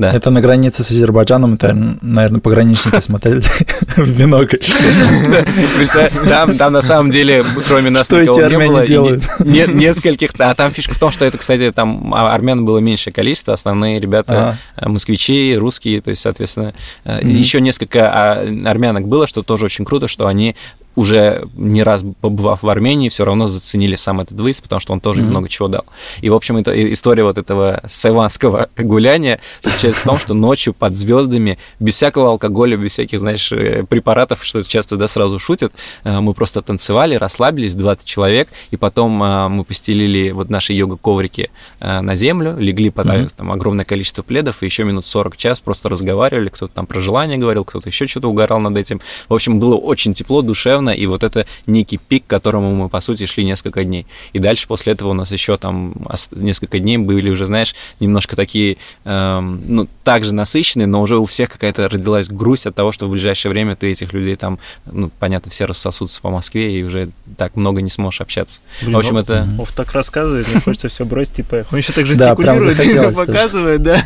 Да. 0.03 0.11
Это 0.11 0.30
на 0.30 0.40
границе 0.40 0.82
с 0.82 0.90
Азербайджаном, 0.90 1.55
это, 1.55 1.74
наверное, 2.03 2.40
пограничники 2.40 3.00
смотрели 3.00 3.40
в 3.96 4.18
бинокль. 4.18 4.57
Там, 6.28 6.57
там 6.57 6.72
на 6.72 6.82
самом 6.82 7.12
деле, 7.12 7.44
кроме 7.68 7.90
нас, 7.90 8.07
что 8.07 8.20
никого 8.20 8.48
не 8.48 8.66
было. 8.66 8.84
делают? 8.84 9.22
Не, 9.38 9.66
нескольких. 9.66 10.30
А 10.38 10.55
там 10.57 10.72
фишка 10.72 10.94
в 10.94 10.98
том, 10.98 11.12
что 11.12 11.24
это, 11.24 11.38
кстати, 11.38 11.70
там 11.70 12.12
армян 12.12 12.64
было 12.64 12.78
меньшее 12.78 13.12
количество. 13.12 13.55
Основные 13.55 14.00
ребята 14.00 14.59
ага. 14.76 14.88
москвичи, 14.88 15.57
русские, 15.57 16.00
то 16.00 16.11
есть, 16.11 16.22
соответственно, 16.22 16.74
mm-hmm. 17.05 17.30
еще 17.30 17.61
несколько 17.61 18.11
а, 18.11 18.44
армянок 18.66 19.07
было, 19.07 19.28
что 19.28 19.42
тоже 19.42 19.66
очень 19.66 19.84
круто, 19.84 20.09
что 20.09 20.26
они 20.26 20.57
уже 20.95 21.49
не 21.57 21.82
раз 21.82 22.05
побывав 22.20 22.62
в 22.62 22.68
Армении, 22.68 23.09
все 23.09 23.24
равно 23.24 23.49
заценили 23.49 23.95
сам 23.95 24.20
этот 24.20 24.38
выезд, 24.38 24.62
потому 24.62 24.80
что 24.80 24.93
он 24.93 25.01
тоже 25.01 25.22
mm-hmm. 25.22 25.26
много 25.26 25.49
чего 25.49 25.68
дал. 25.68 25.84
И, 26.20 26.28
в 26.28 26.34
общем, 26.34 26.57
это 26.57 26.93
история 26.93 27.24
вот 27.24 27.38
этого 27.38 27.82
сайванского 27.86 28.68
гуляния 28.76 29.40
заключается 29.62 30.03
в 30.03 30.05
том, 30.05 30.18
что 30.18 30.34
ночью 30.34 30.74
под 30.74 30.97
звездами, 30.97 31.59
без 31.80 31.95
всякого 31.95 32.28
алкоголя, 32.28 32.76
без 32.76 32.93
всяких, 32.93 33.20
знаешь, 33.20 33.51
э, 33.53 33.84
препаратов, 33.84 34.45
что 34.45 34.62
часто, 34.62 34.97
да, 34.97 35.09
сразу 35.09 35.38
шутят, 35.38 35.72
э, 36.05 36.20
мы 36.20 36.34
просто 36.34 36.62
танцевали, 36.62 37.14
расслабились, 37.14 37.74
20 37.74 38.05
человек, 38.05 38.49
и 38.70 38.76
потом 38.76 39.22
э, 39.22 39.49
мы 39.49 39.64
постелили 39.64 40.30
вот 40.30 40.51
наши 40.51 40.72
йога-коврики 40.72 41.51
на 41.80 42.14
землю, 42.14 42.57
легли 42.59 42.90
под 42.90 43.07
mm-hmm. 43.07 43.32
там 43.36 43.53
огромное 43.53 43.84
количество 43.84 44.22
пледов, 44.22 44.62
и 44.62 44.66
еще 44.66 44.84
минут 44.84 45.07
40 45.07 45.36
час 45.36 45.61
просто 45.61 45.88
разговаривали, 45.88 46.49
кто-то 46.49 46.72
там 46.74 46.86
про 46.86 47.01
желание 47.01 47.38
говорил, 47.38 47.64
кто-то 47.64 47.88
еще 47.88 48.07
что-то 48.07 48.28
угорал 48.28 48.61
над 48.61 48.76
этим. 48.76 49.01
В 49.28 49.34
общем, 49.34 49.59
было 49.59 49.74
очень 49.74 50.14
тепло, 50.14 50.43
душевно, 50.43 50.82
душевно, 50.83 50.91
и 50.91 51.07
вот 51.07 51.22
это 51.22 51.47
некий 51.66 51.99
пик, 51.99 52.24
к 52.26 52.30
которому 52.30 52.74
мы, 52.74 52.89
по 52.89 53.01
сути, 53.01 53.26
шли 53.26 53.45
несколько 53.45 53.85
дней. 53.85 54.07
И 54.33 54.39
дальше 54.39 54.66
после 54.66 54.93
этого 54.93 55.11
у 55.11 55.14
нас 55.14 55.33
еще 55.33 55.57
там 55.57 55.95
несколько 56.33 56.78
дней 56.78 56.99
были 56.99 57.30
уже, 57.30 57.47
знаешь, 57.47 57.74
немножко 58.01 58.37
такие, 58.37 58.76
эм, 59.05 59.62
ну, 59.66 59.89
также 60.05 60.35
насыщенные, 60.35 60.87
но 60.87 61.01
уже 61.01 61.16
у 61.16 61.24
всех 61.24 61.51
какая-то 61.51 61.89
родилась 61.89 62.28
грусть 62.28 62.66
от 62.66 62.74
того, 62.74 62.93
что 62.93 63.07
в 63.07 63.11
ближайшее 63.11 63.51
время 63.51 63.76
ты 63.76 63.93
этих 63.93 64.12
людей 64.12 64.37
там, 64.37 64.59
ну, 64.87 65.11
понятно, 65.18 65.51
все 65.51 65.66
рассосутся 65.66 66.20
по 66.20 66.30
Москве, 66.30 66.78
и 66.78 66.83
уже 66.83 67.11
так 67.37 67.57
много 67.57 67.83
не 67.83 67.91
сможешь 67.91 68.20
общаться. 68.20 68.61
Блин, 68.80 68.95
в 68.95 68.99
общем, 68.99 69.16
Ов, 69.16 69.22
это... 69.22 69.49
Ов 69.59 69.72
так 69.72 69.93
рассказывает, 69.93 70.49
мне 70.49 70.61
хочется 70.61 70.89
все 70.89 71.05
бросить 71.05 71.41
и 71.41 71.43
поехать. 71.43 71.72
Он 71.72 71.78
еще 71.78 71.93
так 71.93 72.07
жестикулирует, 72.07 72.76
да, 72.76 73.12
показывает, 73.12 73.83
да. 73.83 74.03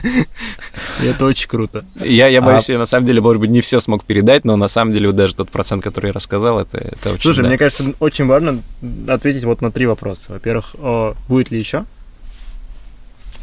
И 1.03 1.07
это 1.07 1.25
очень 1.25 1.49
круто. 1.49 1.85
Я, 1.97 2.29
я 2.29 2.41
боюсь, 2.41 2.69
а... 2.69 2.73
я 2.73 2.79
на 2.79 2.87
самом 2.87 3.07
деле, 3.07 3.21
может 3.21 3.41
быть, 3.41 3.51
не 3.51 3.61
все 3.61 3.81
смог 3.81 4.05
передать, 4.05 4.45
но 4.45 4.57
на 4.57 4.69
самом 4.69 4.93
деле 4.93 5.09
вот 5.09 5.17
даже 5.17 5.35
тот 5.35 5.51
процент, 5.51 5.83
который 5.83 6.07
я 6.09 6.13
рассказал, 6.13 6.59
это, 6.73 6.79
это 6.79 7.11
очень... 7.11 7.23
Слушай, 7.23 7.43
да. 7.43 7.49
мне 7.49 7.59
кажется, 7.59 7.95
очень 8.01 8.27
важно 8.27 8.63
ответить 9.09 9.45
вот 9.45 9.61
на 9.61 9.71
три 9.71 9.87
вопроса. 9.87 10.33
Во-первых, 10.33 10.75
будет 11.29 11.51
ли 11.51 11.59
еще? 11.59 11.85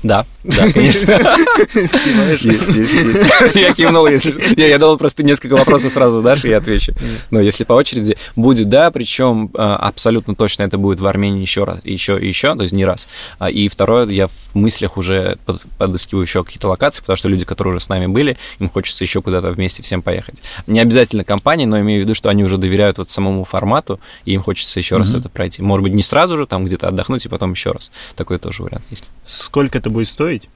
Да, 0.03 0.25
да, 0.43 0.69
конечно. 0.73 1.13
Я 3.55 3.73
кивнул, 3.73 4.05
если... 4.07 4.35
Я, 4.59 4.67
я 4.67 4.77
дал 4.77 4.97
просто 4.97 5.23
несколько 5.23 5.53
вопросов 5.53 5.93
сразу 5.93 6.21
дашь, 6.21 6.43
и 6.43 6.49
я 6.49 6.57
отвечу. 6.57 6.93
Но 7.31 7.39
если 7.39 7.63
по 7.63 7.73
очереди, 7.73 8.17
будет 8.35 8.67
да, 8.67 8.91
причем 8.91 9.49
а, 9.53 9.77
абсолютно 9.77 10.35
точно 10.35 10.63
это 10.63 10.77
будет 10.77 10.99
в 10.99 11.07
Армении 11.07 11.39
еще 11.39 11.63
раз, 11.63 11.79
еще 11.85 12.19
и 12.19 12.27
еще, 12.27 12.53
то 12.55 12.63
есть 12.63 12.73
не 12.73 12.83
раз. 12.83 13.07
А, 13.39 13.49
и 13.49 13.69
второе, 13.69 14.05
я 14.07 14.27
в 14.27 14.33
мыслях 14.53 14.97
уже 14.97 15.37
подыскиваю 15.77 16.25
еще 16.25 16.43
какие-то 16.43 16.67
локации, 16.67 16.99
потому 17.01 17.15
что 17.15 17.29
люди, 17.29 17.45
которые 17.45 17.75
уже 17.75 17.83
с 17.83 17.87
нами 17.87 18.07
были, 18.07 18.37
им 18.59 18.69
хочется 18.69 19.05
еще 19.05 19.21
куда-то 19.21 19.51
вместе 19.51 19.81
всем 19.83 20.01
поехать. 20.01 20.43
Не 20.67 20.81
обязательно 20.81 21.23
компании, 21.23 21.65
но 21.65 21.79
имею 21.79 22.01
в 22.01 22.03
виду, 22.03 22.13
что 22.13 22.27
они 22.29 22.43
уже 22.43 22.57
доверяют 22.57 22.97
вот 22.97 23.09
самому 23.09 23.45
формату, 23.45 24.01
и 24.25 24.33
им 24.33 24.43
хочется 24.43 24.79
еще 24.79 24.97
раз 24.97 25.13
это 25.13 25.29
пройти. 25.29 25.61
Может 25.61 25.83
быть, 25.83 25.93
не 25.93 26.03
сразу 26.03 26.37
же, 26.37 26.45
там 26.45 26.65
где-то 26.65 26.89
отдохнуть, 26.89 27.25
и 27.25 27.29
потом 27.29 27.53
еще 27.53 27.71
раз. 27.71 27.91
Такой 28.15 28.39
тоже 28.39 28.63
вариант 28.63 28.83
есть. 28.89 29.05
Сколько 29.25 29.77
это 29.77 29.89
будет 29.93 30.07
стоить? 30.07 30.49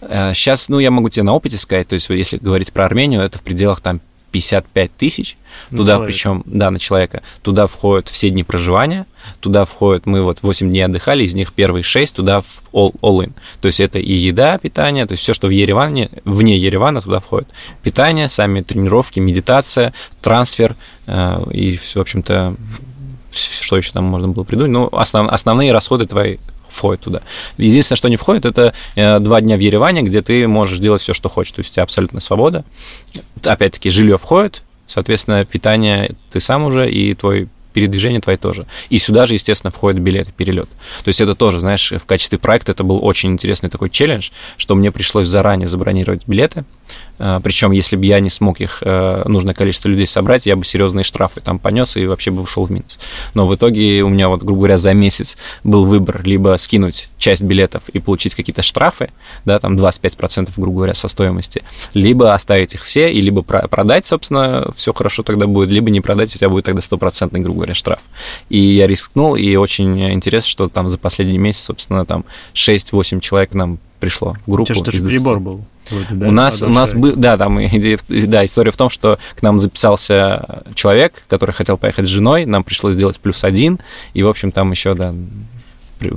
Сейчас, 0.00 0.68
э, 0.68 0.72
ну, 0.72 0.78
я 0.78 0.90
могу 0.90 1.08
тебе 1.10 1.24
на 1.24 1.34
опыте 1.34 1.58
сказать, 1.58 1.88
то 1.88 1.94
есть, 1.94 2.08
если 2.08 2.38
говорить 2.38 2.72
про 2.72 2.86
Армению, 2.86 3.20
это 3.20 3.38
в 3.38 3.42
пределах 3.42 3.80
там 3.80 4.00
55 4.30 4.96
тысяч. 4.96 5.36
Туда, 5.70 5.94
человека. 5.94 6.06
причем, 6.06 6.42
да, 6.46 6.70
на 6.70 6.78
человека. 6.78 7.22
Туда 7.42 7.66
входят 7.66 8.08
все 8.08 8.30
дни 8.30 8.44
проживания, 8.44 9.06
туда 9.40 9.64
входят, 9.64 10.06
мы 10.06 10.22
вот 10.22 10.38
8 10.42 10.70
дней 10.70 10.82
отдыхали, 10.82 11.24
из 11.24 11.34
них 11.34 11.52
первые 11.52 11.82
6 11.82 12.16
туда 12.16 12.40
в 12.40 12.62
all, 12.72 12.94
all 13.00 13.24
in. 13.24 13.32
То 13.60 13.66
есть 13.66 13.80
это 13.80 13.98
и 13.98 14.12
еда, 14.12 14.58
питание, 14.58 15.06
то 15.06 15.12
есть 15.12 15.22
все, 15.22 15.34
что 15.34 15.48
в 15.48 15.50
Ереване, 15.50 16.10
вне 16.24 16.56
Еревана 16.56 17.00
туда 17.00 17.20
входит. 17.20 17.48
Питание, 17.82 18.28
сами 18.28 18.62
тренировки, 18.62 19.18
медитация, 19.18 19.92
трансфер 20.22 20.76
э, 21.06 21.44
и, 21.52 21.76
в 21.76 21.96
общем-то, 21.96 22.54
что 23.30 23.76
еще 23.76 23.92
там 23.92 24.04
можно 24.04 24.28
было 24.28 24.44
придумать. 24.44 24.72
Ну, 24.72 24.88
основ, 24.92 25.28
основные 25.30 25.72
расходы 25.72 26.06
твои 26.06 26.38
входит 26.70 27.02
туда. 27.02 27.22
Единственное, 27.56 27.96
что 27.96 28.08
не 28.08 28.16
входит, 28.16 28.44
это 28.44 28.74
э, 28.94 29.18
два 29.20 29.40
дня 29.40 29.56
в 29.56 29.60
Ереване, 29.60 30.02
где 30.02 30.22
ты 30.22 30.46
можешь 30.48 30.78
делать 30.78 31.02
все, 31.02 31.14
что 31.14 31.28
хочешь. 31.28 31.52
То 31.52 31.60
есть 31.60 31.72
у 31.72 31.74
тебя 31.74 31.82
абсолютная 31.82 32.20
свобода. 32.20 32.64
Опять-таки, 33.44 33.90
жилье 33.90 34.18
входит, 34.18 34.62
соответственно, 34.86 35.44
питание 35.44 36.14
ты 36.32 36.40
сам 36.40 36.64
уже 36.64 36.90
и 36.90 37.14
твой 37.14 37.48
передвижение 37.72 38.20
твои 38.20 38.36
тоже. 38.36 38.66
И 38.88 38.98
сюда 38.98 39.26
же, 39.26 39.34
естественно, 39.34 39.70
входит 39.70 40.00
билет, 40.00 40.32
перелет. 40.34 40.68
То 41.04 41.08
есть 41.08 41.20
это 41.20 41.34
тоже, 41.34 41.60
знаешь, 41.60 41.92
в 41.92 42.06
качестве 42.06 42.38
проекта 42.38 42.72
это 42.72 42.84
был 42.84 43.04
очень 43.04 43.30
интересный 43.30 43.70
такой 43.70 43.90
челлендж, 43.90 44.30
что 44.56 44.74
мне 44.74 44.90
пришлось 44.90 45.28
заранее 45.28 45.68
забронировать 45.68 46.26
билеты, 46.26 46.64
а, 47.18 47.38
Причем, 47.40 47.70
если 47.70 47.96
бы 47.96 48.06
я 48.06 48.18
не 48.20 48.30
смог 48.30 48.60
их 48.60 48.82
э, 48.82 49.24
нужное 49.26 49.52
количество 49.52 49.90
людей 49.90 50.06
собрать, 50.06 50.46
я 50.46 50.56
бы 50.56 50.64
серьезные 50.64 51.04
штрафы 51.04 51.42
там 51.42 51.58
понес 51.58 51.98
и 51.98 52.06
вообще 52.06 52.30
бы 52.30 52.40
ушел 52.40 52.64
в 52.64 52.70
минус. 52.70 52.98
Но 53.34 53.46
в 53.46 53.54
итоге 53.54 54.02
у 54.02 54.08
меня 54.08 54.30
вот, 54.30 54.42
грубо 54.42 54.60
говоря, 54.60 54.78
за 54.78 54.94
месяц 54.94 55.36
был 55.62 55.84
выбор 55.84 56.22
либо 56.24 56.56
скинуть 56.56 57.10
часть 57.18 57.42
билетов 57.42 57.82
и 57.90 57.98
получить 57.98 58.34
какие-то 58.34 58.62
штрафы, 58.62 59.10
да, 59.44 59.58
там 59.58 59.76
25%, 59.76 60.50
грубо 60.56 60.76
говоря, 60.78 60.94
со 60.94 61.08
стоимости, 61.08 61.62
либо 61.92 62.32
оставить 62.32 62.74
их 62.74 62.84
все 62.84 63.12
и 63.12 63.20
либо 63.20 63.42
продать, 63.42 64.06
собственно, 64.06 64.72
все 64.74 64.94
хорошо 64.94 65.22
тогда 65.22 65.46
будет, 65.46 65.68
либо 65.68 65.90
не 65.90 66.00
продать, 66.00 66.34
у 66.34 66.38
тебя 66.38 66.48
будет 66.48 66.64
тогда 66.64 66.80
стопроцентный, 66.80 67.40
грубо 67.40 67.59
говоря, 67.60 67.74
штраф. 67.74 68.00
И 68.48 68.58
я 68.58 68.86
рискнул, 68.86 69.36
и 69.36 69.56
очень 69.56 70.12
интересно, 70.12 70.48
что 70.48 70.68
там 70.68 70.90
за 70.90 70.98
последний 70.98 71.38
месяц, 71.38 71.64
собственно, 71.64 72.04
там 72.04 72.24
6-8 72.54 73.20
человек 73.20 73.54
нам 73.54 73.78
пришло 74.00 74.36
в 74.46 74.50
группу. 74.50 74.72
У 74.72 74.76
тебя 74.76 74.92
же 74.92 75.04
прибор 75.04 75.40
был. 75.40 75.64
Вроде, 75.90 76.06
да? 76.10 76.28
У 76.28 76.30
нас, 76.30 76.62
у 76.62 76.68
нас 76.68 76.92
был, 76.92 77.14
да, 77.16 77.36
там, 77.36 77.58
да, 78.08 78.44
история 78.44 78.70
в 78.70 78.76
том, 78.76 78.90
что 78.90 79.18
к 79.36 79.42
нам 79.42 79.60
записался 79.60 80.64
человек, 80.74 81.24
который 81.28 81.52
хотел 81.52 81.76
поехать 81.76 82.06
с 82.06 82.08
женой, 82.08 82.46
нам 82.46 82.64
пришлось 82.64 82.94
сделать 82.94 83.18
плюс 83.18 83.44
один, 83.44 83.78
и, 84.14 84.22
в 84.22 84.28
общем, 84.28 84.52
там 84.52 84.70
еще, 84.70 84.94
да, 84.94 85.14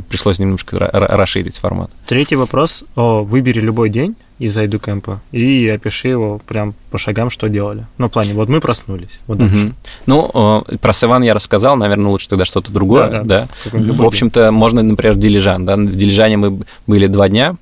пришлось 0.10 0.40
немножко 0.40 0.78
расширить 0.78 1.58
формат. 1.58 1.92
Третий 2.08 2.36
вопрос. 2.36 2.84
О, 2.96 3.24
выбери 3.24 3.60
любой 3.60 3.90
день 3.90 4.16
из 4.40 4.58
Айду 4.58 4.80
Кэмпа 4.80 5.22
и 5.32 5.68
опиши 5.68 6.08
его 6.08 6.40
прям 6.48 6.74
по 6.92 6.98
шагам, 6.98 7.30
что 7.30 7.50
делали. 7.50 7.86
Ну, 7.98 8.08
в 8.08 8.12
плане, 8.12 8.34
вот 8.34 8.50
мы 8.50 8.62
проснулись. 8.62 9.20
Вот 9.28 9.42
угу. 9.42 9.74
Ну, 10.06 10.66
про 10.82 10.94
Севан 10.94 11.24
я 11.24 11.34
рассказал, 11.34 11.76
наверное, 11.76 12.10
лучше 12.10 12.30
тогда 12.30 12.46
что-то 12.46 12.72
другое. 12.72 13.10
Да, 13.10 13.24
да. 13.24 13.48
да. 13.72 13.80
В 13.94 14.04
общем-то, 14.04 14.52
можно, 14.52 14.82
например, 14.84 15.16
Дилижан. 15.16 15.66
Да? 15.66 15.76
В 15.76 15.96
Дилижане 15.96 16.38
мы 16.38 16.62
были 16.88 17.08
два 17.08 17.30
дня, 17.30 17.56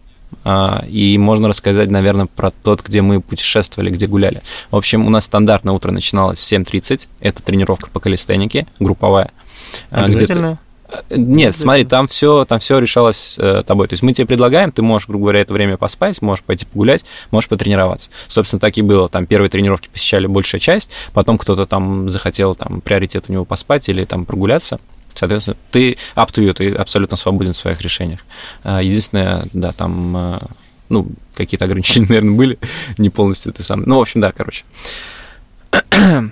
а, 0.43 0.83
и 0.87 1.17
можно 1.17 1.47
рассказать, 1.47 1.89
наверное, 1.89 2.25
про 2.25 2.51
тот, 2.51 2.83
где 2.83 3.01
мы 3.01 3.21
путешествовали, 3.21 3.89
где 3.89 4.07
гуляли. 4.07 4.41
В 4.71 4.75
общем, 4.75 5.05
у 5.05 5.09
нас 5.09 5.25
стандартное 5.25 5.73
утро 5.73 5.91
начиналось 5.91 6.39
в 6.41 6.51
7.30. 6.51 7.07
Это 7.19 7.43
тренировка 7.43 7.89
по 7.89 7.99
калистенике, 7.99 8.65
групповая. 8.79 9.31
А, 9.89 10.05
Обязательно? 10.05 10.59
Э, 10.91 11.01
нет, 11.15 11.55
смотри, 11.55 11.85
там 11.85 12.07
все, 12.07 12.45
там 12.45 12.59
все 12.59 12.79
решалось 12.79 13.35
э, 13.39 13.63
тобой. 13.65 13.87
То 13.87 13.93
есть 13.93 14.03
мы 14.03 14.13
тебе 14.13 14.27
предлагаем, 14.27 14.71
ты 14.71 14.81
можешь, 14.81 15.07
грубо 15.07 15.23
говоря, 15.25 15.41
это 15.41 15.53
время 15.53 15.77
поспать, 15.77 16.21
можешь 16.21 16.43
пойти 16.43 16.65
погулять, 16.65 17.05
можешь 17.31 17.49
потренироваться. 17.49 18.09
Собственно, 18.27 18.59
так 18.59 18.77
и 18.77 18.81
было. 18.81 19.09
Там 19.09 19.25
первые 19.25 19.49
тренировки 19.49 19.89
посещали 19.89 20.27
большая 20.27 20.59
часть, 20.59 20.89
потом 21.13 21.37
кто-то 21.37 21.65
там 21.65 22.09
захотел, 22.09 22.55
там 22.55 22.81
приоритет 22.81 23.25
у 23.27 23.33
него 23.33 23.45
поспать 23.45 23.87
или 23.89 24.05
там 24.05 24.25
прогуляться. 24.25 24.79
Соответственно, 25.13 25.57
ты 25.71 25.97
up 26.15 26.31
to 26.33 26.43
you, 26.43 26.53
ты 26.53 26.73
абсолютно 26.73 27.17
свободен 27.17 27.53
в 27.53 27.57
своих 27.57 27.81
решениях. 27.81 28.21
А, 28.63 28.81
единственное, 28.81 29.43
да, 29.53 29.71
там, 29.71 30.15
а, 30.15 30.47
ну, 30.89 31.07
какие-то 31.35 31.65
ограничения, 31.65 32.05
наверное, 32.09 32.35
были, 32.35 32.59
не 32.97 33.09
полностью 33.09 33.51
ты 33.53 33.63
сам. 33.63 33.83
Ну, 33.85 33.97
в 33.97 34.01
общем, 34.01 34.21
да, 34.21 34.31
короче. 34.31 34.63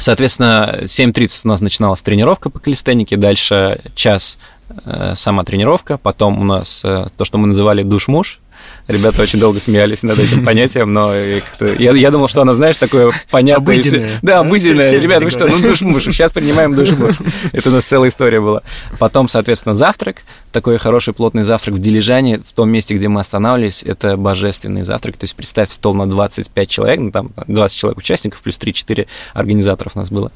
Соответственно, 0.00 0.80
7.30 0.82 1.40
у 1.44 1.48
нас 1.48 1.60
начиналась 1.60 2.02
тренировка 2.02 2.50
по 2.50 2.58
калистенике, 2.58 3.16
дальше 3.16 3.80
час 3.94 4.38
э, 4.84 5.14
сама 5.16 5.44
тренировка, 5.44 5.98
потом 5.98 6.38
у 6.40 6.44
нас 6.44 6.82
э, 6.84 7.08
то, 7.16 7.24
что 7.24 7.38
мы 7.38 7.48
называли 7.48 7.82
душ-муж, 7.82 8.40
Ребята 8.88 9.20
очень 9.20 9.38
долго 9.38 9.60
смеялись 9.60 10.02
над 10.02 10.18
этим 10.18 10.44
понятием, 10.46 10.92
но 10.94 11.14
я, 11.14 11.92
я 11.92 12.10
думал, 12.10 12.26
что 12.28 12.40
оно, 12.40 12.54
знаешь, 12.54 12.78
такое 12.78 13.12
понятное. 13.30 13.62
Обыденное. 13.62 14.10
Да, 14.22 14.38
обыденное. 14.40 14.98
Ребята, 14.98 15.24
вы 15.24 15.30
что, 15.30 15.46
ну 15.46 15.60
душ-муж, 15.60 16.04
сейчас 16.04 16.32
принимаем 16.32 16.74
душ-муж. 16.74 17.16
Это 17.52 17.68
у 17.68 17.72
нас 17.72 17.84
целая 17.84 18.08
история 18.08 18.40
была. 18.40 18.62
Потом, 18.98 19.28
соответственно, 19.28 19.74
завтрак, 19.74 20.22
такой 20.52 20.78
хороший 20.78 21.12
плотный 21.12 21.42
завтрак 21.42 21.76
в 21.76 21.78
Дилижане, 21.80 22.38
в 22.38 22.52
том 22.54 22.70
месте, 22.70 22.94
где 22.94 23.08
мы 23.08 23.20
останавливались, 23.20 23.82
это 23.82 24.16
божественный 24.16 24.84
завтрак. 24.84 25.18
То 25.18 25.24
есть 25.24 25.36
представь 25.36 25.70
стол 25.70 25.92
на 25.94 26.08
25 26.08 26.68
человек, 26.68 27.00
ну 27.00 27.10
там 27.10 27.32
20 27.46 27.76
человек 27.76 27.98
участников, 27.98 28.40
плюс 28.40 28.58
3-4 28.58 29.06
организаторов 29.34 29.92
у 29.96 29.98
нас 29.98 30.08
было. 30.08 30.32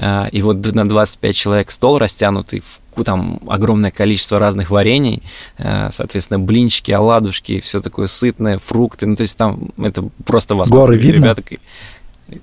А, 0.00 0.28
и 0.30 0.42
вот 0.42 0.64
на 0.74 0.88
25 0.88 1.34
человек 1.34 1.70
стол 1.70 1.98
растянутый, 1.98 2.62
там 3.04 3.40
огромное 3.48 3.90
количество 3.90 4.38
разных 4.38 4.70
варений, 4.70 5.22
э, 5.58 5.88
соответственно, 5.90 6.40
блинчики, 6.40 6.90
оладушки, 6.90 7.60
все 7.60 7.80
такое 7.80 8.06
сытное, 8.06 8.58
фрукты. 8.58 9.06
Ну, 9.06 9.16
то 9.16 9.22
есть 9.22 9.36
там 9.36 9.70
это 9.78 10.08
просто 10.24 10.54
восторг. 10.54 10.80
Горы 10.80 10.96
видно? 10.96 11.24
Ребята... 11.24 11.42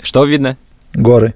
Что 0.02 0.26
видно? 0.26 0.58
Горы. 0.94 1.34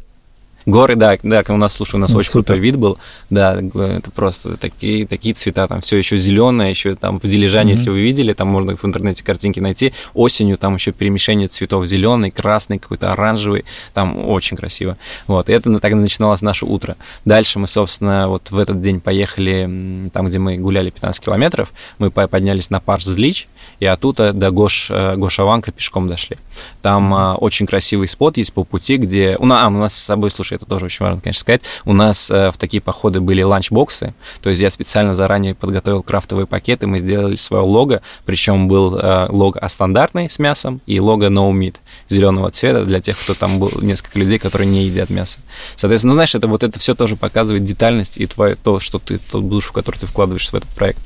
Горы, 0.70 0.95
да, 0.95 1.17
да, 1.24 1.43
у 1.49 1.57
нас, 1.57 1.74
слушай, 1.74 1.95
у 1.95 1.97
нас 1.97 2.11
ну, 2.11 2.20
очень 2.20 2.30
супер. 2.30 2.45
крутой 2.45 2.59
вид 2.59 2.76
был, 2.78 2.97
да, 3.30 3.59
это 3.59 4.11
просто 4.11 4.55
такие, 4.57 5.07
такие 5.07 5.34
цвета, 5.34 5.67
там 5.67 5.82
все 5.82 5.97
еще 5.97 6.17
зеленое, 6.17 6.70
еще 6.70 6.95
там 6.95 7.20
в 7.20 7.24
Дилижане, 7.24 7.74
mm-hmm. 7.74 7.78
если 7.78 7.89
вы 7.89 8.01
видели, 8.01 8.34
там 8.34 8.49
можно 8.49 8.76
в 8.76 8.86
интернете 8.86 9.24
картинки 9.24 9.59
найти, 9.59 9.93
осенью 10.13 10.57
там 10.57 10.76
еще 10.76 10.91
перемешение 10.91 11.47
цветов, 11.47 11.88
зеленый, 11.88 12.30
красный, 12.30 12.78
какой-то 12.78 13.11
оранжевый, 13.11 13.65
там 13.93 14.30
очень 14.30 14.57
красиво, 14.57 14.97
вот, 15.28 15.49
и 15.49 15.53
это 15.53 15.80
тогда 15.80 15.97
начиналось 15.97 16.41
наше 16.41 16.65
утро. 16.65 16.97
Дальше 17.26 17.57
мы, 17.57 17.67
собственно, 17.67 18.28
вот 18.28 18.51
в 18.51 18.59
этот 18.59 18.80
день 18.80 18.99
поехали, 18.99 20.09
там, 20.13 20.28
где 20.28 20.38
мы 20.38 20.57
гуляли 20.57 20.91
15 20.91 21.24
километров, 21.24 21.74
мы 21.97 22.11
поднялись 22.11 22.70
на 22.70 22.80
Парс 22.80 23.05
Злич, 23.05 23.47
и 23.80 23.86
оттуда 23.86 24.34
до 24.34 24.51
Гош, 24.51 24.91
э, 24.91 25.15
Гошаванка 25.15 25.72
пешком 25.72 26.07
дошли. 26.07 26.38
Там 26.82 27.13
mm-hmm. 27.13 27.36
очень 27.38 27.65
красивый 27.65 28.07
спот 28.07 28.38
есть 28.38 28.53
по 28.53 28.63
пути, 28.63 28.97
где... 28.97 29.36
У 29.39 29.45
нас, 29.45 29.63
а, 29.63 29.67
у 29.67 29.72
нас 29.72 29.93
с 29.93 30.03
собой, 30.03 30.32
слушай, 30.32 30.59
это 30.60 30.70
тоже 30.70 30.86
очень 30.86 31.05
важно, 31.05 31.22
конечно, 31.22 31.41
сказать. 31.41 31.62
У 31.86 31.93
нас 31.93 32.30
э, 32.30 32.51
в 32.51 32.57
такие 32.57 32.82
походы 32.82 33.22
были 33.22 33.41
ланчбоксы, 33.41 34.14
то 34.41 34.49
есть 34.49 34.62
я 34.62 34.70
специально 34.70 35.14
заранее 35.14 35.55
подготовил 35.55 36.03
крафтовые 36.03 36.47
пакеты, 36.47 36.88
мы 36.88 36.99
сделали 36.99 37.36
свое 37.36 37.64
лого, 37.64 38.01
причем 38.26 38.68
был 38.68 38.97
э, 38.97 39.28
лого 39.30 39.60
стандартный 39.68 40.30
с 40.30 40.39
мясом 40.39 40.82
и 40.86 40.99
лого 40.99 41.30
no 41.30 41.52
meat 41.52 41.76
зеленого 42.10 42.52
цвета 42.52 42.84
для 42.86 42.99
тех, 43.02 43.18
кто 43.18 43.34
там 43.34 43.60
был, 43.60 43.72
несколько 43.81 44.19
людей, 44.19 44.40
которые 44.40 44.68
не 44.68 44.84
едят 44.84 45.10
мясо. 45.10 45.40
Соответственно, 45.76 46.11
ну, 46.11 46.15
знаешь, 46.15 46.36
это 46.36 46.48
вот 46.48 46.64
это 46.64 46.80
все 46.80 46.95
тоже 46.95 47.15
показывает 47.15 47.64
детальность 47.64 48.18
и 48.18 48.26
твое, 48.26 48.56
то, 48.56 48.80
что 48.80 48.99
ты, 48.99 49.19
тот 49.19 49.48
душу, 49.48 49.72
которую 49.73 50.02
ты 50.02 50.07
вкладываешь 50.07 50.49
в 50.49 50.53
этот 50.56 50.69
проект. 50.69 50.99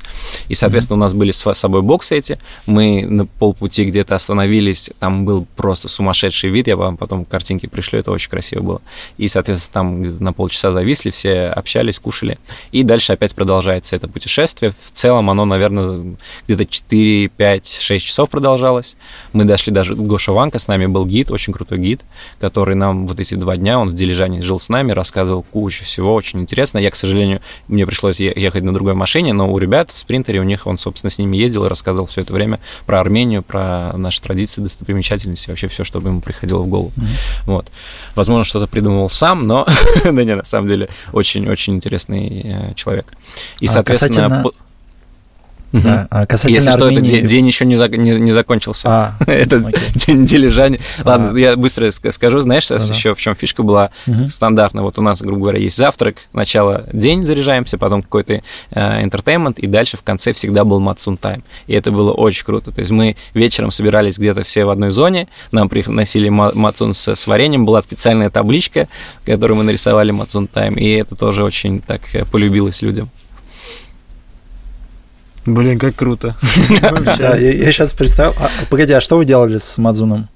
И, 0.48 0.54
соответственно, 0.54 0.96
mm-hmm. 0.96 0.98
у 0.98 1.04
нас 1.04 1.12
были 1.12 1.30
с 1.32 1.54
собой 1.54 1.82
боксы 1.82 2.16
эти, 2.16 2.38
мы 2.66 3.06
на 3.06 3.26
полпути 3.26 3.84
где-то 3.84 4.14
остановились, 4.14 4.90
там 4.98 5.24
был 5.24 5.46
просто 5.56 5.88
сумасшедший 5.88 6.50
вид, 6.50 6.66
я 6.66 6.76
вам 6.76 6.96
потом 6.96 7.24
картинки 7.24 7.66
пришлю, 7.66 7.98
это 7.98 8.10
очень 8.10 8.30
красиво 8.30 8.62
было. 8.62 8.82
И, 9.18 9.28
соответственно, 9.34 9.72
там 9.72 10.18
на 10.18 10.32
полчаса 10.32 10.70
зависли, 10.70 11.10
все 11.10 11.48
общались, 11.48 11.98
кушали. 11.98 12.38
И 12.70 12.84
дальше 12.84 13.12
опять 13.12 13.34
продолжается 13.34 13.96
это 13.96 14.06
путешествие. 14.06 14.72
В 14.80 14.92
целом 14.92 15.28
оно, 15.28 15.44
наверное, 15.44 16.16
где-то 16.46 16.66
4, 16.66 17.28
5, 17.28 17.66
6 17.66 18.06
часов 18.06 18.30
продолжалось. 18.30 18.96
Мы 19.32 19.44
дошли 19.44 19.72
даже 19.72 19.94
Гоша 19.96 20.32
Ванка, 20.32 20.58
с 20.60 20.68
нами 20.68 20.86
был 20.86 21.04
гид, 21.04 21.32
очень 21.32 21.52
крутой 21.52 21.78
гид, 21.78 22.02
который 22.38 22.76
нам 22.76 23.08
вот 23.08 23.18
эти 23.18 23.34
два 23.34 23.56
дня, 23.56 23.78
он 23.78 23.90
в 23.90 23.94
Дилижане 23.94 24.40
жил 24.40 24.60
с 24.60 24.68
нами, 24.68 24.92
рассказывал 24.92 25.42
кучу 25.42 25.84
всего, 25.84 26.14
очень 26.14 26.40
интересно. 26.40 26.78
Я, 26.78 26.90
к 26.90 26.96
сожалению, 26.96 27.40
мне 27.66 27.86
пришлось 27.86 28.20
ехать 28.20 28.62
на 28.62 28.72
другой 28.72 28.94
машине, 28.94 29.32
но 29.32 29.52
у 29.52 29.58
ребят 29.58 29.90
в 29.90 29.98
спринтере, 29.98 30.38
у 30.40 30.44
них 30.44 30.68
он, 30.68 30.78
собственно, 30.78 31.10
с 31.10 31.18
ними 31.18 31.36
ездил 31.36 31.64
и 31.64 31.68
рассказывал 31.68 32.06
все 32.06 32.20
это 32.20 32.32
время 32.32 32.60
про 32.86 33.00
Армению, 33.00 33.42
про 33.42 33.92
наши 33.96 34.22
традиции, 34.22 34.60
достопримечательности, 34.60 35.50
вообще 35.50 35.66
все, 35.66 35.82
что 35.82 36.00
бы 36.00 36.10
ему 36.10 36.20
приходило 36.20 36.62
в 36.62 36.68
голову. 36.68 36.92
Mm-hmm. 36.96 37.46
Вот. 37.46 37.66
Возможно, 38.14 38.44
что-то 38.44 38.68
придумывал 38.68 39.10
сам, 39.10 39.23
но 39.32 39.66
да 40.04 40.24
не, 40.24 40.34
на 40.34 40.44
самом 40.44 40.68
деле 40.68 40.88
очень-очень 41.12 41.74
интересный 41.74 42.42
э, 42.44 42.74
человек. 42.74 43.12
И, 43.60 43.66
а 43.66 43.70
соответственно, 43.70 44.44
касательно... 45.74 46.08
Да. 46.10 46.20
А 46.22 46.26
касательно 46.26 46.56
Если 46.56 46.70
Армении... 46.70 47.08
что, 47.08 47.16
это 47.18 47.28
день 47.28 47.46
еще 47.46 47.64
не, 47.64 47.76
за, 47.76 47.88
не, 47.88 48.20
не 48.20 48.32
закончился. 48.32 48.88
А, 48.88 49.14
это 49.26 49.56
окей. 49.56 49.80
день 49.94 50.26
дележания. 50.26 50.80
А. 50.98 51.10
Ладно, 51.10 51.36
я 51.36 51.56
быстро 51.56 51.90
скажу, 51.90 52.40
знаешь, 52.40 52.68
да, 52.68 52.76
еще 52.76 53.14
в 53.14 53.20
чем 53.20 53.34
фишка 53.34 53.62
была 53.62 53.90
угу. 54.06 54.28
стандартная. 54.28 54.82
Вот 54.82 54.98
у 54.98 55.02
нас, 55.02 55.22
грубо 55.22 55.42
говоря, 55.42 55.58
есть 55.58 55.76
завтрак, 55.76 56.16
начало 56.32 56.84
день 56.92 57.26
заряжаемся, 57.26 57.78
потом 57.78 58.02
какой-то 58.02 58.42
entertainment, 58.72 59.58
и 59.58 59.66
дальше 59.66 59.96
в 59.96 60.02
конце 60.02 60.32
всегда 60.32 60.64
был 60.64 60.80
мацун 60.80 61.16
time. 61.16 61.42
И 61.66 61.74
это 61.74 61.90
было 61.90 62.12
очень 62.12 62.44
круто. 62.44 62.70
То 62.70 62.80
есть 62.80 62.90
мы 62.90 63.16
вечером 63.34 63.70
собирались 63.70 64.18
где-то 64.18 64.42
все 64.42 64.64
в 64.64 64.70
одной 64.70 64.90
зоне, 64.90 65.28
нам 65.50 65.68
приносили 65.68 66.28
мацун 66.28 66.94
с, 66.94 67.08
с 67.14 67.26
вареньем, 67.26 67.64
была 67.64 67.82
специальная 67.82 68.30
табличка, 68.30 68.88
которую 69.24 69.58
мы 69.58 69.64
нарисовали 69.64 70.10
матсун 70.10 70.46
тайм, 70.46 70.74
и 70.74 70.88
это 70.90 71.14
тоже 71.14 71.44
очень 71.44 71.80
так 71.80 72.02
э, 72.14 72.24
полюбилось 72.24 72.82
людям. 72.82 73.10
Блин, 75.46 75.78
как 75.78 75.94
круто. 75.94 76.36
Я 76.70 77.72
сейчас 77.72 77.92
представил. 77.92 78.34
А, 78.38 78.48
погоди, 78.70 78.92
а 78.92 79.00
что 79.00 79.16
вы 79.16 79.24
делали 79.24 79.58
с 79.58 79.78
Мадзуном? 79.78 80.28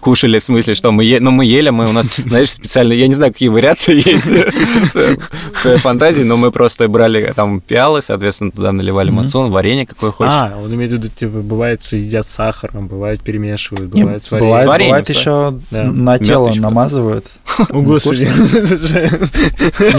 Кушали, 0.00 0.38
в 0.38 0.44
смысле, 0.44 0.74
что 0.74 0.92
мы, 0.92 1.04
е... 1.04 1.20
ну, 1.20 1.30
мы 1.30 1.44
ели, 1.44 1.70
мы 1.70 1.88
у 1.88 1.92
нас, 1.92 2.06
знаешь, 2.16 2.50
специально, 2.50 2.92
я 2.92 3.06
не 3.06 3.14
знаю, 3.14 3.32
какие 3.32 3.48
вариации 3.48 3.96
есть 4.08 4.26
в 5.64 5.78
фантазии, 5.78 6.22
но 6.22 6.36
мы 6.36 6.50
просто 6.50 6.88
брали 6.88 7.32
там 7.36 7.60
пиалы, 7.60 8.02
соответственно, 8.02 8.50
туда 8.50 8.72
наливали 8.72 9.10
мацун, 9.10 9.50
варенье 9.50 9.86
какое 9.86 10.10
хочешь. 10.10 10.32
А, 10.34 10.58
он 10.62 10.74
имеет 10.74 10.90
в 10.90 10.94
виду, 10.94 11.08
типа, 11.08 11.38
бывает, 11.38 11.84
что 11.84 11.96
едят 11.96 12.26
с 12.26 12.30
сахаром, 12.30 12.88
бывает, 12.88 13.20
перемешивают, 13.22 13.92
бывает 13.92 14.24
с 14.24 14.32
вареньем. 14.32 14.90
Бывает 14.90 15.08
еще 15.08 15.54
на 15.70 16.18
тело 16.18 16.50
намазывают. 16.56 17.26
О, 17.58 17.80
господи. 17.80 18.24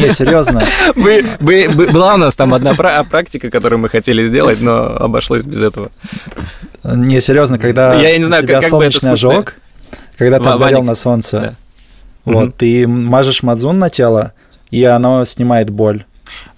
Не, 0.02 0.12
серьезно. 0.12 0.66
Была 1.94 2.16
у 2.16 2.18
нас 2.18 2.36
там 2.36 2.54
одна 2.54 2.74
практика, 2.74 3.50
которую 3.50 3.80
мы 3.80 3.90
хотели 3.90 4.28
сделать, 4.28 4.62
но 4.62 4.84
обошлось 4.84 5.46
без 5.46 5.62
этого. 5.62 5.92
Не, 6.84 7.22
серьезно, 7.22 7.60
когда 7.60 7.94
я 7.96 8.18
не 8.18 8.24
знаю, 8.24 8.48
как 8.48 8.64
солнечный 8.64 9.12
ожог, 9.12 9.56
когда 10.18 10.40
ты 10.40 10.50
обгорел 10.50 10.84
на 10.84 10.96
солнце. 10.96 11.40
Да. 11.40 11.56
Вот, 12.26 12.50
угу. 12.50 12.54
ты 12.58 12.88
мажешь 12.88 13.44
мадзун 13.44 13.80
на 13.80 13.90
тело, 13.90 14.34
и 14.70 14.84
оно 14.84 15.26
снимает 15.26 15.70
боль. 15.70 16.06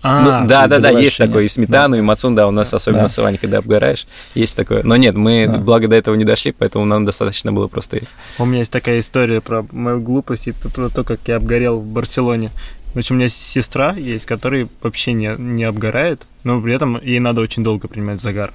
А, 0.01 0.41
ну, 0.41 0.47
да, 0.47 0.67
да, 0.67 0.79
да, 0.79 0.89
есть 0.89 1.17
такое, 1.17 1.43
и 1.43 1.47
сметану, 1.47 1.95
да. 1.95 1.99
и 1.99 2.01
мацун, 2.01 2.35
да, 2.35 2.47
у 2.47 2.51
нас 2.51 2.73
особенно 2.73 3.03
да. 3.03 3.07
с 3.07 3.17
Ваней, 3.17 3.37
когда 3.37 3.59
обгораешь, 3.59 4.05
есть 4.35 4.55
такое. 4.55 4.83
Но 4.83 4.95
нет, 4.97 5.15
мы, 5.15 5.47
да. 5.47 5.57
благо, 5.57 5.87
до 5.87 5.95
этого 5.95 6.15
не 6.15 6.25
дошли, 6.25 6.51
поэтому 6.51 6.85
нам 6.85 7.05
достаточно 7.05 7.51
было 7.51 7.67
просто... 7.67 8.01
У 8.37 8.45
меня 8.45 8.59
есть 8.59 8.71
такая 8.71 8.99
история 8.99 9.41
про 9.41 9.65
мою 9.71 9.99
глупость 9.99 10.47
и 10.47 10.51
про 10.51 10.89
то, 10.89 11.03
как 11.03 11.21
я 11.27 11.37
обгорел 11.37 11.79
в 11.79 11.85
Барселоне. 11.85 12.51
В 12.93 12.97
общем, 12.97 13.15
у 13.15 13.17
меня 13.17 13.29
сестра 13.29 13.93
есть, 13.93 14.25
которая 14.25 14.67
вообще 14.81 15.13
не, 15.13 15.33
не 15.37 15.63
обгорает, 15.63 16.27
но 16.43 16.61
при 16.61 16.73
этом 16.73 17.01
ей 17.01 17.19
надо 17.19 17.41
очень 17.41 17.63
долго 17.63 17.87
принимать 17.87 18.21
загар. 18.21 18.53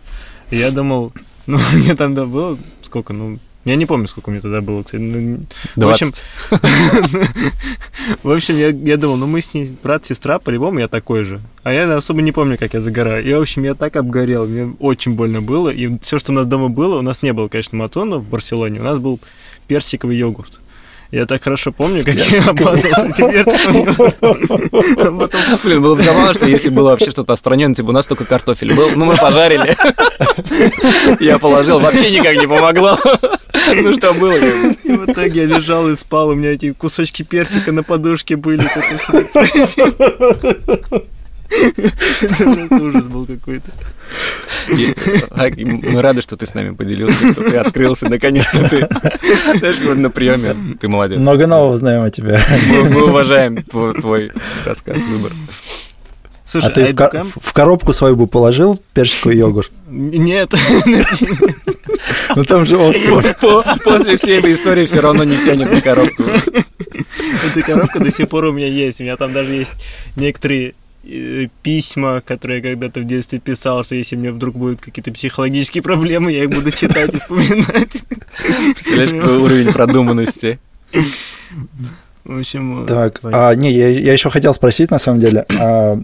И 0.51 0.57
я 0.57 0.70
думал, 0.70 1.12
ну, 1.47 1.59
мне 1.73 1.95
там 1.97 2.15
да, 2.15 2.27
было 2.27 2.57
сколько, 2.83 3.12
ну, 3.12 3.39
я 3.69 3.77
не 3.77 3.86
помню, 3.86 4.09
сколько 4.09 4.31
мне 4.31 4.40
тогда 4.40 4.61
было, 4.61 4.82
кстати. 4.82 5.03
Ну, 5.03 5.47
в 5.77 5.89
общем, 5.89 6.11
в 8.23 8.31
общем 8.31 8.57
я, 8.57 8.69
я 8.69 8.97
думал, 8.97 9.16
ну 9.16 9.27
мы 9.27 9.40
с 9.40 9.55
ней 9.55 9.77
брат, 9.82 10.07
сестра, 10.07 10.39
по-любому 10.39 10.78
я 10.78 10.89
такой 10.89 11.24
же. 11.24 11.40
А 11.62 11.73
я 11.73 11.97
особо 11.97 12.23
не 12.23 12.32
помню, 12.32 12.57
как 12.59 12.74
я 12.74 12.81
загораю. 12.81 13.24
И, 13.24 13.32
в 13.32 13.40
общем, 13.40 13.65
я 13.65 13.74
так 13.74 13.97
обгорел, 13.97 14.47
мне 14.47 14.74
очень 14.78 15.15
больно 15.15 15.43
было. 15.43 15.69
И 15.69 15.99
все, 16.01 16.19
что 16.19 16.32
у 16.32 16.35
нас 16.35 16.47
дома 16.47 16.69
было, 16.69 16.99
у 16.99 17.03
нас 17.03 17.23
не 17.23 17.32
было, 17.32 17.49
конечно, 17.49 17.77
матона 17.77 18.19
в 18.19 18.28
Барселоне, 18.28 18.81
у 18.81 18.85
нас 18.85 18.99
был 18.99 19.20
персиковый 19.66 20.16
йогурт. 20.16 20.61
Я 21.10 21.24
так 21.24 21.43
хорошо 21.43 21.72
помню, 21.72 22.05
как 22.05 22.14
я, 22.14 22.24
я 22.24 22.44
обмазался 22.51 23.06
вертиком. 23.06 23.94
Потом... 25.18 25.40
Блин, 25.64 25.82
было 25.82 25.94
бы 25.94 26.02
забавно, 26.02 26.35
что 26.35 26.47
если 26.47 26.68
было 26.68 26.90
вообще 26.90 27.10
что-то 27.10 27.32
отстраненное, 27.32 27.74
типа 27.74 27.89
у 27.89 27.93
нас 27.93 28.06
только 28.06 28.26
картофель 28.26 28.74
был, 28.74 28.90
ну 28.94 29.06
мы 29.06 29.16
пожарили. 29.16 29.74
Я 31.22 31.39
положил, 31.39 31.78
вообще 31.78 32.10
никак 32.10 32.36
не 32.36 32.47
помогло. 32.47 32.98
Ну 33.74 33.94
что 33.94 34.12
было? 34.12 34.36
И 34.36 34.93
в 34.93 35.10
итоге 35.10 35.43
я 35.43 35.47
лежал 35.47 35.89
и 35.89 35.97
спал, 35.97 36.28
у 36.28 36.35
меня 36.35 36.52
эти 36.52 36.72
кусочки 36.72 37.22
персика 37.22 37.72
на 37.72 37.82
подушке 37.82 38.36
были. 38.36 38.66
Это 41.51 42.75
ужас 42.75 43.05
был 43.05 43.27
какой-то. 43.27 43.73
А, 45.31 45.49
мы 45.57 46.03
рады, 46.03 46.23
что 46.23 46.37
ты 46.37 46.47
с 46.47 46.55
нами 46.55 46.75
поделился, 46.75 47.33
что 47.33 47.51
ты 47.51 47.57
открылся, 47.57 48.09
наконец-то 48.09 48.69
ты. 48.69 48.89
Знаешь, 49.59 49.77
на 49.81 50.11
приеме, 50.11 50.55
ты 50.81 50.89
молодец. 50.89 51.19
Много 51.19 51.47
нового 51.47 51.77
знаем 51.77 52.03
о 52.03 52.11
тебе. 52.11 52.41
Мы, 52.91 53.09
уважаем 53.09 53.62
твой, 53.62 54.33
рассказ, 54.65 55.03
выбор. 55.03 55.33
Слушай, 56.45 56.66
а 56.66 56.70
ты 56.70 56.87
а 56.87 57.23
в, 57.23 57.41
в 57.43 57.53
коробку 57.53 57.93
свою 57.93 58.16
бы 58.16 58.27
положил 58.27 58.81
персиковый 58.95 59.37
йогурт? 59.37 59.70
Нет. 59.89 60.55
Ну 62.37 62.45
там 62.45 62.65
же 62.65 62.79
остров. 62.79 63.25
После 63.85 64.16
всей 64.16 64.39
этой 64.39 64.55
истории 64.55 64.87
все 64.87 65.01
равно 65.01 65.25
не 65.25 65.37
тянет 65.37 65.70
на 65.70 65.81
коробку. 65.81 66.25
Эта 67.47 67.62
коробка 67.62 68.01
до 68.01 68.11
сих 68.11 68.29
пор 68.29 68.47
у 68.47 68.53
меня 68.53 68.66
есть. 68.66 69.01
У 69.01 69.05
меня 69.05 69.16
там 69.16 69.33
даже 69.33 69.53
есть 69.53 69.75
некоторые 70.16 70.75
письма, 71.62 72.20
которые 72.25 72.59
я 72.59 72.70
когда-то 72.70 73.01
в 73.01 73.05
детстве 73.07 73.39
писал, 73.39 73.85
что 73.85 73.95
если 73.95 74.16
мне 74.16 74.33
вдруг 74.33 74.57
будут 74.57 74.81
какие-то 74.81 75.12
психологические 75.12 75.83
проблемы, 75.83 76.33
я 76.33 76.45
их 76.45 76.51
буду 76.51 76.70
читать 76.70 77.15
и 77.15 77.19
вспоминать. 77.19 78.05
Представляешь, 78.75 79.11
какой 79.11 79.39
уровень 79.39 79.73
продуманности. 79.73 80.59
В 82.25 82.39
общем... 82.39 82.87
Так, 82.87 83.20
а, 83.23 83.55
не, 83.55 83.73
я, 83.73 83.89
я 83.89 84.12
еще 84.12 84.29
хотел 84.29 84.53
спросить, 84.53 84.91
на 84.91 84.99
самом 84.99 85.20
деле, 85.20 85.47
а, 85.49 85.99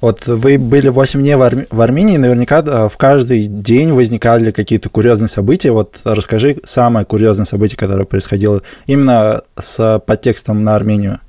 вот 0.00 0.26
вы 0.26 0.58
были 0.58 0.88
8 0.88 1.20
дней 1.20 1.36
в, 1.36 1.42
Арми- 1.42 1.66
в 1.70 1.80
Армении, 1.80 2.16
наверняка 2.16 2.58
а, 2.58 2.88
в 2.88 2.96
каждый 2.96 3.46
день 3.46 3.92
возникали 3.92 4.50
какие-то 4.50 4.90
курьезные 4.90 5.28
события. 5.28 5.70
Вот 5.70 5.98
расскажи 6.04 6.58
самое 6.64 7.06
курьезное 7.06 7.46
событие, 7.46 7.76
которое 7.76 8.04
происходило 8.04 8.62
именно 8.86 9.42
с 9.58 10.00
подтекстом 10.06 10.62
на 10.62 10.76
Армению. 10.76 11.20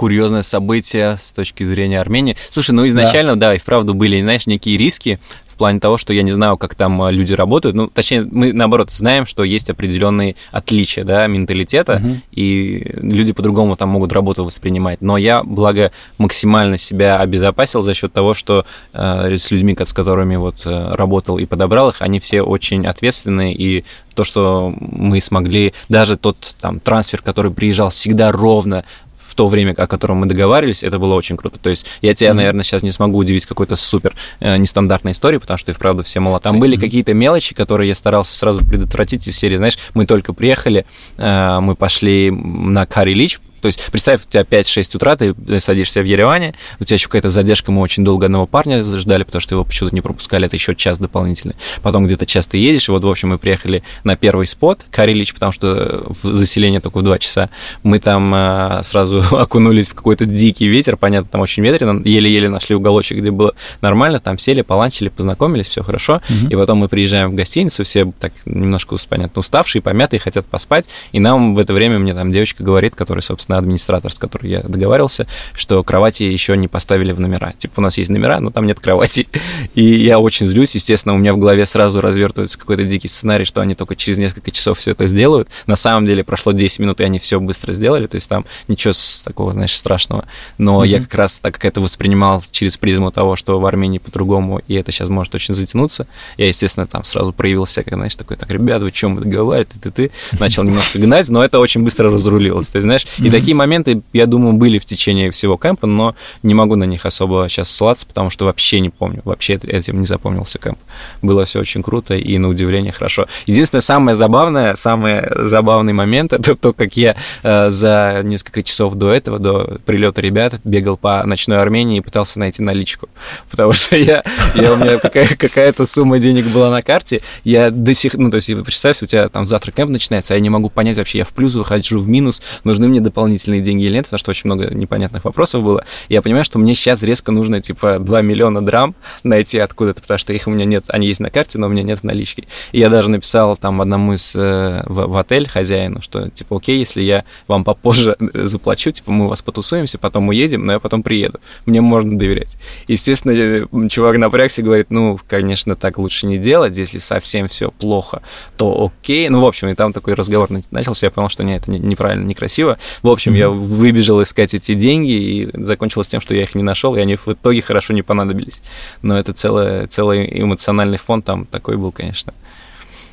Курьезное 0.00 0.40
событие 0.40 1.18
с 1.18 1.30
точки 1.34 1.62
зрения 1.62 2.00
Армении. 2.00 2.34
Слушай, 2.48 2.70
ну 2.70 2.86
изначально, 2.86 3.36
да, 3.36 3.48
да 3.48 3.54
и 3.54 3.58
вправду 3.58 3.92
были, 3.92 4.18
знаешь, 4.22 4.46
некие 4.46 4.78
риски 4.78 5.20
плане 5.60 5.78
того, 5.78 5.98
что 5.98 6.14
я 6.14 6.22
не 6.22 6.30
знаю, 6.30 6.56
как 6.56 6.74
там 6.74 7.02
э, 7.02 7.12
люди 7.12 7.34
работают. 7.34 7.76
Ну, 7.76 7.88
точнее, 7.88 8.22
мы 8.22 8.54
наоборот 8.54 8.90
знаем, 8.90 9.26
что 9.26 9.44
есть 9.44 9.68
определенные 9.68 10.36
отличия, 10.52 11.04
да, 11.04 11.26
менталитета, 11.26 12.00
угу. 12.02 12.16
и 12.32 12.90
люди 12.94 13.34
по-другому 13.34 13.76
там 13.76 13.90
могут 13.90 14.10
работу 14.14 14.42
воспринимать. 14.42 15.02
Но 15.02 15.18
я, 15.18 15.42
благо, 15.44 15.92
максимально 16.16 16.78
себя 16.78 17.18
обезопасил 17.18 17.82
за 17.82 17.92
счет 17.92 18.10
того, 18.10 18.32
что 18.32 18.64
э, 18.94 19.36
с 19.36 19.50
людьми, 19.50 19.76
с 19.78 19.92
которыми 19.92 20.36
вот 20.36 20.62
э, 20.64 20.92
работал 20.92 21.36
и 21.36 21.44
подобрал 21.44 21.90
их, 21.90 22.00
они 22.00 22.20
все 22.20 22.40
очень 22.40 22.86
ответственные, 22.86 23.52
и 23.52 23.84
то, 24.14 24.24
что 24.24 24.74
мы 24.78 25.20
смогли, 25.20 25.74
даже 25.90 26.16
тот 26.16 26.56
там 26.58 26.80
трансфер, 26.80 27.20
который 27.20 27.52
приезжал 27.52 27.90
всегда 27.90 28.32
ровно 28.32 28.84
в 29.30 29.34
то 29.36 29.46
время, 29.46 29.74
о 29.76 29.86
котором 29.86 30.18
мы 30.18 30.26
договаривались, 30.26 30.82
это 30.82 30.98
было 30.98 31.14
очень 31.14 31.36
круто. 31.36 31.56
То 31.58 31.70
есть 31.70 31.86
я 32.02 32.14
тебя, 32.14 32.30
mm-hmm. 32.30 32.34
наверное, 32.34 32.64
сейчас 32.64 32.82
не 32.82 32.90
смогу 32.90 33.16
удивить 33.18 33.46
какой-то 33.46 33.76
супер 33.76 34.14
э, 34.40 34.56
нестандартной 34.56 35.12
историей, 35.12 35.38
потому 35.38 35.56
что 35.56 35.70
и 35.70 35.74
вправду 35.74 36.02
все 36.02 36.18
молодцы. 36.18 36.50
Там 36.50 36.58
были 36.58 36.76
mm-hmm. 36.76 36.80
какие-то 36.80 37.14
мелочи, 37.14 37.54
которые 37.54 37.88
я 37.88 37.94
старался 37.94 38.36
сразу 38.36 38.66
предотвратить 38.66 39.26
из 39.28 39.36
серии. 39.38 39.56
Знаешь, 39.56 39.78
мы 39.94 40.04
только 40.04 40.32
приехали, 40.32 40.84
э, 41.16 41.60
мы 41.60 41.76
пошли 41.76 42.32
на 42.32 42.86
Кари 42.86 43.14
Лич, 43.14 43.38
то 43.60 43.66
есть 43.66 43.80
представь, 43.90 44.22
у 44.26 44.28
тебя 44.28 44.42
5-6 44.42 44.96
утра, 44.96 45.16
ты 45.16 45.34
садишься 45.60 46.00
в 46.00 46.04
Ереване, 46.04 46.54
у 46.78 46.84
тебя 46.84 46.94
еще 46.94 47.06
какая-то 47.06 47.28
задержка, 47.28 47.72
мы 47.72 47.82
очень 47.82 48.04
долго 48.04 48.26
одного 48.26 48.46
парня 48.46 48.82
ждали, 48.82 49.22
потому 49.24 49.40
что 49.40 49.54
его 49.54 49.64
почему-то 49.64 49.94
не 49.94 50.00
пропускали, 50.00 50.46
это 50.46 50.56
еще 50.56 50.74
час 50.74 50.98
дополнительный. 50.98 51.56
Потом 51.82 52.06
где-то 52.06 52.26
час 52.26 52.46
ты 52.46 52.58
едешь, 52.58 52.88
и 52.88 52.92
вот, 52.92 53.04
в 53.04 53.08
общем, 53.08 53.30
мы 53.30 53.38
приехали 53.38 53.82
на 54.04 54.16
первый 54.16 54.46
спот, 54.46 54.80
Карилич, 54.90 55.34
потому 55.34 55.52
что 55.52 56.12
заселение 56.22 56.80
только 56.80 56.98
в 56.98 57.02
2 57.02 57.18
часа. 57.18 57.50
Мы 57.82 57.98
там 57.98 58.32
а, 58.34 58.82
сразу 58.82 59.22
окунулись 59.36 59.88
в 59.88 59.94
какой-то 59.94 60.26
дикий 60.26 60.66
ветер, 60.66 60.96
понятно, 60.96 61.28
там 61.30 61.40
очень 61.40 61.62
ветрено, 61.62 62.00
еле-еле 62.04 62.48
нашли 62.48 62.76
уголочек, 62.76 63.18
где 63.18 63.30
было 63.30 63.54
нормально, 63.80 64.20
там 64.20 64.38
сели, 64.38 64.62
поланчили, 64.62 65.08
познакомились, 65.08 65.68
все 65.68 65.82
хорошо, 65.82 66.22
mm-hmm. 66.28 66.52
и 66.52 66.56
потом 66.56 66.78
мы 66.78 66.88
приезжаем 66.88 67.30
в 67.30 67.34
гостиницу, 67.34 67.84
все 67.84 68.12
так 68.18 68.32
немножко, 68.44 68.96
понятно, 69.08 69.40
уставшие, 69.40 69.82
помятые, 69.82 70.20
хотят 70.20 70.46
поспать, 70.46 70.88
и 71.12 71.20
нам 71.20 71.54
в 71.54 71.58
это 71.58 71.72
время 71.72 71.98
мне 71.98 72.14
там 72.14 72.32
девочка 72.32 72.62
говорит, 72.62 72.94
которая, 72.94 73.22
собственно, 73.22 73.49
собственно, 73.50 73.58
администратор, 73.58 74.12
с 74.12 74.18
которой 74.18 74.50
я 74.50 74.60
договаривался, 74.60 75.26
что 75.54 75.82
кровати 75.82 76.22
еще 76.22 76.56
не 76.56 76.68
поставили 76.68 77.12
в 77.12 77.20
номера. 77.20 77.52
Типа, 77.58 77.74
у 77.78 77.82
нас 77.82 77.98
есть 77.98 78.10
номера, 78.10 78.40
но 78.40 78.50
там 78.50 78.66
нет 78.66 78.78
кровати. 78.80 79.26
И 79.74 79.82
я 79.82 80.18
очень 80.18 80.46
злюсь, 80.46 80.74
естественно, 80.74 81.14
у 81.14 81.18
меня 81.18 81.32
в 81.32 81.38
голове 81.38 81.66
сразу 81.66 82.00
развертывается 82.00 82.58
какой-то 82.58 82.84
дикий 82.84 83.08
сценарий, 83.08 83.44
что 83.44 83.60
они 83.60 83.74
только 83.74 83.96
через 83.96 84.18
несколько 84.18 84.50
часов 84.50 84.78
все 84.78 84.92
это 84.92 85.06
сделают. 85.08 85.48
На 85.66 85.76
самом 85.76 86.06
деле 86.06 86.22
прошло 86.22 86.52
10 86.52 86.78
минут, 86.80 87.00
и 87.00 87.04
они 87.04 87.18
все 87.18 87.40
быстро 87.40 87.72
сделали, 87.72 88.06
то 88.06 88.16
есть 88.16 88.28
там 88.28 88.44
ничего 88.68 88.92
такого, 89.24 89.52
знаешь, 89.52 89.76
страшного. 89.76 90.24
Но 90.58 90.84
mm-hmm. 90.84 90.88
я 90.88 91.00
как 91.00 91.14
раз, 91.14 91.38
так 91.38 91.54
как 91.54 91.64
это 91.64 91.80
воспринимал 91.80 92.42
через 92.50 92.76
призму 92.76 93.10
того, 93.10 93.36
что 93.36 93.58
в 93.58 93.66
Армении 93.66 93.98
по-другому, 93.98 94.60
и 94.68 94.74
это 94.74 94.92
сейчас 94.92 95.08
может 95.08 95.34
очень 95.34 95.54
затянуться, 95.54 96.06
я, 96.36 96.46
естественно, 96.46 96.86
там 96.86 97.04
сразу 97.04 97.32
проявился, 97.32 97.82
как, 97.82 97.94
знаешь, 97.94 98.16
такой, 98.16 98.36
так, 98.36 98.50
ребята, 98.50 98.84
вы 98.84 98.92
чем 98.92 99.12
мы 99.12 99.20
договариваетесь, 99.22 99.80
ты, 99.80 99.90
ты, 99.90 100.08
ты, 100.08 100.38
начал 100.38 100.62
немножко 100.62 100.98
гнать, 100.98 101.28
но 101.28 101.44
это 101.44 101.58
очень 101.58 101.82
быстро 101.82 102.10
разрулилось. 102.10 102.70
То 102.70 102.76
есть, 102.76 102.84
знаешь, 102.84 103.06
и 103.18 103.28
такие 103.40 103.54
моменты, 103.56 104.02
я 104.12 104.26
думаю, 104.26 104.54
были 104.54 104.78
в 104.78 104.84
течение 104.84 105.30
всего 105.30 105.56
кемпа, 105.56 105.86
но 105.86 106.14
не 106.42 106.54
могу 106.54 106.76
на 106.76 106.84
них 106.84 107.06
особо 107.06 107.46
сейчас 107.48 107.70
ссылаться, 107.70 108.06
потому 108.06 108.30
что 108.30 108.44
вообще 108.44 108.80
не 108.80 108.90
помню, 108.90 109.22
вообще 109.24 109.54
этим 109.54 110.00
не 110.00 110.06
запомнился 110.06 110.58
кемп. 110.58 110.78
Было 111.22 111.44
все 111.44 111.60
очень 111.60 111.82
круто 111.82 112.14
и, 112.14 112.38
на 112.38 112.48
удивление, 112.48 112.92
хорошо. 112.92 113.26
Единственное, 113.46 113.80
самое 113.80 114.16
забавное, 114.16 114.76
самый 114.76 115.22
забавный 115.48 115.92
момент, 115.92 116.32
это 116.34 116.54
то, 116.54 116.72
как 116.72 116.96
я 116.96 117.16
э, 117.42 117.70
за 117.70 118.20
несколько 118.24 118.62
часов 118.62 118.94
до 118.94 119.10
этого, 119.10 119.38
до 119.38 119.78
прилета 119.86 120.20
ребят, 120.20 120.60
бегал 120.64 120.96
по 120.96 121.24
ночной 121.24 121.60
Армении 121.60 121.98
и 121.98 122.00
пытался 122.00 122.38
найти 122.38 122.62
наличку, 122.62 123.08
потому 123.50 123.72
что 123.72 123.96
я, 123.96 124.22
я 124.54 124.72
у 124.72 124.76
меня 124.76 124.98
какая, 124.98 125.28
какая-то 125.34 125.86
сумма 125.86 126.18
денег 126.18 126.46
была 126.48 126.70
на 126.70 126.82
карте, 126.82 127.22
я 127.44 127.70
до 127.70 127.94
сих, 127.94 128.14
ну, 128.14 128.30
то 128.30 128.36
есть, 128.36 128.48
представь, 128.64 129.02
у 129.02 129.06
тебя 129.06 129.28
там 129.28 129.46
завтра 129.46 129.72
кемп 129.72 129.90
начинается, 129.90 130.34
а 130.34 130.36
я 130.36 130.40
не 130.40 130.50
могу 130.50 130.68
понять 130.68 130.98
вообще, 130.98 131.18
я 131.18 131.24
в 131.24 131.30
плюс 131.30 131.54
выхожу, 131.54 132.00
в 132.00 132.08
минус, 132.08 132.42
нужны 132.64 132.86
мне 132.86 133.00
дополнительные 133.00 133.29
дополнительные 133.30 133.60
деньги 133.60 133.84
или 133.84 133.94
нет, 133.94 134.06
потому 134.06 134.18
что 134.18 134.30
очень 134.30 134.42
много 134.44 134.74
непонятных 134.74 135.24
вопросов 135.24 135.62
было. 135.62 135.84
Я 136.08 136.22
понимаю, 136.22 136.44
что 136.44 136.58
мне 136.58 136.74
сейчас 136.74 137.02
резко 137.02 137.32
нужно, 137.32 137.60
типа, 137.60 137.98
2 137.98 138.22
миллиона 138.22 138.64
драм 138.64 138.94
найти 139.22 139.58
откуда-то, 139.58 140.00
потому 140.02 140.18
что 140.18 140.32
их 140.32 140.46
у 140.46 140.50
меня 140.50 140.64
нет, 140.64 140.84
они 140.88 141.06
есть 141.06 141.20
на 141.20 141.30
карте, 141.30 141.58
но 141.58 141.66
у 141.66 141.70
меня 141.70 141.82
нет 141.82 142.00
в 142.00 142.04
наличке. 142.04 142.44
И 142.72 142.80
я 142.80 142.90
даже 142.90 143.08
написал 143.08 143.56
там 143.56 143.80
одному 143.80 144.14
из 144.14 144.34
э, 144.34 144.82
в, 144.86 145.06
в 145.06 145.16
отель 145.16 145.48
хозяину, 145.48 146.00
что, 146.02 146.28
типа, 146.30 146.56
окей, 146.56 146.78
если 146.78 147.02
я 147.02 147.24
вам 147.46 147.64
попозже 147.64 148.16
заплачу, 148.34 148.90
типа, 148.90 149.12
мы 149.12 149.26
у 149.26 149.28
вас 149.28 149.42
потусуемся, 149.42 149.98
потом 149.98 150.28
уедем, 150.28 150.66
но 150.66 150.72
я 150.72 150.80
потом 150.80 151.02
приеду. 151.02 151.40
Мне 151.66 151.80
можно 151.80 152.18
доверять. 152.18 152.56
Естественно, 152.88 153.32
э, 153.32 153.88
чувак 153.88 154.18
напрягся 154.18 154.62
и 154.62 154.64
говорит, 154.64 154.90
ну, 154.90 155.18
конечно, 155.28 155.76
так 155.76 155.98
лучше 155.98 156.26
не 156.26 156.38
делать, 156.38 156.76
если 156.76 156.98
совсем 156.98 157.46
все 157.46 157.70
плохо, 157.70 158.22
то 158.56 158.90
окей. 158.90 159.28
Ну, 159.28 159.40
в 159.40 159.46
общем, 159.46 159.68
и 159.68 159.74
там 159.74 159.92
такой 159.92 160.14
разговор 160.14 160.48
начался, 160.70 161.06
я 161.06 161.10
понял, 161.10 161.28
что 161.28 161.44
нет, 161.44 161.60
это 161.62 161.70
неправильно, 161.70 162.24
некрасиво. 162.24 162.78
В 163.02 163.08
общем, 163.08 163.19
я 163.26 163.48
выбежал 163.48 164.22
искать 164.22 164.54
эти 164.54 164.74
деньги, 164.74 165.12
и 165.12 165.50
закончилось 165.54 166.08
тем, 166.08 166.20
что 166.20 166.34
я 166.34 166.42
их 166.42 166.54
не 166.54 166.62
нашел, 166.62 166.96
и 166.96 167.00
они 167.00 167.16
в 167.16 167.28
итоге 167.28 167.62
хорошо 167.62 167.92
не 167.92 168.02
понадобились. 168.02 168.60
Но 169.02 169.18
это 169.18 169.32
целый, 169.32 169.86
целый 169.86 170.28
эмоциональный 170.42 170.98
фон 170.98 171.22
там 171.22 171.46
такой 171.46 171.76
был, 171.76 171.92
конечно. 171.92 172.32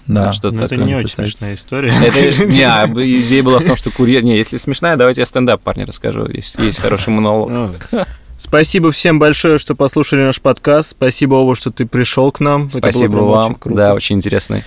Да, 0.07 0.31
что 0.31 0.51
Но 0.51 0.65
это 0.65 0.77
не 0.77 0.95
очень 0.95 1.09
смешная 1.09 1.55
история. 1.55 1.93
Это, 2.03 2.45
не, 2.45 2.63
а, 2.63 2.87
идея 2.87 3.43
была 3.43 3.59
в 3.59 3.65
том, 3.65 3.75
что 3.75 3.91
курьер... 3.91 4.23
Не, 4.23 4.37
если 4.37 4.57
смешная, 4.57 4.95
давайте 4.95 5.21
я 5.21 5.25
стендап, 5.25 5.61
парни, 5.61 5.83
расскажу. 5.83 6.25
Есть, 6.27 6.57
есть 6.57 6.79
хороший 6.79 7.09
монолог. 7.09 7.49
Ну, 7.49 7.73
спасибо 8.37 8.91
всем 8.91 9.19
большое, 9.19 9.57
что 9.57 9.75
послушали 9.75 10.21
наш 10.21 10.39
подкаст. 10.39 10.91
Спасибо, 10.91 11.35
Оба, 11.35 11.55
что 11.55 11.71
ты 11.71 11.85
пришел 11.85 12.31
к 12.31 12.39
нам. 12.39 12.69
Спасибо 12.69 13.17
вам. 13.17 13.57
Очень 13.61 13.75
да, 13.75 13.93
очень 13.93 14.15
интересный. 14.15 14.63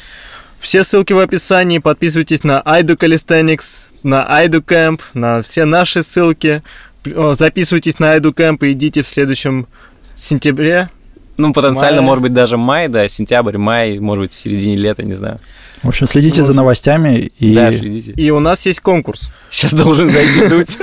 Все 0.61 0.85
ссылки 0.85 1.13
в 1.13 1.19
описании. 1.19 1.79
Подписывайтесь 1.79 2.45
на 2.45 2.61
Айду 2.61 2.95
Calisthenics, 2.95 3.89
на 4.03 4.27
Айду 4.27 4.61
Camp, 4.61 5.01
на 5.15 5.43
все 5.43 5.65
наши 5.65 6.03
ссылки. 6.03 6.63
Записывайтесь 7.05 7.99
на 7.99 8.13
Айду 8.13 8.31
Camp 8.31 8.59
и 8.67 8.73
идите 8.73 9.03
в 9.03 9.09
следующем 9.09 9.67
сентябре. 10.15 10.91
Ну, 11.39 11.55
потенциально, 11.55 12.03
мая. 12.03 12.07
может 12.07 12.23
быть, 12.23 12.35
даже 12.35 12.59
май, 12.59 12.89
да, 12.89 13.09
сентябрь, 13.09 13.57
май, 13.57 13.99
может 13.99 14.25
быть, 14.25 14.33
в 14.35 14.39
середине 14.39 14.77
лета, 14.77 15.03
не 15.03 15.15
знаю. 15.15 15.41
В 15.83 15.89
общем, 15.89 16.07
следите 16.07 16.43
за 16.43 16.53
новостями 16.53 17.31
и... 17.39 17.55
Да, 17.55 17.71
следите. 17.71 18.13
И 18.13 18.31
у 18.31 18.41
нас 18.41 18.67
есть 18.67 18.81
конкурс. 18.81 19.31
Сейчас 19.49 19.73
должен 19.73 20.11
зайти 20.11 20.49
дуть. 20.49 20.77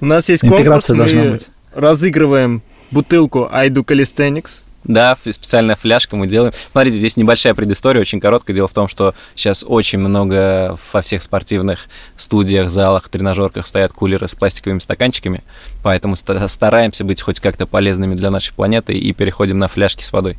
У 0.00 0.06
нас 0.06 0.28
есть 0.28 0.40
конкурс. 0.40 0.60
Интеграция 0.60 0.96
должна 0.96 1.22
быть. 1.30 1.46
разыгрываем 1.72 2.62
бутылку 2.90 3.48
Айду 3.52 3.82
Calisthenics 3.82 4.62
да, 4.88 5.16
специальная 5.16 5.76
фляжка 5.76 6.16
мы 6.16 6.26
делаем. 6.26 6.52
Смотрите, 6.72 6.96
здесь 6.96 7.16
небольшая 7.16 7.54
предыстория, 7.54 8.00
очень 8.00 8.20
короткая. 8.20 8.56
Дело 8.56 8.66
в 8.66 8.72
том, 8.72 8.88
что 8.88 9.14
сейчас 9.36 9.64
очень 9.66 9.98
много 9.98 10.76
во 10.92 11.02
всех 11.02 11.22
спортивных 11.22 11.86
студиях, 12.16 12.70
залах, 12.70 13.08
тренажерках 13.08 13.66
стоят 13.66 13.92
кулеры 13.92 14.26
с 14.26 14.34
пластиковыми 14.34 14.80
стаканчиками, 14.80 15.44
поэтому 15.82 16.16
стараемся 16.16 17.04
быть 17.04 17.20
хоть 17.20 17.38
как-то 17.38 17.66
полезными 17.66 18.14
для 18.14 18.30
нашей 18.30 18.54
планеты 18.54 18.94
и 18.94 19.12
переходим 19.12 19.58
на 19.58 19.68
фляжки 19.68 20.02
с 20.02 20.12
водой. 20.12 20.38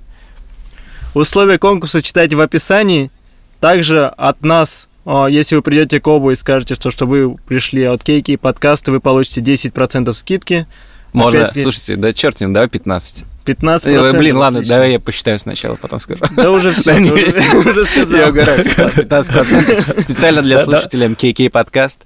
Условия 1.13 1.57
конкурса 1.57 2.01
читайте 2.01 2.35
в 2.35 2.41
описании. 2.41 3.11
Также 3.59 4.07
от 4.07 4.41
нас 4.41 4.89
а, 5.05 5.27
если 5.27 5.55
вы 5.55 5.61
придете 5.61 5.99
к 5.99 6.07
Обу 6.07 6.31
и 6.31 6.35
скажете, 6.35 6.75
что, 6.75 6.91
что 6.91 7.05
вы 7.05 7.35
пришли 7.35 7.83
от 7.83 8.03
Кейки 8.03 8.31
и 8.31 8.37
подкаста, 8.37 8.91
вы 8.91 8.99
получите 8.99 9.41
10% 9.41 10.13
скидки. 10.13 10.67
Можно, 11.13 11.49
слушайте, 11.49 11.95
да 11.95 12.13
черт 12.13 12.37
с 12.37 12.41
ним, 12.41 12.53
давай 12.53 12.69
15. 12.69 13.25
15%. 13.45 14.17
Блин, 14.17 14.37
ладно, 14.37 14.59
отлично. 14.59 14.75
давай 14.75 14.91
я 14.93 14.99
посчитаю 14.99 15.39
сначала, 15.39 15.75
потом 15.75 15.99
скажу. 15.99 16.23
Да 16.35 16.51
уже 16.51 16.73
все, 16.73 16.93
уже 16.99 17.85
сказал. 17.85 18.19
Я 18.19 18.29
угораю. 18.29 18.65
15%. 18.65 20.01
Специально 20.03 20.41
для 20.41 20.63
слушателей 20.63 21.07
МКК 21.07 21.51
подкаст. 21.51 22.03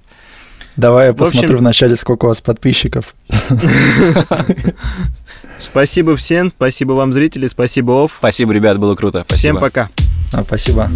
Давай 0.76 1.08
я 1.08 1.14
посмотрю 1.14 1.58
вначале, 1.58 1.96
сколько 1.96 2.24
у 2.24 2.28
вас 2.28 2.40
подписчиков. 2.40 3.14
Спасибо 5.60 6.16
всем, 6.16 6.50
спасибо 6.54 6.92
вам, 6.92 7.12
зрители, 7.12 7.46
спасибо, 7.46 8.04
Оф. 8.04 8.16
Спасибо, 8.18 8.52
ребят, 8.52 8.78
было 8.78 8.96
круто. 8.96 9.24
Всем 9.28 9.58
пока. 9.58 9.88
А, 10.32 10.42
спасибо. 10.42 10.90